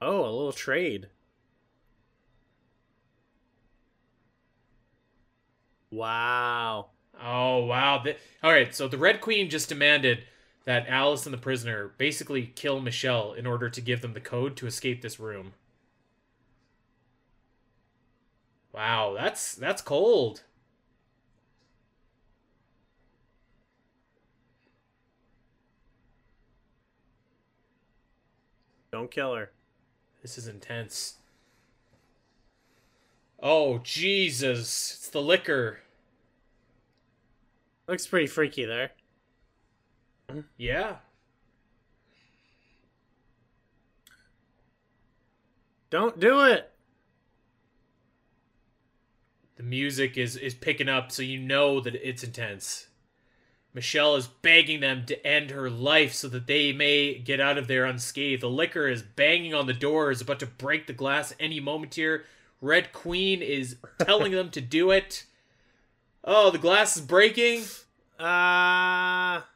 Oh, 0.00 0.20
a 0.24 0.30
little 0.30 0.52
trade. 0.52 1.08
Wow. 5.90 6.90
Oh, 7.22 7.64
wow. 7.64 7.98
Th- 8.02 8.18
All 8.42 8.50
right, 8.50 8.74
so 8.74 8.88
the 8.88 8.98
Red 8.98 9.20
Queen 9.20 9.48
just 9.48 9.68
demanded 9.68 10.24
that 10.66 10.86
Alice 10.88 11.24
and 11.26 11.32
the 11.32 11.38
prisoner 11.38 11.92
basically 11.96 12.52
kill 12.54 12.80
Michelle 12.80 13.32
in 13.32 13.46
order 13.46 13.70
to 13.70 13.80
give 13.80 14.02
them 14.02 14.12
the 14.12 14.20
code 14.20 14.56
to 14.56 14.66
escape 14.66 15.00
this 15.00 15.18
room. 15.18 15.54
Wow, 18.72 19.14
that's 19.16 19.54
that's 19.54 19.80
cold. 19.80 20.42
Don't 28.92 29.10
kill 29.10 29.34
her. 29.34 29.50
This 30.22 30.36
is 30.36 30.48
intense. 30.48 31.16
Oh, 33.40 33.78
Jesus. 33.78 34.94
It's 34.96 35.08
the 35.10 35.20
Licker. 35.20 35.80
Looks 37.86 38.06
pretty 38.06 38.26
freaky 38.26 38.64
there. 38.64 38.92
Yeah. 40.56 40.96
Don't 45.90 46.18
do 46.18 46.42
it. 46.42 46.70
The 49.56 49.62
music 49.62 50.18
is 50.18 50.36
is 50.36 50.54
picking 50.54 50.88
up 50.88 51.10
so 51.10 51.22
you 51.22 51.38
know 51.38 51.80
that 51.80 51.94
it's 51.94 52.22
intense. 52.22 52.88
Michelle 53.72 54.16
is 54.16 54.26
begging 54.26 54.80
them 54.80 55.04
to 55.06 55.26
end 55.26 55.50
her 55.50 55.68
life 55.68 56.14
so 56.14 56.28
that 56.28 56.46
they 56.46 56.72
may 56.72 57.18
get 57.18 57.40
out 57.40 57.58
of 57.58 57.68
there 57.68 57.84
unscathed. 57.84 58.42
The 58.42 58.48
Licker 58.48 58.88
is 58.88 59.02
banging 59.02 59.52
on 59.52 59.66
the 59.66 59.74
door, 59.74 60.10
is 60.10 60.22
about 60.22 60.40
to 60.40 60.46
break 60.46 60.86
the 60.86 60.94
glass 60.94 61.34
any 61.38 61.60
moment 61.60 61.94
here. 61.94 62.24
Red 62.62 62.92
Queen 62.92 63.42
is 63.42 63.76
telling 64.00 64.32
them 64.32 64.50
to 64.50 64.62
do 64.62 64.90
it. 64.90 65.24
Oh, 66.24 66.50
the 66.50 66.58
glass 66.58 66.96
is 66.96 67.02
breaking. 67.02 67.64
Ah. 68.18 69.46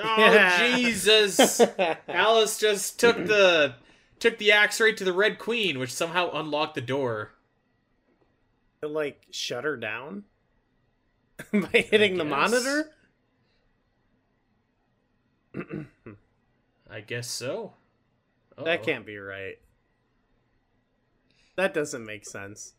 Oh. 0.00 0.74
Jesus! 0.76 1.60
Alice 2.08 2.58
just 2.58 2.98
took 3.00 3.16
the 3.16 3.74
took 4.20 4.38
the 4.38 4.52
axe 4.52 4.80
right 4.80 4.96
to 4.96 5.04
the 5.04 5.12
Red 5.12 5.38
Queen, 5.38 5.78
which 5.78 5.92
somehow 5.92 6.30
unlocked 6.32 6.74
the 6.74 6.80
door. 6.80 7.32
like 8.82 9.26
shut 9.30 9.64
her 9.64 9.76
down 9.76 10.24
by 11.52 11.86
hitting 11.90 12.16
the 12.16 12.24
monitor. 12.24 12.90
I 16.90 17.00
guess 17.00 17.28
so. 17.28 17.74
That 18.56 18.80
Uh-oh. 18.80 18.84
can't 18.84 19.06
be 19.06 19.18
right. 19.18 19.58
That 21.56 21.74
doesn't 21.74 22.04
make 22.04 22.24
sense. 22.24 22.74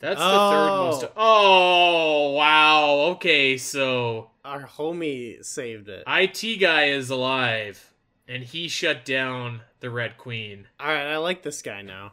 That's 0.00 0.20
the 0.20 0.24
third 0.26 0.68
most. 0.68 1.04
Oh. 1.04 1.10
Oh 1.16 2.30
wow. 2.32 2.90
Okay, 3.12 3.56
so 3.58 4.30
Our 4.48 4.66
homie 4.66 5.44
saved 5.44 5.88
it. 5.88 6.04
IT 6.06 6.58
guy 6.60 6.84
is 6.86 7.10
alive, 7.10 7.92
and 8.26 8.42
he 8.42 8.68
shut 8.68 9.04
down 9.04 9.60
the 9.80 9.90
Red 9.90 10.16
Queen. 10.16 10.66
All 10.80 10.86
right, 10.86 11.06
I 11.12 11.18
like 11.18 11.42
this 11.42 11.60
guy 11.62 11.82
now. 11.82 12.12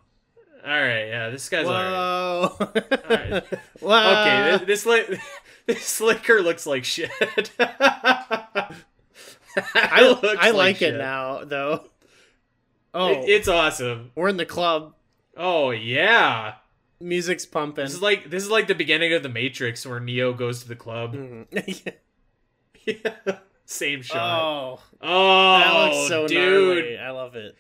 All 0.66 0.72
right, 0.72 1.06
yeah, 1.08 1.30
this 1.30 1.48
guy's. 1.48 1.66
Whoa! 1.66 2.56
Alright. 2.60 3.44
Whoa! 3.80 4.22
Okay, 4.22 4.58
this 4.66 4.84
this, 4.84 4.86
li- 4.86 5.20
this 5.68 6.02
Licker 6.02 6.42
looks 6.42 6.66
like 6.66 6.84
shit. 6.84 7.10
I, 7.60 8.76
I 10.40 10.52
like 10.52 10.78
shit. 10.78 10.96
it 10.96 10.98
now, 10.98 11.44
though. 11.46 11.86
Oh, 12.94 13.10
It- 13.10 13.30
it's 13.30 13.48
awesome. 13.48 14.12
we're 14.16 14.28
in 14.30 14.38
the 14.38 14.46
club. 14.46 14.94
Oh 15.38 15.72
yeah, 15.72 16.56
Music's 17.00 17.46
pumping. 17.46 17.84
this 17.86 17.94
is 17.94 18.02
like 18.02 18.30
this 18.30 18.44
is 18.44 18.50
like 18.50 18.68
the 18.68 18.76
beginning 18.76 19.14
of 19.14 19.22
the 19.24 19.30
Matrix 19.30 19.86
where 19.86 20.00
Neo 20.00 20.34
goes 20.34 20.62
to 20.64 20.68
the 20.68 20.76
club. 20.76 21.14
Mhm. 21.14 21.94
Yeah. 22.86 23.16
Same 23.66 24.02
shot. 24.04 24.42
Oh, 24.42 24.80
Oh, 25.02 25.58
that 25.60 25.74
looks 25.96 26.08
so 26.08 26.28
dude. 26.28 26.38
gnarly. 26.78 26.98
I 27.00 27.10
love 27.12 27.36
it. 27.36 27.56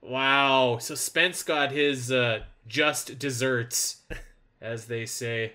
Wow. 0.00 0.78
So 0.80 0.94
Spence 0.96 1.42
got 1.44 1.70
his 1.70 2.10
uh, 2.10 2.40
just 2.66 3.18
desserts, 3.20 4.02
as 4.60 4.86
they 4.86 5.06
say. 5.06 5.52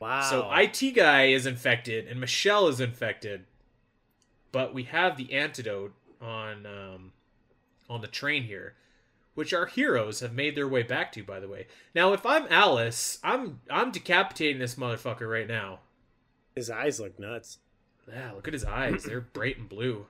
Wow. 0.00 0.22
So 0.22 0.50
IT 0.52 0.94
guy 0.94 1.26
is 1.26 1.46
infected 1.46 2.06
and 2.08 2.20
Michelle 2.20 2.68
is 2.68 2.80
infected, 2.80 3.44
but 4.52 4.74
we 4.74 4.82
have 4.84 5.16
the 5.16 5.32
antidote 5.32 5.94
on 6.20 6.66
um, 6.66 7.12
on 7.88 8.00
the 8.00 8.06
train 8.06 8.42
here, 8.42 8.74
which 9.34 9.52
our 9.52 9.66
heroes 9.66 10.20
have 10.20 10.32
made 10.32 10.56
their 10.56 10.68
way 10.68 10.82
back 10.82 11.12
to. 11.12 11.22
By 11.24 11.40
the 11.40 11.48
way, 11.48 11.66
now 11.94 12.12
if 12.12 12.24
I'm 12.26 12.46
Alice, 12.50 13.18
I'm 13.22 13.60
I'm 13.70 13.90
decapitating 13.90 14.58
this 14.58 14.76
motherfucker 14.76 15.30
right 15.30 15.48
now. 15.48 15.80
his 16.54 16.70
eyes 16.70 17.00
look 17.00 17.18
nuts. 17.18 17.58
Yeah, 18.08 18.32
look 18.32 18.46
at 18.46 18.54
his 18.54 18.64
eyes; 18.64 19.04
they're 19.04 19.20
bright 19.32 19.58
and 19.58 19.68
blue. 19.68 20.06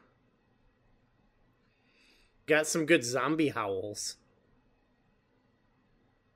Got 2.46 2.66
some 2.66 2.84
good 2.86 3.05
zombie 3.05 3.48
howls. 3.51 4.16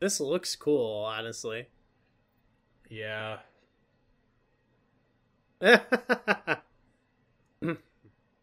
This 0.00 0.20
looks 0.20 0.54
cool, 0.56 1.04
honestly. 1.04 1.66
Yeah. 2.88 3.38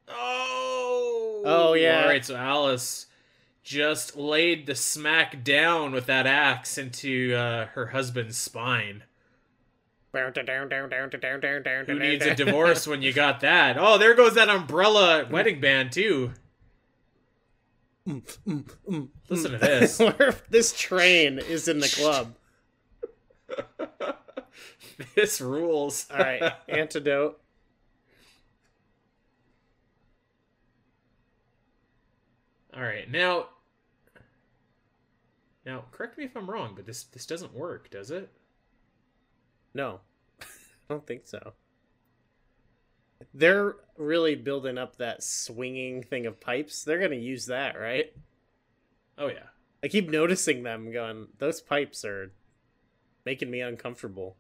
Oh. 0.08 1.42
Oh, 1.46 1.74
yeah. 1.74 2.02
All 2.04 2.08
right, 2.08 2.24
so 2.24 2.36
Alice 2.36 3.08
just 3.66 4.16
laid 4.16 4.68
the 4.68 4.76
smack 4.76 5.44
down 5.44 5.92
with 5.92 6.06
that 6.06 6.26
axe 6.26 6.78
into 6.78 7.34
uh, 7.36 7.66
her 7.74 7.88
husband's 7.88 8.38
spine. 8.38 9.04
Who 10.14 11.94
Who 11.94 12.00
needs 12.00 12.26
a 12.26 12.36
divorce 12.36 12.88
when 12.88 13.02
you 13.02 13.12
got 13.12 13.42
that? 13.42 13.76
Oh, 13.78 13.98
there 13.98 14.14
goes 14.14 14.36
that 14.36 14.48
umbrella 14.48 15.28
wedding 15.30 15.60
band 15.60 15.92
too. 15.92 16.32
Listen 18.06 19.52
to 19.52 19.58
this. 19.58 20.00
this 20.50 20.72
train 20.72 21.40
is 21.40 21.68
in 21.68 21.80
the 21.80 21.90
club. 21.90 22.36
this 25.16 25.42
rules. 25.42 26.06
All 26.12 26.20
right, 26.20 26.54
antidote. 26.70 27.42
All 32.76 32.84
right, 32.84 33.10
now. 33.10 33.48
Now, 35.66 35.86
correct 35.92 36.18
me 36.18 36.26
if 36.26 36.36
I'm 36.38 36.50
wrong, 36.50 36.74
but 36.76 36.86
this 36.86 37.04
this 37.06 37.26
doesn't 37.26 37.54
work, 37.54 37.90
does 37.90 38.12
it? 38.12 38.30
No, 39.74 40.00
I 40.42 40.46
don't 40.90 41.06
think 41.08 41.22
so. 41.26 41.54
They're 43.34 43.76
really 43.98 44.36
building 44.36 44.78
up 44.78 44.98
that 44.98 45.24
swinging 45.24 46.04
thing 46.04 46.26
of 46.26 46.40
pipes. 46.40 46.84
They're 46.84 47.00
gonna 47.00 47.16
use 47.16 47.48
that, 47.48 47.80
right? 47.80 48.14
Oh 49.18 49.28
yeah. 49.28 49.48
I 49.84 49.88
keep 49.88 50.10
noticing 50.10 50.64
them 50.64 50.92
going. 50.92 51.28
Those 51.38 51.62
pipes 51.62 52.04
are 52.06 52.32
making 53.26 53.52
me 53.52 53.62
uncomfortable. 53.62 54.36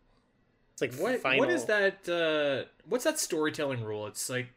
It's 0.73 0.81
like 0.81 0.95
What 0.95 1.19
final 1.21 1.39
what 1.39 1.49
is 1.49 1.65
that? 1.65 2.07
Uh, 2.09 2.67
what's 2.87 3.03
that 3.05 3.19
storytelling 3.19 3.83
rule? 3.83 4.07
It's 4.07 4.29
like 4.29 4.47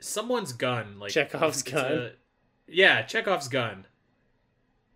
someone's 0.00 0.52
gun, 0.52 0.98
like 0.98 1.12
Chekhov's 1.12 1.62
gun? 1.64 1.92
a- 1.92 2.12
yeah, 2.66 3.02
Chekhov's 3.02 3.48
gun. 3.48 3.86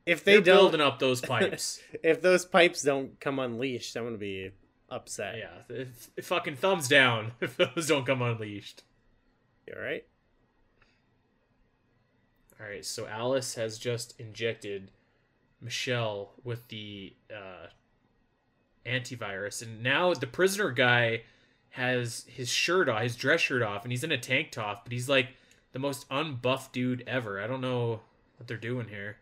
If 0.07 0.23
they 0.25 0.33
They're 0.33 0.41
don't, 0.43 0.57
building 0.57 0.81
up 0.81 0.99
those 0.99 1.21
pipes. 1.23 1.81
if 2.03 2.21
those 2.21 2.45
pipes 2.45 2.83
don't 2.83 3.19
come 3.21 3.39
unleashed, 3.39 3.97
I'm 3.97 4.05
gonna 4.05 4.19
be 4.19 4.51
upset. 4.91 5.37
yeah, 5.39 5.75
if, 5.75 6.11
if 6.17 6.27
fucking 6.27 6.57
thumbs 6.57 6.89
down 6.89 7.33
if 7.41 7.57
those 7.57 7.87
don't 7.89 8.05
come 8.07 8.23
unleashed. 8.23 8.83
You 9.67 9.75
all 9.77 9.83
right? 9.83 10.05
All 12.61 12.67
right, 12.67 12.85
so 12.85 13.07
Alice 13.07 13.55
has 13.57 13.79
just 13.79 14.19
injected 14.21 14.91
Michelle 15.61 16.33
with 16.45 16.69
the 16.69 17.15
uh, 17.35 17.67
antivirus, 18.87 19.63
and 19.63 19.83
now 19.83 20.15
the 20.15 20.27
prisoner 20.27 20.71
guy 20.71 21.23
has 21.71 22.25
his 22.29 22.49
shirt 22.51 22.89
off, 22.89 23.03
his 23.03 23.17
dress 23.17 23.41
shirt 23.41 23.63
off, 23.63 23.83
and 23.83 23.91
he's 23.93 24.05
in 24.05 24.13
a 24.13 24.19
tank 24.19 24.53
top, 24.53 24.85
but 24.85 24.93
he's 24.93 25.09
like 25.09 25.31
the 25.73 25.79
most 25.79 26.09
unbuffed 26.11 26.73
dude 26.73 27.03
ever. 27.07 27.43
I 27.43 27.47
don't 27.47 27.61
know 27.61 28.01
what 28.37 28.47
they're 28.47 28.57
doing 28.57 28.89
here. 28.89 29.17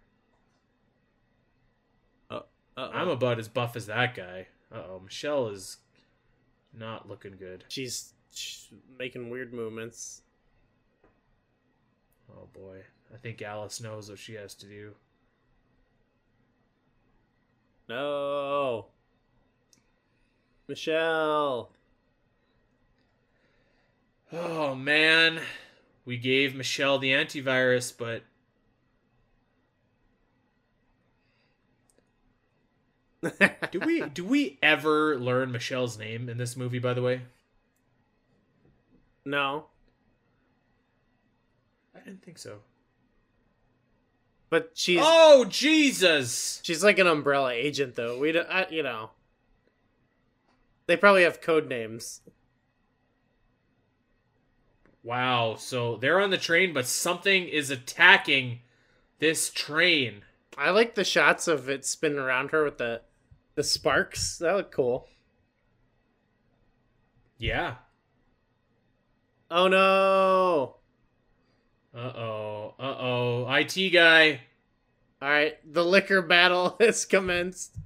Uh-oh. 2.76 2.90
I'm 2.92 3.08
about 3.08 3.38
as 3.38 3.48
buff 3.48 3.76
as 3.76 3.86
that 3.86 4.14
guy. 4.14 4.48
Uh 4.72 4.82
oh, 4.88 5.00
Michelle 5.04 5.48
is 5.48 5.78
not 6.72 7.08
looking 7.08 7.36
good. 7.38 7.64
She's, 7.68 8.14
she's 8.32 8.68
making 8.98 9.28
weird 9.28 9.52
movements. 9.52 10.22
Oh 12.30 12.48
boy, 12.54 12.78
I 13.12 13.18
think 13.18 13.42
Alice 13.42 13.80
knows 13.80 14.08
what 14.08 14.18
she 14.18 14.34
has 14.34 14.54
to 14.54 14.66
do. 14.66 14.92
No, 17.88 18.86
Michelle. 20.66 21.70
Oh 24.32 24.74
man, 24.74 25.40
we 26.06 26.16
gave 26.16 26.54
Michelle 26.54 26.98
the 26.98 27.10
antivirus, 27.12 27.92
but 27.96 28.22
do 33.70 33.80
we 33.80 34.02
do 34.02 34.24
we 34.24 34.58
ever 34.62 35.16
learn 35.18 35.52
Michelle's 35.52 35.98
name 35.98 36.28
in 36.28 36.38
this 36.38 36.56
movie? 36.56 36.78
By 36.80 36.94
the 36.94 37.02
way, 37.02 37.22
no, 39.24 39.66
I 41.94 42.00
didn't 42.00 42.22
think 42.24 42.38
so. 42.38 42.58
but 44.50 44.72
she's 44.74 45.00
Oh 45.02 45.44
Jesus! 45.48 46.60
she's 46.64 46.82
like 46.82 46.98
an 46.98 47.06
umbrella 47.06 47.52
agent, 47.52 47.94
though. 47.94 48.18
We 48.18 48.32
don't, 48.32 48.48
I, 48.48 48.66
you 48.70 48.82
know. 48.82 49.10
They 50.86 50.96
probably 50.96 51.22
have 51.22 51.40
code 51.40 51.68
names. 51.68 52.22
Wow, 55.04 55.56
so 55.56 55.96
they're 55.96 56.20
on 56.20 56.30
the 56.30 56.38
train, 56.38 56.72
but 56.72 56.86
something 56.86 57.46
is 57.48 57.70
attacking 57.70 58.60
this 59.18 59.50
train. 59.50 60.22
I 60.56 60.70
like 60.70 60.94
the 60.94 61.04
shots 61.04 61.48
of 61.48 61.68
it 61.68 61.84
spinning 61.84 62.18
around 62.18 62.50
her 62.50 62.64
with 62.64 62.78
the 62.78 63.02
the 63.54 63.62
sparks. 63.62 64.38
That 64.38 64.56
look 64.56 64.72
cool. 64.72 65.08
Yeah. 67.38 67.74
Oh 69.50 69.68
no! 69.68 70.76
Uh 71.94 71.98
oh. 71.98 72.74
Uh 72.78 72.96
oh. 72.98 73.54
IT 73.54 73.90
guy. 73.90 74.40
All 75.20 75.28
right, 75.28 75.58
the 75.70 75.84
Licker 75.84 76.22
battle 76.22 76.76
has 76.80 77.04
commenced. 77.04 77.76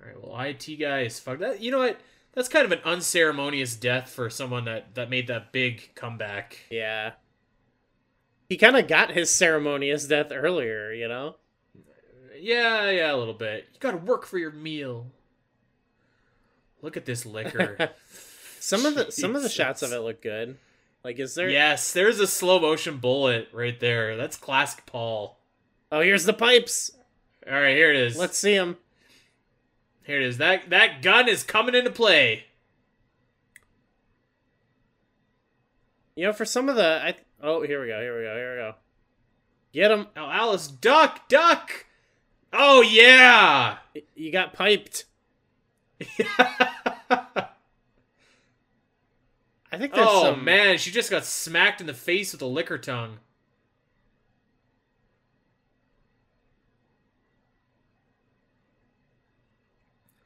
All 0.00 0.08
right. 0.08 0.22
Well, 0.22 0.40
IT 0.40 0.66
guy 0.78 1.02
is 1.02 1.18
fucked. 1.18 1.40
That 1.40 1.60
you 1.60 1.70
know 1.70 1.78
what? 1.78 2.00
That's 2.34 2.48
kind 2.48 2.66
of 2.66 2.72
an 2.72 2.80
unceremonious 2.84 3.74
death 3.76 4.10
for 4.10 4.28
someone 4.28 4.66
that 4.66 4.94
that 4.94 5.08
made 5.08 5.28
that 5.28 5.52
big 5.52 5.94
comeback. 5.94 6.58
Yeah. 6.70 7.12
He 8.48 8.56
kind 8.56 8.76
of 8.76 8.86
got 8.86 9.10
his 9.10 9.32
ceremonious 9.32 10.06
death 10.06 10.30
earlier, 10.30 10.92
you 10.92 11.08
know? 11.08 11.36
Yeah, 12.40 12.90
yeah, 12.90 13.14
a 13.14 13.16
little 13.16 13.34
bit. 13.34 13.66
You 13.72 13.80
got 13.80 13.92
to 13.92 13.98
work 13.98 14.26
for 14.26 14.38
your 14.38 14.50
meal. 14.50 15.06
Look 16.82 16.96
at 16.96 17.04
this 17.04 17.26
Licker. 17.26 17.90
Some 18.60 18.84
of 18.84 18.96
the 18.96 19.12
some 19.12 19.36
of 19.36 19.44
the 19.44 19.48
shots 19.48 19.82
of 19.82 19.92
it 19.92 20.00
look 20.00 20.20
good. 20.20 20.56
Like 21.04 21.20
is 21.20 21.36
there 21.36 21.48
yes, 21.48 21.92
there's 21.92 22.18
a 22.18 22.26
slow 22.26 22.58
motion 22.58 22.98
bullet 22.98 23.46
right 23.52 23.78
there. 23.78 24.16
That's 24.16 24.36
classic 24.36 24.84
Paul. 24.86 25.38
Oh, 25.92 26.00
here's 26.00 26.24
the 26.24 26.32
pipes. 26.32 26.90
All 27.48 27.54
right, 27.54 27.76
here 27.76 27.90
it 27.90 27.96
is. 27.96 28.16
Let's 28.16 28.36
see 28.36 28.54
him. 28.54 28.76
Here 30.02 30.20
it 30.20 30.26
is. 30.26 30.38
That 30.38 30.68
that 30.70 31.00
gun 31.00 31.28
is 31.28 31.44
coming 31.44 31.76
into 31.76 31.92
play. 31.92 32.46
You 36.16 36.24
know, 36.24 36.32
for 36.32 36.44
some 36.44 36.68
of 36.68 36.74
the 36.74 37.00
I 37.04 37.14
Oh, 37.40 37.62
here 37.62 37.80
we 37.80 37.86
go. 37.86 38.00
Here 38.00 38.18
we 38.18 38.24
go. 38.24 38.34
Here 38.34 38.50
we 38.54 38.60
go. 38.62 38.74
Get 39.72 39.92
him. 39.92 40.08
Oh, 40.16 40.28
Alice, 40.28 40.66
duck, 40.66 41.28
duck. 41.28 41.85
Oh 42.58 42.80
yeah. 42.80 43.76
You 44.14 44.32
got 44.32 44.54
piped. 44.54 45.04
I 49.72 49.78
think 49.78 49.92
there's 49.92 50.06
oh 50.08 50.22
some 50.22 50.44
man, 50.44 50.78
she 50.78 50.90
just 50.90 51.10
got 51.10 51.24
smacked 51.24 51.80
in 51.82 51.86
the 51.86 51.94
face 51.94 52.32
with 52.32 52.40
a 52.40 52.46
Licker 52.46 52.78
tongue. 52.78 53.18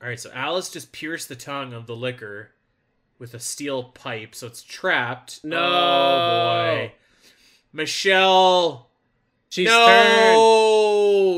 All 0.02 0.08
right, 0.08 0.18
so 0.18 0.30
Alice 0.32 0.70
just 0.70 0.92
pierced 0.92 1.28
the 1.28 1.36
tongue 1.36 1.74
of 1.74 1.86
the 1.86 1.96
Licker 1.96 2.52
with 3.18 3.34
a 3.34 3.40
steel 3.40 3.84
pipe, 3.84 4.34
so 4.34 4.46
it's 4.46 4.62
trapped. 4.62 5.44
No. 5.44 5.58
Oh 5.58 6.76
boy. 6.78 6.92
Michelle. 7.72 8.88
She's 9.50 9.68
turned. 9.68 10.36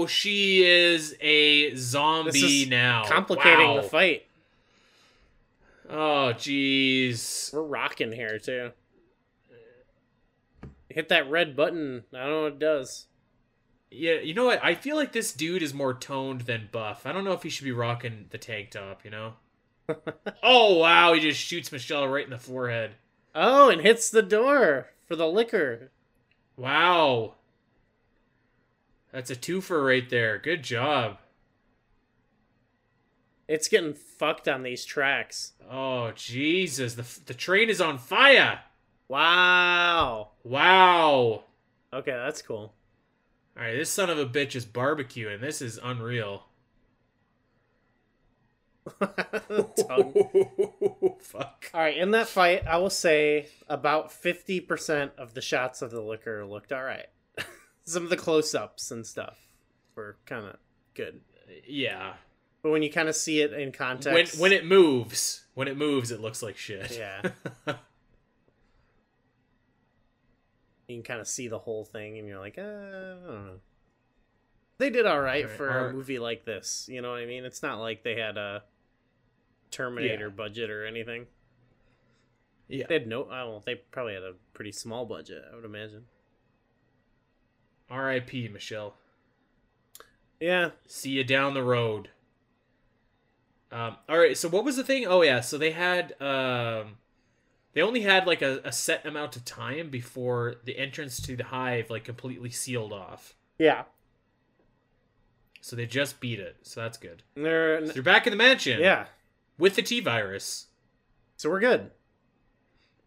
Oh, 0.03 0.07
she 0.07 0.65
is 0.65 1.15
a 1.21 1.75
zombie 1.77 2.63
is 2.63 2.69
now. 2.69 3.05
Complicating 3.05 3.69
Wow. 3.69 3.77
the 3.77 3.83
fight. 3.89 4.27
Oh, 5.89 6.33
jeez. 6.35 7.53
We're 7.53 7.63
rocking 7.63 8.13
here 8.13 8.39
too. 8.39 8.73
Hit 10.89 11.09
that 11.09 11.31
red 11.31 11.55
button. 11.57 12.05
I 12.13 12.19
don't 12.21 12.31
know 12.31 12.43
what 12.43 12.53
it 12.55 12.59
does. 12.59 13.07
Yeah, 13.91 14.15
you 14.15 14.35
know 14.35 14.47
what? 14.47 14.61
I 14.65 14.75
feel 14.75 14.97
like 14.97 15.13
this 15.13 15.33
dude 15.33 15.63
is 15.63 15.75
more 15.75 15.95
toned 15.95 16.43
than 16.43 16.69
buff. 16.73 17.07
I 17.07 17.13
don't 17.13 17.25
know 17.25 17.33
if 17.33 17.43
he 17.43 17.49
should 17.51 17.65
be 17.65 17.73
rocking 17.73 18.27
the 18.31 18.39
tank 18.39 18.71
top, 18.71 19.05
you 19.05 19.11
know? 19.11 19.35
oh, 20.43 20.79
wow. 20.79 21.13
He 21.13 21.21
just 21.21 21.41
shoots 21.41 21.71
Michelle 21.73 22.09
right 22.09 22.25
in 22.25 22.31
the 22.31 22.39
forehead. 22.39 22.93
Oh, 23.35 23.69
and 23.69 23.81
hits 23.83 24.11
the 24.11 24.23
door 24.23 24.89
for 25.07 25.15
the 25.17 25.27
Licker. 25.29 25.91
Wow. 26.57 27.35
That's 29.13 29.31
a 29.31 29.37
twofer 29.37 29.85
right 29.87 30.09
there. 30.09 30.39
Good 30.39 30.65
job. 30.65 31.19
It's 33.47 33.69
getting 33.69 33.93
fucked 33.93 34.49
on 34.49 34.63
these 34.63 34.85
tracks. 34.85 35.53
Oh, 35.71 36.13
Jesus. 36.13 36.95
The, 36.95 37.21
the 37.27 37.35
train 37.35 37.69
is 37.69 37.81
on 37.81 37.99
fire. 37.99 38.61
Wow. 39.09 40.31
Wow. 40.43 41.45
Okay, 41.93 42.13
that's 42.13 42.41
cool. 42.41 42.73
All 43.55 43.63
right, 43.63 43.77
this 43.77 43.91
son 43.91 44.09
of 44.09 44.19
a 44.19 44.25
bitch 44.25 44.57
is 44.57 44.65
barbecuing. 44.65 45.43
This 45.43 45.61
is 45.61 45.79
unreal. 45.83 46.45
Fuck. 51.21 51.71
All 51.75 51.81
right, 51.81 51.97
in 51.99 52.13
that 52.13 52.29
fight, 52.29 52.67
I 52.67 52.79
will 52.79 52.89
say 52.89 53.49
about 53.69 54.09
50% 54.11 55.11
of 55.19 55.35
the 55.35 55.43
shots 55.43 55.83
of 55.83 55.91
the 55.91 56.01
Licker 56.01 56.47
looked 56.47 56.73
all 56.73 56.83
right. 56.83 57.09
Some 57.85 58.05
of 58.05 58.11
the 58.11 58.17
close 58.17 58.55
ups 58.55 58.91
and 58.91 59.07
stuff 59.07 59.39
were 59.95 60.17
kind 60.27 60.47
of 60.47 60.57
good. 60.95 61.21
Yeah. 61.67 62.15
But 62.63 62.71
when 62.71 62.83
you 62.83 62.91
kind 62.93 63.09
of 63.09 63.17
see 63.17 63.41
it 63.41 63.53
in 63.53 63.73
context. 63.73 64.39
when 64.39 64.53
it 64.53 64.65
moves, 64.65 65.45
when 65.55 65.67
it 65.69 65.77
moves, 65.77 66.11
it 66.13 66.21
looks 66.21 66.43
like 66.43 66.57
shit. 66.57 66.97
Yeah. 66.97 67.31
you 70.87 70.97
can 70.97 71.03
kind 71.03 71.21
of 71.21 71.27
see 71.27 71.49
the 71.49 71.59
whole 71.59 71.85
thing 71.85 72.19
and 72.19 72.29
you're 72.29 72.39
like, 72.39 72.59
uh, 72.59 72.61
I 72.63 72.65
don't 72.65 73.25
know. 73.47 73.55
They 74.79 74.91
did 74.91 75.07
all 75.07 75.21
right 75.21 75.45
Alright, 75.45 75.57
for 75.57 75.71
our- 75.71 75.89
a 75.89 75.93
movie 75.93 76.19
like 76.19 76.45
this. 76.45 76.87
You 76.91 77.03
know 77.03 77.11
what 77.13 77.21
I 77.21 77.27
mean? 77.27 77.45
It's 77.45 77.63
not 77.63 77.79
like 77.81 78.03
they 78.03 78.17
had 78.17 78.37
a 78.37 78.63
Terminator 79.71 80.27
Yeah. 80.29 80.35
budget 80.35 80.71
or 80.71 80.85
anything. 80.87 81.27
yeah. 82.69 82.87
They 82.89 82.95
had 82.95 83.07
no. 83.07 83.29
I 83.31 83.41
don't. 83.41 83.49
Know, 83.55 83.63
They 83.65 83.77
probably 83.77 84.15
had 84.15 84.23
a 84.23 84.35
pretty 84.55 84.73
small 84.73 85.05
budget. 85.07 85.43
I 85.51 85.57
would 85.57 85.65
imagine. 85.65 86.05
R.I.P. 87.91 88.49
Michelle. 88.49 88.95
Yeah. 90.41 90.71
See 90.87 91.11
you 91.11 91.25
down 91.25 91.55
the 91.55 91.63
road. 91.63 92.09
Um, 93.71 93.97
all 94.09 94.19
right. 94.19 94.37
So 94.37 94.49
what 94.49 94.65
was 94.65 94.77
the 94.77 94.85
thing? 94.85 95.07
Oh 95.07 95.23
yeah. 95.23 95.41
So 95.41 95.57
they 95.57 95.71
had 95.71 96.21
um, 96.21 96.99
they 97.73 97.81
only 97.81 98.03
had 98.03 98.27
like 98.27 98.43
a, 98.43 98.61
a 98.65 98.73
set 98.73 99.07
amount 99.07 99.37
of 99.37 99.45
time 99.45 99.89
before 99.89 100.57
the 100.65 100.79
entrance 100.79 101.21
to 101.23 101.37
the 101.37 101.45
hive 101.45 101.89
like 101.91 102.05
completely 102.05 102.51
sealed 102.51 102.93
off. 102.93 103.35
Yeah. 103.59 103.85
So 105.61 105.77
they 105.77 105.87
just 105.87 106.21
beat 106.21 106.41
it. 106.41 106.57
So 106.63 106.81
that's 106.83 106.99
good. 106.99 107.23
They're. 107.35 107.87
So 107.87 107.93
they're 107.93 108.03
back 108.03 108.27
in 108.27 108.33
the 108.33 108.37
mansion. 108.37 108.81
Yeah. 108.81 109.07
With 109.59 109.77
the 109.77 109.83
T 109.83 110.01
virus. 110.01 110.67
So 111.37 111.49
we're 111.49 111.61
good. 111.61 111.93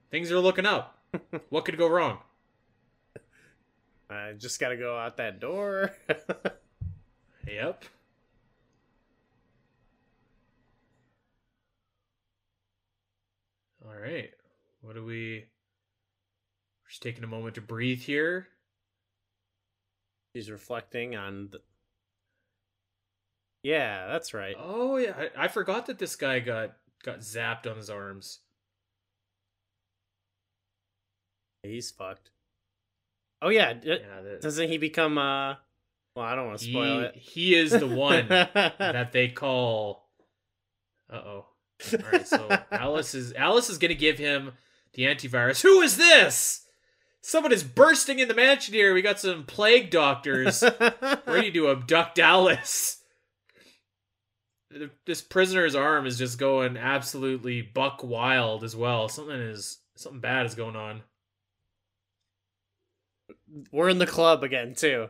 Things 0.09 0.31
are 0.31 0.39
looking 0.39 0.65
up. 0.65 0.97
what 1.49 1.65
could 1.65 1.77
go 1.77 1.87
wrong? 1.87 2.19
I 4.09 4.33
just 4.37 4.59
got 4.59 4.69
to 4.69 4.77
go 4.77 4.97
out 4.97 5.17
that 5.17 5.39
door. 5.39 5.91
Yep. 7.47 7.85
All 13.85 13.95
right. 13.95 14.31
What 14.81 14.95
do 14.95 15.05
we? 15.05 15.45
We're 16.83 16.89
just 16.89 17.03
taking 17.03 17.23
a 17.23 17.27
moment 17.27 17.55
to 17.55 17.61
breathe 17.61 18.01
here. 18.01 18.47
She's 20.35 20.49
reflecting 20.49 21.15
on. 21.15 21.49
The... 21.51 21.61
Yeah, 23.63 24.07
that's 24.07 24.33
right. 24.33 24.55
Oh 24.59 24.97
yeah, 24.97 25.13
I, 25.37 25.45
I 25.45 25.47
forgot 25.47 25.85
that 25.85 25.99
this 25.99 26.15
guy 26.15 26.39
got 26.39 26.73
got 27.03 27.19
zapped 27.19 27.69
on 27.69 27.77
his 27.77 27.89
arms. 27.89 28.39
He's 31.63 31.89
fucked. 31.91 32.31
Oh 33.41 33.49
yeah, 33.49 33.73
Yeah, 33.83 33.97
that, 34.23 34.41
doesn't 34.41 34.69
he 34.69 34.77
become? 34.77 35.17
uh 35.17 35.55
Well, 36.15 36.25
I 36.25 36.35
don't 36.35 36.47
want 36.47 36.59
to 36.59 36.65
spoil 36.65 36.99
he, 36.99 37.05
it. 37.05 37.15
he 37.15 37.55
is 37.55 37.71
the 37.71 37.87
one 37.87 38.27
that 38.29 39.11
they 39.11 39.27
call. 39.29 40.07
Uh 41.11 41.15
oh. 41.17 41.45
All 41.93 41.99
right, 42.11 42.27
so 42.27 42.49
Alice 42.71 43.13
is 43.13 43.33
Alice 43.33 43.69
is 43.69 43.77
gonna 43.77 43.93
give 43.93 44.17
him 44.17 44.53
the 44.93 45.03
antivirus. 45.03 45.61
Who 45.61 45.81
is 45.81 45.97
this? 45.97 46.61
Someone 47.21 47.51
is 47.51 47.63
bursting 47.63 48.19
in 48.19 48.27
the 48.27 48.35
mansion 48.35 48.73
here. 48.73 48.93
We 48.93 49.01
got 49.01 49.19
some 49.19 49.45
plague 49.45 49.89
doctors 49.89 50.63
ready 51.27 51.51
to 51.51 51.71
abduct 51.71 52.19
Alice. 52.19 53.01
This 55.05 55.21
prisoner's 55.21 55.73
arm 55.73 56.05
is 56.05 56.17
just 56.17 56.37
going 56.37 56.77
absolutely 56.77 57.61
buck 57.61 58.03
wild 58.03 58.63
as 58.63 58.75
well. 58.75 59.09
Something 59.09 59.39
is 59.39 59.79
something 59.95 60.19
bad 60.21 60.45
is 60.45 60.53
going 60.55 60.75
on. 60.75 61.01
We're 63.71 63.89
in 63.89 63.99
the 63.99 64.07
club 64.07 64.43
again 64.43 64.73
too. 64.75 65.09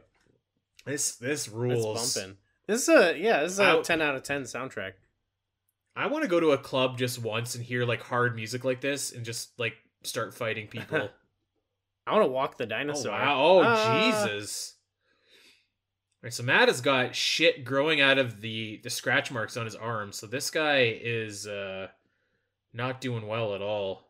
This 0.86 1.16
this 1.16 1.46
It's 1.48 1.54
rules. 1.56 2.14
bumping. 2.16 2.38
This 2.68 2.84
is 2.84 2.90
a 2.90 3.18
yeah. 3.18 3.42
This 3.42 3.54
is 3.54 3.60
a 3.60 3.78
I- 3.80 3.82
ten 3.82 4.02
out 4.02 4.16
of 4.16 4.24
ten 4.24 4.44
soundtrack. 4.44 4.94
I 5.96 6.08
want 6.08 6.24
to 6.24 6.28
go 6.30 6.40
to 6.42 6.52
a 6.52 6.58
club 6.58 6.98
just 6.98 7.22
once 7.22 7.56
and 7.56 7.64
hear 7.64 7.86
like 7.86 8.02
hard 8.02 8.36
music 8.36 8.66
like 8.66 8.82
this 8.82 9.12
and 9.14 9.24
just 9.26 9.58
like 9.58 9.76
start 10.04 10.34
fighting 10.34 10.68
people. 10.68 11.10
I 12.08 12.12
want 12.14 12.26
to 12.26 12.32
walk 12.32 12.58
the 12.58 12.66
oh 12.66 12.68
dinosaur. 12.68 13.12
wow! 13.14 13.42
Oh 13.44 13.62
Ah. 13.66 14.26
Jesus! 14.28 14.74
All 16.18 16.28
right, 16.28 16.34
so 16.34 16.44
Matt 16.44 16.68
has 16.68 16.82
got 16.82 17.16
shit 17.16 17.64
growing 17.66 18.02
out 18.02 18.18
of 18.18 18.42
the 18.42 18.80
the 18.84 18.90
scratch 18.90 19.32
marks 19.32 19.58
on 19.58 19.66
his 19.66 19.76
arm. 19.76 20.12
So 20.12 20.28
this 20.28 20.50
guy 20.52 21.00
is 21.02 21.48
uh 21.48 21.88
not 22.74 23.00
doing 23.02 23.26
well 23.28 23.56
at 23.56 23.62
all. 23.62 24.05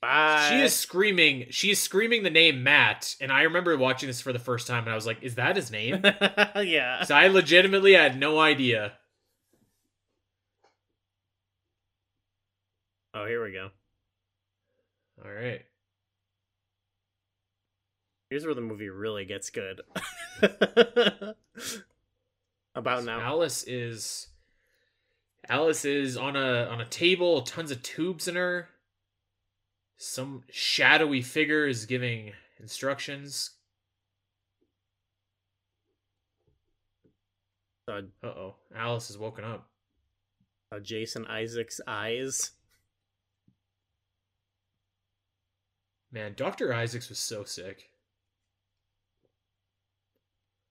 Bye. 0.00 0.48
She 0.48 0.60
is 0.62 0.74
screaming. 0.74 1.46
She 1.50 1.70
is 1.70 1.78
screaming 1.78 2.22
the 2.22 2.30
name 2.30 2.62
Matt, 2.62 3.16
and 3.20 3.30
I 3.30 3.42
remember 3.42 3.76
watching 3.76 4.06
this 4.06 4.20
for 4.20 4.32
the 4.32 4.38
first 4.38 4.66
time, 4.66 4.84
and 4.84 4.92
I 4.92 4.94
was 4.94 5.06
like, 5.06 5.22
"Is 5.22 5.34
that 5.34 5.56
his 5.56 5.70
name?" 5.70 6.00
yeah. 6.56 7.04
so 7.04 7.14
I 7.14 7.28
legitimately 7.28 7.92
had 7.92 8.18
no 8.18 8.38
idea. 8.38 8.94
Oh, 13.12 13.26
here 13.26 13.44
we 13.44 13.52
go. 13.52 13.68
All 15.22 15.30
right. 15.30 15.62
Here's 18.30 18.46
where 18.46 18.54
the 18.54 18.60
movie 18.60 18.88
really 18.88 19.24
gets 19.24 19.50
good. 19.50 19.80
About 22.74 23.00
So 23.00 23.04
now. 23.04 23.20
Alice 23.20 23.64
is 23.66 24.28
Alice 25.48 25.84
is 25.84 26.16
on 26.16 26.36
a 26.36 26.66
on 26.66 26.80
a 26.80 26.86
table, 26.86 27.42
tons 27.42 27.72
of 27.72 27.82
tubes 27.82 28.28
in 28.28 28.36
her. 28.36 28.68
Some 30.02 30.44
shadowy 30.50 31.20
figure 31.20 31.66
is 31.66 31.84
giving 31.84 32.32
instructions. 32.58 33.50
Uh, 37.86 38.00
oh, 38.24 38.54
Alice 38.74 39.08
has 39.08 39.18
woken 39.18 39.44
up. 39.44 39.68
uh, 40.72 40.80
Jason 40.80 41.26
Isaacs' 41.26 41.82
eyes. 41.86 42.52
Man, 46.10 46.32
Doctor 46.34 46.72
Isaacs 46.72 47.10
was 47.10 47.18
so 47.18 47.44
sick. 47.44 47.90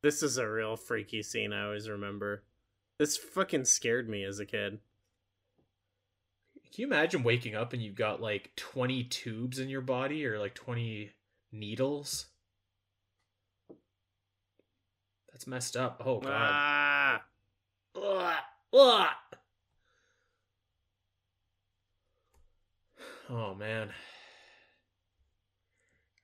This 0.02 0.24
is 0.24 0.38
a 0.40 0.50
real 0.50 0.76
freaky 0.76 1.22
scene. 1.22 1.54
I 1.54 1.66
always 1.66 1.88
remember. 1.88 2.46
This 2.98 3.16
fucking 3.16 3.66
scared 3.66 4.10
me 4.10 4.24
as 4.24 4.40
a 4.40 4.46
kid. 4.48 4.80
Can 6.74 6.82
you 6.82 6.88
imagine 6.88 7.24
waking 7.24 7.56
up 7.56 7.74
and 7.74 7.82
you've 7.82 7.96
got 7.96 8.22
like 8.22 8.52
twenty 8.56 9.04
tubes 9.04 9.60
in 9.60 9.70
your 9.70 9.82
body 9.82 10.26
or 10.26 10.40
like 10.40 10.54
twenty 10.54 11.12
needles? 11.52 12.28
That's 15.32 15.48
messed 15.48 15.76
up. 15.76 16.02
Oh 16.06 16.20
god. 16.20 16.32
Ah. 16.34 17.22
Oh 23.32 23.54
man. 23.54 23.90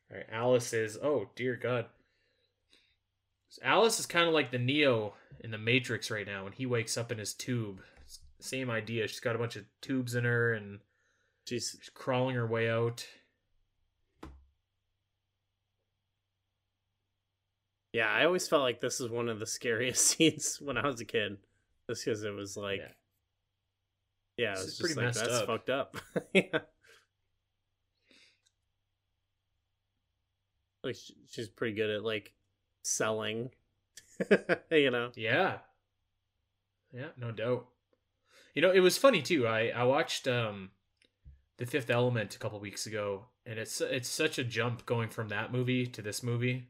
All 0.09 0.17
right, 0.17 0.26
Alice 0.31 0.73
is. 0.73 0.97
Oh 1.01 1.30
dear 1.35 1.55
God. 1.55 1.85
So 3.49 3.61
Alice 3.63 3.99
is 3.99 4.07
kind 4.07 4.27
of 4.27 4.34
like 4.34 4.49
the 4.49 4.57
Neo 4.57 5.13
in 5.39 5.51
the 5.51 5.57
Matrix 5.59 6.09
right 6.09 6.26
now 6.26 6.43
when 6.43 6.53
he 6.53 6.65
wakes 6.65 6.97
up 6.97 7.11
in 7.11 7.19
his 7.19 7.34
tube 7.34 7.81
same 8.40 8.70
idea. 8.70 9.07
She's 9.07 9.20
got 9.20 9.36
a 9.36 9.40
bunch 9.40 9.56
of 9.56 9.66
tubes 9.82 10.16
in 10.16 10.24
her 10.24 10.53
and 10.53 10.80
she's, 11.45 11.78
she's 11.80 11.90
crawling 11.90 12.36
her 12.36 12.48
way 12.48 12.70
out. 12.70 13.06
Yeah, 17.95 18.12
I 18.12 18.26
always 18.26 18.45
felt 18.45 18.62
like 18.62 18.82
this 18.82 18.99
is 18.99 19.10
one 19.10 19.30
of 19.30 19.40
the 19.40 19.45
scariest 19.45 20.06
scenes 20.06 20.60
when 20.62 20.78
I 20.78 20.86
was 20.86 20.99
a 20.99 21.06
kid. 21.06 21.38
Just 21.90 22.03
because 22.03 22.24
it 22.24 22.34
was 22.34 22.57
like, 22.57 22.82
yeah, 24.38 24.45
yeah 24.45 24.52
it 24.53 24.66
was 24.66 24.78
just 24.78 24.98
like, 24.98 25.14
that's 25.14 25.22
up. 25.22 25.48
fucked 25.48 25.70
up. 25.70 25.95
yeah. 26.34 26.60
Like, 30.84 30.98
she's 31.30 31.48
pretty 31.48 31.74
good 31.74 31.90
at 31.90 32.03
like 32.03 32.34
selling, 32.84 33.52
you 34.72 34.91
know? 34.91 35.12
Yeah. 35.16 35.60
Yeah, 36.94 37.07
no 37.18 37.32
doubt. 37.32 37.68
You 38.56 38.61
know, 38.61 38.72
it 38.72 38.80
was 38.80 38.98
funny 38.98 39.22
too. 39.22 39.45
I 39.45 39.68
I 39.68 39.84
watched 39.84 40.27
um 40.27 40.72
The 41.57 41.65
Fifth 41.65 41.90
Element 41.90 42.36
a 42.36 42.40
couple 42.40 42.60
weeks 42.60 42.88
ago, 42.88 43.26
and 43.45 43.60
it's 43.60 43.82
it's 43.82 44.10
such 44.10 44.40
a 44.40 44.44
jump 44.44 44.86
going 44.86 45.10
from 45.10 45.27
that 45.27 45.52
movie 45.52 45.86
to 45.88 46.02
this 46.02 46.23
movie. 46.23 46.69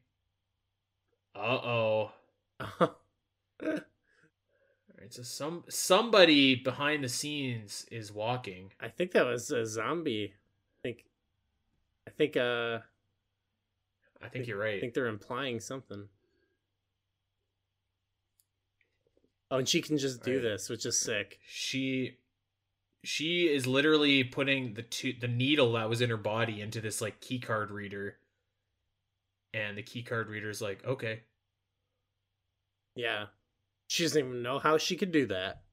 Uh-oh. 1.36 2.12
All 2.80 2.90
right, 3.62 5.14
so 5.14 5.22
some 5.22 5.64
somebody 5.70 6.56
behind 6.56 7.04
the 7.04 7.10
scenes 7.10 7.86
is 7.92 8.12
walking. 8.12 8.72
I 8.82 8.88
think 8.88 9.12
that 9.12 9.26
was 9.26 9.52
a 9.52 9.66
zombie. 9.66 10.34
I 10.34 10.82
think, 10.82 11.06
I 12.08 12.12
think, 12.12 12.38
uh, 12.38 12.80
I 14.22 14.30
think 14.30 14.48
you're 14.48 14.58
right. 14.58 14.78
I 14.78 14.80
think 14.80 14.94
they're 14.94 15.08
implying 15.08 15.60
something. 15.60 16.08
Oh, 19.52 19.58
and 19.58 19.70
she 19.70 19.82
can 19.82 19.98
just 19.98 20.24
do 20.24 20.34
Right. 20.34 20.42
this, 20.42 20.70
which 20.70 20.86
is 20.86 21.00
sick. 21.00 21.40
she 21.48 22.18
she 23.04 23.48
is 23.48 23.68
literally 23.68 24.24
putting 24.24 24.74
the 24.74 24.82
two, 24.84 25.14
the 25.14 25.28
needle 25.28 25.74
that 25.74 25.90
was 25.90 26.02
in 26.02 26.10
her 26.10 26.18
body 26.18 26.62
into 26.62 26.82
this 26.82 27.02
like 27.02 27.22
key 27.22 27.40
card 27.40 27.72
reader 27.72 28.18
and 29.54 29.78
the 29.78 29.84
key 29.84 30.04
card 30.04 30.28
reader 30.30 30.50
is 30.50 30.62
like 30.62 30.84
okay 30.86 31.22
Yeah. 32.96 33.28
She 33.88 34.04
doesn't 34.04 34.20
even 34.26 34.42
know 34.44 34.60
how 34.60 34.78
she 34.78 34.98
could 34.98 35.12
do 35.12 35.26
that. 35.28 35.64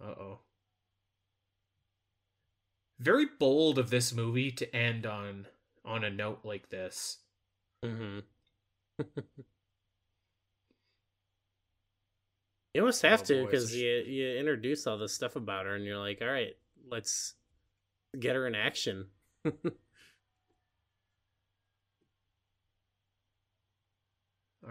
uh-oh 0.00 0.38
very 2.98 3.26
bold 3.38 3.78
of 3.78 3.90
this 3.90 4.12
movie 4.12 4.50
to 4.50 4.74
end 4.74 5.06
on 5.06 5.46
on 5.84 6.04
a 6.04 6.10
note 6.10 6.40
like 6.44 6.68
this 6.70 7.18
Mm-hmm. 7.84 8.20
you 12.72 12.80
almost 12.80 13.02
have 13.02 13.20
Oh, 13.20 13.24
to 13.24 13.44
because 13.44 13.74
you 13.76 13.90
you 14.06 14.38
introduce 14.38 14.86
all 14.86 14.96
this 14.98 15.12
stuff 15.12 15.36
about 15.36 15.66
her, 15.66 15.74
and 15.74 15.84
you're 15.84 15.98
like, 15.98 16.18
all 16.22 16.28
right, 16.28 16.56
let's 16.90 17.34
get 18.18 18.36
her 18.36 18.46
in 18.46 18.54
action. 18.54 19.06
all 19.44 19.52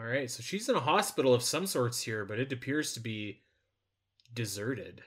right 0.03 0.31
so 0.31 0.41
she's 0.41 0.67
in 0.67 0.75
a 0.75 0.79
hospital 0.79 1.35
of 1.35 1.43
some 1.43 1.67
sorts 1.67 2.01
here 2.01 2.25
but 2.25 2.39
it 2.39 2.51
appears 2.51 2.93
to 2.93 2.99
be 2.99 3.41
deserted 4.33 5.03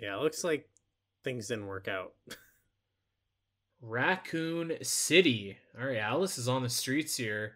yeah, 0.00 0.16
it 0.16 0.22
looks 0.22 0.42
like 0.44 0.66
things 1.24 1.48
didn't 1.48 1.66
work 1.66 1.86
out. 1.88 2.14
raccoon 3.82 4.72
city 4.82 5.56
all 5.78 5.86
right 5.86 5.96
alice 5.98 6.36
is 6.38 6.48
on 6.48 6.62
the 6.62 6.68
streets 6.68 7.16
here 7.16 7.54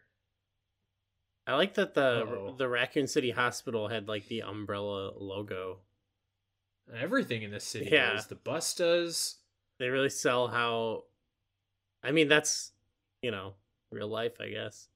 I 1.47 1.57
like 1.57 1.75
that 1.75 1.93
the 1.93 2.23
Uh-oh. 2.27 2.55
the 2.57 2.67
Raccoon 2.71 3.07
City 3.07 3.31
Hospital 3.31 3.89
had 3.89 4.09
like 4.09 4.29
the 4.29 4.41
umbrella 4.41 5.13
logo. 5.15 5.81
Everything 6.99 7.43
in 7.43 7.51
this 7.51 7.65
city 7.65 7.91
Yeah. 7.93 8.15
does. 8.15 8.29
The 8.29 8.35
bus 8.35 8.75
does. 8.75 9.37
They 9.79 9.89
really 9.91 10.09
sell 10.09 10.49
how. 10.49 11.05
I 12.03 12.13
mean, 12.13 12.29
that's 12.29 12.73
you 13.21 13.31
know 13.31 13.53
real 13.91 14.09
life, 14.09 14.41
I 14.41 14.49
guess. 14.49 14.89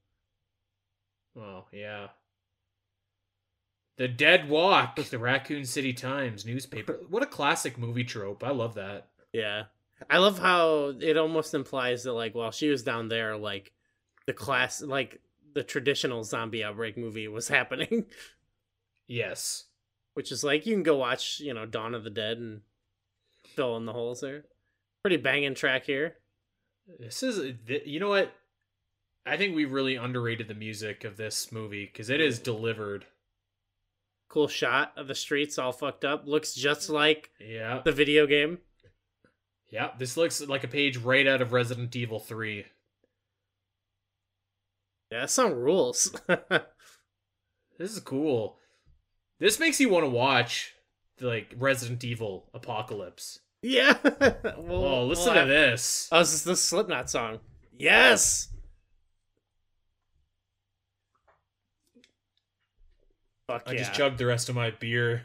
Oh, 1.37 1.65
yeah. 1.71 2.07
The 3.97 4.07
Dead 4.07 4.49
Walk, 4.49 4.97
with 4.97 5.11
the 5.11 5.19
Raccoon 5.19 5.65
City 5.65 5.93
Times 5.93 6.47
newspaper. 6.47 6.99
What 7.09 7.21
a 7.21 7.27
classic 7.27 7.77
movie 7.77 8.03
trope. 8.05 8.43
I 8.43 8.49
love 8.49 8.73
that. 8.73 9.09
Yeah, 9.33 9.65
I 10.09 10.17
love 10.19 10.39
how 10.39 10.93
it 10.99 11.17
almost 11.17 11.53
implies 11.53 12.03
that 12.03 12.13
like 12.13 12.35
while 12.35 12.51
she 12.51 12.69
was 12.69 12.83
down 12.83 13.07
there, 13.09 13.35
like 13.37 13.71
the 14.27 14.33
class, 14.33 14.81
like 14.81 15.19
the 15.53 15.63
traditional 15.63 16.23
zombie 16.23 16.63
outbreak 16.63 16.97
movie 16.97 17.27
was 17.27 17.47
happening, 17.49 18.05
Yes. 19.07 19.65
which 20.13 20.31
is 20.31 20.43
like 20.43 20.65
you 20.65 20.73
can 20.75 20.83
go 20.83 20.97
watch 20.97 21.39
you 21.39 21.53
know 21.53 21.65
Dawn 21.65 21.95
of 21.95 22.03
the 22.03 22.09
Dead 22.09 22.37
and 22.37 22.61
fill 23.55 23.75
in 23.77 23.85
the 23.85 23.93
holes 23.93 24.21
there. 24.21 24.45
Pretty 25.03 25.17
banging 25.17 25.55
track 25.55 25.85
here. 25.85 26.15
This 26.99 27.23
is, 27.23 27.55
you 27.85 27.99
know 27.99 28.09
what? 28.09 28.31
I 29.25 29.37
think 29.37 29.55
we 29.55 29.65
really 29.65 29.95
underrated 29.95 30.47
the 30.47 30.55
music 30.55 31.03
of 31.03 31.17
this 31.17 31.51
movie 31.51 31.85
because 31.85 32.09
it 32.09 32.19
is 32.19 32.39
delivered. 32.39 33.05
Cool 34.27 34.47
shot 34.47 34.93
of 34.97 35.07
the 35.07 35.15
streets 35.15 35.57
all 35.59 35.71
fucked 35.71 36.03
up. 36.05 36.23
Looks 36.25 36.53
just 36.53 36.89
like 36.89 37.29
Yeah. 37.39 37.81
the 37.85 37.91
video 37.91 38.25
game. 38.27 38.59
Yeah. 39.69 39.91
This 39.97 40.17
looks 40.17 40.41
like 40.41 40.63
a 40.63 40.67
page 40.67 40.97
right 40.97 41.27
out 41.27 41.41
of 41.41 41.53
Resident 41.53 41.95
Evil 41.95 42.19
3. 42.19 42.65
Yeah, 45.11 45.25
song 45.25 45.53
rules. 45.53 46.15
This 47.79 47.93
is 47.93 48.01
cool. 48.01 48.57
This 49.39 49.57
makes 49.57 49.79
you 49.79 49.87
want 49.89 50.03
to 50.03 50.09
watch 50.09 50.75
like 51.21 51.53
Resident 51.57 52.03
Evil 52.03 52.49
Apocalypse. 52.53 53.39
yeah. 53.61 53.97
Oh, 54.67 55.05
listen 55.05 55.33
to 55.33 55.45
this. 55.45 56.09
Oh, 56.11 56.19
this 56.19 56.33
is 56.33 56.43
the 56.43 56.57
Slipknot 56.57 57.09
song. 57.09 57.39
Yes. 57.77 58.49
Fuck 63.47 63.63
yeah. 63.65 63.71
I 63.71 63.73
yeah. 63.75 63.79
just 63.79 63.93
chugged 63.93 64.17
the 64.17 64.25
rest 64.25 64.49
of 64.49 64.55
my 64.55 64.71
beer. 64.71 65.23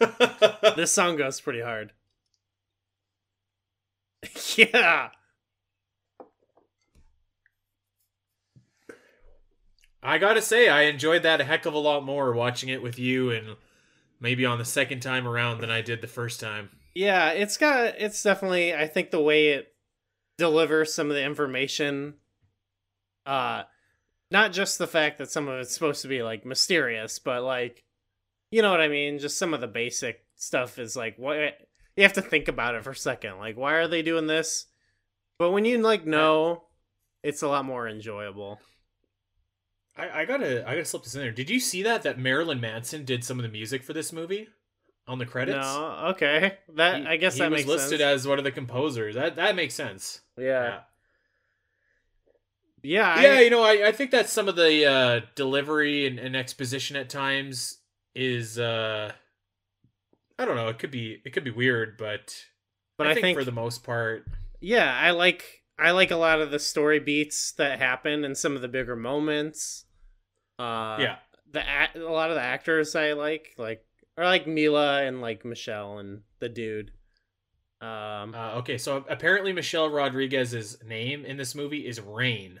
this 0.76 0.90
song 0.90 1.16
goes 1.16 1.38
pretty 1.40 1.60
hard. 1.60 1.92
yeah. 4.56 5.10
I 10.02 10.18
gotta 10.18 10.40
say, 10.40 10.68
I 10.68 10.82
enjoyed 10.82 11.22
that 11.24 11.40
a 11.40 11.44
heck 11.44 11.66
of 11.66 11.74
a 11.74 11.78
lot 11.78 12.04
more 12.04 12.32
watching 12.32 12.70
it 12.70 12.82
with 12.82 12.98
you 12.98 13.30
and 13.30 13.56
maybe 14.18 14.46
on 14.46 14.58
the 14.58 14.64
second 14.64 15.00
time 15.00 15.26
around 15.26 15.60
than 15.60 15.70
I 15.70 15.82
did 15.82 16.00
the 16.00 16.06
first 16.06 16.40
time. 16.40 16.70
Yeah, 16.94 17.30
it's 17.30 17.56
got 17.56 17.94
it's 17.98 18.22
definitely 18.22 18.74
I 18.74 18.86
think 18.86 19.10
the 19.10 19.22
way 19.22 19.48
it 19.48 19.74
delivers 20.38 20.94
some 20.94 21.10
of 21.10 21.16
the 21.16 21.24
information 21.24 22.14
uh 23.26 23.62
not 24.30 24.52
just 24.52 24.78
the 24.78 24.86
fact 24.86 25.18
that 25.18 25.30
some 25.30 25.48
of 25.48 25.58
it's 25.60 25.74
supposed 25.74 26.02
to 26.02 26.08
be 26.08 26.22
like 26.22 26.46
mysterious, 26.46 27.18
but 27.18 27.42
like 27.42 27.84
you 28.50 28.62
know 28.62 28.70
what 28.70 28.80
I 28.80 28.88
mean, 28.88 29.18
just 29.18 29.38
some 29.38 29.54
of 29.54 29.60
the 29.60 29.68
basic 29.68 30.24
stuff 30.36 30.78
is 30.78 30.96
like 30.96 31.16
what 31.18 31.36
you 31.96 32.02
have 32.02 32.12
to 32.14 32.22
think 32.22 32.48
about 32.48 32.74
it 32.74 32.84
for 32.84 32.90
a 32.90 32.96
second. 32.96 33.38
Like 33.38 33.56
why 33.56 33.74
are 33.74 33.88
they 33.88 34.02
doing 34.02 34.26
this? 34.26 34.66
But 35.38 35.50
when 35.52 35.64
you 35.64 35.78
like 35.78 36.06
know, 36.06 36.64
it's 37.22 37.42
a 37.42 37.48
lot 37.48 37.64
more 37.64 37.88
enjoyable. 37.88 38.60
I, 39.96 40.20
I 40.20 40.24
gotta 40.24 40.60
I 40.68 40.72
gotta 40.74 40.84
slip 40.84 41.02
this 41.04 41.14
in 41.14 41.20
there. 41.20 41.32
Did 41.32 41.50
you 41.50 41.60
see 41.60 41.82
that 41.82 42.02
that 42.02 42.18
Marilyn 42.18 42.60
Manson 42.60 43.04
did 43.04 43.24
some 43.24 43.38
of 43.38 43.42
the 43.42 43.48
music 43.48 43.82
for 43.82 43.92
this 43.92 44.12
movie 44.12 44.48
on 45.08 45.18
the 45.18 45.26
credits? 45.26 45.56
No, 45.58 46.06
okay. 46.10 46.58
That 46.76 47.00
He- 47.00 47.06
I 47.06 47.16
guess 47.16 47.34
he 47.34 47.40
that 47.40 47.50
was 47.50 47.66
listed 47.66 48.00
sense. 48.00 48.22
as 48.22 48.26
one 48.28 48.38
of 48.38 48.44
the 48.44 48.52
composers. 48.52 49.14
That 49.14 49.36
that 49.36 49.56
makes 49.56 49.74
sense. 49.74 50.20
yeah. 50.38 50.80
Yeah. 52.82 53.14
I- 53.14 53.22
yeah, 53.22 53.40
you 53.40 53.50
know, 53.50 53.62
I, 53.62 53.88
I 53.88 53.92
think 53.92 54.10
that 54.12 54.28
some 54.30 54.48
of 54.48 54.56
the 54.56 54.86
uh, 54.86 55.20
delivery 55.34 56.06
and, 56.06 56.18
and 56.18 56.34
exposition 56.34 56.96
at 56.96 57.10
times 57.10 57.78
is 58.14 58.58
uh 58.58 59.12
I 60.40 60.44
don't 60.46 60.56
know, 60.56 60.68
it 60.68 60.78
could 60.78 60.90
be 60.90 61.20
it 61.24 61.32
could 61.32 61.44
be 61.44 61.50
weird, 61.50 61.96
but 61.98 62.34
but 62.98 63.06
I, 63.06 63.10
I 63.10 63.14
think, 63.14 63.24
think 63.24 63.38
for 63.38 63.44
the 63.44 63.52
most 63.52 63.82
part 63.82 64.26
yeah 64.60 64.94
i 65.00 65.10
like 65.12 65.62
i 65.78 65.90
like 65.90 66.10
a 66.10 66.16
lot 66.16 66.42
of 66.42 66.50
the 66.50 66.58
story 66.58 67.00
beats 67.00 67.52
that 67.52 67.78
happen 67.78 68.24
and 68.26 68.36
some 68.36 68.54
of 68.54 68.60
the 68.60 68.68
bigger 68.68 68.94
moments 68.94 69.86
uh 70.58 70.98
yeah. 71.00 71.16
the 71.50 71.62
a 71.94 71.98
lot 72.00 72.28
of 72.28 72.36
the 72.36 72.42
actors 72.42 72.94
i 72.94 73.12
like 73.14 73.54
like 73.56 73.82
or 74.18 74.24
like 74.24 74.46
milla 74.46 75.02
and 75.02 75.22
like 75.22 75.46
michelle 75.46 75.96
and 75.98 76.20
the 76.40 76.48
dude 76.50 76.90
um 77.80 78.34
Uh, 78.34 78.56
okay, 78.56 78.76
so 78.76 79.02
apparently 79.08 79.54
Michelle 79.54 79.88
Rodriguez's 79.88 80.76
name 80.84 81.24
in 81.24 81.38
this 81.38 81.54
movie 81.54 81.86
is 81.86 81.98
Rain. 82.02 82.60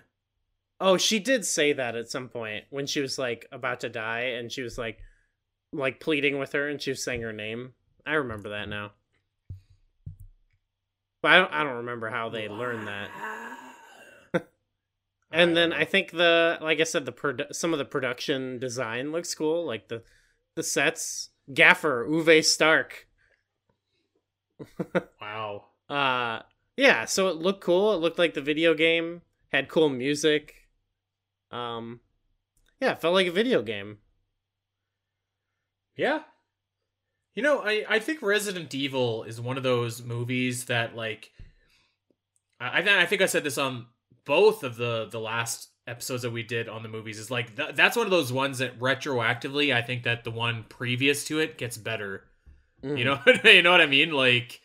oh 0.80 0.96
she 0.96 1.18
did 1.18 1.44
say 1.44 1.74
that 1.74 1.96
at 1.96 2.08
some 2.08 2.30
point 2.30 2.64
when 2.70 2.86
she 2.86 3.02
was 3.02 3.18
like 3.18 3.46
about 3.52 3.80
to 3.80 3.90
die 3.90 4.20
and 4.38 4.50
she 4.50 4.62
was 4.62 4.78
like 4.78 5.00
like 5.72 6.00
pleading 6.00 6.38
with 6.38 6.52
her 6.52 6.68
and 6.68 6.80
she 6.80 6.90
was 6.90 7.02
saying 7.02 7.22
her 7.22 7.32
name 7.32 7.72
i 8.06 8.14
remember 8.14 8.48
that 8.48 8.68
now 8.68 8.90
but 11.22 11.30
i 11.30 11.36
don't 11.36 11.52
i 11.52 11.62
don't 11.62 11.76
remember 11.76 12.08
how 12.08 12.28
they 12.28 12.48
learned 12.48 12.86
that 12.88 13.08
and 15.32 15.56
then 15.56 15.72
I 15.72 15.84
think 15.84 16.10
the 16.10 16.58
like 16.60 16.80
I 16.80 16.84
said 16.84 17.06
the 17.06 17.12
produ- 17.12 17.54
some 17.54 17.72
of 17.72 17.78
the 17.78 17.84
production 17.84 18.58
design 18.58 19.12
looks 19.12 19.34
cool, 19.34 19.64
like 19.64 19.88
the 19.88 20.02
the 20.56 20.62
sets. 20.62 21.30
Gaffer 21.52 22.06
Uwe 22.08 22.44
Stark. 22.44 23.08
wow. 25.20 25.64
Uh 25.88 26.42
Yeah, 26.76 27.04
so 27.04 27.28
it 27.28 27.36
looked 27.36 27.60
cool. 27.62 27.92
It 27.94 27.98
looked 27.98 28.18
like 28.18 28.34
the 28.34 28.40
video 28.40 28.74
game 28.74 29.22
had 29.48 29.68
cool 29.68 29.88
music. 29.88 30.68
Um, 31.50 32.00
yeah, 32.80 32.92
it 32.92 33.00
felt 33.00 33.14
like 33.14 33.26
a 33.26 33.32
video 33.32 33.62
game. 33.62 33.98
Yeah. 36.00 36.20
You 37.34 37.42
know, 37.42 37.60
I, 37.60 37.84
I 37.88 37.98
think 37.98 38.22
Resident 38.22 38.74
Evil 38.74 39.24
is 39.24 39.38
one 39.38 39.58
of 39.58 39.62
those 39.62 40.02
movies 40.02 40.64
that 40.64 40.96
like 40.96 41.30
I 42.58 43.02
I, 43.02 43.06
think 43.06 43.20
I 43.20 43.26
said 43.26 43.44
this 43.44 43.58
on 43.58 43.86
both 44.24 44.64
of 44.64 44.76
the 44.76 45.08
the 45.10 45.20
last 45.20 45.68
episodes 45.86 46.22
that 46.22 46.30
we 46.30 46.42
did 46.42 46.70
on 46.70 46.82
the 46.82 46.88
movies 46.88 47.18
is 47.18 47.30
like 47.30 47.54
th- 47.54 47.74
that's 47.74 47.96
one 47.96 48.06
of 48.06 48.10
those 48.10 48.32
ones 48.32 48.58
that 48.58 48.78
retroactively 48.78 49.74
I 49.74 49.82
think 49.82 50.04
that 50.04 50.24
the 50.24 50.30
one 50.30 50.64
previous 50.70 51.24
to 51.26 51.38
it 51.38 51.58
gets 51.58 51.76
better. 51.76 52.24
Mm. 52.82 52.98
You 52.98 53.04
know 53.04 53.20
you 53.44 53.62
know 53.62 53.72
what 53.72 53.82
I 53.82 53.86
mean? 53.86 54.10
Like 54.10 54.62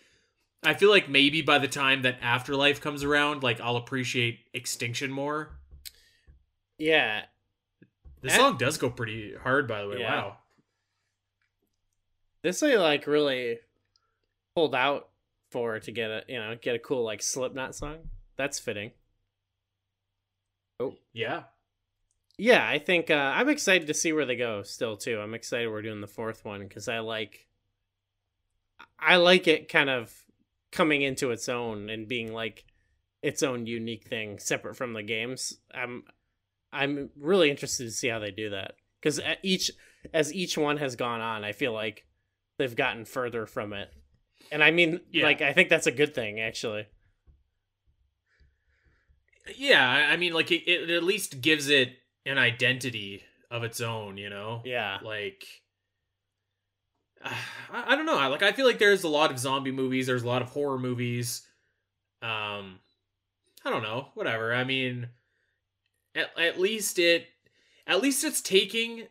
I 0.64 0.74
feel 0.74 0.90
like 0.90 1.10
maybe 1.10 1.41
by 1.41 1.60
the 1.60 1.68
time 1.68 2.03
that 2.03 2.20
Afterlife 2.22 2.80
comes 2.80 3.03
around, 3.03 3.44
like 3.44 3.60
I'll 3.60 3.76
appreciate 3.76 4.40
Extinction 4.53 5.12
more. 5.12 5.49
Yeah, 6.78 7.24
The 8.22 8.30
song 8.30 8.57
does 8.57 8.78
go 8.78 8.90
pretty 8.90 9.36
hard 9.36 9.68
by 9.68 9.82
the 9.82 9.90
way. 9.90 9.99
Yeah. 9.99 10.16
Wow. 10.16 10.38
This 12.45 12.59
they 12.59 12.77
like 12.77 13.07
really 13.07 13.57
pulled 14.55 14.76
out 14.76 15.09
for 15.51 15.80
to 15.80 15.91
get 15.91 16.11
a 16.11 16.23
you 16.27 16.38
know 16.38 16.55
get 16.61 16.76
a 16.76 16.80
cool 16.80 17.03
like 17.03 17.22
Slipknot 17.22 17.76
song. 17.76 18.09
That's 18.38 18.59
fitting. 18.59 18.91
Oh 20.80 20.95
yeah. 21.11 21.43
Yeah, 22.38 22.67
I 22.67 22.80
think 22.80 23.09
uh, 23.09 23.31
I'm 23.34 23.47
excited 23.47 23.88
to 23.88 23.93
see 23.93 24.11
where 24.11 24.26
they 24.26 24.35
go. 24.35 24.61
Still, 24.61 24.97
too. 24.97 25.22
I'm 25.22 25.34
excited 25.34 25.69
we're 25.69 25.81
doing 25.81 26.01
the 26.01 26.07
fourth 26.07 26.43
one 26.43 26.67
because 26.67 26.89
I 26.89 26.99
like, 26.99 27.47
I 28.99 29.15
like 29.15 29.47
it 29.47 29.69
kind 29.69 29.89
of 29.89 30.13
coming 30.69 31.01
into 31.01 31.31
its 31.31 31.47
own 31.47 31.89
and 31.89 32.09
being 32.09 32.34
like 32.34 32.65
its 33.22 33.41
own 33.41 33.67
unique 33.67 34.09
thing, 34.09 34.38
separate 34.38 34.76
from 34.76 34.91
the 34.91 35.01
games. 35.01 35.59
I'm, 35.73 36.03
I'm 36.73 37.09
really 37.17 37.49
interested 37.49 37.85
to 37.85 37.91
see 37.91 38.09
how 38.09 38.19
they 38.19 38.31
do 38.31 38.49
that 38.49 38.73
because 38.99 39.22
each 39.41 39.72
as 40.13 40.34
each 40.34 40.57
one 40.57 40.76
has 40.76 40.97
gone 40.97 41.22
on, 41.22 41.45
I 41.45 41.53
feel 41.53 41.72
like 41.72 42.05
they've 42.57 42.76
gotten 42.76 43.06
further 43.06 43.45
from 43.45 43.73
it, 43.73 43.90
and 44.52 44.64
I 44.64 44.72
mean, 44.72 45.02
Yeah. 45.11 45.26
like 45.26 45.41
I 45.41 45.53
think 45.53 45.69
that's 45.69 45.88
a 45.88 45.91
good 45.91 46.14
thing 46.15 46.40
actually. 46.40 46.88
Yeah, 49.56 49.88
I 50.11 50.18
mean, 50.18 50.34
like 50.34 50.52
it, 50.52 50.68
it 50.68 50.90
at 50.90 51.03
least 51.03 51.41
gives 51.41 51.69
it 51.69 51.90
an 52.26 52.38
identity 52.40 53.22
of 53.52 53.64
its 53.64 53.80
own, 53.80 54.18
you 54.18 54.30
know. 54.30 54.61
Yeah, 54.65 54.98
Like, 55.03 55.45
I, 57.23 57.34
I 57.72 57.95
don't 57.95 58.06
know. 58.07 58.18
I 58.18 58.27
like. 58.27 58.41
I 58.44 58.52
feel 58.52 58.65
like 58.65 58.80
there's 58.80 59.03
a 59.03 59.07
lot 59.10 59.32
of 59.32 59.38
zombie 59.40 59.72
movies. 59.72 60.07
There's 60.07 60.23
a 60.23 60.27
lot 60.27 60.41
of 60.41 60.49
horror 60.49 60.80
movies. 60.80 61.48
Um, 62.22 62.80
I 63.64 63.69
don't 63.69 63.84
know. 63.84 64.07
Whatever. 64.15 64.53
I 64.53 64.64
mean, 64.64 65.10
at 66.15 66.38
at 66.40 66.60
least 66.60 66.98
it, 66.98 67.27
at 67.86 68.02
least 68.02 68.23
it's 68.23 68.41
taking 68.41 69.07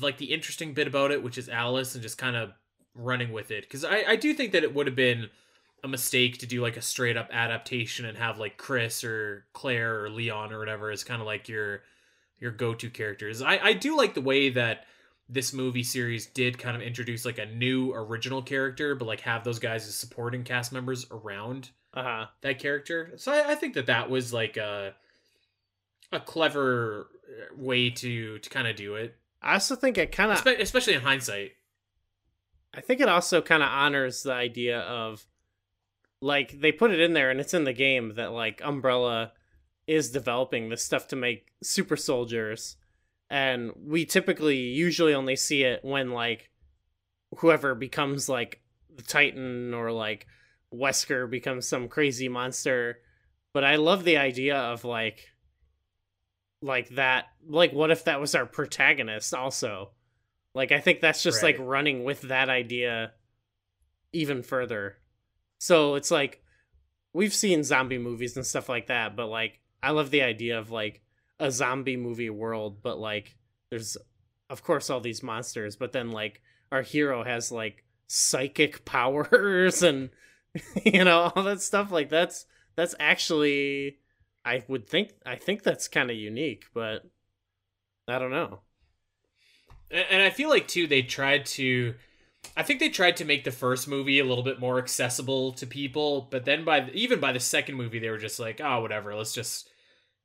like 0.00 0.16
the 0.18 0.32
interesting 0.32 0.72
bit 0.74 0.86
about 0.86 1.10
it, 1.10 1.22
which 1.22 1.36
is 1.38 1.48
Alice, 1.50 1.94
and 1.94 2.02
just 2.02 2.18
kind 2.18 2.36
of 2.36 2.52
running 2.96 3.32
with 3.32 3.50
it. 3.50 3.62
Because 3.64 3.84
I 3.84 4.04
I 4.08 4.16
do 4.16 4.34
think 4.34 4.52
that 4.52 4.62
it 4.62 4.74
would 4.74 4.86
have 4.86 4.96
been 4.96 5.28
a 5.84 5.88
mistake 5.88 6.38
to 6.38 6.46
do 6.46 6.62
like 6.62 6.76
a 6.76 6.82
straight 6.82 7.16
up 7.16 7.28
adaptation 7.32 8.06
and 8.06 8.18
have 8.18 8.38
like 8.38 8.56
Chris 8.56 9.04
or 9.04 9.44
Claire 9.52 10.04
or 10.04 10.10
Leon 10.10 10.52
or 10.52 10.58
whatever 10.58 10.90
as 10.90 11.04
kind 11.04 11.20
of 11.20 11.26
like 11.26 11.48
your 11.48 11.82
your 12.38 12.50
go 12.50 12.74
to 12.74 12.90
characters. 12.90 13.42
I 13.42 13.58
I 13.58 13.72
do 13.72 13.96
like 13.96 14.14
the 14.14 14.20
way 14.20 14.50
that 14.50 14.84
this 15.28 15.52
movie 15.52 15.82
series 15.82 16.26
did 16.26 16.56
kind 16.58 16.76
of 16.76 16.82
introduce 16.82 17.24
like 17.24 17.38
a 17.38 17.46
new 17.46 17.92
original 17.92 18.42
character, 18.42 18.94
but 18.94 19.06
like 19.06 19.20
have 19.20 19.44
those 19.44 19.58
guys 19.58 19.86
as 19.86 19.94
supporting 19.94 20.44
cast 20.44 20.72
members 20.72 21.06
around 21.10 21.70
uh 21.94 22.02
huh. 22.02 22.26
that 22.42 22.58
character. 22.58 23.12
So 23.16 23.32
I, 23.32 23.52
I 23.52 23.54
think 23.54 23.74
that 23.74 23.86
that 23.86 24.08
was 24.08 24.32
like 24.32 24.56
a 24.56 24.94
a 26.12 26.20
clever 26.20 27.08
way 27.56 27.90
to 27.90 28.38
to 28.38 28.50
kind 28.50 28.68
of 28.68 28.76
do 28.76 28.94
it, 28.94 29.16
I 29.42 29.54
also 29.54 29.76
think 29.76 29.98
it 29.98 30.12
kind 30.12 30.32
of 30.32 30.38
Espe- 30.42 30.60
especially 30.60 30.94
in 30.94 31.02
hindsight. 31.02 31.52
I 32.76 32.82
think 32.82 33.00
it 33.00 33.08
also 33.08 33.40
kind 33.40 33.62
of 33.62 33.70
honors 33.70 34.22
the 34.22 34.34
idea 34.34 34.80
of 34.80 35.26
like 36.20 36.60
they 36.60 36.72
put 36.72 36.90
it 36.90 37.00
in 37.00 37.14
there 37.14 37.30
and 37.30 37.40
it's 37.40 37.54
in 37.54 37.64
the 37.64 37.72
game 37.72 38.14
that 38.16 38.32
like 38.32 38.60
Umbrella 38.62 39.32
is 39.86 40.10
developing 40.10 40.68
this 40.68 40.84
stuff 40.84 41.08
to 41.08 41.16
make 41.16 41.52
super 41.62 41.96
soldiers. 41.96 42.76
And 43.30 43.72
we 43.82 44.04
typically 44.04 44.58
usually 44.58 45.14
only 45.14 45.36
see 45.36 45.62
it 45.62 45.84
when 45.84 46.10
like 46.10 46.50
whoever 47.38 47.74
becomes 47.74 48.28
like 48.28 48.60
the 48.94 49.02
Titan 49.02 49.72
or 49.72 49.90
like 49.90 50.26
Wesker 50.72 51.30
becomes 51.30 51.66
some 51.66 51.88
crazy 51.88 52.28
monster. 52.28 52.98
But 53.54 53.64
I 53.64 53.76
love 53.76 54.04
the 54.04 54.18
idea 54.18 54.56
of 54.56 54.84
like 54.84 55.30
like 56.60 56.90
that 56.90 57.26
like 57.46 57.72
what 57.72 57.90
if 57.90 58.04
that 58.04 58.20
was 58.20 58.34
our 58.34 58.46
protagonist 58.46 59.32
also 59.32 59.90
like 60.56 60.72
I 60.72 60.80
think 60.80 61.02
that's 61.02 61.22
just 61.22 61.42
like 61.42 61.58
running 61.60 62.02
with 62.02 62.22
that 62.22 62.48
idea 62.48 63.12
even 64.14 64.42
further. 64.42 64.96
So 65.58 65.96
it's 65.96 66.10
like 66.10 66.42
we've 67.12 67.34
seen 67.34 67.62
zombie 67.62 67.98
movies 67.98 68.36
and 68.38 68.46
stuff 68.46 68.66
like 68.66 68.86
that, 68.86 69.16
but 69.16 69.26
like 69.26 69.60
I 69.82 69.90
love 69.90 70.10
the 70.10 70.22
idea 70.22 70.58
of 70.58 70.70
like 70.70 71.02
a 71.38 71.50
zombie 71.50 71.98
movie 71.98 72.30
world, 72.30 72.82
but 72.82 72.98
like 72.98 73.36
there's 73.68 73.98
of 74.48 74.62
course 74.62 74.88
all 74.88 75.00
these 75.00 75.22
monsters, 75.22 75.76
but 75.76 75.92
then 75.92 76.10
like 76.10 76.40
our 76.72 76.80
hero 76.80 77.22
has 77.22 77.52
like 77.52 77.84
psychic 78.06 78.82
powers 78.86 79.82
and 79.82 80.08
you 80.86 81.04
know 81.04 81.30
all 81.36 81.42
that 81.42 81.60
stuff 81.60 81.92
like 81.92 82.08
that's 82.08 82.46
that's 82.76 82.94
actually 82.98 83.98
I 84.42 84.64
would 84.68 84.88
think 84.88 85.12
I 85.26 85.36
think 85.36 85.64
that's 85.64 85.86
kind 85.86 86.10
of 86.10 86.16
unique, 86.16 86.64
but 86.72 87.02
I 88.08 88.18
don't 88.18 88.30
know. 88.30 88.60
And 89.90 90.06
and 90.10 90.22
I 90.22 90.30
feel 90.30 90.48
like 90.48 90.68
too 90.68 90.86
they 90.86 91.02
tried 91.02 91.46
to 91.46 91.94
I 92.56 92.62
think 92.62 92.80
they 92.80 92.88
tried 92.88 93.16
to 93.18 93.24
make 93.24 93.44
the 93.44 93.50
first 93.50 93.88
movie 93.88 94.18
a 94.18 94.24
little 94.24 94.44
bit 94.44 94.60
more 94.60 94.78
accessible 94.78 95.52
to 95.54 95.66
people, 95.66 96.28
but 96.30 96.44
then 96.44 96.64
by 96.64 96.88
even 96.92 97.20
by 97.20 97.32
the 97.32 97.40
second 97.40 97.76
movie 97.76 97.98
they 97.98 98.10
were 98.10 98.18
just 98.18 98.38
like, 98.38 98.60
"Oh, 98.62 98.80
whatever, 98.80 99.14
let's 99.14 99.32
just 99.32 99.68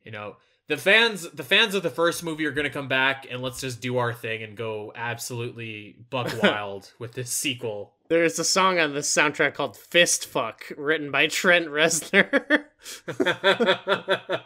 you 0.03 0.11
know, 0.11 0.38
the 0.67 0.77
fans 0.77 1.29
the 1.31 1.43
fans 1.43 1.75
of 1.75 1.83
the 1.83 1.89
first 1.89 2.23
movie 2.23 2.45
are 2.45 2.51
going 2.51 2.65
to 2.65 2.73
come 2.73 2.88
back 2.88 3.27
and 3.29 3.41
let's 3.41 3.61
just 3.61 3.81
do 3.81 3.97
our 3.97 4.13
thing 4.13 4.43
and 4.43 4.57
go 4.57 4.91
absolutely 4.95 5.95
buck 6.09 6.31
wild 6.43 6.91
with 6.99 7.13
this 7.13 7.31
sequel." 7.31 7.93
There's 8.09 8.39
a 8.39 8.43
song 8.43 8.77
on 8.77 8.93
this 8.93 9.13
soundtrack 9.13 9.53
called 9.53 9.77
Fist 9.77 10.25
Fuck, 10.25 10.73
written 10.77 11.11
by 11.11 11.27
Trent 11.27 11.67
Reznor. 11.67 12.65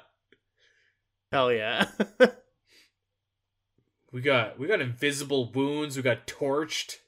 Hell 1.31 1.51
yeah. 1.51 1.87
We 4.15 4.21
got 4.21 4.57
we 4.57 4.65
got 4.65 4.79
invisible 4.79 5.51
wounds, 5.51 5.97
we 5.97 6.01
got 6.01 6.25
torched. 6.25 6.99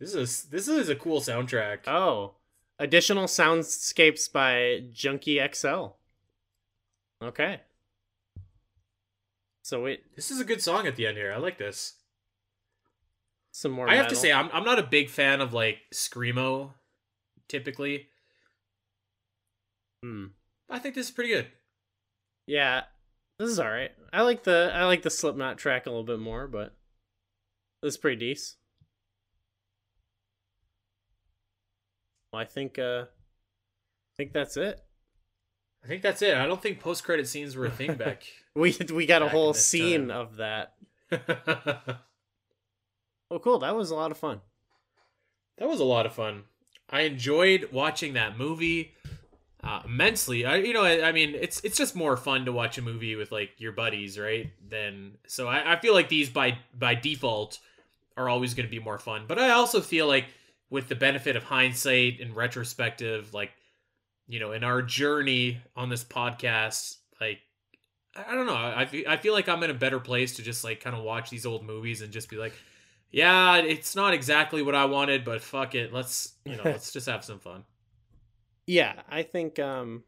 This 0.00 0.12
is 0.12 0.42
this 0.42 0.66
is 0.66 0.88
a 0.88 0.96
cool 0.96 1.20
soundtrack. 1.20 1.86
oh. 1.86 2.34
Additional 2.80 3.26
soundscapes 3.26 4.30
by 4.32 4.82
Junkie 4.92 5.40
XL. 5.52 5.86
Okay. 7.22 7.60
So 9.62 9.84
wait, 9.84 10.16
This 10.16 10.32
is 10.32 10.40
a 10.40 10.44
good 10.44 10.60
song 10.60 10.86
at 10.88 10.96
the 10.96 11.06
end 11.06 11.16
here. 11.16 11.32
I 11.32 11.36
like 11.36 11.58
this. 11.58 11.94
some 13.52 13.70
more. 13.70 13.88
I 13.88 13.94
have 13.94 14.08
to 14.08 14.16
say, 14.16 14.32
I'm 14.32 14.50
I'm 14.52 14.64
not 14.64 14.80
a 14.80 14.84
big 14.84 15.10
fan 15.10 15.40
of 15.40 15.52
like 15.54 15.78
screamo. 15.94 16.72
Typically, 17.48 18.08
Hmm. 20.02 20.26
I 20.68 20.80
think 20.80 20.96
this 20.96 21.06
is 21.06 21.12
pretty 21.12 21.30
good. 21.30 21.46
Yeah, 22.46 22.82
this 23.38 23.48
is 23.50 23.58
all 23.58 23.70
right. 23.70 23.90
I 24.12 24.22
like 24.22 24.44
the 24.44 24.70
I 24.74 24.84
like 24.84 25.02
the 25.02 25.10
Slipknot 25.10 25.58
track 25.58 25.86
a 25.86 25.90
little 25.90 26.04
bit 26.04 26.18
more, 26.18 26.46
but 26.46 26.74
this 27.82 27.94
is 27.94 27.96
pretty 27.96 28.16
decent. 28.16 28.56
Well, 32.32 32.42
I 32.42 32.44
think 32.44 32.78
uh, 32.78 33.02
I 33.04 34.14
think 34.16 34.32
that's 34.32 34.56
it. 34.56 34.80
I 35.84 35.86
think 35.86 36.02
that's 36.02 36.22
it. 36.22 36.34
I 36.36 36.46
don't 36.46 36.60
think 36.60 36.80
post 36.80 37.04
credit 37.04 37.28
scenes 37.28 37.56
were 37.56 37.66
a 37.66 37.70
thing 37.70 37.94
back. 37.94 38.24
We 38.54 38.76
we 38.92 39.06
got 39.06 39.22
a 39.22 39.28
whole 39.28 39.54
scene 39.54 40.08
time. 40.08 40.16
of 40.16 40.36
that. 40.38 40.72
that 41.10 41.98
Oh, 43.30 43.38
cool! 43.38 43.60
That 43.60 43.76
was 43.76 43.90
a 43.90 43.94
lot 43.94 44.10
of 44.10 44.18
fun. 44.18 44.40
That 45.58 45.68
was 45.68 45.78
a 45.78 45.84
lot 45.84 46.06
of 46.06 46.12
fun. 46.12 46.44
I 46.90 47.02
enjoyed 47.02 47.68
watching 47.70 48.14
that 48.14 48.36
movie 48.36 48.94
uh, 49.68 49.82
immensely. 49.84 50.46
I, 50.46 50.56
you 50.56 50.72
know, 50.72 50.82
I, 50.82 51.08
I 51.08 51.12
mean, 51.12 51.34
it's 51.34 51.60
it's 51.62 51.76
just 51.76 51.94
more 51.94 52.16
fun 52.16 52.46
to 52.46 52.52
watch 52.52 52.78
a 52.78 52.82
movie 52.82 53.16
with 53.16 53.30
like 53.30 53.50
your 53.58 53.72
buddies, 53.72 54.18
right? 54.18 54.50
Than 54.66 55.18
so 55.26 55.46
I, 55.46 55.74
I 55.74 55.78
feel 55.78 55.92
like 55.92 56.08
these 56.08 56.30
by 56.30 56.56
by 56.72 56.94
default 56.94 57.58
are 58.16 58.30
always 58.30 58.54
going 58.54 58.66
to 58.66 58.70
be 58.70 58.78
more 58.80 58.98
fun. 58.98 59.26
But 59.28 59.38
I 59.38 59.50
also 59.50 59.82
feel 59.82 60.06
like 60.06 60.24
with 60.70 60.88
the 60.88 60.94
benefit 60.94 61.36
of 61.36 61.42
hindsight 61.42 62.18
and 62.18 62.34
retrospective, 62.34 63.34
like 63.34 63.50
you 64.26 64.40
know, 64.40 64.52
in 64.52 64.64
our 64.64 64.80
journey 64.80 65.60
on 65.76 65.90
this 65.90 66.02
podcast, 66.02 66.96
like 67.20 67.40
I 68.16 68.34
don't 68.34 68.46
know, 68.46 68.54
I 68.54 68.88
I 69.06 69.18
feel 69.18 69.34
like 69.34 69.50
I'm 69.50 69.62
in 69.62 69.70
a 69.70 69.74
better 69.74 70.00
place 70.00 70.36
to 70.36 70.42
just 70.42 70.64
like 70.64 70.80
kind 70.80 70.96
of 70.96 71.02
watch 71.02 71.28
these 71.28 71.44
old 71.44 71.62
movies 71.62 72.00
and 72.00 72.10
just 72.10 72.30
be 72.30 72.36
like, 72.36 72.54
yeah, 73.10 73.58
it's 73.58 73.94
not 73.94 74.14
exactly 74.14 74.62
what 74.62 74.74
I 74.74 74.86
wanted, 74.86 75.26
but 75.26 75.42
fuck 75.42 75.74
it, 75.74 75.92
let's 75.92 76.32
you 76.46 76.56
know, 76.56 76.62
let's 76.64 76.90
just 76.90 77.06
have 77.06 77.22
some 77.22 77.38
fun. 77.38 77.64
Yeah, 78.68 79.00
I 79.08 79.22
think 79.22 79.58
um 79.58 80.04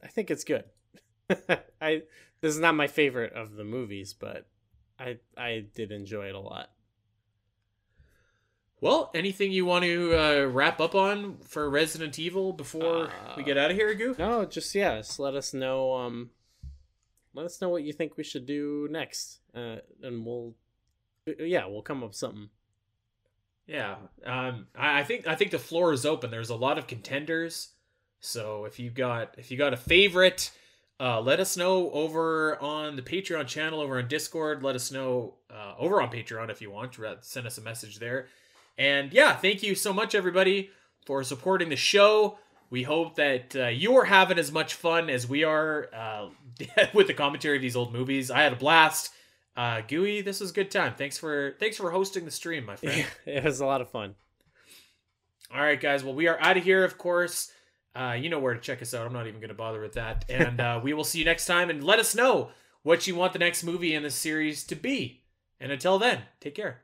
I 0.00 0.06
think 0.06 0.30
it's 0.30 0.44
good. 0.44 0.62
I 1.82 2.02
this 2.40 2.54
is 2.54 2.60
not 2.60 2.76
my 2.76 2.86
favorite 2.86 3.32
of 3.32 3.56
the 3.56 3.64
movies, 3.64 4.14
but 4.14 4.46
I 4.96 5.18
I 5.36 5.66
did 5.74 5.90
enjoy 5.90 6.28
it 6.28 6.36
a 6.36 6.40
lot. 6.40 6.70
Well, 8.80 9.10
anything 9.12 9.50
you 9.50 9.66
want 9.66 9.84
to 9.84 10.14
uh, 10.16 10.44
wrap 10.44 10.80
up 10.80 10.94
on 10.94 11.38
for 11.38 11.68
Resident 11.68 12.16
Evil 12.16 12.52
before 12.52 13.08
Uh, 13.08 13.34
we 13.36 13.42
get 13.42 13.58
out 13.58 13.72
of 13.72 13.76
here, 13.76 13.92
Goo? 13.92 14.14
No, 14.16 14.44
just 14.44 14.72
yeah, 14.72 14.98
just 14.98 15.18
let 15.18 15.34
us 15.34 15.52
know 15.52 15.94
um 15.94 16.30
let 17.34 17.44
us 17.44 17.60
know 17.60 17.70
what 17.70 17.82
you 17.82 17.92
think 17.92 18.16
we 18.16 18.22
should 18.22 18.46
do 18.46 18.86
next. 18.88 19.40
Uh 19.52 19.78
and 20.00 20.24
we'll 20.24 20.54
yeah, 21.40 21.66
we'll 21.66 21.82
come 21.82 22.04
up 22.04 22.10
with 22.10 22.16
something. 22.16 22.50
Yeah, 23.68 23.96
um, 24.24 24.66
I, 24.76 25.00
I 25.00 25.04
think 25.04 25.26
I 25.28 25.34
think 25.34 25.50
the 25.50 25.58
floor 25.58 25.92
is 25.92 26.06
open. 26.06 26.30
There's 26.30 26.48
a 26.48 26.56
lot 26.56 26.78
of 26.78 26.86
contenders, 26.86 27.68
so 28.18 28.64
if 28.64 28.80
you 28.80 28.88
got 28.88 29.34
if 29.36 29.50
you 29.50 29.58
got 29.58 29.74
a 29.74 29.76
favorite, 29.76 30.50
uh, 30.98 31.20
let 31.20 31.38
us 31.38 31.54
know 31.54 31.90
over 31.90 32.60
on 32.62 32.96
the 32.96 33.02
Patreon 33.02 33.46
channel, 33.46 33.80
over 33.80 33.98
on 33.98 34.08
Discord. 34.08 34.62
Let 34.62 34.74
us 34.74 34.90
know 34.90 35.34
uh, 35.50 35.74
over 35.78 36.00
on 36.00 36.10
Patreon 36.10 36.48
if 36.48 36.62
you 36.62 36.70
want 36.70 36.94
to 36.94 37.18
send 37.20 37.46
us 37.46 37.58
a 37.58 37.60
message 37.60 37.98
there. 37.98 38.28
And 38.78 39.12
yeah, 39.12 39.36
thank 39.36 39.62
you 39.62 39.74
so 39.74 39.92
much, 39.92 40.14
everybody, 40.14 40.70
for 41.04 41.22
supporting 41.22 41.68
the 41.68 41.76
show. 41.76 42.38
We 42.70 42.84
hope 42.84 43.16
that 43.16 43.54
uh, 43.54 43.66
you 43.66 43.96
are 43.96 44.04
having 44.04 44.38
as 44.38 44.50
much 44.50 44.74
fun 44.74 45.10
as 45.10 45.28
we 45.28 45.44
are 45.44 45.88
uh, 45.94 46.28
with 46.94 47.06
the 47.06 47.14
commentary 47.14 47.56
of 47.56 47.62
these 47.62 47.76
old 47.76 47.92
movies. 47.92 48.30
I 48.30 48.42
had 48.42 48.54
a 48.54 48.56
blast. 48.56 49.10
Uh, 49.58 49.80
Gooey, 49.88 50.20
this 50.20 50.38
was 50.38 50.52
a 50.52 50.54
good 50.54 50.70
time. 50.70 50.94
Thanks 50.96 51.18
for 51.18 51.56
thanks 51.58 51.76
for 51.76 51.90
hosting 51.90 52.24
the 52.24 52.30
stream, 52.30 52.64
my 52.64 52.76
friend. 52.76 53.04
it 53.26 53.42
was 53.42 53.58
a 53.58 53.66
lot 53.66 53.80
of 53.80 53.90
fun. 53.90 54.14
All 55.52 55.60
right, 55.60 55.80
guys. 55.80 56.04
Well, 56.04 56.14
we 56.14 56.28
are 56.28 56.40
out 56.40 56.56
of 56.56 56.62
here, 56.62 56.84
of 56.84 56.96
course. 56.96 57.50
Uh, 57.92 58.12
you 58.12 58.28
know 58.28 58.38
where 58.38 58.54
to 58.54 58.60
check 58.60 58.80
us 58.82 58.94
out. 58.94 59.04
I'm 59.04 59.12
not 59.12 59.26
even 59.26 59.40
going 59.40 59.48
to 59.48 59.54
bother 59.54 59.80
with 59.80 59.94
that. 59.94 60.24
And 60.30 60.60
uh, 60.60 60.80
we 60.80 60.92
will 60.92 61.02
see 61.02 61.18
you 61.18 61.24
next 61.24 61.46
time. 61.46 61.70
And 61.70 61.82
let 61.82 61.98
us 61.98 62.14
know 62.14 62.50
what 62.84 63.08
you 63.08 63.16
want 63.16 63.32
the 63.32 63.40
next 63.40 63.64
movie 63.64 63.96
in 63.96 64.04
this 64.04 64.14
series 64.14 64.62
to 64.64 64.76
be. 64.76 65.22
And 65.58 65.72
until 65.72 65.98
then, 65.98 66.20
take 66.40 66.54
care. 66.54 66.82